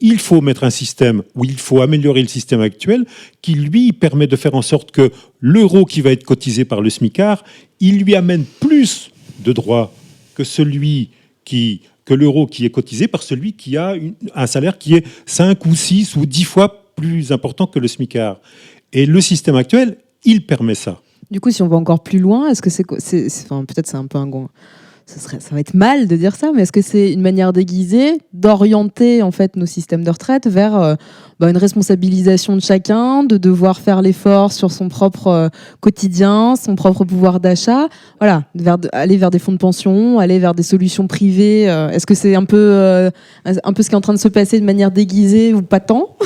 Il 0.00 0.18
faut 0.18 0.40
mettre 0.40 0.64
un 0.64 0.70
système 0.70 1.22
où 1.34 1.44
il 1.44 1.58
faut 1.58 1.82
améliorer 1.82 2.22
le 2.22 2.28
système 2.28 2.60
actuel 2.60 3.04
qui, 3.42 3.54
lui, 3.54 3.92
permet 3.92 4.26
de 4.26 4.36
faire 4.36 4.54
en 4.54 4.62
sorte 4.62 4.90
que 4.90 5.10
l'euro 5.40 5.84
qui 5.84 6.00
va 6.00 6.10
être 6.10 6.24
cotisé 6.24 6.64
par 6.64 6.80
le 6.80 6.90
SMICAR, 6.90 7.44
il 7.80 8.02
lui 8.02 8.14
amène 8.14 8.44
plus 8.44 9.10
de 9.44 9.52
droits 9.52 9.92
que 10.34 10.44
celui 10.44 11.10
qui 11.44 11.82
que 12.04 12.14
l'euro 12.14 12.46
qui 12.46 12.64
est 12.64 12.70
cotisé 12.70 13.06
par 13.06 13.22
celui 13.22 13.52
qui 13.52 13.76
a 13.76 13.94
un 14.34 14.46
salaire 14.48 14.78
qui 14.78 14.94
est 14.96 15.06
5 15.26 15.64
ou 15.66 15.76
6 15.76 16.16
ou 16.16 16.26
10 16.26 16.42
fois 16.42 16.82
plus 16.96 17.30
important 17.30 17.68
que 17.68 17.78
le 17.78 17.86
SMICAR. 17.86 18.40
Et 18.92 19.06
le 19.06 19.20
système 19.20 19.54
actuel, 19.54 19.96
il 20.24 20.44
permet 20.44 20.74
ça. 20.74 21.00
Du 21.30 21.40
coup, 21.40 21.50
si 21.50 21.62
on 21.62 21.68
va 21.68 21.76
encore 21.76 22.02
plus 22.02 22.18
loin, 22.18 22.48
est-ce 22.48 22.62
que 22.62 22.70
c'est, 22.70 22.84
peut-être 22.84 23.86
c'est 23.86 23.96
un 23.96 24.06
peu 24.06 24.18
un 24.18 24.26
ça 25.10 25.18
serait, 25.18 25.40
ça 25.40 25.54
va 25.54 25.60
être 25.60 25.74
mal 25.74 26.06
de 26.06 26.14
dire 26.14 26.36
ça, 26.36 26.52
mais 26.54 26.62
est-ce 26.62 26.72
que 26.72 26.82
c'est 26.82 27.12
une 27.12 27.20
manière 27.20 27.52
déguisée 27.52 28.18
d'orienter 28.32 29.22
en 29.22 29.32
fait 29.32 29.56
nos 29.56 29.66
systèmes 29.66 30.04
de 30.04 30.10
retraite 30.10 30.46
vers 30.46 30.76
euh, 30.76 30.94
bah, 31.40 31.50
une 31.50 31.56
responsabilisation 31.56 32.54
de 32.54 32.60
chacun, 32.60 33.24
de 33.24 33.36
devoir 33.36 33.80
faire 33.80 34.02
l'effort 34.02 34.52
sur 34.52 34.70
son 34.70 34.88
propre 34.88 35.26
euh, 35.26 35.48
quotidien, 35.80 36.54
son 36.54 36.76
propre 36.76 37.04
pouvoir 37.04 37.40
d'achat, 37.40 37.88
voilà, 38.20 38.44
vers 38.54 38.78
aller 38.92 39.16
vers 39.16 39.30
des 39.30 39.40
fonds 39.40 39.52
de 39.52 39.58
pension, 39.58 40.20
aller 40.20 40.38
vers 40.38 40.54
des 40.54 40.62
solutions 40.62 41.08
privées. 41.08 41.68
euh, 41.68 41.90
est-ce 41.90 42.06
que 42.06 42.14
c'est 42.14 42.36
un 42.36 42.44
peu, 42.44 43.10
un 43.44 43.72
peu 43.72 43.82
ce 43.82 43.88
qui 43.88 43.94
est 43.94 43.98
en 43.98 44.00
train 44.00 44.14
de 44.14 44.18
se 44.18 44.28
passer 44.28 44.60
de 44.60 44.64
manière 44.64 44.92
déguisée 44.92 45.54
ou 45.54 45.62
pas 45.62 45.80
tant? 45.80 46.16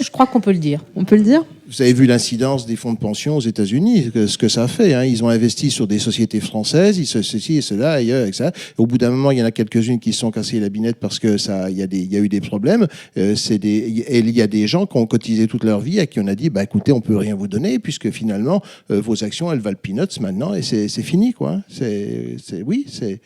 Je 0.00 0.10
crois 0.10 0.26
qu'on 0.26 0.40
peut 0.40 0.52
le 0.52 0.58
dire. 0.58 0.80
On 0.96 1.04
peut 1.04 1.16
le 1.16 1.22
dire? 1.22 1.44
Vous 1.74 1.80
avez 1.80 1.94
vu 1.94 2.04
l'incidence 2.06 2.66
des 2.66 2.76
fonds 2.76 2.92
de 2.92 2.98
pension 2.98 3.36
aux 3.36 3.40
États-Unis, 3.40 4.10
ce 4.26 4.36
que 4.36 4.48
ça 4.48 4.68
fait. 4.68 4.92
hein. 4.92 5.04
Ils 5.04 5.24
ont 5.24 5.28
investi 5.28 5.70
sur 5.70 5.86
des 5.86 5.98
sociétés 5.98 6.40
françaises, 6.40 6.98
ils 6.98 7.06
se, 7.06 7.22
ceci 7.22 7.56
et 7.56 7.60
cela, 7.62 7.92
ailleurs, 7.92 8.26
et 8.26 8.32
ça. 8.32 8.52
Au 8.76 8.86
bout 8.86 8.98
d'un 8.98 9.10
moment, 9.10 9.30
il 9.30 9.38
y 9.38 9.42
en 9.42 9.46
a 9.46 9.50
quelques-unes 9.50 9.98
qui 9.98 10.12
se 10.12 10.18
sont 10.20 10.30
cassées 10.30 10.60
la 10.60 10.68
binette 10.68 10.96
parce 10.96 11.18
que 11.18 11.38
ça, 11.38 11.70
il 11.70 11.78
y 11.78 11.82
a 11.82 11.86
des, 11.86 12.00
il 12.00 12.12
y 12.12 12.16
a 12.16 12.20
eu 12.20 12.28
des 12.28 12.40
problèmes. 12.42 12.86
Euh, 13.16 13.34
c'est 13.36 13.56
des, 13.58 14.04
et 14.06 14.18
il 14.18 14.30
y 14.30 14.42
a 14.42 14.46
des 14.46 14.66
gens 14.66 14.84
qui 14.84 14.98
ont 14.98 15.06
cotisé 15.06 15.46
toute 15.46 15.64
leur 15.64 15.80
vie 15.80 15.98
à 15.98 16.06
qui 16.06 16.20
on 16.20 16.26
a 16.26 16.34
dit, 16.34 16.50
bah 16.50 16.62
écoutez, 16.62 16.92
on 16.92 17.00
peut 17.00 17.16
rien 17.16 17.34
vous 17.34 17.48
donner 17.48 17.78
puisque 17.78 18.10
finalement 18.10 18.60
euh, 18.90 19.00
vos 19.00 19.24
actions, 19.24 19.50
elles 19.50 19.60
valent 19.60 19.78
peanuts 19.82 20.20
maintenant 20.20 20.52
et 20.54 20.60
c'est 20.62 20.88
fini 21.02 21.32
quoi. 21.32 21.60
C'est, 21.70 22.36
oui, 22.66 22.84
c'est. 22.88 23.20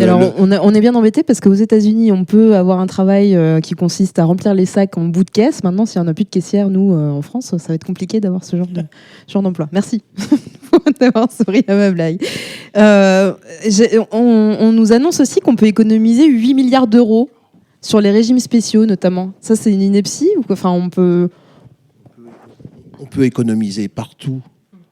Alors, 0.00 0.20
le- 0.20 0.30
on, 0.38 0.52
a- 0.52 0.60
on 0.60 0.72
est 0.72 0.80
bien 0.80 0.94
embêté 0.94 1.24
parce 1.24 1.40
qu'aux 1.40 1.54
États-Unis, 1.54 2.12
on 2.12 2.24
peut 2.24 2.54
avoir 2.54 2.78
un 2.78 2.86
travail 2.86 3.34
euh, 3.34 3.60
qui 3.60 3.74
consiste 3.74 4.20
à 4.20 4.24
remplir 4.24 4.54
les 4.54 4.66
sacs 4.66 4.96
en 4.96 5.06
bout 5.06 5.24
de 5.24 5.30
caisse. 5.30 5.64
Maintenant, 5.64 5.84
s'il 5.86 6.00
n'y 6.00 6.06
en 6.06 6.10
a 6.10 6.14
plus 6.14 6.24
de 6.24 6.28
caissière, 6.30 6.70
nous, 6.70 6.92
euh, 6.94 7.10
en 7.10 7.22
France, 7.22 7.46
ça 7.46 7.56
va 7.68 7.74
être 7.74 7.87
compliqué 7.88 8.20
d'avoir 8.20 8.44
ce 8.44 8.54
genre 8.54 8.66
de 8.66 8.82
genre 9.26 9.42
d'emploi. 9.42 9.68
Merci 9.72 10.02
d'avoir 11.00 11.32
souri 11.32 11.64
à 11.66 11.74
ma 11.74 11.90
blague. 11.90 12.22
Euh, 12.76 13.32
on, 14.12 14.72
nous 14.72 14.92
annonce 14.92 15.20
aussi 15.20 15.40
qu'on 15.40 15.56
peut 15.56 15.66
économiser 15.66 16.26
8 16.26 16.54
milliards 16.54 16.86
d'euros 16.86 17.30
sur 17.80 18.00
les 18.00 18.10
régimes 18.10 18.40
spéciaux, 18.40 18.84
notamment. 18.84 19.32
Ça, 19.40 19.56
c'est 19.56 19.72
une 19.72 19.80
ineptie 19.80 20.28
ou 20.36 20.44
Enfin, 20.50 20.70
on 20.70 20.90
peut. 20.90 21.30
on 23.00 23.06
peut 23.06 23.24
économiser 23.24 23.88
partout. 23.88 24.42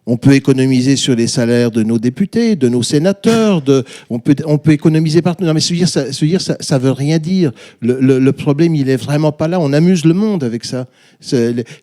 On 0.07 0.17
peut 0.17 0.35
économiser 0.35 0.95
sur 0.95 1.17
les 1.17 1.27
salaires 1.27 1.73
de 1.73 1.83
nos 1.83 1.99
députés, 1.99 2.55
de 2.55 2.69
nos 2.69 2.85
sénateurs. 2.85 3.61
De, 3.61 3.85
on, 4.09 4.21
peut, 4.21 4.37
on 4.45 4.57
peut 4.57 4.71
économiser 4.71 5.21
partout. 5.21 5.45
Non, 5.45 5.53
mais 5.53 5.61
se 5.61 5.75
dire, 5.75 5.89
ça, 5.89 6.13
se 6.13 6.25
dire, 6.25 6.41
ça, 6.41 6.79
veut 6.79 6.93
rien 6.93 7.19
dire. 7.19 7.51
Le, 7.81 8.31
problème, 8.31 8.77
il 8.77 8.89
est 8.89 8.97
vraiment 8.97 9.33
pas 9.33 9.49
là. 9.49 9.59
On 9.59 9.73
amuse 9.73 10.05
le 10.05 10.15
monde 10.15 10.45
avec 10.45 10.65
ça. 10.65 10.87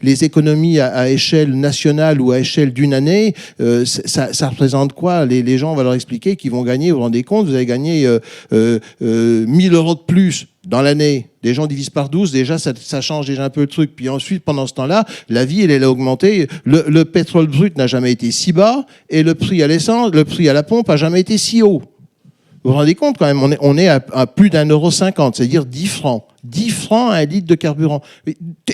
Les, 0.02 0.24
économies 0.24 0.80
à, 0.80 1.10
échelle 1.10 1.54
nationale 1.60 2.22
ou 2.22 2.32
à 2.32 2.40
échelle 2.40 2.72
d'une 2.72 2.94
année, 2.94 3.34
euh, 3.60 3.84
ça, 3.86 4.30
représente 4.48 4.94
quoi? 4.94 5.26
Les, 5.26 5.44
les 5.44 5.58
gens, 5.58 5.74
on 5.74 5.76
va 5.76 5.84
leur 5.84 5.94
expliquer 5.94 6.38
qu'ils 6.38 6.52
vont 6.52 6.64
gagner. 6.64 6.92
Vous 6.92 6.98
vous 6.98 7.04
rendez 7.04 7.24
compte 7.24 7.48
Vous 7.48 7.56
allez 7.56 7.66
gagner 7.66 8.06
euh, 8.06 8.20
euh, 8.54 8.80
euh, 9.02 9.46
1000 9.48 9.74
euros 9.74 9.96
de 9.96 10.00
plus 10.00 10.48
dans 10.66 10.82
l'année. 10.82 11.30
Les 11.44 11.54
gens 11.54 11.68
divisent 11.68 11.90
par 11.90 12.10
12, 12.10 12.32
déjà 12.32 12.58
ça, 12.58 13.02
change 13.02 13.28
déjà 13.28 13.44
un 13.44 13.50
peu 13.50 13.62
le 13.62 13.68
truc. 13.68 13.96
Puis 13.96 14.10
ensuite, 14.10 14.44
pendant 14.44 14.68
ce 14.68 14.74
temps-là, 14.74 15.06
la 15.30 15.46
vie, 15.46 15.62
elle, 15.62 15.84
a 15.84 15.90
augmenté. 15.90 16.48
Le, 16.64 16.86
le 16.88 17.06
pétrole 17.06 17.48
brut 17.48 17.78
n'a 17.78 17.88
jamais 17.88 18.12
été 18.12 18.32
si 18.32 18.54
bas 18.54 18.86
et 19.10 19.24
le 19.24 19.36
prix 19.36 19.62
à 19.62 19.68
l'essence, 19.68 20.12
le 20.14 20.24
prix 20.24 20.48
à 20.50 20.54
la 20.54 20.64
pompe 20.64 20.90
a 20.90 20.98
jamais 20.98 21.20
été 21.20 21.38
si 21.38 21.62
haut. 21.62 21.82
Vous 22.64 22.72
vous 22.72 22.78
rendez 22.78 22.96
compte 22.96 23.18
quand 23.18 23.26
même, 23.26 23.58
on 23.60 23.78
est, 23.78 23.88
à, 23.90 24.00
plus 24.28 24.50
d'un 24.50 24.66
euro 24.66 24.90
cinquante, 24.90 25.36
c'est-à-dire 25.36 25.66
10 25.66 25.88
francs. 25.88 26.24
10 26.46 26.70
francs 26.70 27.12
à 27.12 27.16
un 27.16 27.26
litre 27.26 27.48
de 27.48 27.56
carburant. 27.56 28.02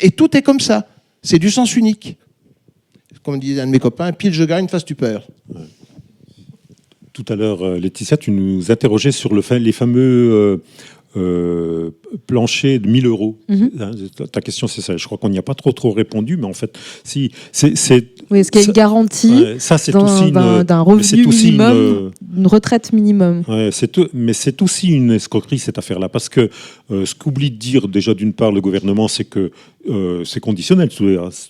Et, 0.02 0.12
tout 0.12 0.38
est 0.38 0.44
comme 0.44 0.60
ça. 0.60 0.88
C'est 1.24 1.40
du 1.40 1.50
sens 1.50 1.76
unique. 1.76 2.18
Comme 3.24 3.40
disait 3.40 3.62
un 3.62 3.68
de 3.68 3.72
mes 3.72 3.80
copains, 3.80 4.12
pile 4.12 4.34
je 4.34 4.44
gagne, 4.44 4.68
face 4.68 4.86
tu 4.86 4.94
perds. 4.94 5.28
Tout 7.14 7.26
à 7.30 7.36
l'heure, 7.36 7.66
euh, 7.66 7.80
Laetitia, 7.80 8.16
tu 8.16 8.32
nous 8.32 8.72
interrogeais 8.72 9.12
sur 9.12 9.34
le, 9.34 9.42
les 9.58 9.72
fameux 9.72 10.32
euh, 10.32 10.58
euh, 11.18 11.90
planchers 12.28 12.80
de 12.80 12.88
1000 12.88 13.06
euros. 13.08 13.38
Mhm. 13.50 13.72
Hein, 13.80 13.92
Ta 14.32 14.42
question, 14.42 14.68
c'est 14.68 14.82
ça. 14.82 14.96
Je 14.98 15.06
crois 15.06 15.18
qu'on 15.18 15.30
n'y 15.30 15.38
a 15.38 15.42
pas 15.44 15.56
trop 15.56 15.72
trop 15.72 15.92
répondu, 15.92 16.38
mais 16.38 16.46
en 16.46 16.54
fait, 16.54 16.78
si, 17.04 17.32
c'est, 17.52 17.74
Oui, 18.30 18.40
est-ce 18.40 18.52
qu'il 18.52 18.62
y 18.62 18.64
a 18.64 18.68
une 18.68 18.74
garantie 18.74 19.30
Ouais, 19.44 19.56
ça, 19.60 19.78
c'est 19.78 19.92
d'un- 19.92 20.04
aussi 20.04 20.32
d'un 20.32 20.82
revenu 20.82 21.24
une, 21.24 21.30
minimum, 21.30 21.72
euh, 21.76 22.10
une 22.38 22.48
retraite 22.48 22.94
minimum 22.94 23.44
Ouais, 23.48 23.70
c'est 23.72 23.88
tout- 23.92 24.08
mais 24.14 24.34
c'est 24.34 24.62
aussi 24.62 24.90
une 24.90 25.12
escroquerie 25.12 25.60
cette 25.60 25.78
affaire-là, 25.78 26.10
parce 26.10 26.30
que 26.30 26.50
euh, 26.92 27.06
ce 27.06 27.16
qu'oublie 27.16 27.52
de 27.52 27.58
dire 27.58 27.88
déjà 27.88 28.14
d'une 28.14 28.34
part 28.34 28.52
le 28.52 28.62
gouvernement, 28.62 29.08
c'est 29.08 29.26
que 29.26 29.52
euh, 29.90 30.24
c'est 30.26 30.40
conditionnel 30.42 30.90
tout, 30.90 31.08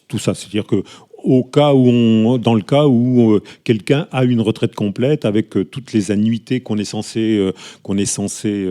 tout 0.08 0.20
ça, 0.20 0.34
c'est-à-dire 0.36 0.66
que 0.66 0.84
au 1.24 1.44
cas 1.44 1.74
où 1.74 2.38
dans 2.38 2.54
le 2.54 2.62
cas 2.62 2.86
où 2.86 3.34
euh, 3.34 3.44
quelqu'un 3.64 4.08
a 4.12 4.24
une 4.24 4.42
retraite 4.42 4.76
complète 4.76 5.26
avec 5.26 5.56
euh, 5.58 5.64
toutes 5.64 5.94
les 5.94 6.12
annuités 6.12 6.62
qu'on 6.62 6.78
est 6.78 6.86
censé, 6.86 7.38
euh, 7.38 7.54
qu'on 7.84 7.98
est 7.98 8.06
censé, 8.06 8.68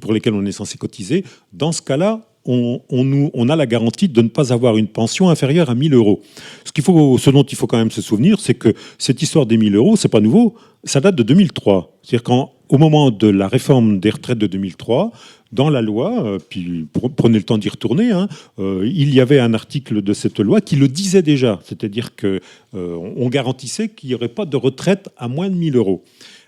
pour 0.00 0.12
lesquelles 0.12 0.34
on 0.34 0.44
est 0.44 0.52
censé 0.52 0.78
cotiser, 0.78 1.24
dans 1.52 1.72
ce 1.72 1.82
cas-là, 1.82 2.20
on, 2.44 2.80
on 2.90 3.48
a 3.48 3.56
la 3.56 3.66
garantie 3.66 4.08
de 4.08 4.20
ne 4.20 4.28
pas 4.28 4.52
avoir 4.52 4.76
une 4.76 4.88
pension 4.88 5.28
inférieure 5.28 5.70
à 5.70 5.74
1000 5.74 5.94
euros. 5.94 6.22
Ce, 6.64 6.82
faut, 6.82 7.16
ce 7.18 7.30
dont 7.30 7.44
il 7.44 7.56
faut 7.56 7.66
quand 7.66 7.78
même 7.78 7.90
se 7.90 8.02
souvenir, 8.02 8.40
c'est 8.40 8.54
que 8.54 8.74
cette 8.98 9.22
histoire 9.22 9.46
des 9.46 9.56
1000 9.56 9.76
euros, 9.76 9.96
c'est 9.96 10.08
pas 10.08 10.20
nouveau, 10.20 10.54
ça 10.84 11.00
date 11.00 11.14
de 11.14 11.22
2003. 11.22 11.98
C'est-à-dire 12.02 12.24
qu'au 12.24 12.78
moment 12.78 13.10
de 13.10 13.28
la 13.28 13.46
réforme 13.46 14.00
des 14.00 14.10
retraites 14.10 14.38
de 14.38 14.48
2003, 14.48 15.12
dans 15.52 15.68
la 15.70 15.82
loi, 15.82 16.24
euh, 16.24 16.38
puis 16.48 16.86
pre- 16.94 17.10
prenez 17.14 17.38
le 17.38 17.44
temps 17.44 17.58
d'y 17.58 17.68
retourner, 17.68 18.10
hein, 18.10 18.28
euh, 18.58 18.88
il 18.90 19.14
y 19.14 19.20
avait 19.20 19.38
un 19.38 19.54
article 19.54 20.02
de 20.02 20.12
cette 20.12 20.40
loi 20.40 20.60
qui 20.60 20.76
le 20.76 20.88
disait 20.88 21.22
déjà, 21.22 21.60
c'est-à-dire 21.64 22.16
que 22.16 22.40
euh, 22.74 22.96
on 23.16 23.28
garantissait 23.28 23.88
qu'il 23.88 24.08
n'y 24.08 24.14
aurait 24.14 24.28
pas 24.28 24.46
de 24.46 24.56
retraite 24.56 25.10
à 25.18 25.28
moins 25.28 25.50
de 25.50 25.54
1000 25.54 25.76
euros. 25.76 26.02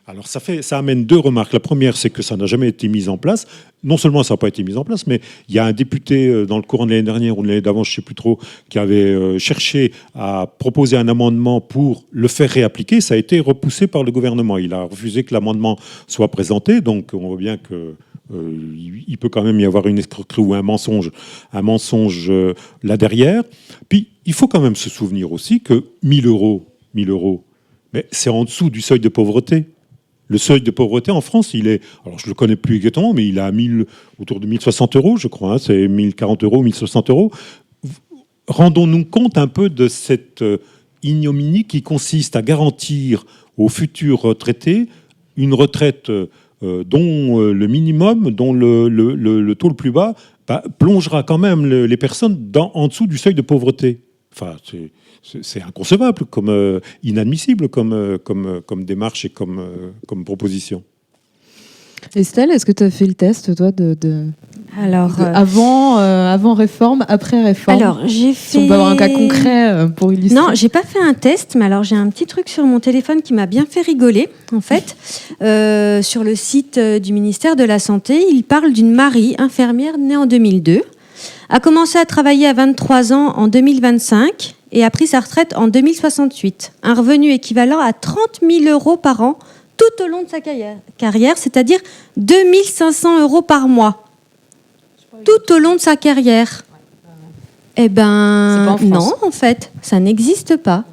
Alors 0.06 0.26
ça, 0.26 0.38
fait, 0.38 0.60
ça 0.60 0.76
amène 0.76 1.06
deux 1.06 1.18
remarques. 1.18 1.54
La 1.54 1.60
première, 1.60 1.96
c'est 1.96 2.10
que 2.10 2.20
ça 2.20 2.36
n'a 2.36 2.44
jamais 2.44 2.68
été 2.68 2.88
mis 2.88 3.08
en 3.08 3.16
place. 3.16 3.46
Non 3.82 3.96
seulement 3.96 4.22
ça 4.22 4.34
n'a 4.34 4.38
pas 4.38 4.48
été 4.48 4.62
mis 4.62 4.76
en 4.76 4.84
place, 4.84 5.06
mais 5.06 5.22
il 5.48 5.54
y 5.54 5.58
a 5.58 5.64
un 5.64 5.72
député 5.72 6.26
euh, 6.28 6.44
dans 6.44 6.56
le 6.58 6.62
courant 6.62 6.84
de 6.84 6.90
l'année 6.90 7.02
dernière 7.02 7.38
ou 7.38 7.42
de 7.42 7.48
l'année 7.48 7.62
d'avant, 7.62 7.84
je 7.84 7.90
ne 7.90 7.94
sais 7.96 8.02
plus 8.02 8.14
trop, 8.14 8.38
qui 8.68 8.78
avait 8.78 9.38
cherché 9.38 9.92
à 10.14 10.46
proposer 10.58 10.98
un 10.98 11.08
amendement 11.08 11.62
pour 11.62 12.04
le 12.10 12.28
faire 12.28 12.50
réappliquer. 12.50 13.00
Ça 13.00 13.14
a 13.14 13.16
été 13.16 13.40
repoussé 13.40 13.86
par 13.86 14.02
le 14.04 14.12
gouvernement. 14.12 14.58
Il 14.58 14.74
a 14.74 14.82
refusé 14.84 15.24
que 15.24 15.32
l'amendement 15.32 15.78
soit 16.06 16.28
présenté. 16.28 16.82
Donc 16.82 17.10
on 17.14 17.28
voit 17.28 17.38
bien 17.38 17.56
que 17.56 17.94
il, 18.30 19.04
il 19.06 19.18
peut 19.18 19.28
quand 19.28 19.42
même 19.42 19.60
y 19.60 19.64
avoir 19.64 19.86
une 19.86 19.98
escroquerie 19.98 20.42
ou 20.42 20.54
un 20.54 20.62
mensonge, 20.62 21.10
un 21.52 21.62
mensonge 21.62 22.30
euh, 22.30 22.54
là 22.82 22.96
derrière. 22.96 23.42
Puis 23.88 24.08
il 24.24 24.32
faut 24.32 24.48
quand 24.48 24.60
même 24.60 24.76
se 24.76 24.90
souvenir 24.90 25.32
aussi 25.32 25.60
que 25.60 25.84
1000 26.02 26.26
euros, 26.26 26.66
1000 26.94 27.10
euros, 27.10 27.44
mais 27.92 28.06
c'est 28.10 28.30
en 28.30 28.44
dessous 28.44 28.70
du 28.70 28.80
seuil 28.80 29.00
de 29.00 29.08
pauvreté. 29.08 29.66
Le 30.26 30.38
seuil 30.38 30.62
de 30.62 30.70
pauvreté 30.70 31.10
en 31.10 31.20
France, 31.20 31.52
il 31.52 31.68
est, 31.68 31.82
alors 32.04 32.18
je 32.18 32.26
ne 32.26 32.30
le 32.30 32.34
connais 32.34 32.56
plus 32.56 32.76
exactement, 32.76 33.12
mais 33.12 33.26
il 33.26 33.36
est 33.36 33.42
à 33.42 33.52
1000, 33.52 33.84
autour 34.18 34.40
de 34.40 34.46
1060 34.46 34.96
euros, 34.96 35.16
je 35.18 35.28
crois. 35.28 35.54
hein, 35.54 35.58
c'est 35.58 35.86
1040 35.86 36.44
euros, 36.44 36.62
1060 36.62 37.10
euros. 37.10 37.30
Rendons-nous 38.48 39.04
compte 39.04 39.36
un 39.36 39.48
peu 39.48 39.68
de 39.68 39.86
cette 39.86 40.40
euh, 40.40 40.58
ignominie 41.02 41.64
qui 41.64 41.82
consiste 41.82 42.36
à 42.36 42.42
garantir 42.42 43.26
aux 43.58 43.68
futurs 43.68 44.22
retraités 44.22 44.88
une 45.36 45.54
retraite 45.54 46.10
euh, 46.10 46.22
euh, 46.22 46.28
dont 46.84 47.40
euh, 47.40 47.52
le 47.52 47.66
minimum, 47.66 48.30
dont 48.30 48.52
le, 48.52 48.88
taux 49.54 49.68
le 49.68 49.74
plus 49.74 49.90
bas, 49.90 50.14
bah, 50.46 50.62
plongera 50.78 51.22
quand 51.22 51.38
même 51.38 51.64
le- 51.66 51.86
les 51.86 51.96
personnes 51.96 52.50
en 52.74 52.88
dessous 52.88 53.06
du 53.06 53.18
seuil 53.18 53.34
de 53.34 53.42
pauvreté. 53.42 54.00
Enfin, 54.32 54.56
c'est- 54.62 54.90
inconcevable, 55.62 56.24
comme 56.26 56.48
euh, 56.50 56.80
inadmissible 57.02 57.68
comme, 57.68 57.92
euh, 57.92 58.18
euh, 58.46 58.60
démarche 58.84 59.24
et 59.24 59.30
euh, 59.58 59.90
comme 60.06 60.24
proposition. 60.24 60.82
Estelle, 62.16 62.50
est-ce 62.50 62.66
que 62.66 62.72
tu 62.72 62.82
as 62.84 62.90
fait 62.90 63.06
le 63.06 63.14
test, 63.14 63.54
toi, 63.56 63.70
de, 63.72 63.96
de- 64.00 64.26
Alors, 64.80 65.16
de 65.16 65.22
euh, 65.22 65.32
avant, 65.34 65.98
euh, 65.98 66.32
avant 66.32 66.54
réforme, 66.54 67.04
après 67.08 67.42
réforme 67.42 67.76
Alors, 67.80 68.00
j'ai 68.06 68.34
Si 68.34 68.56
on 68.58 68.66
peut 68.66 68.74
avoir 68.74 68.88
un 68.90 68.96
cas 68.96 69.08
fait- 69.08 69.14
concret 69.14 69.70
euh, 69.72 69.86
pour 69.88 70.12
illustrer. 70.12 70.38
Non, 70.40 70.48
j'ai 70.54 70.68
pas 70.68 70.82
fait 70.82 71.00
un 71.00 71.14
test, 71.14 71.54
mais 71.56 71.64
alors 71.64 71.82
j'ai 71.82 71.96
un 71.96 72.08
petit 72.08 72.26
truc 72.26 72.48
sur 72.48 72.64
mon 72.66 72.80
téléphone 72.80 73.22
qui 73.22 73.34
m'a 73.34 73.46
bien 73.46 73.66
fait 73.68 73.80
rigoler, 73.82 74.28
en 74.54 74.60
fait. 74.60 74.96
Euh, 75.42 76.02
sur 76.02 76.24
le 76.24 76.34
site 76.34 76.78
du 76.78 77.12
ministère 77.12 77.56
de 77.56 77.64
la 77.64 77.78
Santé, 77.78 78.24
il 78.30 78.42
parle 78.44 78.72
d'une 78.72 78.92
Marie, 78.92 79.34
infirmière 79.38 79.98
née 79.98 80.16
en 80.16 80.26
2002, 80.26 80.82
a 81.48 81.60
commencé 81.60 81.98
à 81.98 82.04
travailler 82.04 82.46
à 82.46 82.52
23 82.52 83.12
ans 83.12 83.34
en 83.36 83.48
2025 83.48 84.54
et 84.72 84.82
a 84.84 84.90
pris 84.90 85.06
sa 85.06 85.20
retraite 85.20 85.54
en 85.56 85.68
2068. 85.68 86.72
Un 86.82 86.94
revenu 86.94 87.30
équivalent 87.30 87.78
à 87.78 87.92
30 87.92 88.16
000 88.42 88.64
euros 88.72 88.96
par 88.96 89.20
an 89.20 89.38
tout 89.76 90.04
au 90.04 90.06
long 90.06 90.22
de 90.22 90.28
sa 90.28 90.40
carrière, 90.40 91.36
c'est-à-dire 91.36 91.80
2500 92.16 93.22
euros 93.22 93.42
par 93.42 93.68
mois. 93.68 94.04
Tout 95.24 95.52
au 95.52 95.58
long 95.58 95.74
de 95.74 95.80
sa 95.80 95.96
carrière. 95.96 96.64
Eh 97.76 97.88
ben, 97.88 98.68
en 98.68 98.78
non, 98.84 99.14
en 99.22 99.30
fait, 99.30 99.72
ça 99.82 99.98
n'existe 99.98 100.56
pas. 100.56 100.84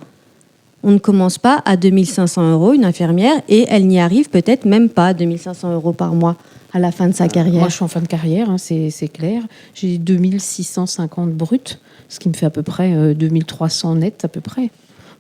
On 0.84 0.92
ne 0.92 0.98
commence 0.98 1.38
pas 1.38 1.62
à 1.66 1.78
2500 1.78 2.52
euros 2.52 2.74
une 2.74 2.86
infirmière 2.86 3.40
et 3.48 3.66
elle 3.70 3.86
n'y 3.86 4.00
arrive 4.00 4.30
peut-être 4.30 4.66
même 4.66 4.90
pas 4.90 5.08
à 5.08 5.14
2500 5.14 5.74
euros 5.74 5.94
par 5.94 6.16
mois 6.16 6.38
à 6.74 6.80
la 6.80 6.92
fin 6.92 7.08
de 7.08 7.14
sa 7.14 7.28
carrière. 7.28 7.60
Moi, 7.60 7.70
je 7.70 7.76
suis 7.76 7.84
en 7.84 7.88
fin 7.88 8.02
de 8.02 8.08
carrière, 8.08 8.50
hein, 8.50 8.58
c'est 8.58 8.90
c'est 8.90 9.08
clair. 9.08 9.44
J'ai 9.76 9.98
2650 10.00 11.32
bruts, 11.34 11.60
ce 12.10 12.20
qui 12.20 12.30
me 12.30 12.34
fait 12.34 12.48
à 12.48 12.50
peu 12.50 12.64
près 12.64 12.94
euh, 12.96 13.14
2300 13.14 13.96
net 13.96 14.26
à 14.26 14.28
peu 14.28 14.42
près. 14.42 14.72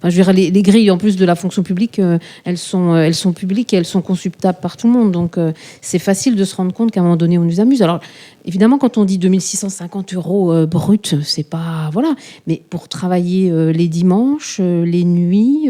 Je 0.04 0.32
les, 0.32 0.50
les 0.50 0.62
grilles, 0.64 0.90
en 0.90 0.98
plus 0.98 1.16
de 1.16 1.26
la 1.26 1.36
fonction 1.36 1.62
publique, 1.62 2.00
euh, 2.00 2.18
elles, 2.44 2.58
sont, 2.58 2.94
euh, 2.94 3.04
elles 3.04 3.16
sont 3.16 3.34
publiques 3.34 3.74
et 3.74 3.78
elles 3.78 3.86
sont 3.86 4.02
consultables 4.02 4.58
par 4.60 4.76
tout 4.76 4.88
le 4.88 4.94
monde. 4.94 5.12
Donc, 5.12 5.38
euh, 5.38 5.52
c'est 5.82 6.00
facile 6.00 6.36
de 6.36 6.44
se 6.44 6.56
rendre 6.56 6.74
compte 6.74 6.92
qu'à 6.92 7.02
un 7.02 7.04
moment 7.04 7.18
donné, 7.18 7.38
on 7.38 7.44
nous 7.44 7.60
amuse. 7.60 7.84
Alors, 7.84 8.00
évidemment, 8.46 8.80
quand 8.80 8.98
on 8.98 9.06
dit 9.06 9.20
2650 9.20 10.14
euros 10.16 10.54
euh, 10.54 10.66
bruts, 10.66 11.00
c'est 11.24 11.48
pas. 11.48 11.90
Voilà. 11.94 12.16
Mais 12.48 12.62
pour 12.70 12.88
travailler 12.88 13.52
les 13.74 13.88
dimanches, 13.88 14.60
les 14.60 15.04
nuits, 15.04 15.70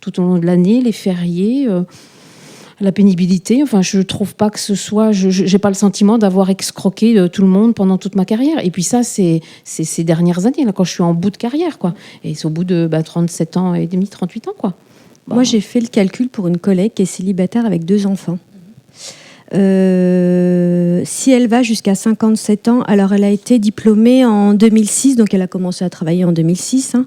tout 0.00 0.20
au 0.20 0.22
long 0.22 0.38
de 0.38 0.46
l'année, 0.46 0.80
les 0.80 0.92
fériés. 0.92 1.68
La 2.80 2.92
pénibilité. 2.92 3.62
Enfin, 3.62 3.82
je 3.82 4.00
trouve 4.00 4.34
pas 4.34 4.50
que 4.50 4.60
ce 4.60 4.74
soit. 4.74 5.12
Je 5.12 5.44
n'ai 5.44 5.58
pas 5.58 5.68
le 5.68 5.74
sentiment 5.74 6.18
d'avoir 6.18 6.50
excroqué 6.50 7.18
euh, 7.18 7.28
tout 7.28 7.42
le 7.42 7.48
monde 7.48 7.74
pendant 7.74 7.98
toute 7.98 8.16
ma 8.16 8.24
carrière. 8.24 8.64
Et 8.64 8.70
puis 8.70 8.82
ça, 8.82 9.02
c'est 9.02 9.40
ces 9.64 10.04
dernières 10.04 10.46
années, 10.46 10.64
là, 10.64 10.72
quand 10.72 10.84
je 10.84 10.92
suis 10.92 11.02
en 11.02 11.14
bout 11.14 11.30
de 11.30 11.36
carrière, 11.36 11.78
quoi. 11.78 11.94
Et 12.24 12.34
c'est 12.34 12.46
au 12.46 12.50
bout 12.50 12.64
de 12.64 12.86
bah, 12.90 13.02
37 13.02 13.56
ans 13.56 13.74
et 13.74 13.86
demi, 13.86 14.08
38 14.08 14.48
ans, 14.48 14.54
quoi. 14.56 14.74
Moi, 15.28 15.42
j'ai 15.42 15.60
fait 15.60 15.80
le 15.80 15.88
calcul 15.88 16.28
pour 16.28 16.46
une 16.46 16.58
collègue 16.58 16.92
qui 16.94 17.02
est 17.02 17.06
célibataire 17.06 17.66
avec 17.66 17.84
deux 17.84 18.06
enfants. 18.06 18.38
Euh, 19.54 21.02
si 21.04 21.30
elle 21.30 21.48
va 21.48 21.62
jusqu'à 21.62 21.94
57 21.94 22.68
ans, 22.68 22.82
alors 22.82 23.12
elle 23.12 23.24
a 23.24 23.30
été 23.30 23.58
diplômée 23.58 24.24
en 24.24 24.54
2006, 24.54 25.16
donc 25.16 25.34
elle 25.34 25.42
a 25.42 25.46
commencé 25.46 25.84
à 25.84 25.90
travailler 25.90 26.24
en 26.24 26.32
2006. 26.32 26.94
hein. 26.94 27.06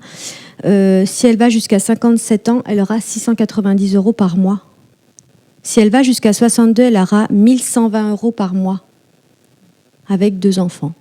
Euh, 0.66 1.04
si 1.06 1.28
elle 1.28 1.38
va 1.38 1.50
jusqu'à 1.50 1.80
57 1.80 2.50
ans, 2.50 2.62
elle 2.66 2.82
aura 2.82 3.00
690 3.00 3.96
euros 3.96 4.14
par 4.14 4.38
mois. 4.38 4.62
Si 5.64 5.80
elle 5.80 5.90
va 5.90 6.04
jusqu'à 6.04 6.34
62, 6.34 6.84
elle 6.84 6.98
aura 6.98 7.28
1120 7.30 8.12
euros 8.12 8.32
par 8.32 8.54
mois 8.54 8.82
avec 10.08 10.40
deux 10.40 10.60
enfants, 10.60 10.94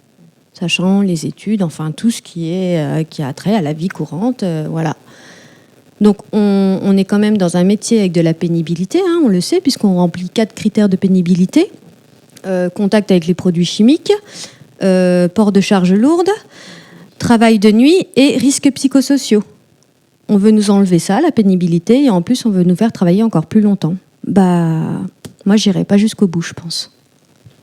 sachant 0.52 1.00
les 1.00 1.26
études, 1.26 1.62
enfin 1.62 1.92
tout 1.92 2.10
ce 2.10 2.20
qui, 2.20 2.50
est, 2.50 2.78
euh, 2.78 3.04
qui 3.04 3.22
a 3.22 3.32
trait 3.32 3.54
à 3.54 3.62
la 3.62 3.72
vie 3.72 3.88
courante. 3.88 4.42
euh, 4.42 4.66
voilà. 4.68 4.96
Donc 6.00 6.18
on, 6.32 6.96
est 6.96 7.04
quand 7.04 7.18
même 7.18 7.38
dans 7.38 7.56
un 7.56 7.64
métier 7.64 7.98
avec 7.98 8.12
de 8.12 8.20
la 8.20 8.34
pénibilité, 8.34 9.00
hein, 9.00 9.20
on 9.24 9.28
le 9.28 9.40
sait, 9.40 9.60
puisqu'on 9.60 9.94
remplit 9.94 10.28
quatre 10.28 10.54
critères 10.54 10.88
de 10.88 10.96
pénibilité. 10.96 11.72
Euh, 12.46 12.68
contact 12.68 13.10
avec 13.10 13.26
les 13.26 13.34
produits 13.34 13.64
chimiques, 13.64 14.12
port 14.80 15.50
de 15.50 15.60
charges 15.60 15.92
lourdes, 15.92 16.30
travail 17.18 17.58
de 17.58 17.72
nuit 17.72 18.06
et 18.14 18.36
risques 18.36 18.70
psychosociaux. 18.72 19.42
On 20.28 20.36
veut 20.36 20.52
nous 20.52 20.70
enlever 20.70 21.00
ça, 21.00 21.20
la 21.20 21.32
pénibilité, 21.32 22.04
et 22.04 22.10
en 22.10 22.22
plus 22.22 22.46
on 22.46 22.50
veut 22.50 22.62
nous 22.62 22.76
faire 22.76 22.92
travailler 22.92 23.24
encore 23.24 23.46
plus 23.46 23.60
longtemps. 23.60 23.96
Bah, 24.32 25.00
moi 25.46 25.56
j'irai 25.56 25.84
pas 25.84 25.96
jusqu'au 25.96 26.26
bout, 26.26 26.42
je 26.42 26.52
pense. 26.54 26.92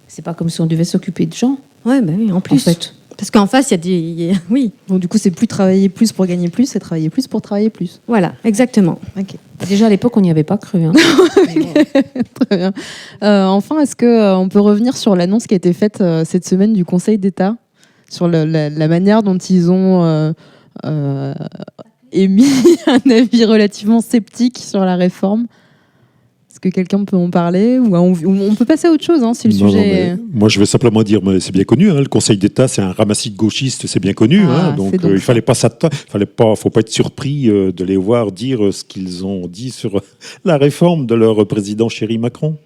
C'est 0.08 0.22
pas 0.24 0.34
comme 0.34 0.50
si 0.50 0.62
on 0.62 0.66
devait 0.66 0.84
s'occuper 0.84 1.26
de 1.26 1.34
gens. 1.34 1.58
Ouais, 1.86 2.02
bah 2.02 2.14
oui, 2.18 2.32
en 2.32 2.42
plus. 2.42 2.60
fait. 2.64 2.94
Parce 3.18 3.32
qu'en 3.32 3.48
face, 3.48 3.70
il 3.70 3.72
y 3.72 3.76
a 3.76 3.78
des. 3.78 3.90
il 3.92 4.22
y 4.26 4.32
a- 4.32 4.36
Oui, 4.50 4.72
Donc 4.90 5.00
du 5.00 5.08
coup, 5.08 5.18
c'est 5.18 5.32
plus 5.32 5.48
travailler 5.48 5.88
plus 5.88 6.12
pour 6.12 6.26
gagner 6.26 6.50
plus, 6.50 6.66
c'est 6.68 6.80
travailler 6.80 7.10
plus 7.10 7.28
pour 7.28 7.42
travailler 7.42 7.70
plus. 7.70 8.02
voilà, 8.08 8.34
exactement. 8.44 9.00
Ok. 9.18 9.36
Déjà 9.70 9.86
à 9.86 9.90
l'époque, 9.90 10.18
on 10.18 10.22
n'y 10.22 10.32
avait 10.32 10.44
pas 10.44 10.58
cru. 10.58 10.84
hein. 10.84 10.92
Très 12.48 12.58
bien. 12.58 12.74
Euh, 13.24 13.46
enfin, 13.46 13.80
est-ce 13.82 13.96
que 13.96 14.06
euh, 14.06 14.36
on 14.38 14.50
peut 14.50 14.60
revenir 14.60 14.98
sur 14.98 15.16
l'annonce 15.16 15.48
qui 15.48 15.54
a 15.54 15.58
été 15.58 15.72
faite 15.74 16.02
euh, 16.02 16.26
cette 16.26 16.46
semaine 16.48 16.74
du 16.74 16.84
Conseil 16.84 17.18
d'État 17.18 17.56
sur 18.10 18.28
le- 18.28 18.44
la, 18.46 18.70
la 18.70 18.88
manière 18.88 19.24
dont 19.24 19.38
ils 19.38 19.72
ont 19.72 20.04
euh, 20.04 20.34
euh, 20.86 21.34
émis 22.12 22.46
un 22.88 23.10
avis 23.10 23.46
relativement 23.46 24.02
sceptique 24.02 24.58
sur 24.60 24.82
la 24.84 24.96
réforme? 24.98 25.48
Que 26.70 26.74
quelqu'un 26.74 27.06
peut 27.06 27.16
en 27.16 27.30
parler 27.30 27.78
ou 27.78 27.96
on, 27.96 28.56
peut 28.56 28.66
passer 28.66 28.88
à 28.88 28.92
autre 28.92 29.04
chose 29.04 29.22
hein, 29.24 29.34
si 29.34 29.48
le 29.48 29.54
Non, 29.54 29.70
sujet. 29.70 30.18
moi, 30.34 30.50
je 30.50 30.60
vais 30.60 30.66
simplement 30.66 31.04
dire, 31.04 31.22
mais 31.24 31.40
c'est 31.40 31.52
bien 31.52 31.64
connu. 31.64 31.92
hein, 31.92 32.00
le 32.00 32.08
Conseil 32.08 32.38
d'État, 32.38 32.68
c'est 32.68 32.82
un 32.82 32.92
ramassis 32.92 33.30
de 33.30 33.38
gauchistes, 33.38 33.86
c'est 33.86 34.00
bien 34.00 34.14
connu. 34.14 34.42
Ah, 34.48 34.70
hein, 34.70 34.76
donc, 34.76 34.96
euh, 35.04 35.14
il 35.14 35.20
fallait 35.20 35.42
pas 35.42 35.54
fallait 35.54 36.26
pas, 36.26 36.56
faut 36.56 36.72
pas 36.72 36.80
être 36.80 36.90
surpris 36.90 37.50
euh, 37.50 37.72
de 37.72 37.84
les 37.84 37.98
voir 37.98 38.32
dire 38.32 38.66
euh, 38.66 38.72
ce 38.72 38.84
qu'ils 38.84 39.26
ont 39.26 39.48
dit 39.48 39.70
sur 39.70 40.02
la 40.44 40.58
réforme 40.58 41.06
de 41.06 41.14
leur 41.16 41.46
président 41.48 41.88
chéri 41.88 42.18
Macron. 42.18 42.58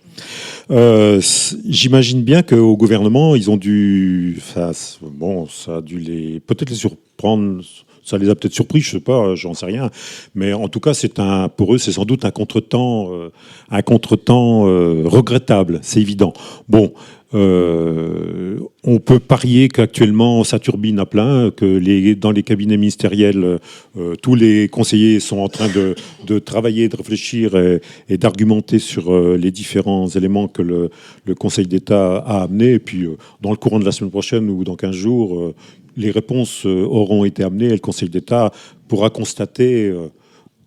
Euh, 0.71 1.21
J'imagine 1.67 2.21
bien 2.23 2.41
qu'au 2.41 2.77
gouvernement, 2.77 3.35
ils 3.35 3.49
ont 3.49 3.57
dû, 3.57 4.39
ça, 4.53 4.71
bon, 5.01 5.47
ça 5.47 5.77
a 5.77 5.81
dû 5.81 5.99
les, 5.99 6.39
peut-être 6.39 6.69
les 6.69 6.75
surprendre. 6.75 7.61
Ça 8.09 8.17
les 8.17 8.29
a 8.29 8.35
peut-être 8.35 8.53
surpris, 8.53 8.81
je 8.81 8.91
sais 8.91 8.99
pas, 8.99 9.35
j'en 9.35 9.53
sais 9.53 9.65
rien. 9.65 9.89
Mais 10.35 10.53
en 10.53 10.67
tout 10.67 10.79
cas, 10.79 10.93
c'est 10.93 11.19
un, 11.19 11.47
pour 11.47 11.75
eux, 11.75 11.77
c'est 11.77 11.91
sans 11.91 12.05
doute 12.05 12.25
un 12.25 12.31
contretemps, 12.31 13.13
euh, 13.13 13.29
un 13.69 13.81
contretemps 13.81 14.67
euh, 14.67 15.03
regrettable, 15.05 15.79
c'est 15.83 16.01
évident. 16.01 16.33
Bon, 16.67 16.93
euh, 17.35 18.57
on 18.83 18.97
peut 18.99 19.19
parier 19.19 19.67
qu'actuellement 19.67 20.43
ça 20.43 20.57
turbine 20.57 20.97
à 20.97 21.05
plein, 21.05 21.51
que 21.51 22.13
dans 22.15 22.31
les 22.31 22.43
cabinets 22.43 22.77
ministériels, 22.77 23.59
euh, 23.97 24.15
tous 24.21 24.33
les 24.33 24.67
conseillers 24.67 25.19
sont 25.19 25.37
en 25.37 25.47
train 25.47 25.67
de, 25.67 26.39
travailler, 26.39 26.89
de 26.89 26.95
réfléchir 26.95 27.55
et, 27.55 28.17
d'argumenter 28.17 28.79
sur 28.79 29.13
euh, 29.13 29.37
les 29.37 29.51
différents 29.51 30.07
éléments 30.07 30.47
que 30.47 30.63
le, 30.63 30.89
le 31.25 31.35
Conseil 31.35 31.67
d'État 31.67 32.17
a 32.17 32.43
amenés. 32.43 32.73
Et 32.73 32.79
puis, 32.79 33.03
euh, 33.03 33.17
dans 33.41 33.51
le 33.51 33.57
courant 33.57 33.79
de 33.79 33.85
la 33.85 33.91
semaine 33.91 34.11
prochaine 34.11 34.49
ou 34.49 34.63
dans 34.63 34.75
15 34.75 34.95
jours, 34.95 35.39
euh, 35.39 35.55
les 35.99 36.11
réponses 36.11 36.65
euh, 36.65 36.83
auront 36.85 37.23
été 37.25 37.43
amenées 37.43 37.67
et 37.67 37.77
le 37.79 37.79
Conseil 37.79 38.09
d'État 38.09 38.51
pourra 38.87 39.09
constater. 39.09 39.89
euh, 39.89 40.07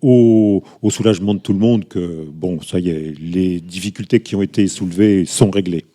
au, 0.05 0.61
au 0.81 0.89
soulagement 0.91 1.33
de 1.33 1.39
tout 1.39 1.53
le 1.53 1.59
monde 1.59 1.85
que, 1.87 2.25
bon, 2.29 2.59
ça 2.61 2.77
y 2.77 2.89
est, 2.89 3.13
les 3.17 3.61
difficultés 3.61 4.19
qui 4.19 4.35
ont 4.35 4.41
été 4.41 4.67
soulevées 4.67 5.23
sont 5.25 5.49
réglées. 5.49 5.85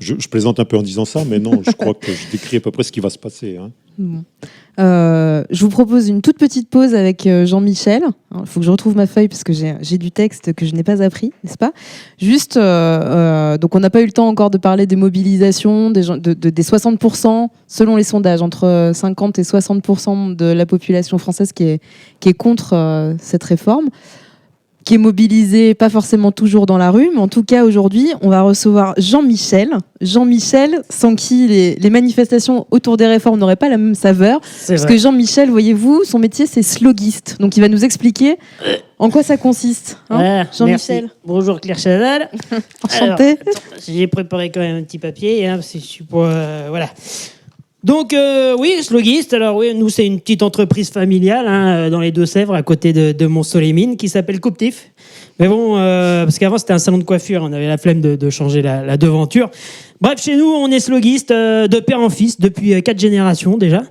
Je, 0.00 0.16
je 0.18 0.28
plaisante 0.28 0.58
un 0.58 0.64
peu 0.64 0.76
en 0.76 0.82
disant 0.82 1.04
ça, 1.04 1.24
mais 1.24 1.38
non, 1.38 1.62
je 1.64 1.70
crois 1.70 1.94
que 1.94 2.12
je 2.12 2.30
décris 2.32 2.56
à 2.56 2.60
peu 2.60 2.72
près 2.72 2.82
ce 2.82 2.90
qui 2.90 2.98
va 2.98 3.08
se 3.08 3.18
passer. 3.18 3.58
hein. 3.58 3.70
Euh, 4.78 5.44
je 5.50 5.64
vous 5.64 5.70
propose 5.70 6.08
une 6.08 6.20
toute 6.20 6.38
petite 6.38 6.68
pause 6.68 6.94
avec 6.94 7.26
euh, 7.26 7.46
Jean-Michel. 7.46 8.02
Il 8.38 8.46
faut 8.46 8.60
que 8.60 8.66
je 8.66 8.70
retrouve 8.70 8.94
ma 8.94 9.06
feuille 9.06 9.28
parce 9.28 9.42
que 9.42 9.52
j'ai 9.54 9.98
du 9.98 10.10
texte 10.10 10.52
que 10.52 10.66
je 10.66 10.74
n'ai 10.74 10.82
pas 10.82 11.02
appris, 11.02 11.32
n'est-ce 11.42 11.56
pas? 11.56 11.72
Juste, 12.18 12.56
euh, 12.58 13.56
donc 13.56 13.74
on 13.74 13.80
n'a 13.80 13.88
pas 13.90 14.02
eu 14.02 14.06
le 14.06 14.12
temps 14.12 14.28
encore 14.28 14.50
de 14.50 14.58
parler 14.58 14.86
des 14.86 14.96
mobilisations, 14.96 15.90
des, 15.90 16.02
de- 16.02 16.34
de- 16.34 16.50
des 16.50 16.62
60%, 16.62 17.48
selon 17.66 17.96
les 17.96 18.02
sondages, 18.04 18.42
entre 18.42 18.90
50 18.94 19.38
et 19.38 19.42
60% 19.42 20.36
de 20.36 20.44
la 20.46 20.66
population 20.66 21.16
française 21.16 21.52
qui 21.52 21.64
est, 21.64 22.34
contre 22.34 23.14
cette 23.18 23.44
réforme 23.44 23.86
qui 24.86 24.94
est 24.94 24.98
mobilisé, 24.98 25.74
pas 25.74 25.90
forcément 25.90 26.30
toujours 26.30 26.64
dans 26.64 26.78
la 26.78 26.92
rue, 26.92 27.10
mais 27.12 27.18
en 27.20 27.26
tout 27.26 27.42
cas 27.42 27.64
aujourd'hui, 27.64 28.12
on 28.22 28.28
va 28.30 28.42
recevoir 28.42 28.94
Jean-Michel. 28.96 29.70
Jean-Michel, 30.00 30.82
sans 30.88 31.16
qui 31.16 31.48
les, 31.48 31.74
les 31.74 31.90
manifestations 31.90 32.68
autour 32.70 32.96
des 32.96 33.08
réformes 33.08 33.40
n'auraient 33.40 33.56
pas 33.56 33.68
la 33.68 33.78
même 33.78 33.96
saveur. 33.96 34.40
Parce 34.40 34.70
vrai. 34.82 34.86
que 34.94 34.96
Jean-Michel, 34.96 35.50
voyez-vous, 35.50 36.04
son 36.04 36.20
métier 36.20 36.46
c'est 36.46 36.62
slogiste. 36.62 37.36
Donc 37.40 37.56
il 37.56 37.60
va 37.62 37.68
nous 37.68 37.84
expliquer 37.84 38.36
en 39.00 39.10
quoi 39.10 39.24
ça 39.24 39.36
consiste. 39.36 39.98
hein, 40.08 40.16
Voilà, 40.18 40.46
Jean-Michel. 40.56 41.10
Bonjour 41.24 41.60
Claire 41.60 41.78
Chazal. 41.80 42.30
Enchanté. 42.84 43.40
J'ai 43.88 44.06
préparé 44.06 44.50
quand 44.52 44.60
même 44.60 44.76
un 44.76 44.82
petit 44.84 44.98
papier, 45.00 45.48
hein, 45.48 45.56
parce 45.56 45.72
que 45.72 45.80
je 45.80 45.84
suis 45.84 46.04
pas, 46.04 46.16
euh, 46.18 46.66
voilà. 46.68 46.88
Donc 47.84 48.14
euh, 48.14 48.56
oui, 48.58 48.82
Slogiste, 48.82 49.34
alors 49.34 49.56
oui, 49.56 49.72
nous 49.74 49.88
c'est 49.90 50.06
une 50.06 50.18
petite 50.18 50.42
entreprise 50.42 50.90
familiale 50.90 51.46
hein, 51.46 51.76
euh, 51.76 51.90
dans 51.90 52.00
les 52.00 52.10
Deux-Sèvres, 52.10 52.54
à 52.54 52.62
côté 52.62 52.92
de, 52.92 53.12
de 53.12 53.26
Mont-Solémine, 53.26 53.96
qui 53.96 54.08
s'appelle 54.08 54.40
Couptif. 54.40 54.90
Mais 55.38 55.46
bon, 55.46 55.76
euh, 55.76 56.24
parce 56.24 56.38
qu'avant 56.38 56.58
c'était 56.58 56.72
un 56.72 56.78
salon 56.78 56.98
de 56.98 57.04
coiffure, 57.04 57.42
on 57.42 57.52
avait 57.52 57.68
la 57.68 57.78
flemme 57.78 58.00
de, 58.00 58.30
changer 58.30 58.62
la, 58.62 58.96
devanture. 58.96 59.50
Bref, 60.00 60.20
chez 60.20 60.36
nous, 60.36 60.46
on 60.46 60.68
est 60.70 60.80
slogiste 60.80 61.30
de 61.30 61.80
père 61.80 62.00
en 62.00 62.10
fils 62.10 62.40
depuis 62.40 62.82
quatre 62.82 62.98
générations 62.98 63.56
déjà. 63.56 63.82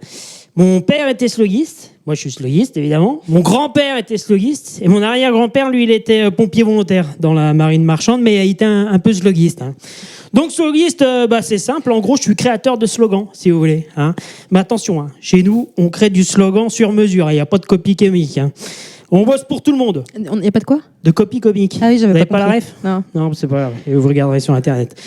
Mon 0.57 0.81
père 0.81 1.07
était 1.09 1.27
slogiste, 1.27 1.91
Moi, 2.05 2.15
je 2.15 2.21
suis 2.21 2.31
slogiste, 2.31 2.77
évidemment. 2.77 3.21
Mon 3.27 3.41
grand-père 3.41 3.97
était 3.97 4.17
slogiste. 4.17 4.79
Et 4.81 4.87
mon 4.87 5.01
arrière-grand-père, 5.01 5.69
lui, 5.69 5.83
il 5.83 5.91
était 5.91 6.31
pompier 6.31 6.63
volontaire 6.63 7.07
dans 7.19 7.33
la 7.33 7.53
marine 7.53 7.83
marchande, 7.83 8.21
mais 8.21 8.45
il 8.47 8.51
était 8.51 8.63
un, 8.63 8.87
un 8.87 8.99
peu 8.99 9.11
slogiste. 9.11 9.61
hein. 9.61 9.75
Donc, 10.33 10.51
slogiste, 10.51 11.01
euh, 11.01 11.27
bah, 11.27 11.41
c'est 11.41 11.57
simple. 11.57 11.91
En 11.91 11.99
gros, 11.99 12.17
je 12.17 12.23
suis 12.23 12.35
créateur 12.35 12.77
de 12.77 12.85
slogans, 12.85 13.27
si 13.33 13.51
vous 13.51 13.59
voulez. 13.59 13.87
hein. 13.97 14.13
Mais 14.51 14.59
attention, 14.59 14.99
hein, 15.01 15.11
chez 15.21 15.43
nous, 15.43 15.69
on 15.77 15.89
crée 15.89 16.09
du 16.09 16.23
slogan 16.23 16.69
sur 16.69 16.91
mesure. 16.91 17.31
Il 17.31 17.35
n'y 17.35 17.39
a 17.39 17.45
pas 17.45 17.57
de 17.57 17.65
copie 17.65 17.95
comique. 17.95 18.37
hein. 18.37 18.51
On 19.11 19.23
bosse 19.23 19.43
pour 19.47 19.61
tout 19.61 19.71
le 19.71 19.77
monde. 19.77 20.03
Il 20.17 20.23
n'y 20.39 20.47
a 20.47 20.51
pas 20.51 20.59
de 20.59 20.65
quoi? 20.65 20.79
De 21.03 21.11
copie 21.11 21.39
comique. 21.39 21.77
Ah 21.79 21.89
oui, 21.89 21.99
j'avais 21.99 22.25
pas 22.25 22.39
pas 22.39 22.47
la 22.47 22.53
ref? 22.55 22.73
Non. 22.83 23.03
Non, 23.13 23.33
c'est 23.33 23.45
pas 23.47 23.55
grave. 23.57 23.73
Et 23.87 23.93
vous 23.93 24.07
regarderez 24.07 24.39
sur 24.39 24.55
Internet. 24.55 24.99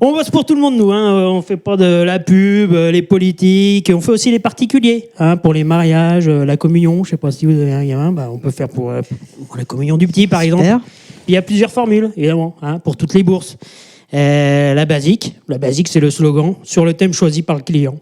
On 0.00 0.12
bosse 0.12 0.28
pour 0.30 0.44
tout 0.44 0.54
le 0.54 0.60
monde, 0.60 0.76
nous. 0.76 0.92
Hein. 0.92 1.14
Euh, 1.16 1.26
On 1.26 1.40
fait 1.40 1.56
pas 1.56 1.76
de 1.78 2.02
la 2.02 2.18
pub, 2.18 2.74
euh, 2.74 2.92
les 2.92 3.00
politiques. 3.00 3.90
On 3.92 4.02
fait 4.02 4.12
aussi 4.12 4.30
les 4.30 4.38
particuliers. 4.38 5.08
Hein, 5.18 5.38
pour 5.38 5.54
les 5.54 5.64
mariages, 5.64 6.28
euh, 6.28 6.44
la 6.44 6.58
communion. 6.58 7.02
Je 7.02 7.10
sais 7.10 7.16
pas 7.16 7.30
si 7.30 7.46
vous 7.46 7.58
avez 7.58 7.72
un 7.72 7.84
gamin. 7.84 8.12
Bah, 8.12 8.28
on 8.30 8.38
peut 8.38 8.50
faire 8.50 8.68
pour, 8.68 8.90
euh, 8.90 9.00
pour 9.48 9.56
la 9.56 9.64
communion 9.64 9.96
du 9.96 10.06
petit, 10.06 10.26
par 10.26 10.42
exemple. 10.42 10.66
Il 11.26 11.32
y 11.34 11.38
a 11.38 11.42
plusieurs 11.42 11.72
formules, 11.72 12.10
évidemment, 12.16 12.54
hein, 12.60 12.78
pour 12.78 12.96
toutes 12.98 13.14
les 13.14 13.22
bourses. 13.22 13.56
Euh, 14.14 14.74
la 14.74 14.84
basique. 14.84 15.34
La 15.48 15.58
basique, 15.58 15.88
c'est 15.88 16.00
le 16.00 16.10
slogan 16.10 16.54
sur 16.62 16.84
le 16.84 16.94
thème 16.94 17.12
choisi 17.12 17.42
par 17.42 17.56
le 17.56 17.62
client. 17.62 17.96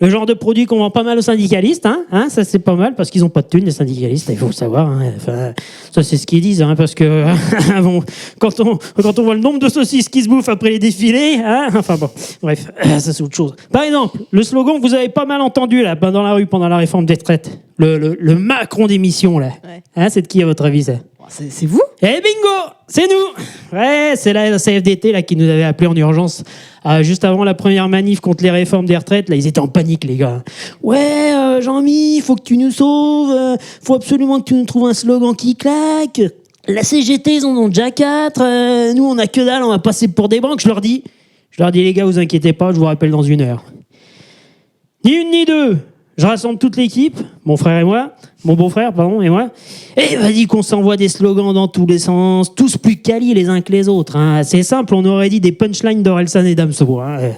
Le 0.00 0.10
genre 0.10 0.26
de 0.26 0.34
produit 0.34 0.66
qu'on 0.66 0.78
vend 0.78 0.90
pas 0.90 1.04
mal 1.04 1.16
aux 1.16 1.22
syndicalistes, 1.22 1.86
hein, 1.86 2.04
hein, 2.10 2.26
ça 2.28 2.42
c'est 2.42 2.58
pas 2.58 2.74
mal 2.74 2.96
parce 2.96 3.10
qu'ils 3.10 3.24
ont 3.24 3.28
pas 3.28 3.42
de 3.42 3.46
thunes 3.46 3.64
les 3.64 3.70
syndicalistes, 3.70 4.26
il 4.28 4.36
faut 4.36 4.48
le 4.48 4.52
savoir. 4.52 4.88
hein. 4.90 5.12
Enfin, 5.16 5.52
ça 5.92 6.02
c'est 6.02 6.16
ce 6.16 6.26
qu'ils 6.26 6.40
disent, 6.40 6.62
hein, 6.62 6.74
parce 6.76 6.96
que 6.96 7.24
bon, 7.80 8.02
quand 8.40 8.58
on 8.58 8.76
quand 9.00 9.16
on 9.20 9.22
voit 9.22 9.34
le 9.36 9.40
nombre 9.40 9.60
de 9.60 9.68
saucisses 9.68 10.08
qui 10.08 10.24
se 10.24 10.28
bouffent 10.28 10.48
après 10.48 10.70
les 10.70 10.78
défilés, 10.80 11.36
hein, 11.44 11.68
enfin 11.76 11.94
bon, 11.96 12.10
bref, 12.42 12.66
ça 12.98 13.12
c'est 13.12 13.22
autre 13.22 13.36
chose. 13.36 13.54
Par 13.70 13.84
exemple, 13.84 14.18
le 14.32 14.42
slogan 14.42 14.78
que 14.80 14.82
vous 14.88 14.94
avez 14.94 15.08
pas 15.10 15.26
mal 15.26 15.40
entendu 15.40 15.82
là 15.84 15.94
dans 15.94 16.24
la 16.24 16.34
rue 16.34 16.46
pendant 16.46 16.68
la 16.68 16.78
réforme 16.78 17.06
des 17.06 17.14
retraites, 17.14 17.60
le, 17.76 17.96
le, 17.96 18.16
le 18.18 18.34
Macron 18.34 18.88
d'émission 18.88 19.38
là, 19.38 19.50
hein, 19.94 20.08
c'est 20.08 20.22
de 20.22 20.26
qui 20.26 20.42
à 20.42 20.46
votre 20.46 20.64
avis 20.64 20.82
ça? 20.82 20.94
C'est 21.28 21.66
vous? 21.66 21.82
Eh 22.02 22.06
bingo 22.20 22.72
C'est 22.86 23.08
nous 23.08 23.76
Ouais, 23.78 24.12
c'est 24.14 24.32
la 24.32 24.58
CFDT 24.58 25.10
là, 25.12 25.22
qui 25.22 25.36
nous 25.36 25.48
avait 25.48 25.64
appelé 25.64 25.88
en 25.88 25.96
urgence 25.96 26.44
euh, 26.86 27.02
juste 27.02 27.24
avant 27.24 27.44
la 27.44 27.54
première 27.54 27.88
manif 27.88 28.20
contre 28.20 28.44
les 28.44 28.50
réformes 28.50 28.86
des 28.86 28.96
retraites. 28.96 29.28
Là, 29.28 29.36
ils 29.36 29.46
étaient 29.46 29.60
en 29.60 29.66
panique, 29.68 30.04
les 30.04 30.16
gars. 30.16 30.42
Ouais, 30.82 31.32
euh, 31.34 31.60
Jean-Mi, 31.60 32.20
faut 32.20 32.36
que 32.36 32.42
tu 32.42 32.56
nous 32.56 32.70
sauves. 32.70 33.30
euh, 33.34 33.56
faut 33.82 33.94
absolument 33.94 34.38
que 34.40 34.44
tu 34.44 34.54
nous 34.54 34.64
trouves 34.66 34.86
un 34.88 34.94
slogan 34.94 35.34
qui 35.34 35.56
claque. 35.56 36.20
La 36.68 36.82
CGT, 36.82 37.36
ils 37.36 37.46
en 37.46 37.56
ont 37.56 37.68
déjà 37.68 37.90
quatre. 37.90 38.42
euh, 38.42 38.92
nous, 38.94 39.04
on 39.04 39.18
a 39.18 39.26
que 39.26 39.40
dalle, 39.40 39.62
on 39.62 39.70
va 39.70 39.78
passer 39.78 40.08
pour 40.08 40.28
des 40.28 40.40
banques. 40.40 40.60
Je 40.60 40.68
leur 40.68 40.80
dis, 40.80 41.04
je 41.50 41.62
leur 41.62 41.72
dis, 41.72 41.82
les 41.82 41.94
gars, 41.94 42.04
vous 42.04 42.18
inquiétez 42.18 42.52
pas, 42.52 42.72
je 42.72 42.76
vous 42.78 42.84
rappelle 42.84 43.10
dans 43.10 43.22
une 43.22 43.40
heure. 43.40 43.64
Ni 45.04 45.12
une 45.12 45.30
ni 45.30 45.44
deux. 45.46 45.78
Je 46.16 46.26
rassemble 46.26 46.58
toute 46.58 46.76
l'équipe, 46.76 47.18
mon 47.44 47.56
frère 47.56 47.80
et 47.80 47.84
moi, 47.84 48.12
mon 48.44 48.54
beau-frère, 48.54 48.92
pardon, 48.92 49.20
et 49.20 49.28
moi. 49.30 49.48
Et 49.96 50.14
vas-y 50.16 50.46
qu'on 50.46 50.62
s'envoie 50.62 50.96
des 50.96 51.08
slogans 51.08 51.52
dans 51.52 51.66
tous 51.66 51.86
les 51.86 51.98
sens, 51.98 52.54
tous 52.54 52.76
plus 52.76 52.96
quali 52.96 53.34
les 53.34 53.48
uns 53.48 53.60
que 53.62 53.72
les 53.72 53.88
autres. 53.88 54.14
hein. 54.16 54.42
C'est 54.44 54.62
simple, 54.62 54.94
on 54.94 55.04
aurait 55.06 55.28
dit 55.28 55.40
des 55.40 55.50
punchlines 55.50 56.04
d'Orelsan 56.04 56.44
et 56.44 56.54
Damso. 56.54 57.00
Hein. 57.00 57.18
Euh, 57.20 57.30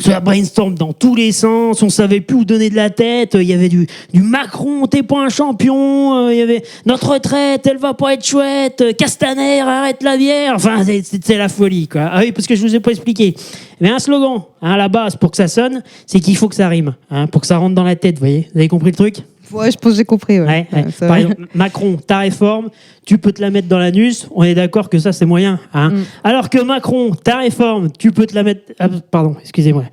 Ça 0.00 0.18
brainstorm 0.18 0.74
dans 0.74 0.92
tous 0.92 1.14
les 1.14 1.30
sens, 1.30 1.80
on 1.82 1.90
savait 1.90 2.20
plus 2.20 2.38
où 2.38 2.44
donner 2.44 2.70
de 2.70 2.76
la 2.76 2.90
tête. 2.90 3.34
Il 3.34 3.42
y 3.46 3.52
avait 3.52 3.68
du, 3.68 3.86
du 4.12 4.22
Macron, 4.22 4.86
t'es 4.88 5.04
pas 5.04 5.20
un 5.20 5.28
champion. 5.28 6.26
euh, 6.26 6.32
Il 6.34 6.38
y 6.38 6.42
avait 6.42 6.64
notre 6.86 7.12
retraite, 7.12 7.66
elle 7.68 7.78
va 7.78 7.94
pas 7.94 8.14
être 8.14 8.24
chouette. 8.26 8.84
Castaner, 8.98 9.60
arrête 9.60 10.02
la 10.02 10.16
bière. 10.16 10.54
Enfin, 10.56 10.82
c'est- 10.84 11.36
la 11.36 11.48
folie, 11.48 11.86
quoi. 11.86 12.08
Ah 12.12 12.20
oui, 12.20 12.32
parce 12.32 12.48
que 12.48 12.56
je 12.56 12.62
vous 12.62 12.74
ai 12.74 12.80
pas 12.80 12.90
expliqué. 12.90 13.36
Mais 13.80 13.90
un 13.90 13.98
slogan, 13.98 14.42
hein, 14.62 14.72
à 14.72 14.76
la 14.76 14.88
base, 14.88 15.16
pour 15.16 15.30
que 15.30 15.36
ça 15.36 15.48
sonne, 15.48 15.82
c'est 16.06 16.20
qu'il 16.20 16.36
faut 16.36 16.48
que 16.48 16.54
ça 16.54 16.68
rime, 16.68 16.94
hein, 17.10 17.26
pour 17.26 17.40
que 17.40 17.46
ça 17.46 17.58
rentre 17.58 17.74
dans 17.74 17.84
la 17.84 17.96
tête, 17.96 18.16
vous 18.16 18.20
voyez. 18.20 18.48
Vous 18.52 18.58
avez 18.58 18.68
compris 18.68 18.90
le 18.90 18.96
truc? 18.96 19.16
Ouais, 19.50 19.70
je 19.70 19.78
pense 19.78 19.92
que 19.92 19.96
j'ai 19.96 20.04
compris. 20.04 20.40
Ouais. 20.40 20.66
Par 21.00 21.16
exemple, 21.16 21.46
Macron, 21.54 21.96
ta 21.96 22.18
réforme, 22.18 22.68
tu 23.06 23.16
peux 23.18 23.32
te 23.32 23.40
la 23.40 23.50
mettre 23.50 23.68
dans 23.68 23.78
l'anus. 23.78 24.28
On 24.34 24.42
est 24.42 24.54
d'accord 24.54 24.90
que 24.90 24.98
ça, 24.98 25.12
c'est 25.12 25.24
moyen. 25.24 25.58
Hein 25.72 25.90
Mm. 25.90 26.02
Alors 26.22 26.50
que 26.50 26.60
Macron, 26.62 27.12
ta 27.12 27.38
réforme, 27.38 27.90
tu 27.98 28.12
peux 28.12 28.26
te 28.26 28.34
la 28.34 28.42
mettre. 28.42 28.72
Ah, 28.78 28.88
pardon, 29.10 29.36
excusez-moi. 29.40 29.84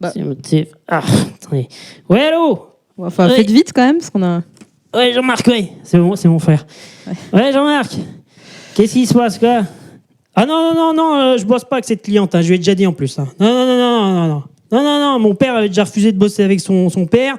Bah. 0.00 0.12
Ah, 0.88 1.02
attendez. 1.40 1.68
Ouais, 2.08 2.22
allô? 2.22 2.66
Enfin, 2.98 3.28
faites 3.28 3.50
vite 3.50 3.72
quand 3.72 3.86
même, 3.86 3.98
parce 3.98 4.10
qu'on 4.10 4.22
a. 4.24 4.42
Ouais, 4.94 5.12
Jean-Marc, 5.12 5.46
ouais. 5.46 5.70
C'est 5.84 5.98
mon, 5.98 6.16
c'est 6.16 6.28
mon 6.28 6.38
frère. 6.40 6.66
Ouais, 7.32 7.52
Jean-Marc. 7.52 7.92
Qu'est-ce 8.74 8.94
qui 8.94 9.06
se 9.06 9.14
passe, 9.14 9.38
quoi? 9.38 9.62
Ah 10.40 10.46
non, 10.46 10.72
non, 10.72 10.74
non, 10.74 10.94
non, 10.94 11.16
euh, 11.20 11.36
je 11.36 11.44
bosse 11.44 11.64
pas 11.64 11.76
avec 11.76 11.84
cette 11.84 12.02
cliente. 12.02 12.32
hein, 12.34 12.42
Je 12.42 12.48
lui 12.48 12.54
ai 12.54 12.58
déjà 12.58 12.74
dit 12.76 12.86
en 12.86 12.92
plus. 12.92 13.18
hein. 13.18 13.26
Non, 13.40 13.48
non, 13.48 13.66
non, 13.66 13.76
non, 13.76 14.12
non, 14.14 14.28
non. 14.28 14.42
Non, 14.70 14.84
non, 14.84 15.00
non, 15.00 15.18
mon 15.18 15.34
père 15.34 15.56
avait 15.56 15.66
déjà 15.68 15.82
refusé 15.82 16.12
de 16.12 16.18
bosser 16.18 16.44
avec 16.44 16.60
son, 16.60 16.88
son 16.90 17.06
père. 17.06 17.36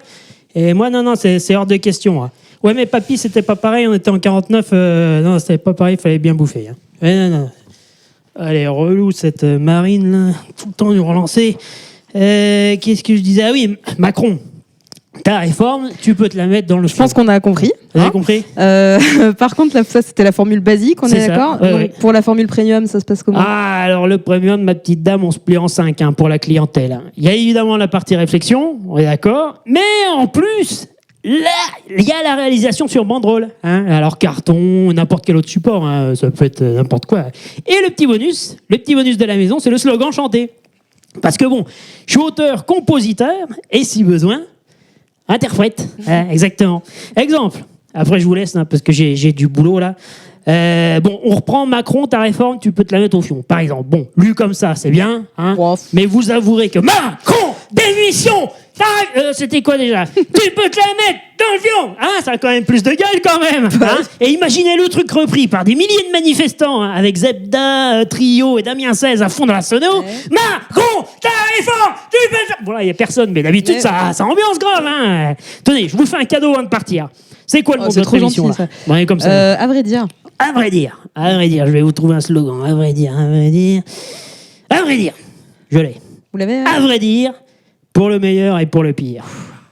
Et 0.54 0.74
moi, 0.74 0.90
non, 0.90 1.02
non, 1.04 1.14
c'est 1.16 1.56
hors 1.56 1.66
de 1.66 1.78
question. 1.78 2.22
hein. 2.24 2.32
Ouais, 2.62 2.74
mais 2.74 2.86
papy, 2.86 3.18
c'était 3.18 3.42
pas 3.42 3.56
pareil. 3.56 3.88
On 3.88 3.94
était 3.94 4.10
en 4.10 4.20
49. 4.20 4.68
euh, 4.74 5.22
non, 5.22 5.40
c'était 5.40 5.58
pas 5.60 5.74
pareil. 5.74 5.96
Il 5.98 6.02
fallait 6.02 6.20
bien 6.20 6.34
bouffer. 6.34 6.68
hein. 6.70 6.76
Non, 7.02 7.30
non. 7.30 7.50
Allez, 8.36 8.68
relou 8.68 9.12
cette 9.12 9.46
euh, 9.46 9.60
marine, 9.60 10.12
là. 10.12 10.34
Tout 10.58 10.68
le 10.68 10.74
temps 10.74 10.92
nous 10.94 11.06
relancer. 11.06 11.56
Euh, 12.18 12.76
Qu'est-ce 12.82 13.04
que 13.04 13.16
je 13.16 13.22
disais? 13.22 13.44
Ah 13.44 13.52
oui, 13.54 13.78
Macron. 13.98 14.40
Ta 15.24 15.40
réforme, 15.40 15.90
tu 16.02 16.14
peux 16.14 16.30
te 16.30 16.38
la 16.38 16.46
mettre 16.46 16.68
dans 16.68 16.78
le 16.78 16.88
Je 16.88 16.96
pense 16.96 17.14
qu'on 17.14 17.28
a 17.28 17.40
compris. 17.40 17.72
Vous 17.94 18.00
avez 18.00 18.10
hein. 18.10 18.12
compris 18.12 18.44
Euh, 18.60 19.34
par 19.38 19.56
contre, 19.56 19.76
là, 19.76 19.84
ça 19.84 20.02
c'était 20.04 20.24
la 20.24 20.32
formule 20.32 20.60
basique, 20.60 21.02
on 21.02 21.08
est, 21.08 21.28
d'accord 21.28 21.60
ouais, 21.60 21.72
Donc, 21.72 21.80
ouais. 21.80 21.92
Pour 22.00 22.14
la 22.14 22.22
formule 22.22 22.48
premium, 22.48 22.86
ça 22.86 23.00
se 23.00 23.06
passe 23.06 23.24
comment 23.24 23.40
Ah, 23.42 23.82
alors 23.82 24.08
le 24.08 24.20
premium, 24.20 24.62
ma 24.62 24.76
petite 24.76 25.02
dame, 25.02 25.24
on 25.24 25.32
se 25.32 25.40
plie 25.40 25.58
en 25.58 25.68
cinq 25.68 26.02
hein, 26.02 26.14
pour 26.14 26.30
la 26.30 26.38
clientèle. 26.38 27.02
Il 27.18 27.24
y 27.24 27.28
a 27.28 27.34
évidemment 27.34 27.76
la 27.76 27.88
partie 27.88 28.16
réflexion, 28.16 28.78
on 28.88 28.98
est 28.98 29.06
d'accord, 29.06 29.64
mais 29.66 29.80
en 30.16 30.28
plus, 30.28 30.88
là, 31.24 31.58
il 31.90 32.08
y 32.08 32.12
a 32.12 32.24
la 32.24 32.36
réalisation 32.36 32.88
sur 32.88 33.04
banderole. 33.04 33.50
hein. 33.64 33.86
Alors 33.88 34.20
carton, 34.20 34.94
n'importe 34.94 35.26
quel 35.26 35.38
autre 35.38 35.50
support, 35.50 35.86
hein, 35.86 36.14
ça 36.16 36.30
peut 36.30 36.46
être 36.46 36.62
n'importe 36.64 37.08
quoi. 37.08 37.26
Et 37.66 37.84
le 37.84 37.90
petit 37.90 38.06
bonus, 38.06 38.58
le 38.70 38.78
petit 38.78 38.94
bonus 38.94 39.18
de 39.18 39.26
la 39.26 39.36
maison, 39.36 39.58
c'est 39.58 39.72
le 39.72 39.80
slogan 39.80 40.12
chanté. 40.12 40.52
Parce 41.22 41.38
que 41.38 41.46
bon, 41.46 41.66
je 42.06 42.12
suis 42.12 42.22
auteur, 42.22 42.66
compositeur, 42.66 43.48
et 43.72 43.84
si 43.84 44.04
besoin, 44.04 44.42
interprète. 45.30 45.88
hein, 46.08 46.28
exactement. 46.30 46.84
Exemple. 47.16 47.64
Après, 47.94 48.20
je 48.20 48.26
vous 48.26 48.34
laisse, 48.36 48.56
hein, 48.56 48.66
parce 48.66 48.82
que 48.84 48.92
j'ai 48.92 49.32
du 49.32 49.48
boulot 49.48 49.80
là. 49.80 49.96
Euh, 50.48 51.00
bon, 51.00 51.20
on 51.26 51.36
reprend 51.36 51.66
Macron, 51.66 52.08
ta 52.08 52.22
réforme, 52.22 52.60
tu 52.60 52.72
peux 52.72 52.84
te 52.84 52.94
la 52.94 53.02
mettre 53.02 53.18
au 53.18 53.22
fion. 53.22 53.44
Par 53.48 53.60
exemple, 53.60 53.86
bon, 53.88 54.08
lu 54.18 54.34
comme 54.34 54.54
ça, 54.54 54.74
c'est 54.76 54.90
bien, 54.90 55.26
hein, 55.38 55.54
mais 55.94 56.06
vous 56.06 56.32
avouerez 56.32 56.70
que 56.70 56.80
Macron, 56.80 57.54
démission, 57.72 58.50
euh, 59.18 59.34
c'était 59.34 59.62
quoi 59.62 59.78
déjà? 59.78 60.06
Tu 60.16 60.52
peux 60.52 60.70
te 60.70 60.78
la 60.78 60.86
mettre 61.08 61.20
dans 61.38 61.54
le 61.54 61.60
fion, 61.60 61.96
hein, 62.00 62.22
ça 62.24 62.32
a 62.32 62.38
quand 62.38 62.50
même 62.50 62.66
plus 62.66 62.84
de 62.84 62.90
gueule 62.92 63.22
quand 63.24 63.40
même. 63.40 63.70
hein? 63.82 63.98
Et 64.20 64.30
imaginez 64.32 64.76
le 64.76 64.88
truc 64.90 65.10
repris 65.12 65.48
par 65.48 65.64
des 65.64 65.76
milliers 65.76 66.06
de 66.08 66.12
manifestants, 66.12 66.82
hein, 66.82 66.92
avec 66.92 67.16
Zebda, 67.18 68.00
euh, 68.02 68.06
Trio 68.06 68.58
et 68.60 68.62
Damien 68.64 68.94
16 68.94 69.22
à 69.22 69.30
fond 69.30 69.46
dans 69.46 69.54
la 69.54 69.62
sono. 69.62 70.04
Macron, 70.32 71.06
ta 71.22 71.30
réforme, 71.58 71.94
tu 72.12 72.30
peux 72.30 72.54
te... 72.56 72.64
Bon 72.66 72.72
là, 72.74 72.84
il 72.84 72.88
y 72.88 72.92
a 72.92 72.94
personne, 72.94 73.32
mais 73.32 73.42
d'habitude, 73.44 73.80
ça, 73.80 74.12
ça 74.14 74.26
ambiance 74.26 74.60
grave. 74.60 74.86
Hein. 74.86 75.36
Tenez, 75.64 75.88
je 75.88 75.96
vous 75.98 76.06
fais 76.06 76.18
un 76.18 76.26
cadeau 76.26 76.52
avant 76.54 76.64
de 76.64 76.68
partir. 76.70 77.08
C'est 77.48 77.64
quoi 77.64 77.76
le 77.78 77.82
Oh, 77.82 77.86
nom 77.86 77.90
de 77.90 77.96
votre 78.00 78.14
émission 78.16 78.48
gentil, 78.48 78.62
là? 78.62 78.68
ça. 79.00 79.06
Comme 79.06 79.20
ça. 79.20 79.32
Euh, 79.32 79.56
à 79.58 79.68
vrai 79.68 79.82
dire. 79.84 80.08
À 80.38 80.52
vrai 80.54 80.70
dire, 80.70 81.02
à 81.16 81.34
vrai 81.36 81.48
dire, 81.50 81.66
je 81.66 81.72
vais 81.72 81.82
vous 81.82 81.92
trouver 81.92 82.16
un 82.16 82.22
slogan. 82.22 82.64
À 82.66 82.74
vrai 82.74 82.94
dire, 82.94 83.12
à 83.18 83.26
vrai 83.28 83.50
dire, 83.50 83.82
à 84.70 84.82
vrai 84.84 84.96
dire, 84.98 85.14
je 85.72 85.80
l'ai. 85.80 85.96
Vous 86.32 86.38
l'avez 86.38 86.60
À 86.60 86.80
vrai 86.80 87.00
dire, 87.00 87.34
pour 87.94 88.10
le 88.10 88.20
meilleur 88.20 88.60
et 88.60 88.66
pour 88.66 88.84
le 88.84 88.94
pire. 88.94 89.24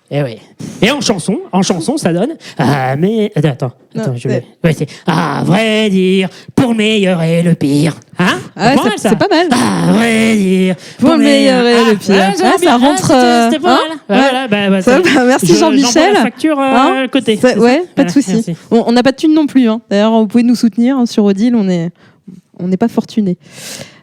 Et 0.09 0.24
oui. 0.24 0.38
Et 0.82 0.89
en 0.89 1.01
chanson, 1.01 1.38
en 1.51 1.61
chanson, 1.63 1.97
ça 1.97 2.13
donne. 2.13 2.36
Ah 2.57 2.95
mais 2.95 3.30
attends, 3.36 3.49
attends, 3.49 3.72
Non, 3.93 4.15
je 4.15 4.30
vais. 4.30 4.45
Ouais, 4.63 4.72
c'est 4.72 4.88
à 5.05 5.43
vrai 5.43 5.89
dire, 5.89 6.30
pour 6.55 6.70
le 6.70 6.76
meilleur 6.78 7.22
et 7.24 7.43
le 7.43 7.55
pire. 7.55 7.93
Hein? 8.18 8.38
Ah, 8.55 8.74
Pas 8.76 8.84
c'est- 8.84 8.89
mal, 8.89 8.99
ça. 8.99 9.09
c'est 9.09 9.15
pas 9.18 9.28
mal. 9.28 9.47
À 9.51 9.91
vrai 9.91 10.36
dire, 10.38 10.76
Pour 10.97 11.09
le 11.11 11.18
meilleur 11.18 11.65
et 11.65 11.74
Ah, 11.74 11.91
le 11.91 11.97
pire. 11.97 12.15
ouais, 12.15 12.34
Ah, 12.41 12.53
ça 12.57 12.78
rentre, 12.78 13.11
Ah, 13.13 13.49
c'était- 13.51 13.61
pas 13.61 13.74
hein 13.74 13.80
mal. 14.07 14.22
Voilà, 14.22 14.47
bah, 14.47 14.70
bah, 14.70 14.82
Ça 14.82 15.01
merci 15.26 15.47
je- 15.47 15.55
Jean-Michel. 15.55 16.13
la 16.13 16.22
facture 16.22 16.57
euh, 16.57 16.63
Hein 16.63 17.03
à 17.03 17.07
côté. 17.09 17.36
Ça- 17.36 17.57
ouais, 17.59 17.80
ça 17.80 17.86
pas 17.95 18.03
de 18.05 18.09
souci. 18.09 18.45
On 18.72 18.91
n'a 18.93 19.03
pas 19.03 19.11
de 19.11 19.18
thunes 19.18 19.34
non 19.34 19.45
plus. 19.45 19.68
hein. 19.68 19.82
D'ailleurs, 19.89 20.13
vous 20.18 20.28
pouvez 20.28 20.43
nous 20.43 20.55
soutenir 20.55 21.05
sur 21.05 21.26
Odile. 21.26 21.53
On 21.53 21.68
est, 21.68 21.89
on 22.59 22.70
n'est 22.70 22.78
pas 22.78 22.88
fortunés. 22.88 23.38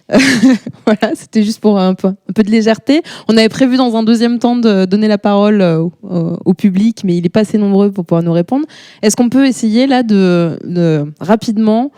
voilà, 0.86 1.14
c'était 1.14 1.42
juste 1.42 1.60
pour 1.60 1.78
un 1.78 1.94
peu, 1.94 2.10
de 2.10 2.50
légèreté. 2.50 3.02
On 3.28 3.36
avait 3.36 3.48
prévu 3.48 3.76
dans 3.76 3.96
un 3.96 4.02
deuxième 4.02 4.38
temps 4.38 4.56
de 4.56 4.84
donner 4.84 5.08
la 5.08 5.18
parole 5.18 5.62
euh, 5.62 5.86
au, 6.02 6.54
public, 6.54 7.02
mais 7.04 7.16
il 7.16 7.22
n'est 7.22 7.30
pas 7.30 7.40
assez 7.40 7.58
nombreux 7.58 7.90
pour 7.90 8.04
pouvoir 8.04 8.22
nous 8.22 8.32
répondre. 8.32 8.66
Est-ce 9.02 9.16
qu'on 9.16 9.30
peut 9.30 9.46
essayer 9.46 9.86
là 9.86 10.02
de, 10.02 10.58
de 10.64 11.10
rapidement 11.20 11.90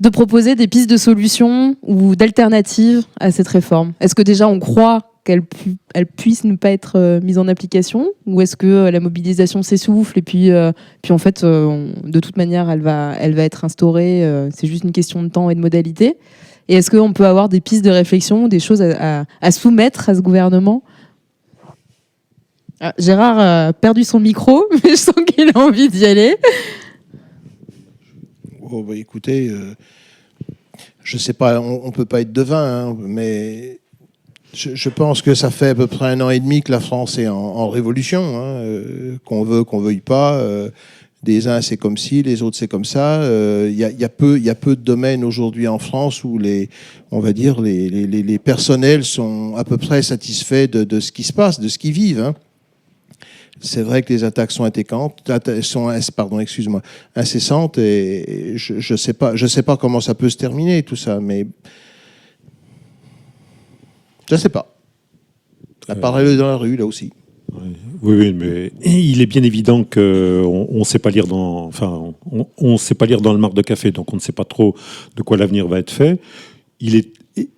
de 0.00 0.10
proposer 0.10 0.56
des 0.56 0.68
pistes 0.68 0.90
de 0.90 0.98
solutions 0.98 1.76
ou 1.82 2.16
d'alternatives 2.16 3.04
à 3.18 3.30
cette 3.30 3.48
réforme? 3.48 3.92
Est-ce 4.00 4.14
que 4.14 4.22
déjà 4.22 4.46
on 4.46 4.58
croit 4.58 5.12
qu'elle 5.24 5.42
pu- 5.42 5.78
elle 5.94 6.06
puisse 6.06 6.44
ne 6.44 6.54
pas 6.54 6.70
être 6.70 6.92
euh, 6.96 7.20
mise 7.22 7.38
en 7.38 7.48
application? 7.48 8.10
Ou 8.26 8.42
est-ce 8.42 8.56
que 8.56 8.66
euh, 8.66 8.90
la 8.90 9.00
mobilisation 9.00 9.62
s'essouffle 9.62 10.18
et 10.18 10.22
puis, 10.22 10.50
en 10.52 11.18
fait 11.18 11.46
de 11.46 12.20
toute 12.20 12.36
manière 12.36 12.68
elle 12.68 12.82
va, 12.82 13.14
elle 13.18 13.34
va 13.34 13.44
être 13.44 13.64
instaurée 13.64 14.22
c'est 14.54 14.66
juste 14.66 14.84
une 14.84 14.92
question 14.92 15.22
de 15.22 15.28
temps 15.28 15.48
et 15.48 15.54
de 15.54 15.60
modalité 15.60 16.18
et 16.68 16.74
est-ce 16.74 16.90
qu'on 16.90 17.12
peut 17.12 17.26
avoir 17.26 17.48
des 17.48 17.60
pistes 17.60 17.84
de 17.84 17.90
réflexion 17.90 18.48
des 18.48 18.60
choses 18.60 18.82
à, 18.82 19.50
soumettre 19.50 20.08
à 20.08 20.14
ce 20.14 20.20
gouvernement? 20.20 20.82
Ah, 22.80 22.92
Gérard 22.98 23.38
a 23.38 23.72
perdu 23.72 24.04
son 24.04 24.20
micro, 24.20 24.66
mais 24.84 24.90
je 24.90 24.96
sens 24.96 25.14
qu'il 25.26 25.50
a 25.54 25.58
envie 25.58 25.88
d'y 25.88 26.04
aller. 26.04 26.36
Oh, 28.70 28.82
bah, 28.82 28.96
écoutez, 28.96 29.48
euh, 29.48 29.74
je 31.02 31.16
sais 31.18 31.32
pas, 31.32 31.60
on, 31.60 31.86
ne 31.86 31.92
peut 31.92 32.04
pas 32.04 32.20
être 32.20 32.32
devin, 32.32 32.88
hein, 32.90 32.96
mais 32.98 33.80
je, 34.52 34.88
pense 34.88 35.22
que 35.22 35.34
ça 35.34 35.50
fait 35.50 35.68
à 35.68 35.74
peu 35.74 35.86
près 35.86 36.06
un 36.06 36.20
an 36.20 36.30
et 36.30 36.40
demi 36.40 36.62
que 36.62 36.72
la 36.72 36.80
France 36.80 37.16
est 37.18 37.28
en, 37.28 37.68
révolution, 37.68 38.20
hein, 38.22 38.56
euh, 38.64 39.16
qu'on 39.24 39.44
veut, 39.44 39.62
qu'on 39.62 39.80
veuille 39.80 40.00
pas. 40.00 40.34
euh, 40.34 40.70
des 41.26 41.46
uns 41.48 41.60
c'est 41.60 41.76
comme 41.76 41.98
ci, 41.98 42.22
les 42.22 42.40
autres 42.42 42.56
c'est 42.56 42.68
comme 42.68 42.84
ça. 42.86 43.20
Euh, 43.20 43.68
Il 43.70 43.76
y, 43.76 43.84
a, 43.84 43.90
il 43.90 44.00
y 44.00 44.04
a 44.04 44.08
peu, 44.08 44.38
il 44.38 44.44
y 44.44 44.50
a 44.50 44.54
peu 44.54 44.74
de 44.76 44.80
domaines 44.80 45.24
aujourd'hui 45.24 45.68
en 45.68 45.78
France 45.78 46.24
où 46.24 46.38
les, 46.38 46.70
on 47.10 47.20
va 47.20 47.32
dire, 47.34 47.60
les, 47.60 47.90
les, 47.90 48.06
les- 48.06 48.22
les 48.22 48.38
personnels 48.38 49.04
sont 49.04 49.54
à 49.56 49.64
peu 49.64 49.76
près 49.76 50.02
satisfaits 50.02 50.68
de, 50.68 50.84
de 50.84 51.00
ce 51.00 51.12
qui 51.12 51.22
se 51.24 51.32
passe, 51.34 51.60
de 51.60 51.68
ce 51.68 51.76
qu'ils 51.78 51.92
vivent. 51.92 52.20
hein. 52.20 52.34
C'est 53.60 53.82
vrai 53.82 54.02
que 54.02 54.12
les 54.12 54.22
attaques 54.22 54.52
sont 54.52 54.64
incessantes, 54.64 55.22
sont, 55.62 55.90
pardon, 56.14 56.38
excuse-moi, 56.40 56.82
incessantes 57.14 57.78
et 57.78 58.52
je, 58.56 58.80
je 58.80 58.96
sais 58.96 59.14
pas, 59.14 59.34
je 59.34 59.46
sais 59.46 59.62
pas 59.62 59.76
comment 59.78 60.00
ça 60.00 60.14
peut 60.14 60.28
se 60.30 60.36
terminer 60.36 60.82
tout 60.82 60.96
ça, 60.96 61.20
mais 61.20 61.46
je 64.30 64.36
sais 64.36 64.48
pas. 64.50 64.74
La 65.88 65.94
parole 65.94 66.26
est 66.26 66.36
dans 66.36 66.48
la 66.48 66.56
rue 66.56 66.76
là 66.76 66.84
aussi. 66.84 67.12
Oui, 68.02 68.32
mais 68.32 68.72
il 68.84 69.20
est 69.20 69.26
bien 69.26 69.42
évident 69.42 69.84
qu'on 69.84 70.68
ne 70.70 70.84
sait 70.84 70.98
pas 70.98 71.10
lire 71.10 71.26
dans, 71.26 71.64
enfin, 71.64 72.14
on, 72.30 72.46
on 72.58 72.76
sait 72.76 72.94
pas 72.94 73.06
lire 73.06 73.20
dans 73.20 73.32
le 73.32 73.38
marc 73.38 73.54
de 73.54 73.62
café, 73.62 73.90
donc 73.90 74.12
on 74.12 74.16
ne 74.16 74.20
sait 74.20 74.32
pas 74.32 74.44
trop 74.44 74.74
de 75.16 75.22
quoi 75.22 75.36
l'avenir 75.36 75.66
va 75.66 75.78
être 75.78 75.90
fait. 75.90 76.20
Il 76.80 76.94
est 76.94 77.12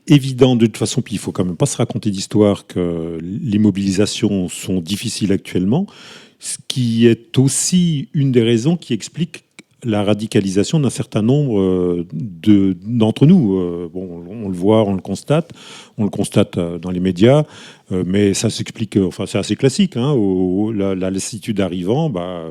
évident 0.07 0.57
de 0.57 0.67
toute 0.67 0.77
façon, 0.77 1.03
puis 1.03 1.15
il 1.15 1.19
faut 1.19 1.33
quand 1.33 1.45
même 1.45 1.57
pas 1.57 1.67
se 1.67 1.77
raconter 1.77 2.11
d'histoire 2.11 2.67
que 2.67 3.19
les 3.23 3.59
mobilisations 3.59 4.49
sont 4.49 4.81
difficiles 4.81 5.33
actuellement, 5.33 5.87
ce 6.39 6.59
qui 6.69 7.07
est 7.07 7.39
aussi 7.39 8.09
une 8.15 8.33
des 8.33 8.43
raisons 8.43 8.77
qui 8.77 8.93
explique 8.93 9.45
la 9.85 10.03
radicalisation 10.03 10.81
d'un 10.81 10.91
certain 10.91 11.23
nombre 11.23 11.61
euh, 11.61 12.07
de- 12.13 12.77
d'entre 12.85 13.27
nous. 13.27 13.59
Euh, 13.59 13.89
Bon, 13.93 14.23
on 14.29 14.49
le 14.49 14.55
voit, 14.55 14.85
on 14.85 14.95
le 14.95 15.01
constate, 15.01 15.53
on 15.97 16.05
le 16.05 16.11
constate 16.11 16.59
euh, 16.59 16.79
dans 16.79 16.91
les 16.91 17.01
médias, 17.01 17.45
mais 17.91 18.35
ça 18.35 18.51
s'explique, 18.51 18.99
enfin 18.99 19.25
c'est 19.27 19.39
assez 19.39 19.57
classique. 19.57 19.97
Hein, 19.97 20.15
la, 20.75 20.95
la 20.95 21.11
lassitude 21.11 21.61
arrivant, 21.61 22.11
bah, 22.11 22.45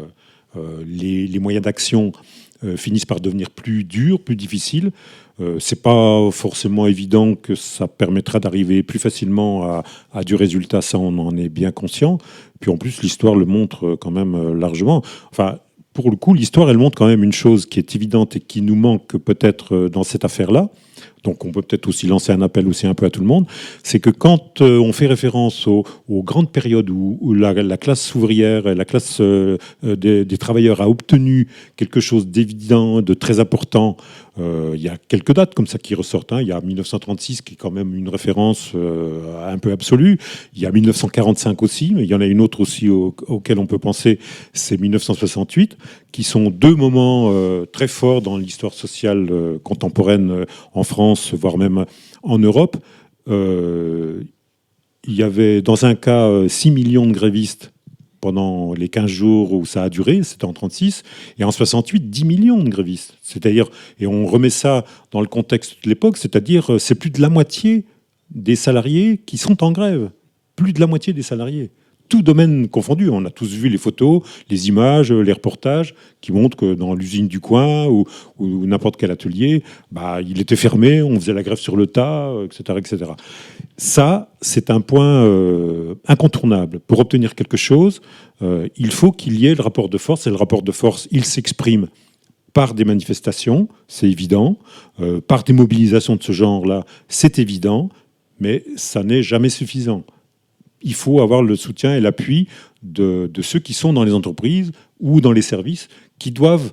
les, 0.86 1.38
moyens 1.39 1.63
d'action 1.63 2.11
finissent 2.75 3.05
par 3.05 3.19
devenir 3.19 3.51
plus 3.51 3.84
durs, 3.84 4.19
plus 4.19 4.36
difficiles. 4.36 4.91
Euh, 5.39 5.57
c'est 5.59 5.84
pas 5.84 6.32
forcément 6.32 6.88
évident 6.88 7.36
que 7.36 7.53
ça 7.53 7.88
permettra 7.88 8.39
d'arriver 8.39 8.82
plus 8.82 8.97
facilement 8.97 9.65
à, 9.65 9.84
à 10.11 10.23
du 10.23 10.34
résultat, 10.34 10.82
ça 10.82 10.97
on 10.97 11.15
en 11.19 11.38
est 11.38 11.49
bien 11.49 11.71
conscient. 11.71 12.17
Puis 12.59 12.71
en 12.71 12.78
plus, 12.78 13.03
l'histoire 13.03 13.36
le 13.36 13.45
montre 13.45 13.95
quand 14.01 14.09
même 14.09 14.53
largement. 14.57 15.03
Enfin, 15.32 15.59
pour 15.97 16.11
le 16.11 16.15
coup, 16.15 16.35
l'histoire, 16.35 16.69
elle 16.69 16.77
montre 16.77 16.95
quand 16.95 17.07
même 17.07 17.23
une 17.23 17.33
chose 17.33 17.65
qui 17.65 17.79
est 17.79 17.95
évidente 17.95 18.35
et 18.35 18.39
qui 18.39 18.61
nous 18.61 18.75
manque 18.75 19.17
peut-être 19.17 19.75
euh, 19.75 19.89
dans 19.89 20.03
cette 20.03 20.25
affaire-là. 20.25 20.69
Donc 21.23 21.43
on 21.43 21.51
peut 21.51 21.63
peut-être 21.63 21.87
aussi 21.87 22.05
lancer 22.05 22.31
un 22.31 22.43
appel 22.43 22.67
aussi 22.67 22.85
un 22.85 22.93
peu 22.93 23.07
à 23.07 23.09
tout 23.09 23.21
le 23.21 23.25
monde. 23.25 23.47
C'est 23.81 23.99
que 23.99 24.11
quand 24.11 24.61
euh, 24.61 24.77
on 24.77 24.93
fait 24.93 25.07
référence 25.07 25.65
aux, 25.65 25.83
grandes 26.07 26.51
périodes 26.51 26.91
où, 26.91 27.33
la, 27.33 27.51
la 27.51 27.77
classe 27.77 28.13
ouvrière, 28.13 28.75
la 28.75 28.85
classe 28.85 29.17
euh, 29.21 29.57
des 29.81 30.37
travailleurs 30.37 30.81
a 30.81 30.87
obtenu 30.87 31.47
quelque 31.77 31.99
chose 31.99 32.27
d'évident, 32.27 33.01
de 33.01 33.15
très 33.15 33.39
important, 33.39 33.97
euh, 34.39 34.73
il 34.75 34.81
y 34.81 34.89
a 34.89 34.97
quelques 34.97 35.33
dates 35.33 35.53
comme 35.55 35.67
ça 35.67 35.77
qui 35.77 35.95
ressortent. 35.95 36.31
hein. 36.33 36.41
Il 36.41 36.47
y 36.47 36.51
a 36.51 36.61
1936 36.61 37.41
qui 37.41 37.53
est 37.53 37.57
quand 37.57 37.71
même 37.71 37.95
une 37.95 38.09
référence 38.09 38.71
euh, 38.75 39.51
un 39.51 39.57
peu 39.57 39.71
absolue. 39.71 40.17
Il 40.55 40.61
y 40.61 40.65
a 40.65 40.71
1945 40.71 41.61
aussi, 41.63 41.93
mais 41.95 42.03
il 42.03 42.09
y 42.09 42.15
en 42.15 42.21
a 42.21 42.25
une 42.25 42.41
autre 42.41 42.59
aussi 42.61 42.89
au- 42.89 43.15
auquel 43.27 43.59
on 43.59 43.65
peut 43.65 43.79
penser, 43.79 44.19
c'est 44.53 44.79
1968, 44.79 45.77
qui 46.11 46.23
sont 46.23 46.49
deux 46.49 46.75
moments 46.75 47.29
euh, 47.31 47.65
très 47.65 47.88
forts 47.88 48.21
dans 48.21 48.38
l'histoire 48.38 48.73
sociale 48.73 49.29
contemporaine 49.63 50.45
en 50.73 50.83
France, 50.83 51.33
voire 51.33 51.57
même 51.57 51.85
en 52.23 52.39
Europe. 52.39 52.77
Il 55.09 55.13
y 55.15 55.23
avait 55.23 55.61
dans 55.61 55.85
un 55.85 55.95
cas 55.95 56.27
euh, 56.27 56.47
6 56.49 56.71
millions 56.71 57.05
de 57.05 57.13
grévistes 57.13 57.71
pendant 58.28 58.73
les 58.73 58.89
15 58.89 59.05
jours 59.05 59.53
où 59.53 59.65
ça 59.65 59.84
a 59.84 59.89
duré, 59.89 60.21
c'était 60.21 60.43
en 60.43 60.51
36, 60.51 61.03
et 61.39 61.45
en 61.45 61.51
68, 61.51 62.09
10 62.09 62.25
millions 62.25 62.61
de 62.61 62.67
grévistes. 62.67 63.17
C'est-à-dire, 63.21 63.69
et 64.01 64.05
on 64.05 64.25
remet 64.25 64.49
ça 64.49 64.84
dans 65.11 65.21
le 65.21 65.28
contexte 65.28 65.82
de 65.86 65.88
l'époque, 65.88 66.17
c'est-à-dire 66.17 66.73
euh, 66.73 66.78
c'est 66.78 66.95
plus 66.95 67.09
de 67.09 67.21
la 67.21 67.30
moitié 67.30 67.86
des 68.30 68.57
salariés 68.57 69.17
qui 69.25 69.38
sont 69.38 69.63
en 69.63 69.71
grève. 69.71 70.09
Plus 70.57 70.73
de 70.73 70.82
la 70.82 70.88
moitié 70.88 71.13
des 71.13 71.21
salariés. 71.21 71.71
Tout 72.09 72.21
domaine 72.21 72.67
confondu. 72.69 73.09
On 73.09 73.25
a 73.25 73.29
tous 73.29 73.53
vu 73.53 73.67
les 73.67 73.77
photos, 73.77 74.21
les 74.49 74.69
images, 74.69 75.11
les 75.11 75.33
reportages 75.33 75.93
qui 76.21 76.31
montrent 76.31 76.55
que 76.55 76.73
dans 76.73 76.93
l'usine 76.93 77.27
du 77.27 77.39
coin 77.39 77.87
ou, 77.87 78.05
n'importe 78.39 78.97
quel 78.97 79.11
atelier, 79.11 79.63
bah, 79.91 80.19
il 80.21 80.39
était 80.39 80.55
fermé, 80.55 81.01
on 81.01 81.19
faisait 81.19 81.33
la 81.33 81.43
grève 81.43 81.57
sur 81.57 81.75
le 81.75 81.87
tas, 81.87 82.27
euh, 82.29 82.45
etc. 82.45 82.77
etc. 82.77 83.11
Ça, 83.77 84.31
c'est 84.41 84.69
un 84.69 84.81
point 84.81 85.25
euh, 85.25 85.95
incontournable. 86.07 86.79
Pour 86.79 86.99
obtenir 86.99 87.35
quelque 87.35 87.57
chose, 87.57 88.01
euh, 88.41 88.67
il 88.77 88.91
faut 88.91 89.11
qu'il 89.11 89.39
y 89.39 89.47
ait 89.47 89.55
le 89.55 89.61
rapport 89.61 89.89
de 89.89 89.97
force. 89.97 90.27
Et 90.27 90.29
le 90.29 90.37
rapport 90.37 90.63
de 90.63 90.71
force, 90.71 91.07
il 91.11 91.25
s'exprime 91.25 91.87
par 92.53 92.73
des 92.73 92.85
manifestations, 92.85 93.67
c'est 93.87 94.09
évident, 94.09 94.57
par 95.27 95.43
des 95.43 95.53
mobilisations 95.53 96.15
de 96.15 96.23
ce 96.23 96.31
genre-là, 96.31 96.85
c'est 97.07 97.37
évident, 97.37 97.89
mais 98.39 98.63
ça 98.77 99.03
n'est 99.03 99.21
jamais 99.21 99.49
suffisant. 99.49 100.03
Il 100.82 100.93
faut 100.93 101.21
avoir 101.21 101.41
le 101.41 101.55
soutien 101.55 101.95
et 101.95 101.99
l'appui 101.99 102.47
de, 102.84 103.30
ceux 103.41 103.59
qui 103.59 103.73
sont 103.73 103.93
dans 103.93 104.03
les 104.03 104.13
entreprises 104.13 104.71
ou 104.99 105.21
dans 105.21 105.32
les 105.32 105.41
services, 105.41 105.88
qui 106.19 106.32
doivent, 106.32 106.71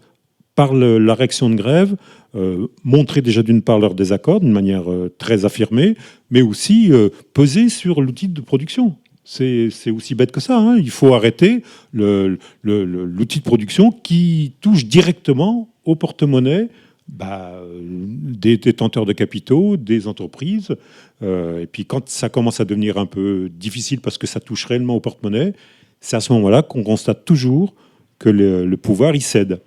par 0.55 0.73
la 0.75 1.15
réaction 1.15 1.51
de 1.51 1.57
grève, 1.57 1.97
euh, 2.37 2.69
montrer 2.83 3.23
déjà 3.23 3.43
d'une 3.43 3.63
part 3.63 3.79
leur 3.79 3.95
désaccord 3.95 4.41
d'une 4.41 4.53
manière 4.53 4.91
euh, 4.91 5.13
très 5.19 5.45
affirmée, 5.45 5.97
mais 6.31 6.43
aussi 6.43 6.93
euh, 6.93 7.09
peser 7.33 7.69
sur 7.69 8.01
l'outil 8.01 8.29
de 8.29 8.41
production. 8.41 8.97
C'est 9.25 9.71
aussi 9.91 10.15
bête 10.15 10.33
que 10.33 10.41
ça. 10.41 10.59
hein. 10.59 10.77
Il 10.77 10.91
faut 10.91 11.15
arrêter 11.15 11.63
l'outil 11.95 13.39
de 13.39 13.45
production 13.45 13.91
qui 13.91 14.53
touche 14.61 14.85
directement 14.85 15.71
au 15.85 15.97
porte-monnaie 15.97 16.69
bah, 17.09 17.53
euh, 17.55 17.81
des 17.83 18.57
détenteurs 18.57 19.05
de 19.05 19.13
capitaux, 19.13 19.77
des 19.77 20.09
entreprises. 20.09 20.75
Euh, 21.23 21.61
et 21.61 21.67
puis 21.67 21.85
quand 21.85 22.09
ça 22.09 22.29
commence 22.29 22.61
à 22.61 22.65
devenir 22.65 22.97
un 22.99 23.07
peu 23.07 23.51
difficile 23.53 24.01
parce 24.01 24.19
que 24.19 24.27
ça 24.27 24.41
touche 24.41 24.65
réellement 24.65 24.97
au 24.97 25.01
porte-monnaie, 25.01 25.53
c'est 26.01 26.17
à 26.17 26.21
ce 26.21 26.33
moment-là 26.33 26.63
qu'on 26.63 26.83
constate 26.83 27.25
toujours 27.25 27.75
que 28.19 28.31
le, 28.31 28.77
pouvoir 28.77 29.15
y 29.15 29.21
cède. 29.21 29.61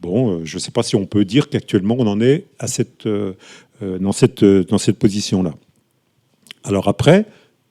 Bon, 0.00 0.30
euh, 0.30 0.44
je 0.44 0.56
ne 0.56 0.60
sais 0.60 0.70
pas 0.70 0.82
si 0.82 0.94
on 0.94 1.06
peut 1.06 1.24
dire 1.24 1.48
qu'actuellement 1.48 1.96
on 1.98 2.06
en 2.06 2.20
est 2.20 2.46
dans 3.80 4.12
cette 4.12 4.98
position-là. 4.98 5.54
Alors 6.64 6.88
après, 6.88 7.24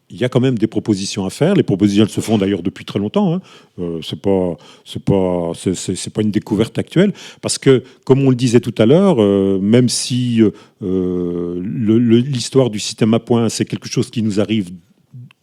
il 0.09 0.17
y 0.17 0.23
a 0.23 0.29
quand 0.29 0.39
même 0.39 0.57
des 0.57 0.67
propositions 0.67 1.25
à 1.25 1.29
faire. 1.29 1.53
Les 1.55 1.63
propositions 1.63 2.03
elles 2.03 2.09
se 2.09 2.21
font 2.21 2.37
d'ailleurs 2.37 2.63
depuis 2.63 2.85
très 2.85 2.99
longtemps. 2.99 3.33
Hein. 3.33 3.41
Euh, 3.79 3.99
c'est 4.01 4.21
pas, 4.21 4.55
c'est 4.85 5.03
pas, 5.03 5.51
c'est, 5.53 6.13
pas 6.13 6.21
une 6.21 6.31
découverte 6.31 6.77
actuelle, 6.77 7.13
parce 7.41 7.57
que 7.57 7.83
comme 8.05 8.21
on 8.21 8.29
le 8.29 8.35
disait 8.35 8.61
tout 8.61 8.75
à 8.77 8.85
l'heure, 8.85 9.21
euh, 9.21 9.59
même 9.59 9.89
si 9.89 10.41
euh, 10.81 11.61
l'histoire 11.61 12.69
du 12.69 12.79
système 12.79 13.13
à 13.13 13.19
points 13.19 13.49
c'est 13.49 13.65
quelque 13.65 13.89
chose 13.89 14.09
qui 14.09 14.21
nous 14.23 14.39
arrive 14.39 14.69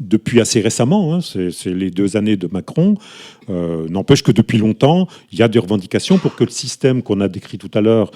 depuis 0.00 0.40
assez 0.40 0.60
récemment, 0.60 1.14
hein, 1.14 1.20
c'est 1.20 1.72
les 1.72 1.90
deux 1.90 2.16
années 2.16 2.36
de 2.36 2.48
Macron, 2.50 2.96
euh, 3.48 3.88
n'empêche 3.88 4.22
que 4.22 4.32
depuis 4.32 4.58
longtemps, 4.58 5.06
il 5.30 5.38
y 5.38 5.42
a 5.42 5.48
des 5.48 5.58
revendications 5.58 6.18
pour 6.18 6.34
que 6.34 6.44
le 6.44 6.50
système 6.50 7.02
qu'on 7.02 7.20
a 7.20 7.28
décrit 7.28 7.58
tout 7.58 7.70
à 7.74 7.80
l'heure 7.80 8.10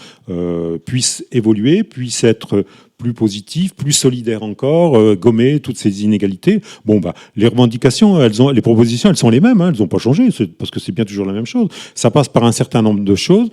puisse 0.84 1.24
évoluer, 1.30 1.84
puisse 1.84 2.24
être 2.24 2.64
plus 2.98 3.14
positif, 3.14 3.74
plus 3.74 3.92
solidaire 3.92 4.42
encore, 4.42 4.98
euh, 4.98 5.14
gommer 5.14 5.60
toutes 5.60 5.78
ces 5.78 6.02
inégalités. 6.02 6.60
Bon, 6.84 6.98
bah, 6.98 7.14
les 7.36 7.46
revendications, 7.46 8.20
elles 8.20 8.42
ont, 8.42 8.50
les 8.50 8.60
propositions, 8.60 9.08
elles 9.08 9.16
sont 9.16 9.30
les 9.30 9.40
mêmes, 9.40 9.60
hein, 9.60 9.70
elles 9.72 9.80
n'ont 9.80 9.86
pas 9.86 9.98
changé, 9.98 10.28
parce 10.58 10.72
que 10.72 10.80
c'est 10.80 10.92
bien 10.92 11.04
toujours 11.04 11.24
la 11.24 11.32
même 11.32 11.46
chose. 11.46 11.68
Ça 11.94 12.10
passe 12.10 12.28
par 12.28 12.42
un 12.42 12.52
certain 12.52 12.82
nombre 12.82 13.04
de 13.04 13.14
choses. 13.14 13.50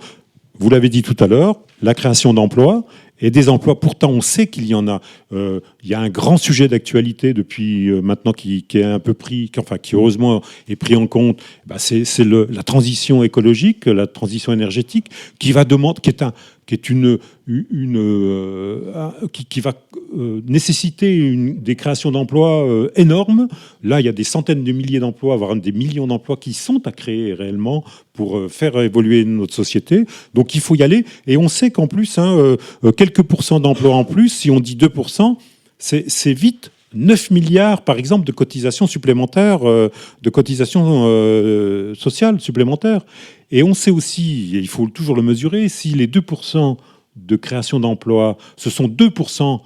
Vous 0.58 0.68
l'avez 0.68 0.88
dit 0.88 1.02
tout 1.02 1.16
à 1.22 1.28
l'heure, 1.28 1.60
la 1.82 1.94
création 1.94 2.34
d'emplois 2.34 2.84
et 3.20 3.30
des 3.30 3.48
emplois. 3.48 3.78
Pourtant, 3.78 4.10
on 4.10 4.20
sait 4.20 4.46
qu'il 4.46 4.66
y 4.66 4.74
en 4.74 4.88
a. 4.88 5.00
Euh, 5.32 5.60
il 5.82 5.90
y 5.90 5.94
a 5.94 6.00
un 6.00 6.08
grand 6.08 6.36
sujet 6.36 6.68
d'actualité 6.68 7.34
depuis 7.34 7.88
euh, 7.88 8.00
maintenant 8.00 8.32
qui, 8.32 8.64
est 8.74 8.82
un 8.82 8.98
peu 8.98 9.14
pris, 9.14 9.50
enfin 9.58 9.78
qui 9.78 9.94
heureusement 9.94 10.42
est 10.68 10.76
pris 10.76 10.96
en 10.96 11.06
compte. 11.06 11.40
Bah, 11.66 11.76
c'est 11.78 12.04
la 12.24 12.62
transition 12.62 13.22
écologique, 13.22 13.86
la 13.86 14.06
transition 14.06 14.52
énergétique, 14.52 15.06
qui 15.38 15.52
va 15.52 15.64
demander, 15.64 16.00
qui 16.00 16.10
est 16.10 16.22
un, 16.22 16.32
qui 16.66 16.74
est 16.74 16.90
une, 16.90 17.18
euh, 17.48 19.10
qui, 19.32 19.60
va 19.60 19.72
euh, 20.16 20.40
nécessiter 20.46 21.34
des 21.36 21.76
créations 21.76 22.10
d'emplois 22.10 22.66
euh, 22.66 22.90
énormes. 22.96 23.46
Là, 23.84 24.00
il 24.00 24.06
y 24.06 24.08
a 24.08 24.12
des 24.12 24.24
centaines 24.24 24.64
de 24.64 24.72
milliers 24.72 24.98
d'emplois, 24.98 25.36
voire 25.36 25.54
des 25.54 25.72
millions 25.72 26.08
d'emplois 26.08 26.36
qui 26.36 26.52
sont 26.52 26.86
à 26.86 26.92
créer 26.92 27.34
réellement 27.34 27.84
pour 28.12 28.50
faire 28.50 28.80
évoluer 28.80 29.24
notre 29.24 29.54
société. 29.54 30.06
Donc 30.34 30.56
il 30.56 30.60
faut 30.60 30.74
y 30.74 30.82
aller. 30.82 31.04
Et 31.28 31.36
on 31.36 31.48
sait 31.48 31.70
qu'en 31.70 31.86
plus, 31.86 32.18
hein, 32.18 32.56
quelques 32.96 33.22
pourcents 33.22 33.60
d'emplois 33.60 33.94
en 33.94 34.04
plus, 34.04 34.30
si 34.30 34.50
on 34.50 34.58
dit 34.58 34.76
2%, 34.76 35.36
c'est 35.78 36.32
vite 36.32 36.72
9 36.94 37.30
milliards, 37.30 37.82
par 37.82 37.98
exemple, 37.98 38.24
de 38.26 38.32
cotisations 38.32 38.86
supplémentaires, 38.86 39.60
de 39.60 40.30
cotisations 40.30 41.94
sociales 41.94 42.40
supplémentaires. 42.40 43.02
Et 43.50 43.62
on 43.62 43.74
sait 43.74 43.90
aussi, 43.90 44.50
et 44.54 44.58
il 44.58 44.68
faut 44.68 44.86
toujours 44.88 45.16
le 45.16 45.22
mesurer, 45.22 45.68
si 45.68 45.90
les 45.90 46.06
2% 46.06 46.76
de 47.16 47.36
création 47.36 47.80
d'emplois, 47.80 48.36
ce 48.56 48.70
sont 48.70 48.88
2% 48.88 49.60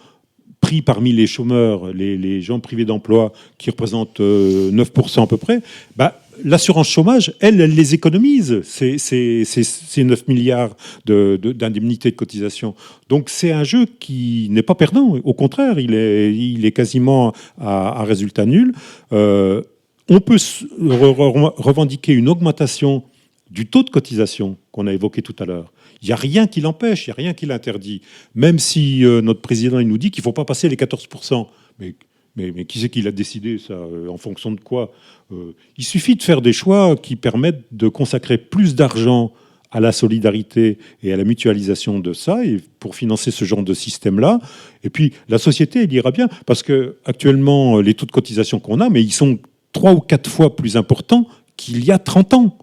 pris 0.60 0.82
parmi 0.82 1.12
les 1.12 1.26
chômeurs, 1.26 1.92
les, 1.92 2.40
gens 2.42 2.60
privés 2.60 2.84
d'emploi, 2.84 3.32
qui 3.58 3.70
représentent 3.70 4.20
euh, 4.20 4.70
9% 4.70 5.22
à 5.22 5.26
peu 5.26 5.38
près, 5.38 5.62
bah, 5.96 6.20
l'assurance 6.44 6.88
chômage, 6.88 7.32
elle, 7.40 7.60
elle 7.60 7.74
les 7.74 7.94
économise, 7.94 8.60
ces, 8.62 8.98
ces, 8.98 9.44
ces, 9.44 9.62
ces 9.62 10.04
9 10.04 10.28
milliards 10.28 10.76
de- 11.06 11.38
de- 11.40 11.52
d'indemnités 11.52 12.10
de, 12.10 12.16
cotisation. 12.16 12.74
Donc 13.08 13.30
c'est 13.30 13.52
un 13.52 13.64
jeu 13.64 13.86
qui 13.98 14.48
n'est 14.50 14.62
pas 14.62 14.74
perdant, 14.74 15.18
au 15.24 15.34
contraire, 15.34 15.78
il 15.78 15.94
est, 15.94 16.72
quasiment 16.72 17.32
à, 17.58 18.04
résultat 18.04 18.46
nul. 18.46 18.72
Euh, 19.12 19.62
on 20.08 20.20
peut 20.20 20.38
revendiquer 20.78 22.12
une 22.12 22.28
augmentation 22.28 23.04
du 23.50 23.66
taux 23.66 23.82
de 23.82 23.90
cotisation 23.90 24.56
qu'on 24.72 24.86
a 24.86 24.92
évoqué 24.92 25.22
tout 25.22 25.34
à 25.38 25.44
l'heure. 25.44 25.72
Il 26.02 26.06
n'y 26.06 26.12
a 26.12 26.16
rien 26.16 26.46
qui 26.46 26.60
l'empêche, 26.60 27.06
il 27.06 27.10
n'y 27.10 27.12
a 27.12 27.16
rien 27.16 27.32
qui 27.34 27.46
l'interdit. 27.46 28.00
Même 28.34 28.58
si 28.58 29.04
euh, 29.04 29.20
notre 29.20 29.40
président 29.40 29.78
il 29.78 29.88
nous 29.88 29.98
dit 29.98 30.10
qu'il 30.10 30.22
ne 30.22 30.24
faut 30.24 30.32
pas 30.32 30.44
passer 30.44 30.68
les 30.68 30.76
14%. 30.76 31.46
Mais, 31.78 31.94
mais, 32.36 32.64
qui 32.64 32.78
c'est 32.78 32.88
qui 32.88 33.02
l'a 33.02 33.10
décidé, 33.10 33.58
ça 33.58 33.74
euh, 33.74 34.08
En 34.08 34.16
fonction 34.16 34.52
de 34.52 34.60
quoi 34.60 34.92
Euh, 35.32 35.54
Il 35.76 35.84
suffit 35.84 36.14
de 36.14 36.22
faire 36.22 36.40
des 36.42 36.52
choix 36.52 36.96
qui 36.96 37.16
permettent 37.16 37.64
de 37.72 37.88
consacrer 37.88 38.38
plus 38.38 38.74
d'argent 38.74 39.32
à 39.72 39.80
la 39.80 39.92
solidarité 39.92 40.78
et 41.02 41.12
à 41.12 41.16
la 41.16 41.24
mutualisation 41.24 42.00
de 42.00 42.12
ça, 42.12 42.44
et 42.44 42.56
pour 42.80 42.96
financer 42.96 43.30
ce 43.30 43.44
genre 43.44 43.62
de 43.62 43.74
système-là. 43.74 44.40
Et 44.82 44.90
puis, 44.90 45.12
la 45.28 45.38
société, 45.38 45.84
elle 45.84 45.92
ira 45.92 46.10
bien, 46.10 46.28
parce 46.44 46.64
que 46.64 46.96
actuellement, 47.04 47.80
les 47.80 47.94
taux 47.94 48.06
de 48.06 48.10
cotisation 48.10 48.58
qu'on 48.58 48.80
a, 48.80 48.88
mais 48.88 49.02
ils 49.02 49.12
sont 49.12 49.38
trois 49.72 49.92
ou 49.92 50.00
quatre 50.00 50.28
fois 50.28 50.56
plus 50.56 50.76
importants 50.76 51.28
qu'il 51.56 51.84
y 51.84 51.92
a 51.92 51.98
30 51.98 52.34
ans. 52.34 52.58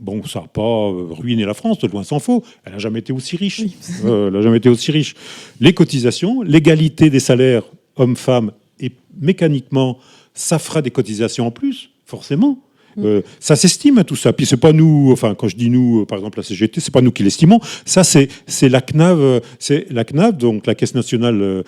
Bon, 0.00 0.22
ça 0.24 0.40
n'a 0.40 0.48
pas 0.48 0.60
euh, 0.60 1.08
ruiné 1.10 1.44
la 1.44 1.54
France, 1.54 1.78
de 1.78 1.86
loin 1.86 2.02
s'en 2.02 2.18
faut. 2.18 2.42
Elle 2.64 2.72
n'a 2.72 2.78
jamais 2.78 2.98
été 2.98 3.12
aussi 3.12 3.36
riche. 3.36 3.62
Euh, 4.04 4.28
elle 4.28 4.34
n'a 4.34 4.42
jamais 4.42 4.58
été 4.58 4.68
aussi 4.68 4.90
riche. 4.90 5.14
Les 5.60 5.72
cotisations, 5.72 6.42
l'égalité 6.42 7.10
des 7.10 7.20
salaires 7.20 7.62
hommes-femmes, 7.96 8.52
et 8.80 8.92
mécaniquement, 9.20 9.98
ça 10.34 10.58
fera 10.58 10.82
des 10.82 10.90
cotisations 10.90 11.46
en 11.46 11.50
plus, 11.50 11.90
forcément. 12.04 12.58
Euh, 12.98 13.22
ça 13.40 13.56
s'estime 13.56 14.02
tout 14.04 14.16
ça. 14.16 14.32
Puis 14.32 14.46
c'est 14.46 14.56
pas 14.56 14.72
nous, 14.72 15.10
enfin 15.12 15.34
quand 15.34 15.48
je 15.48 15.56
dis 15.56 15.70
nous, 15.70 16.02
euh, 16.02 16.06
par 16.06 16.18
exemple 16.18 16.38
la 16.38 16.42
CGT, 16.42 16.80
c'est 16.80 16.92
pas 16.92 17.00
nous 17.00 17.12
qui 17.12 17.22
l'estimons. 17.22 17.60
Ça 17.84 18.04
c'est 18.04 18.28
la 18.62 18.80
CNAV, 18.80 19.20
euh, 19.20 19.40
c'est 19.58 19.86
la 19.90 20.04
CNAV, 20.04 20.36
donc 20.36 20.66
la 20.66 20.74
Caisse 20.74 20.94
nationale 20.94 21.64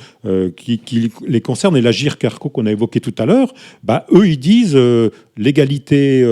qui, 0.56 1.10
les 1.26 1.40
concerne 1.40 1.76
et 1.76 1.80
la 1.80 1.92
GIR 1.92 2.18
Carco 2.18 2.48
qu'on 2.48 2.66
a 2.66 2.72
évoqué 2.72 3.00
tout 3.00 3.14
à 3.18 3.26
l'heure. 3.26 3.52
Bah 3.82 4.06
eux 4.12 4.28
ils 4.28 4.38
disent 4.38 4.78
l'égalité 5.36 6.24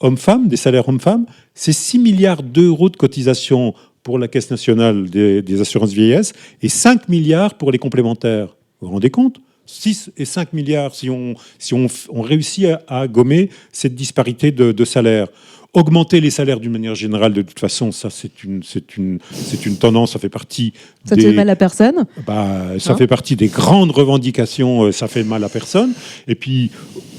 homme-femme, 0.00 0.48
des 0.48 0.56
salaires 0.56 0.88
hommes-femmes, 0.88 1.26
c'est 1.54 1.72
6 1.72 1.98
milliards 1.98 2.42
d'euros 2.42 2.88
de 2.88 2.96
cotisation 2.96 3.74
pour 4.02 4.18
la 4.18 4.28
Caisse 4.28 4.50
nationale 4.50 5.08
des, 5.08 5.42
des 5.42 5.60
assurances 5.60 5.92
vieillesse 5.92 6.32
et 6.60 6.68
5 6.68 7.08
milliards 7.08 7.54
pour 7.54 7.70
les 7.70 7.78
complémentaires. 7.78 8.56
Vous 8.80 8.88
vous 8.88 8.94
rendez 8.94 9.10
compte? 9.10 9.40
6 9.66 10.10
et 10.16 10.24
5 10.24 10.52
milliards 10.52 10.94
si 10.94 11.08
on, 11.10 11.34
si 11.58 11.74
on, 11.74 11.86
on 12.10 12.22
réussit 12.22 12.66
à, 12.66 13.00
à 13.00 13.08
gommer 13.08 13.50
cette 13.72 13.94
disparité 13.94 14.50
de, 14.52 14.72
de 14.72 14.84
salaire. 14.84 15.28
Augmenter 15.74 16.20
les 16.20 16.28
salaires 16.28 16.60
d'une 16.60 16.72
manière 16.72 16.94
générale, 16.94 17.32
de 17.32 17.40
toute 17.40 17.58
façon, 17.58 17.92
ça 17.92 18.10
c'est 18.10 18.44
une, 18.44 18.62
c'est 18.62 18.98
une, 18.98 19.20
c'est 19.32 19.64
une 19.64 19.78
tendance, 19.78 20.12
ça 20.12 20.18
fait 20.18 20.28
partie 20.28 20.74
Ça 21.06 21.16
des, 21.16 21.22
fait 21.22 21.32
mal 21.32 21.48
à 21.48 21.56
personne? 21.56 22.04
Bah, 22.26 22.72
ça 22.78 22.92
Hein? 22.92 22.96
fait 22.98 23.06
partie 23.06 23.36
des 23.36 23.46
grandes 23.48 23.90
revendications, 23.90 24.82
euh, 24.82 24.92
ça 24.92 25.08
fait 25.08 25.24
mal 25.24 25.42
à 25.44 25.48
personne. 25.48 25.94
Et 26.28 26.34
puis, 26.34 26.70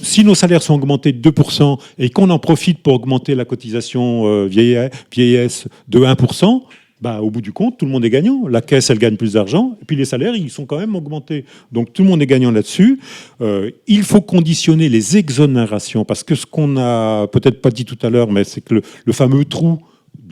si 0.04 0.24
nos 0.24 0.36
salaires 0.36 0.62
sont 0.62 0.76
augmentés 0.76 1.14
de 1.14 1.32
2% 1.32 1.80
et 1.98 2.12
qu'on 2.12 2.30
en 2.30 2.38
profite 2.38 2.78
pour 2.84 2.94
augmenter 2.94 3.34
la 3.34 3.46
cotisation 3.46 4.28
euh, 4.28 4.46
vieille- 4.46 4.88
vieillesse 5.12 5.66
de 5.88 6.02
1%, 6.02 6.62
bah, 7.04 7.22
au 7.22 7.30
bout 7.30 7.42
du 7.42 7.52
compte, 7.52 7.78
tout 7.78 7.86
le 7.86 7.92
monde 7.92 8.06
est 8.06 8.10
gagnant. 8.10 8.48
La 8.48 8.62
caisse, 8.62 8.90
elle 8.90 8.98
gagne 8.98 9.18
plus 9.18 9.34
d'argent, 9.34 9.78
et 9.82 9.86
puis 9.86 9.96
les 9.98 10.06
salaires, 10.06 10.36
ils 10.36 10.50
sont 10.50 10.66
quand 10.66 10.80
même 10.80 10.96
augmentés. 10.96 11.44
Donc 11.72 11.92
tout 11.94 12.02
le 12.04 12.10
monde 12.10 12.22
est 12.22 12.26
gagnant 12.36 12.52
là-dessus. 12.52 13.00
Euh, 13.42 13.70
il 13.88 14.04
faut 14.04 14.22
conditionner 14.22 14.88
les 14.90 15.18
exonérations, 15.18 16.06
parce 16.06 16.24
que 16.24 16.36
ce 16.36 16.46
qu'on 16.46 16.78
a 16.78 17.28
peut-être 17.28 17.62
pas 17.62 17.72
dit 17.72 17.86
tout 17.86 18.00
à 18.02 18.10
l'heure, 18.10 18.32
mais 18.32 18.44
c'est 18.46 18.62
que 18.62 18.76
le, 18.76 18.82
le 19.06 19.14
fameux 19.14 19.46
trou 19.46 19.80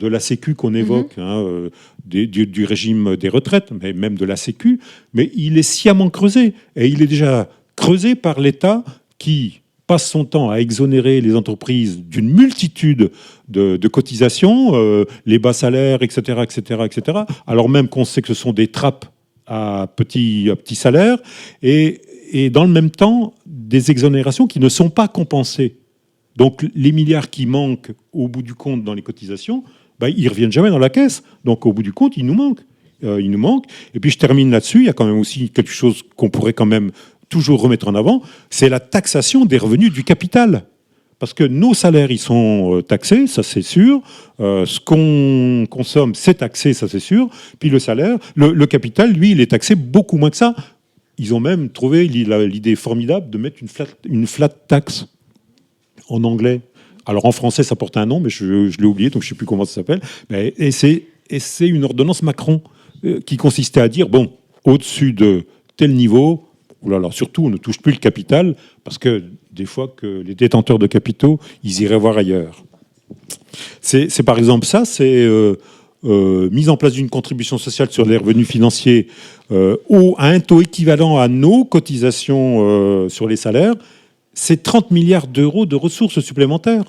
de 0.02 0.06
la 0.08 0.18
Sécu 0.20 0.54
qu'on 0.54 0.74
évoque, 0.74 1.14
hein, 1.18 1.42
euh, 1.44 1.70
des- 2.06 2.26
du, 2.26 2.46
du 2.46 2.64
régime 2.64 3.16
des 3.16 3.28
retraites, 3.28 3.70
mais 3.80 3.92
même 3.92 4.16
de 4.16 4.24
la 4.24 4.36
Sécu, 4.36 4.80
mais 5.12 5.30
il 5.34 5.58
est 5.58 5.62
sciemment 5.62 6.08
creusé. 6.10 6.54
Et 6.76 6.86
il 6.88 7.02
est 7.02 7.06
déjà 7.06 7.48
creusé 7.76 8.14
par 8.14 8.40
l'État 8.40 8.82
qui 9.18 9.60
passe 9.92 10.08
son 10.08 10.24
temps 10.24 10.48
à 10.48 10.56
exonérer 10.56 11.20
les 11.20 11.36
entreprises 11.36 12.02
d'une 12.02 12.30
multitude 12.30 13.10
de, 13.48 13.88
cotisations, 13.88 14.70
euh, 14.72 15.04
les 15.26 15.38
bas 15.38 15.52
salaires, 15.52 16.02
etc., 16.02 16.40
etc., 16.42 16.80
etc., 16.86 17.18
alors 17.46 17.68
même 17.68 17.88
qu'on 17.88 18.06
sait 18.06 18.22
que 18.22 18.28
ce 18.28 18.32
sont 18.32 18.54
des 18.54 18.68
trappes 18.68 19.04
à 19.46 19.86
petits 19.94 20.48
à 20.50 20.56
petits 20.56 20.76
salaires, 20.76 21.18
et, 21.62 22.00
et 22.30 22.48
dans 22.48 22.64
le 22.64 22.70
même 22.70 22.90
temps, 22.90 23.34
des 23.44 23.90
exonérations 23.90 24.46
qui 24.46 24.60
ne 24.60 24.70
sont 24.70 24.88
pas 24.88 25.08
compensées. 25.08 25.76
Donc 26.36 26.64
les 26.74 26.92
milliards 26.92 27.28
qui 27.28 27.44
manquent 27.44 27.92
au 28.14 28.28
bout 28.28 28.42
du 28.42 28.54
compte 28.54 28.84
dans 28.84 28.94
les 28.94 29.02
cotisations, 29.02 29.62
bah, 30.00 30.08
ils 30.08 30.28
reviennent 30.30 30.52
jamais 30.52 30.70
dans 30.70 30.78
la 30.78 30.88
caisse. 30.88 31.22
Donc 31.44 31.66
au 31.66 31.74
bout 31.74 31.82
du 31.82 31.92
compte, 31.92 32.16
ils 32.16 32.24
nous 32.24 32.38
manquent. 32.44 32.64
Euh, 33.04 33.20
ils 33.20 33.30
nous 33.30 33.38
manquent. 33.38 33.66
Et 33.94 34.00
puis 34.00 34.10
je 34.10 34.16
termine 34.16 34.50
là-dessus. 34.50 34.78
Il 34.78 34.86
y 34.86 34.88
a 34.88 34.94
quand 34.94 35.04
même 35.04 35.18
aussi 35.18 35.50
quelque 35.50 35.70
chose 35.70 36.02
qu'on 36.16 36.30
pourrait 36.30 36.54
quand 36.54 36.70
même 36.76 36.92
toujours 37.32 37.62
remettre 37.62 37.88
en 37.88 37.94
avant, 37.94 38.22
c'est 38.50 38.68
la 38.68 38.78
taxation 38.78 39.46
des 39.46 39.58
revenus 39.58 39.90
du 39.90 40.04
capital. 40.04 40.64
Parce 41.18 41.32
que 41.34 41.44
nos 41.44 41.72
salaires, 41.72 42.10
ils 42.10 42.18
sont 42.18 42.76
euh, 42.76 42.82
taxés, 42.82 43.26
ça 43.26 43.42
c'est 43.42 43.62
sûr. 43.62 44.02
Euh, 44.40 44.66
ce 44.66 44.80
qu'on 44.80 45.66
consomme, 45.70 46.14
c'est 46.14 46.34
taxé, 46.34 46.74
ça 46.74 46.88
c'est 46.88 47.00
sûr. 47.00 47.28
Puis 47.58 47.70
le 47.70 47.78
salaire, 47.78 48.18
le, 48.34 48.66
capital, 48.66 49.12
lui, 49.12 49.30
il 49.30 49.40
est 49.40 49.52
taxé 49.52 49.74
beaucoup 49.74 50.18
moins 50.18 50.30
que 50.30 50.36
ça. 50.36 50.54
Ils 51.18 51.32
ont 51.32 51.40
même 51.40 51.70
trouvé 51.70 52.06
l'idée 52.06 52.74
formidable 52.74 53.30
de 53.30 53.38
mettre 53.38 53.58
une 53.62 53.68
flat, 53.68 53.86
une 54.04 54.26
tax 54.68 55.06
en 56.08 56.24
anglais. 56.24 56.60
Alors 57.06 57.24
en 57.24 57.32
français, 57.32 57.62
ça 57.62 57.76
porte 57.76 57.96
un 57.96 58.06
nom, 58.06 58.20
mais 58.20 58.30
je, 58.30 58.68
je 58.68 58.78
l'ai 58.78 58.86
oublié, 58.86 59.08
donc 59.08 59.22
je 59.22 59.26
ne 59.26 59.30
sais 59.30 59.34
plus 59.36 59.46
comment 59.46 59.64
ça 59.64 59.74
s'appelle. 59.74 60.00
Mais- 60.28 60.52
Et 60.58 60.70
c'est 60.70 61.04
et 61.30 61.38
c'est 61.38 61.68
une 61.68 61.84
ordonnance 61.84 62.22
Macron 62.22 62.60
euh, 63.04 63.20
qui 63.20 63.36
consistait 63.36 63.80
à 63.80 63.88
dire 63.88 64.08
bon, 64.08 64.32
au-dessus 64.64 65.12
de 65.12 65.44
tel 65.76 65.94
niveau, 65.94 66.48
surtout, 67.10 67.44
on 67.44 67.50
ne 67.50 67.56
touche 67.56 67.80
plus 67.80 67.92
le 67.92 67.98
capital, 67.98 68.56
parce 68.84 68.98
que 68.98 69.22
des 69.52 69.66
fois 69.66 69.92
que 69.94 70.06
les 70.06 70.34
détenteurs 70.34 70.78
de 70.78 70.86
capitaux, 70.86 71.38
ils 71.62 71.82
iraient 71.82 71.98
voir 71.98 72.16
ailleurs. 72.16 72.64
C'est 73.80 74.22
par 74.22 74.38
exemple 74.38 74.66
ça, 74.66 74.84
c'est 74.84 75.24
euh, 75.24 75.56
euh, 76.04 76.48
mise 76.50 76.68
en 76.68 76.76
place 76.76 76.94
d'une 76.94 77.10
contribution 77.10 77.58
sociale 77.58 77.90
sur 77.90 78.06
les 78.06 78.16
revenus 78.16 78.48
financiers 78.48 79.08
euh, 79.50 79.76
au, 79.88 80.14
à 80.18 80.28
un 80.28 80.40
taux 80.40 80.62
équivalent 80.62 81.18
à 81.18 81.28
nos 81.28 81.64
cotisations 81.64 83.08
sur 83.08 83.28
les 83.28 83.36
salaires, 83.36 83.74
c'est 84.34 84.62
30 84.62 84.90
milliards 84.90 85.26
d'euros 85.26 85.66
de 85.66 85.76
ressources 85.76 86.20
supplémentaires. 86.20 86.84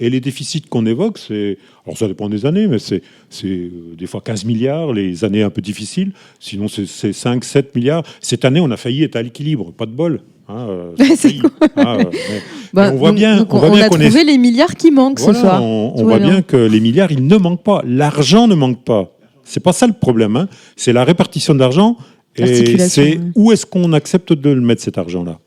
Et 0.00 0.08
les 0.10 0.20
déficits 0.20 0.62
qu'on 0.62 0.86
évoque, 0.86 1.18
c'est. 1.18 1.58
Alors 1.86 1.96
ça 1.98 2.08
dépend 2.08 2.28
des 2.28 2.46
années, 2.46 2.66
mais 2.66 2.78
c'est 2.78 3.02
euh, 3.44 3.68
des 3.98 4.06
fois 4.06 4.20
15 4.24 4.44
milliards, 4.44 4.92
les 4.92 5.24
années 5.24 5.42
un 5.42 5.50
peu 5.50 5.60
difficiles. 5.60 6.12
Sinon, 6.38 6.68
c'est 6.68 6.86
c'est 6.86 7.12
5, 7.12 7.44
7 7.44 7.74
milliards. 7.74 8.02
Cette 8.20 8.44
année, 8.44 8.60
on 8.60 8.70
a 8.70 8.76
failli 8.76 9.02
être 9.04 9.16
à 9.16 9.22
l'équilibre. 9.22 9.72
Pas 9.72 9.86
de 9.86 9.92
bol. 9.92 10.20
hein, 10.48 10.66
euh. 10.68 10.92
Ah, 11.76 11.96
euh, 11.98 12.04
Bah, 12.72 12.90
on 12.92 12.96
voit 12.96 13.08
donc- 13.10 13.16
bien, 13.18 13.36
donc 13.38 13.52
on 13.52 13.58
voit 13.58 13.68
on 13.68 13.74
bien 13.74 13.82
a 13.82 13.86
est- 13.86 13.90
trouvé 13.90 14.24
les 14.24 14.38
milliards 14.38 14.74
qui 14.76 14.90
manquent 14.90 15.18
ce 15.18 15.24
voilà, 15.24 15.40
soir. 15.40 15.62
On, 15.62 16.02
voit 16.04 16.18
bien 16.18 16.40
que 16.42 16.56
les 16.56 16.80
milliards, 16.80 17.10
ils 17.12 17.26
ne 17.26 17.36
manquent 17.36 17.62
pas. 17.64 17.82
L'argent 17.84 18.46
ne 18.48 18.54
manque 18.54 18.82
pas. 18.84 19.12
C'est 19.44 19.60
pas 19.62 19.72
ça 19.72 19.86
le 19.86 19.92
problème. 19.92 20.36
hein. 20.36 20.48
C'est 20.76 20.92
la 20.92 21.04
répartition 21.04 21.54
d'argent. 21.54 21.96
Et 22.36 22.78
c'est 22.78 23.18
où 23.34 23.50
est-ce 23.52 23.66
qu'on 23.66 23.92
accepte 23.92 24.32
de 24.32 24.50
le 24.50 24.60
mettre 24.60 24.82
cet 24.82 24.96
argent-là? 24.98 25.40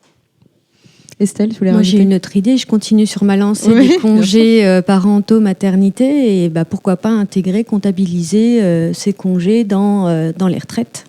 Estelle, 1.19 1.49
tu 1.49 1.59
voulais 1.59 1.71
Moi, 1.71 1.83
j'ai 1.83 1.99
une 1.99 2.13
autre 2.13 2.35
idée. 2.35 2.57
Je 2.57 2.65
continue 2.65 3.05
sur 3.05 3.23
ma 3.23 3.37
lancée 3.37 3.71
Oui, 3.71 3.87
des 3.87 3.97
congés 3.97 4.65
euh, 4.65 4.81
parentaux, 4.81 5.39
maternité. 5.39 6.43
Et 6.43 6.49
bah, 6.49 6.65
pourquoi 6.65 6.97
pas 6.97 7.09
intégrer, 7.09 7.63
comptabiliser 7.63 8.61
euh, 8.61 8.93
ces 8.93 9.13
congés 9.13 9.63
dans, 9.63 10.07
euh, 10.07 10.31
dans 10.35 10.47
les 10.47 10.59
retraites 10.59 11.05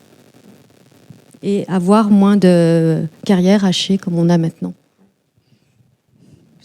et 1.43 1.65
avoir 1.69 2.11
moins 2.11 2.37
de 2.37 3.03
carrières 3.25 3.65
hachées 3.65 3.99
comme 3.99 4.19
on 4.19 4.29
a 4.31 4.39
maintenant. 4.39 4.73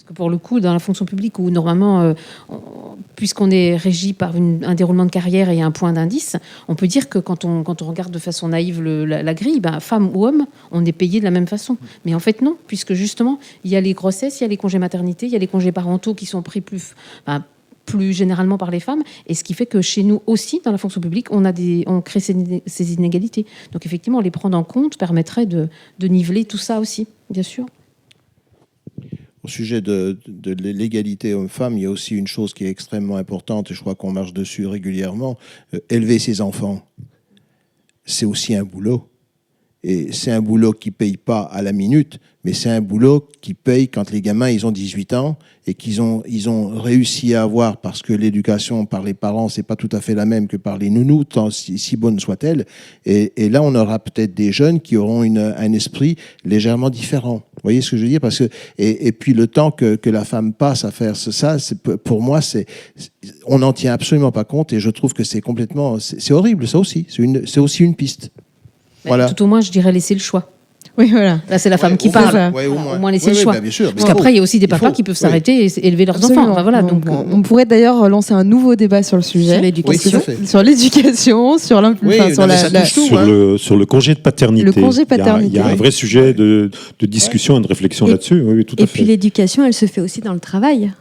Que 0.10 0.14
pour 0.16 0.32
le 0.32 0.40
coup, 0.40 0.60
dans 0.60 0.74
la 0.74 0.80
fonction 0.80 1.06
publique, 1.06 1.38
où 1.38 1.52
normalement, 1.52 2.02
euh, 2.02 2.14
on- 2.50 2.58
puisqu'on 3.16 3.52
est 3.52 3.76
régi 3.76 4.14
par 4.14 4.34
un 4.36 4.74
déroulement 4.74 5.06
de 5.06 5.12
carrière 5.12 5.52
et 5.52 5.62
un 5.62 5.70
point 5.70 5.94
d'indice, 5.94 6.36
on 6.68 6.74
peut 6.74 6.88
dire 6.88 7.10
que 7.10 7.20
quand 7.20 7.46
on, 7.46 7.62
quand 7.62 7.84
on 7.84 7.86
regarde 7.86 8.12
de 8.12 8.18
façon 8.18 8.48
naïve 8.48 8.82
le- 8.82 9.06
la, 9.06 9.34
grille, 9.36 9.60
ben, 9.60 9.80
femme 9.80 10.10
ou 10.16 10.26
homme, 10.26 10.48
on 10.72 10.84
est 10.84 10.94
payé 10.94 11.20
de 11.20 11.26
la 11.26 11.30
même 11.30 11.46
façon. 11.46 11.78
Mais 12.06 12.16
en 12.16 12.20
fait, 12.20 12.42
non, 12.42 12.58
puisque 12.66 12.94
justement, 12.96 13.38
il 13.64 13.70
y 13.70 13.76
a 13.76 13.82
les 13.82 13.94
grossesses, 13.94 14.40
il 14.40 14.44
y 14.44 14.46
a 14.46 14.50
les 14.50 14.58
congés 14.58 14.80
maternité, 14.80 15.28
il 15.28 15.32
y 15.32 15.36
a 15.36 15.40
les 15.40 15.46
congés 15.46 15.72
parentaux 15.72 16.16
qui 16.16 16.26
sont 16.26 16.42
pris 16.42 16.62
plus, 16.62 16.96
enfin, 17.28 17.44
plus 17.86 18.12
généralement 18.12 18.58
par 18.58 18.72
les 18.72 18.80
femmes, 18.80 19.04
et 19.28 19.36
ce 19.36 19.44
qui 19.44 19.54
fait 19.54 19.68
que 19.68 19.80
chez 19.82 20.02
nous 20.02 20.24
aussi, 20.26 20.60
dans 20.66 20.72
la 20.72 20.80
fonction 20.80 21.02
publique, 21.02 21.28
on, 21.30 21.46
a 21.46 21.52
des, 21.52 21.84
on 21.86 22.02
crée 22.02 22.20
ces, 22.20 22.64
ces 22.66 22.94
inégalités. 22.94 23.46
Donc 23.74 23.86
effectivement, 23.86 24.22
les 24.22 24.32
prendre 24.32 24.58
en 24.58 24.64
compte 24.64 24.98
permettrait 24.98 25.46
de, 25.46 25.68
de 26.00 26.08
niveler 26.08 26.46
tout 26.46 26.58
ça 26.58 26.80
aussi, 26.80 27.06
bien 27.30 27.44
sûr. 27.44 27.68
Sujet 29.50 29.82
de, 29.82 30.18
de 30.28 30.54
l'égalité 30.54 31.34
homme-femme, 31.34 31.78
il 31.78 31.84
y 31.84 31.86
a 31.86 31.92
aussi 31.92 32.16
une 32.16 32.28
chose 32.28 32.54
qui 32.54 32.66
est 32.66 32.70
extrêmement 32.70 33.18
importante, 33.18 33.72
et 33.72 33.74
je 33.74 33.80
crois 33.82 33.96
qu'on 33.96 34.12
marche 34.12 34.34
dessus 34.34 34.66
régulièrement. 34.68 35.38
Euh, 35.74 35.80
élever 35.90 36.20
ses 36.20 36.42
enfants, 36.42 36.82
c'est 38.06 38.26
aussi 38.26 38.56
un 38.56 38.64
boulot. 38.64 39.10
Et 39.84 40.12
c'est 40.12 40.32
un 40.32 40.42
boulot 40.42 40.74
qui 40.74 40.92
paye 40.92 41.18
pas 41.18 41.42
à 41.42 41.62
la 41.62 41.72
minute, 41.72 42.20
mais 42.46 42.54
c'est 42.54 42.70
un 42.70 42.80
boulot 42.80 43.28
qui 43.42 43.54
paye 43.54 43.90
quand 43.90 44.12
les 44.12 44.22
gamins 44.22 44.50
ils 44.50 44.66
ont 44.66 44.72
18 44.72 45.14
ans 45.14 45.38
et 45.68 45.74
qu'ils 45.74 46.02
ont 46.02 46.24
ils 46.28 46.50
ont 46.50 46.70
réussi 46.70 47.36
à 47.36 47.44
avoir 47.44 47.78
parce 47.78 48.02
que 48.02 48.14
l'éducation 48.14 48.86
par 48.86 49.04
les 49.04 49.14
parents 49.14 49.50
c'est 49.50 49.64
pas 49.64 49.76
tout 49.76 49.90
à 49.92 50.00
fait 50.00 50.16
la 50.16 50.26
même 50.26 50.48
que 50.48 50.56
par 50.56 50.78
les 50.78 50.90
nounous 50.90 51.26
tant 51.26 51.50
si, 51.50 51.98
bonne 51.98 52.20
soit-elle 52.20 52.66
et, 53.06 53.34
et, 53.36 53.50
là 53.50 53.62
on 53.62 53.76
aura 53.76 54.00
peut-être 54.00 54.34
des 54.34 54.52
jeunes 54.52 54.80
qui 54.80 54.96
auront 54.96 55.24
une, 55.24 55.38
un 55.40 55.74
esprit 55.74 56.16
légèrement 56.46 56.90
différent. 56.90 57.42
Vous 57.56 57.64
voyez 57.64 57.82
ce 57.82 57.92
que 57.92 57.98
je 57.98 58.04
veux 58.04 58.10
dire? 58.10 58.22
Parce 58.22 58.40
que 58.40 58.50
et, 58.78 59.08
et 59.08 59.12
puis 59.12 59.34
le 59.34 59.48
temps 59.48 59.72
que, 59.72 59.96
que, 59.96 60.10
la 60.10 60.24
femme 60.24 60.54
passe 60.54 60.86
à 60.86 60.92
faire 60.92 61.18
ça 61.18 61.58
pour 62.06 62.22
moi 62.22 62.42
c'est 62.42 62.66
on 63.46 63.60
n'en 63.60 63.74
tient 63.74 63.94
absolument 63.94 64.32
pas 64.32 64.46
compte 64.46 64.72
et 64.72 64.80
je 64.80 64.90
trouve 64.90 65.14
que 65.14 65.24
c'est 65.24 65.42
complètement 65.42 66.00
c'est 66.00 66.34
horrible 66.34 66.68
ça 66.68 66.80
aussi. 66.80 67.06
C'est 67.10 67.60
aussi 67.60 67.84
une 67.84 67.96
piste. 67.96 68.32
Tout 69.06 69.44
au 69.44 69.48
moins, 69.48 69.62
je 69.62 69.72
dirais 69.72 69.92
laisser 69.92 70.14
le 70.14 70.20
choix. 70.20 70.52
Oui, 71.00 71.12
voilà. 71.12 71.40
Là, 71.50 71.58
c'est 71.58 71.70
la 71.70 71.78
femme 71.78 71.96
qui 71.96 72.10
parle. 72.10 72.52
au, 72.54 72.98
moins. 73.00 73.10
laisser 73.10 73.30
le 73.30 73.38
choix. 73.38 73.54
Bah, 73.54 73.72
sûr, 73.72 73.94
Parce 73.94 74.06
qu'après, 74.06 74.34
il 74.34 74.36
y 74.36 74.40
a 74.40 74.42
aussi 74.42 74.60
des 74.60 74.68
papas 74.68 74.92
qui 74.92 75.04
peuvent 75.04 75.16
s'arrêter 75.16 75.66
et 75.66 75.88
élever 75.88 76.06
leurs 76.06 76.24
enfants. 76.24 76.62
voilà, 76.62 76.82
donc, 76.82 77.08
euh, 77.08 77.24
on 77.32 77.42
pourrait 77.42 77.66
d'ailleurs 77.66 78.10
lancer 78.10 78.34
un 78.34 78.44
nouveau 78.44 78.76
débat 78.76 79.02
sur 79.02 79.16
le 79.16 79.24
sujet. 79.24 79.54
Sur 79.54 79.62
l'éducation. 79.62 80.22
sur 80.46 80.62
l'éducation, 80.62 81.58
sur, 81.58 81.68
sur, 81.68 81.82
la, 81.82 82.86
sur, 82.86 83.18
hein. 83.18 83.26
le, 83.26 83.58
sur 83.58 83.78
le 83.78 83.86
congé 83.86 84.14
de 84.14 84.20
paternité. 84.20 84.66
Le 84.66 84.74
congé 84.74 85.06
paternité. 85.06 85.52
Il 85.54 85.56
y 85.56 85.60
a, 85.60 85.68
un 85.68 85.76
vrai 85.76 85.92
sujet 85.92 86.34
de, 86.34 86.70
de 87.00 87.06
discussion 87.06 87.58
et 87.58 87.62
de 87.62 87.68
réflexion 87.68 88.06
là-dessus. 88.06 88.42
Oui, 88.42 88.66
tout 88.66 88.76
à 88.78 88.84
et 88.84 88.86
fait. 88.86 88.94
puis 88.94 89.04
l'éducation, 89.06 89.66
elle 89.66 89.74
se 89.74 89.86
fait 89.86 90.02
aussi 90.02 90.20
dans 90.20 90.34
le 90.34 90.40
travail. 90.42 90.92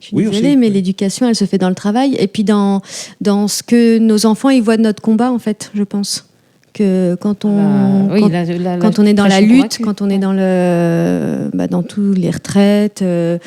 Je 0.00 0.06
suis 0.06 0.16
désolée, 0.16 0.56
mais 0.56 0.70
l'éducation, 0.70 1.28
elle 1.28 1.36
se 1.36 1.44
fait 1.44 1.58
dans 1.58 1.68
le 1.68 1.74
travail 1.74 2.16
et 2.18 2.26
puis 2.26 2.42
dans, 2.42 2.80
dans 3.20 3.48
ce 3.48 3.62
que 3.62 3.98
nos 3.98 4.24
enfants 4.26 4.48
ils 4.48 4.62
voient 4.62 4.76
de 4.78 4.82
notre 4.82 5.02
combat, 5.02 5.30
en 5.30 5.38
fait, 5.38 5.70
je 5.74 5.82
pense 5.84 6.26
que 6.72 7.14
quand 7.16 7.44
on, 7.44 8.08
bah, 8.08 8.16
quand, 8.18 8.78
quand 8.80 8.98
on 8.98 9.04
est 9.04 9.14
dans 9.14 9.26
la 9.26 9.40
lutte, 9.40 9.80
quand 9.82 10.02
on 10.02 10.10
est 10.10 10.18
dans, 10.18 10.32
le, 10.32 11.50
bah, 11.54 11.66
dans 11.66 11.82
tous 11.82 12.12
les 12.12 12.30
retraites, 12.30 13.02
euh, 13.02 13.38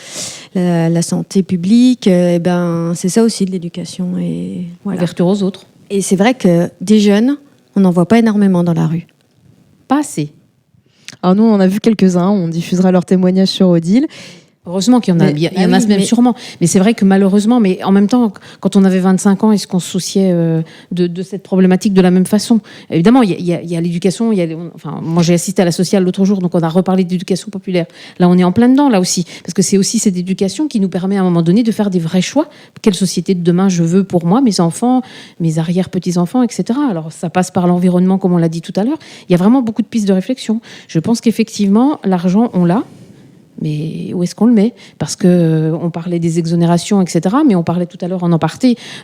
la, 0.54 1.02
santé 1.02 1.44
publique, 1.44 2.08
euh, 2.08 2.36
et 2.36 2.40
ben, 2.40 2.94
c'est 2.96 3.10
ça 3.10 3.24
aussi 3.24 3.46
de 3.46 3.52
l'éducation. 3.52 4.18
Et 4.18 4.66
voilà. 4.84 4.98
Ouverture 5.00 5.28
aux 5.28 5.44
autres. 5.44 5.66
Et 5.90 6.02
c'est 6.02 6.16
vrai 6.16 6.34
que 6.34 6.70
des 6.82 7.00
jeunes, 7.00 7.38
on 7.76 7.82
n'en 7.82 7.92
voit 7.92 8.08
pas 8.08 8.20
énormément 8.20 8.64
dans 8.64 8.74
la 8.74 8.88
rue. 8.88 9.08
Pas 9.88 10.00
assez. 10.00 10.32
Alors 11.22 11.36
nous, 11.36 11.44
on 11.44 11.60
a 11.60 11.68
vu 11.68 11.80
quelques-uns, 11.80 12.30
on 12.30 12.48
diffusera 12.48 12.92
leurs 12.92 13.06
témoignages 13.06 13.50
sur 13.50 13.70
Odile. 13.70 14.08
Heureusement 14.68 14.99
qu'il 14.99 15.13
y 15.13 15.18
en 15.18 15.20
a, 15.20 15.30
il 15.30 15.39
y, 15.39 15.47
en 15.47 15.74
a 15.74 15.80
bah 15.80 15.86
même 15.86 16.01
sûrement. 16.01 16.34
Mais 16.59 16.66
c'est 16.66 16.80
vrai 16.80 16.95
que 16.95 17.05
malheureusement, 17.05 17.59
mais 17.59 17.84
en 17.84 17.91
même 17.91 18.07
temps, 18.07 18.34
quand 18.61 18.76
on 18.76 18.84
avait 18.84 18.99
25 18.99 19.43
ans, 19.43 19.51
est-ce 19.51 19.68
qu'on 19.68 19.80
se 19.80 19.89
souciait 19.89 20.32
euh, 20.34 20.61
de, 20.91 21.22
cette 21.22 21.43
problématique 21.43 21.93
de 21.93 22.01
la 22.01 22.09
même 22.09 22.26
façon? 22.26 22.59
Évidemment, 22.89 23.22
il 23.22 23.41
y 23.41 23.53
a, 23.53 23.82
l'éducation. 23.82 24.32
Enfin, 24.74 24.99
moi, 25.03 25.22
j'ai 25.22 25.36
assisté 25.36 25.61
à 25.61 25.66
la 25.66 25.72
sociale 25.72 26.03
l'autre 26.03 26.26
jour, 26.26 26.39
donc 26.39 26.55
on 26.55 26.61
a 26.61 26.70
reparlé 26.70 27.03
d'éducation 27.03 27.49
populaire. 27.51 27.86
Là, 28.18 28.28
on 28.28 28.38
est 28.38 28.43
en 28.43 28.51
plein 28.51 28.68
dedans, 28.68 28.89
là 28.89 28.99
aussi, 28.99 29.26
parce 29.43 29.53
que 29.53 29.61
c'est 29.61 29.78
aussi 29.78 29.99
cette 29.99 30.18
éducation 30.18 30.68
qui 30.68 30.80
nous 30.80 30.89
permet 30.89 31.18
à 31.18 31.22
un 31.22 31.26
moment 31.26 31.43
donné 31.43 31.61
de 31.61 31.72
faire 31.72 31.91
des 31.91 31.99
vrais 31.99 32.22
choix. 32.22 32.49
Quelle 32.82 32.95
société 32.95 33.36
de 33.36 33.43
demain 33.43 33.70
je 33.70 33.84
veux 33.84 34.03
pour 34.03 34.26
moi, 34.26 34.41
mes 34.41 34.59
enfants, 34.59 35.03
mes 35.39 35.59
arrière 35.59 35.89
petits 35.89 36.18
enfants, 36.18 36.41
etc. 36.41 36.80
Alors, 36.89 37.11
ça 37.11 37.30
passe 37.30 37.51
par 37.51 37.68
l'environnement, 37.68 38.18
comme 38.18 38.34
on 38.34 38.38
l'a 38.38 38.49
dit 38.49 38.61
tout 38.61 38.74
à 38.76 38.84
l'heure. 38.84 38.97
Il 39.30 39.32
y 39.32 39.36
a 39.36 39.38
vraiment 39.38 39.61
beaucoup 39.61 39.84
de 39.84 39.88
pistes 39.88 40.07
de 40.07 40.13
réflexion. 40.13 40.59
Je 40.88 40.99
pense 40.99 41.22
qu'effectivement, 41.22 41.99
l'argent, 42.03 42.49
on 42.53 42.66
l'a 42.66 42.84
mais 43.62 44.12
où 44.14 44.24
est-ce 44.24 44.36
qu'on 44.36 44.45
le 44.45 44.53
met? 44.53 44.74
Parce 44.97 45.16
que 45.16 45.28
euh, 45.28 45.78
on 45.82 45.89
parlait 45.89 46.20
des 46.20 46.39
exonérations, 46.39 47.01
etc. 47.01 47.36
Mais 47.47 47.56
on 47.56 47.64
parlait 47.64 47.86
tout 47.86 47.97
à 48.01 48.08
l'heure 48.08 48.24
en 48.24 48.32
en 48.32 48.39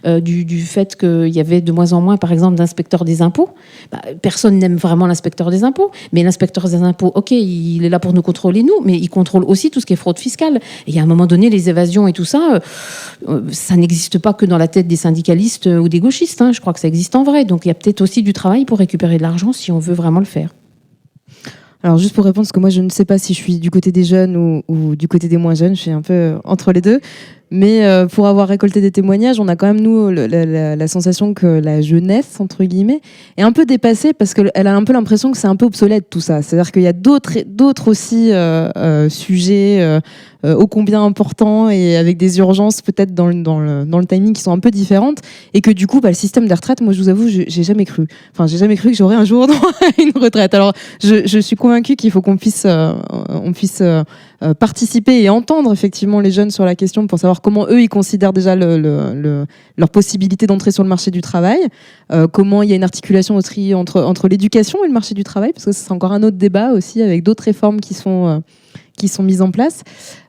euh, 0.05 0.19
du, 0.19 0.61
fait 0.61 0.95
qu'il 0.95 1.29
y 1.29 1.39
avait 1.39 1.61
de 1.61 1.71
moins 1.71 1.93
en 1.93 2.01
moins, 2.01 2.17
par 2.17 2.31
exemple, 2.31 2.55
d'inspecteurs 2.55 3.05
des 3.05 3.21
impôts. 3.21 3.49
Bah, 3.91 4.01
personne 4.21 4.59
n'aime 4.59 4.75
vraiment 4.75 5.07
l'inspecteur 5.07 5.49
des 5.49 5.63
impôts, 5.63 5.91
mais 6.13 6.23
l'inspecteur 6.23 6.65
des 6.65 6.75
impôts, 6.75 7.11
ok, 7.15 7.31
il 7.31 7.83
est 7.83 7.89
là 7.89 7.99
pour 7.99 8.13
nous 8.13 8.21
contrôler 8.21 8.63
nous, 8.63 8.81
mais 8.83 8.97
il 8.97 9.09
contrôle 9.09 9.43
aussi 9.43 9.71
tout 9.71 9.79
ce 9.79 9.85
qui 9.85 9.93
est 9.93 9.97
fraude 9.97 10.19
fiscale. 10.19 10.59
Et 10.87 10.99
à 10.99 11.03
un 11.03 11.05
moment 11.05 11.27
donné, 11.27 11.49
les 11.49 11.69
évasions 11.69 12.07
et 12.07 12.13
tout 12.13 12.25
ça, 12.25 12.61
euh, 13.27 13.41
ça 13.51 13.75
n'existe 13.75 14.19
pas 14.19 14.33
que 14.33 14.45
dans 14.45 14.57
la 14.57 14.67
tête 14.67 14.87
des 14.87 14.95
syndicalistes 14.95 15.67
ou 15.67 15.89
des 15.89 15.99
gauchistes. 15.99 16.41
Hein. 16.41 16.51
Je 16.51 16.61
crois 16.61 16.73
que 16.73 16.79
ça 16.79 16.87
existe 16.87 17.15
en 17.15 17.23
vrai. 17.23 17.45
Donc 17.45 17.65
il 17.65 17.69
y 17.69 17.71
a 17.71 17.75
peut-être 17.75 18.01
aussi 18.01 18.23
du 18.23 18.33
travail 18.33 18.65
pour 18.65 18.79
récupérer 18.79 19.17
de 19.17 19.23
l'argent 19.23 19.53
si 19.53 19.71
on 19.71 19.79
veut 19.79 19.95
vraiment 19.95 20.19
le 20.19 20.25
faire. 20.25 20.49
Alors 21.83 21.97
juste 21.97 22.13
pour 22.13 22.25
répondre, 22.25 22.45
parce 22.45 22.51
que 22.51 22.59
moi 22.59 22.69
je 22.69 22.81
ne 22.81 22.89
sais 22.89 23.05
pas 23.05 23.17
si 23.17 23.33
je 23.33 23.39
suis 23.39 23.57
du 23.57 23.71
côté 23.71 23.91
des 23.91 24.03
jeunes 24.03 24.63
ou, 24.67 24.95
du 24.95 25.07
côté 25.07 25.27
des 25.27 25.37
moins 25.37 25.55
jeunes, 25.55 25.75
je 25.75 25.81
suis 25.81 25.91
un 25.91 26.01
peu 26.01 26.35
entre 26.43 26.71
les 26.71 26.81
deux. 26.81 26.99
Mais 27.53 27.83
euh, 27.83 28.07
pour 28.07 28.27
avoir 28.27 28.47
récolté 28.47 28.79
des 28.79 28.91
témoignages, 28.91 29.37
on 29.41 29.49
a 29.49 29.57
quand 29.57 29.67
même, 29.67 29.81
nous, 29.81 30.09
la, 30.09 30.87
sensation 30.87 31.33
que 31.33 31.45
la 31.45 31.81
jeunesse, 31.81 32.39
entre 32.39 32.63
guillemets, 32.63 33.01
est 33.35 33.41
un 33.41 33.51
peu 33.51 33.65
dépassée 33.65 34.13
parce 34.13 34.33
qu'elle 34.33 34.67
a 34.67 34.73
un 34.73 34.83
peu 34.85 34.93
l'impression 34.93 35.33
que 35.33 35.37
c'est 35.37 35.47
un 35.47 35.57
peu 35.57 35.65
obsolète 35.65 36.09
tout 36.09 36.21
ça. 36.21 36.41
C'est-à-dire 36.41 36.71
qu'il 36.71 36.83
y 36.83 36.87
a 36.87 36.93
d'autres 36.93 37.89
aussi 37.89 38.31
euh, 38.31 38.69
euh, 38.77 39.09
sujets 39.09 39.99
ô 40.43 40.65
combien 40.65 41.03
importants 41.03 41.69
et 41.69 41.97
avec 41.97 42.17
des 42.17 42.39
urgences 42.39 42.81
peut-être 42.81 43.13
dans, 43.13 43.31
dans, 43.31 43.59
le, 43.59 43.85
dans 43.85 43.99
le 43.99 44.05
timing 44.05 44.33
qui 44.33 44.41
sont 44.41 44.53
un 44.53 44.59
peu 44.59 44.71
différentes. 44.71 45.19
Et 45.53 45.59
que 45.59 45.71
du 45.71 45.87
coup, 45.87 45.99
bah, 45.99 46.09
le 46.09 46.15
système 46.15 46.47
des 46.47 46.53
retraites, 46.53 46.79
moi 46.79 46.93
je 46.93 47.01
vous 47.01 47.09
avoue, 47.09 47.27
j'ai 47.27 47.63
jamais 47.63 47.83
cru. 47.83 48.07
Enfin, 48.31 48.47
j'ai 48.47 48.57
jamais 48.57 48.77
cru 48.77 48.91
que 48.91 48.97
j'aurais 48.97 49.17
un 49.17 49.25
jour 49.25 49.47
une 49.99 50.13
retraite. 50.15 50.53
Alors, 50.53 50.73
je, 51.03 51.27
je 51.27 51.39
suis 51.39 51.57
convaincue 51.57 51.97
qu'il 51.97 52.11
faut 52.11 52.21
qu'on 52.21 52.37
puisse, 52.37 52.65
on 52.65 53.51
puisse 53.51 53.83
euh, 54.43 54.55
participer 54.55 55.21
et 55.21 55.29
entendre 55.29 55.71
effectivement 55.71 56.19
les 56.19 56.31
jeunes 56.31 56.49
sur 56.49 56.65
la 56.65 56.75
question 56.75 57.05
pour 57.05 57.19
savoir 57.19 57.41
comment 57.41 57.67
eux 57.67 57.81
ils 57.81 57.89
considèrent 57.89 58.33
déjà 58.33 58.55
le, 58.55 59.45
leur 59.77 59.89
possibilité 59.89 60.47
d'entrer 60.47 60.71
sur 60.71 60.81
le 60.81 60.89
marché 60.89 61.11
du 61.11 61.21
travail, 61.21 61.59
euh, 62.11 62.27
comment 62.27 62.63
il 62.63 62.69
y 62.69 62.73
a 62.73 62.75
une 62.75 62.83
articulation 62.83 63.35
aussi 63.35 63.75
entre, 63.75 64.01
entre 64.01 64.27
l'éducation 64.27 64.83
et 64.83 64.87
le 64.87 64.93
marché 64.93 65.13
du 65.13 65.23
travail, 65.23 65.53
parce 65.53 65.65
que 65.65 65.71
c'est 65.71 65.91
encore 65.91 66.11
un 66.11 66.23
autre 66.23 66.37
débat 66.37 66.71
aussi 66.71 67.03
avec 67.03 67.21
d'autres 67.21 67.43
réformes 67.43 67.79
qui 67.79 67.93
sont 67.93 68.27
euh, 68.27 68.39
qui 69.01 69.07
sont 69.07 69.23
mises 69.23 69.41
en 69.41 69.49
place. 69.49 69.81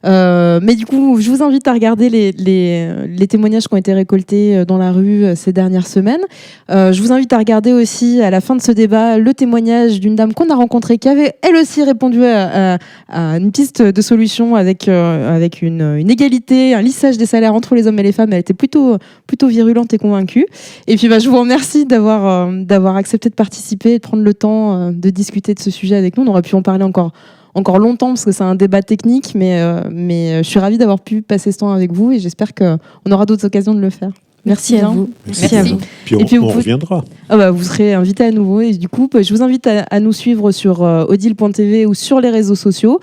Euh, 0.06 0.60
mais 0.62 0.74
du 0.74 0.86
coup, 0.86 1.20
je 1.20 1.30
vous 1.30 1.42
invite 1.42 1.68
à 1.68 1.74
regarder 1.74 2.08
les, 2.08 3.26
témoignages 3.28 3.68
qui 3.68 3.74
ont 3.74 3.76
été 3.76 3.92
récoltés 3.92 4.56
euh, 4.56 4.64
dans 4.64 4.78
la 4.78 4.92
rue 4.92 5.24
euh, 5.24 5.34
ces 5.34 5.52
dernières 5.52 5.86
semaines. 5.86 6.22
je 6.68 7.00
vous 7.00 7.12
invite 7.12 7.32
à 7.34 7.38
regarder 7.38 7.72
aussi, 7.72 8.22
à 8.22 8.30
la 8.30 8.40
fin 8.40 8.56
de 8.56 8.62
ce 8.62 8.72
débat, 8.72 9.18
le 9.18 9.34
témoignage 9.34 10.00
d'une 10.00 10.16
dame 10.16 10.32
qu'on 10.32 10.48
a 10.48 10.54
rencontrée 10.54 10.96
qui 10.96 11.08
avait 11.08 11.34
elle 11.42 11.56
aussi 11.56 11.82
répondu 11.82 12.24
à, 12.24 12.78
une 13.10 13.52
piste 13.52 13.82
de 13.82 14.02
solution 14.02 14.56
avec, 14.56 14.88
avec 14.88 15.60
une, 15.60 15.82
une, 15.98 16.10
égalité, 16.10 16.74
un 16.74 16.80
lissage 16.80 17.18
des 17.18 17.26
salaires 17.26 17.54
entre 17.54 17.74
les 17.74 17.86
hommes 17.86 17.98
et 17.98 18.02
les 18.02 18.12
femmes. 18.12 18.32
Elle 18.32 18.40
était 18.40 18.54
plutôt, 18.54 18.96
plutôt 19.26 19.48
virulente 19.48 19.92
et 19.92 19.98
convaincue. 19.98 20.46
Et 20.86 20.96
puis, 20.96 21.08
bah, 21.08 21.18
je 21.18 21.28
vous 21.28 21.38
remercie 21.38 21.84
d'avoir 21.84 22.50
d'avoir 22.52 22.96
accepté 22.96 23.28
de 23.28 23.34
participer 23.34 23.94
et 23.94 23.98
de 23.98 24.02
prendre 24.02 24.22
le 24.22 24.34
temps 24.34 24.90
de 24.90 25.10
discuter 25.10 25.52
de 25.52 25.60
ce 25.60 25.70
sujet 25.70 25.96
avec 25.96 26.16
nous. 26.16 26.24
On 26.24 26.28
aurait 26.28 26.42
pu 26.42 26.54
en 26.54 26.62
parler 26.62 26.84
encore 26.84 27.12
encore 27.54 27.78
longtemps 27.78 28.08
parce 28.08 28.24
que 28.24 28.32
c'est 28.32 28.44
un 28.44 28.54
débat 28.54 28.82
technique, 28.82 29.34
mais, 29.34 29.60
euh, 29.60 29.82
mais 29.90 30.32
euh, 30.32 30.42
je 30.42 30.48
suis 30.48 30.58
ravie 30.58 30.78
d'avoir 30.78 31.00
pu 31.00 31.22
passer 31.22 31.52
ce 31.52 31.58
temps 31.58 31.72
avec 31.72 31.92
vous 31.92 32.12
et 32.12 32.18
j'espère 32.18 32.54
qu'on 32.54 32.78
aura 33.10 33.26
d'autres 33.26 33.46
occasions 33.46 33.74
de 33.74 33.80
le 33.80 33.90
faire. 33.90 34.12
Merci, 34.44 34.76
à 34.78 34.88
vous. 34.88 35.08
Merci, 35.26 35.56
à 35.56 35.62
vous. 35.62 35.78
Puis 36.04 36.16
on, 36.16 36.18
et 36.18 36.24
puis 36.24 36.38
on 36.38 36.48
reviendra. 36.48 37.04
Ah 37.28 37.36
bah, 37.36 37.50
vous 37.50 37.62
serez 37.62 37.94
invité 37.94 38.24
à 38.24 38.30
nouveau. 38.32 38.60
Et 38.60 38.72
du 38.72 38.88
coup, 38.88 39.08
bah, 39.12 39.22
je 39.22 39.32
vous 39.32 39.42
invite 39.42 39.68
à, 39.68 40.00
nous 40.00 40.12
suivre 40.12 40.50
sur 40.50 40.82
euh, 40.82 41.04
odile.tv 41.08 41.86
ou 41.86 41.94
sur 41.94 42.20
les 42.20 42.30
réseaux 42.30 42.56
sociaux. 42.56 43.00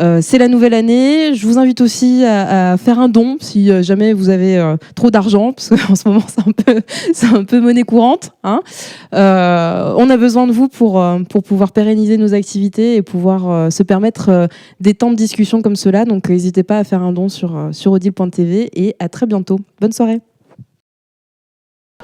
Euh, 0.00 0.20
c'est 0.22 0.38
la 0.38 0.48
nouvelle 0.48 0.74
année. 0.74 1.34
Je 1.34 1.46
vous 1.46 1.58
invite 1.58 1.80
aussi 1.80 2.24
à, 2.24 2.76
faire 2.76 2.98
un 2.98 3.08
don 3.08 3.36
si 3.40 3.70
euh, 3.70 3.82
jamais 3.82 4.12
vous 4.12 4.28
avez 4.28 4.58
euh, 4.58 4.76
trop 4.94 5.10
d'argent, 5.10 5.52
parce 5.52 5.68
qu'en 5.68 5.94
ce 5.94 6.08
moment, 6.08 6.24
c'est 6.26 6.40
un 6.40 6.52
peu, 6.52 6.80
c'est 7.12 7.26
un 7.26 7.44
peu 7.44 7.60
monnaie 7.60 7.84
courante. 7.84 8.32
Hein. 8.44 8.60
on 9.12 10.10
a 10.10 10.16
besoin 10.16 10.46
de 10.46 10.52
vous 10.52 10.68
pour, 10.68 11.02
pour 11.28 11.42
pouvoir 11.42 11.72
pérenniser 11.72 12.16
nos 12.16 12.34
activités 12.34 12.96
et 12.96 13.02
pouvoir 13.02 13.72
se 13.72 13.82
permettre 13.82 14.48
des 14.80 14.94
temps 14.94 15.10
de 15.10 15.16
discussion 15.16 15.62
comme 15.62 15.76
cela. 15.76 16.04
Donc, 16.04 16.28
n'hésitez 16.28 16.62
pas 16.62 16.78
à 16.78 16.84
faire 16.84 17.02
un 17.02 17.12
don 17.12 17.28
sur, 17.28 17.68
sur 17.72 17.92
odile.tv 17.92 18.70
et 18.74 18.96
à 18.98 19.08
très 19.08 19.26
bientôt. 19.26 19.58
Bonne 19.80 19.92
soirée. 19.92 20.20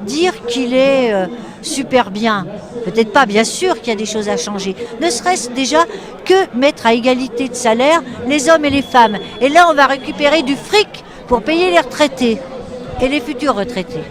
Dire 0.03 0.33
qu'il 0.47 0.75
est 0.75 1.13
euh, 1.13 1.27
super 1.63 2.11
bien, 2.11 2.47
peut-être 2.85 3.13
pas, 3.13 3.27
bien 3.27 3.45
sûr 3.45 3.81
qu'il 3.81 3.89
y 3.89 3.97
a 3.97 3.99
des 3.99 4.07
choses 4.07 4.29
à 4.29 4.37
changer, 4.37 4.77
ne 5.01 5.11
serait-ce 5.11 5.51
déjà 5.51 5.85
que 6.25 6.57
mettre 6.57 6.87
à 6.87 6.95
égalité 6.95 7.49
de 7.49 7.55
salaire 7.55 8.03
les 8.27 8.49
hommes 8.49 8.65
et 8.65 8.71
les 8.71 8.83
femmes. 8.83 9.19
Et 9.41 9.49
là, 9.49 9.67
on 9.71 9.75
va 9.75 9.87
récupérer 9.87 10.43
du 10.43 10.57
fric 10.57 11.05
pour 11.27 11.43
payer 11.43 11.71
les 11.71 11.81
retraités 11.81 12.39
et 13.01 13.09
les 13.09 13.21
futurs 13.21 13.55
retraités. 13.55 14.05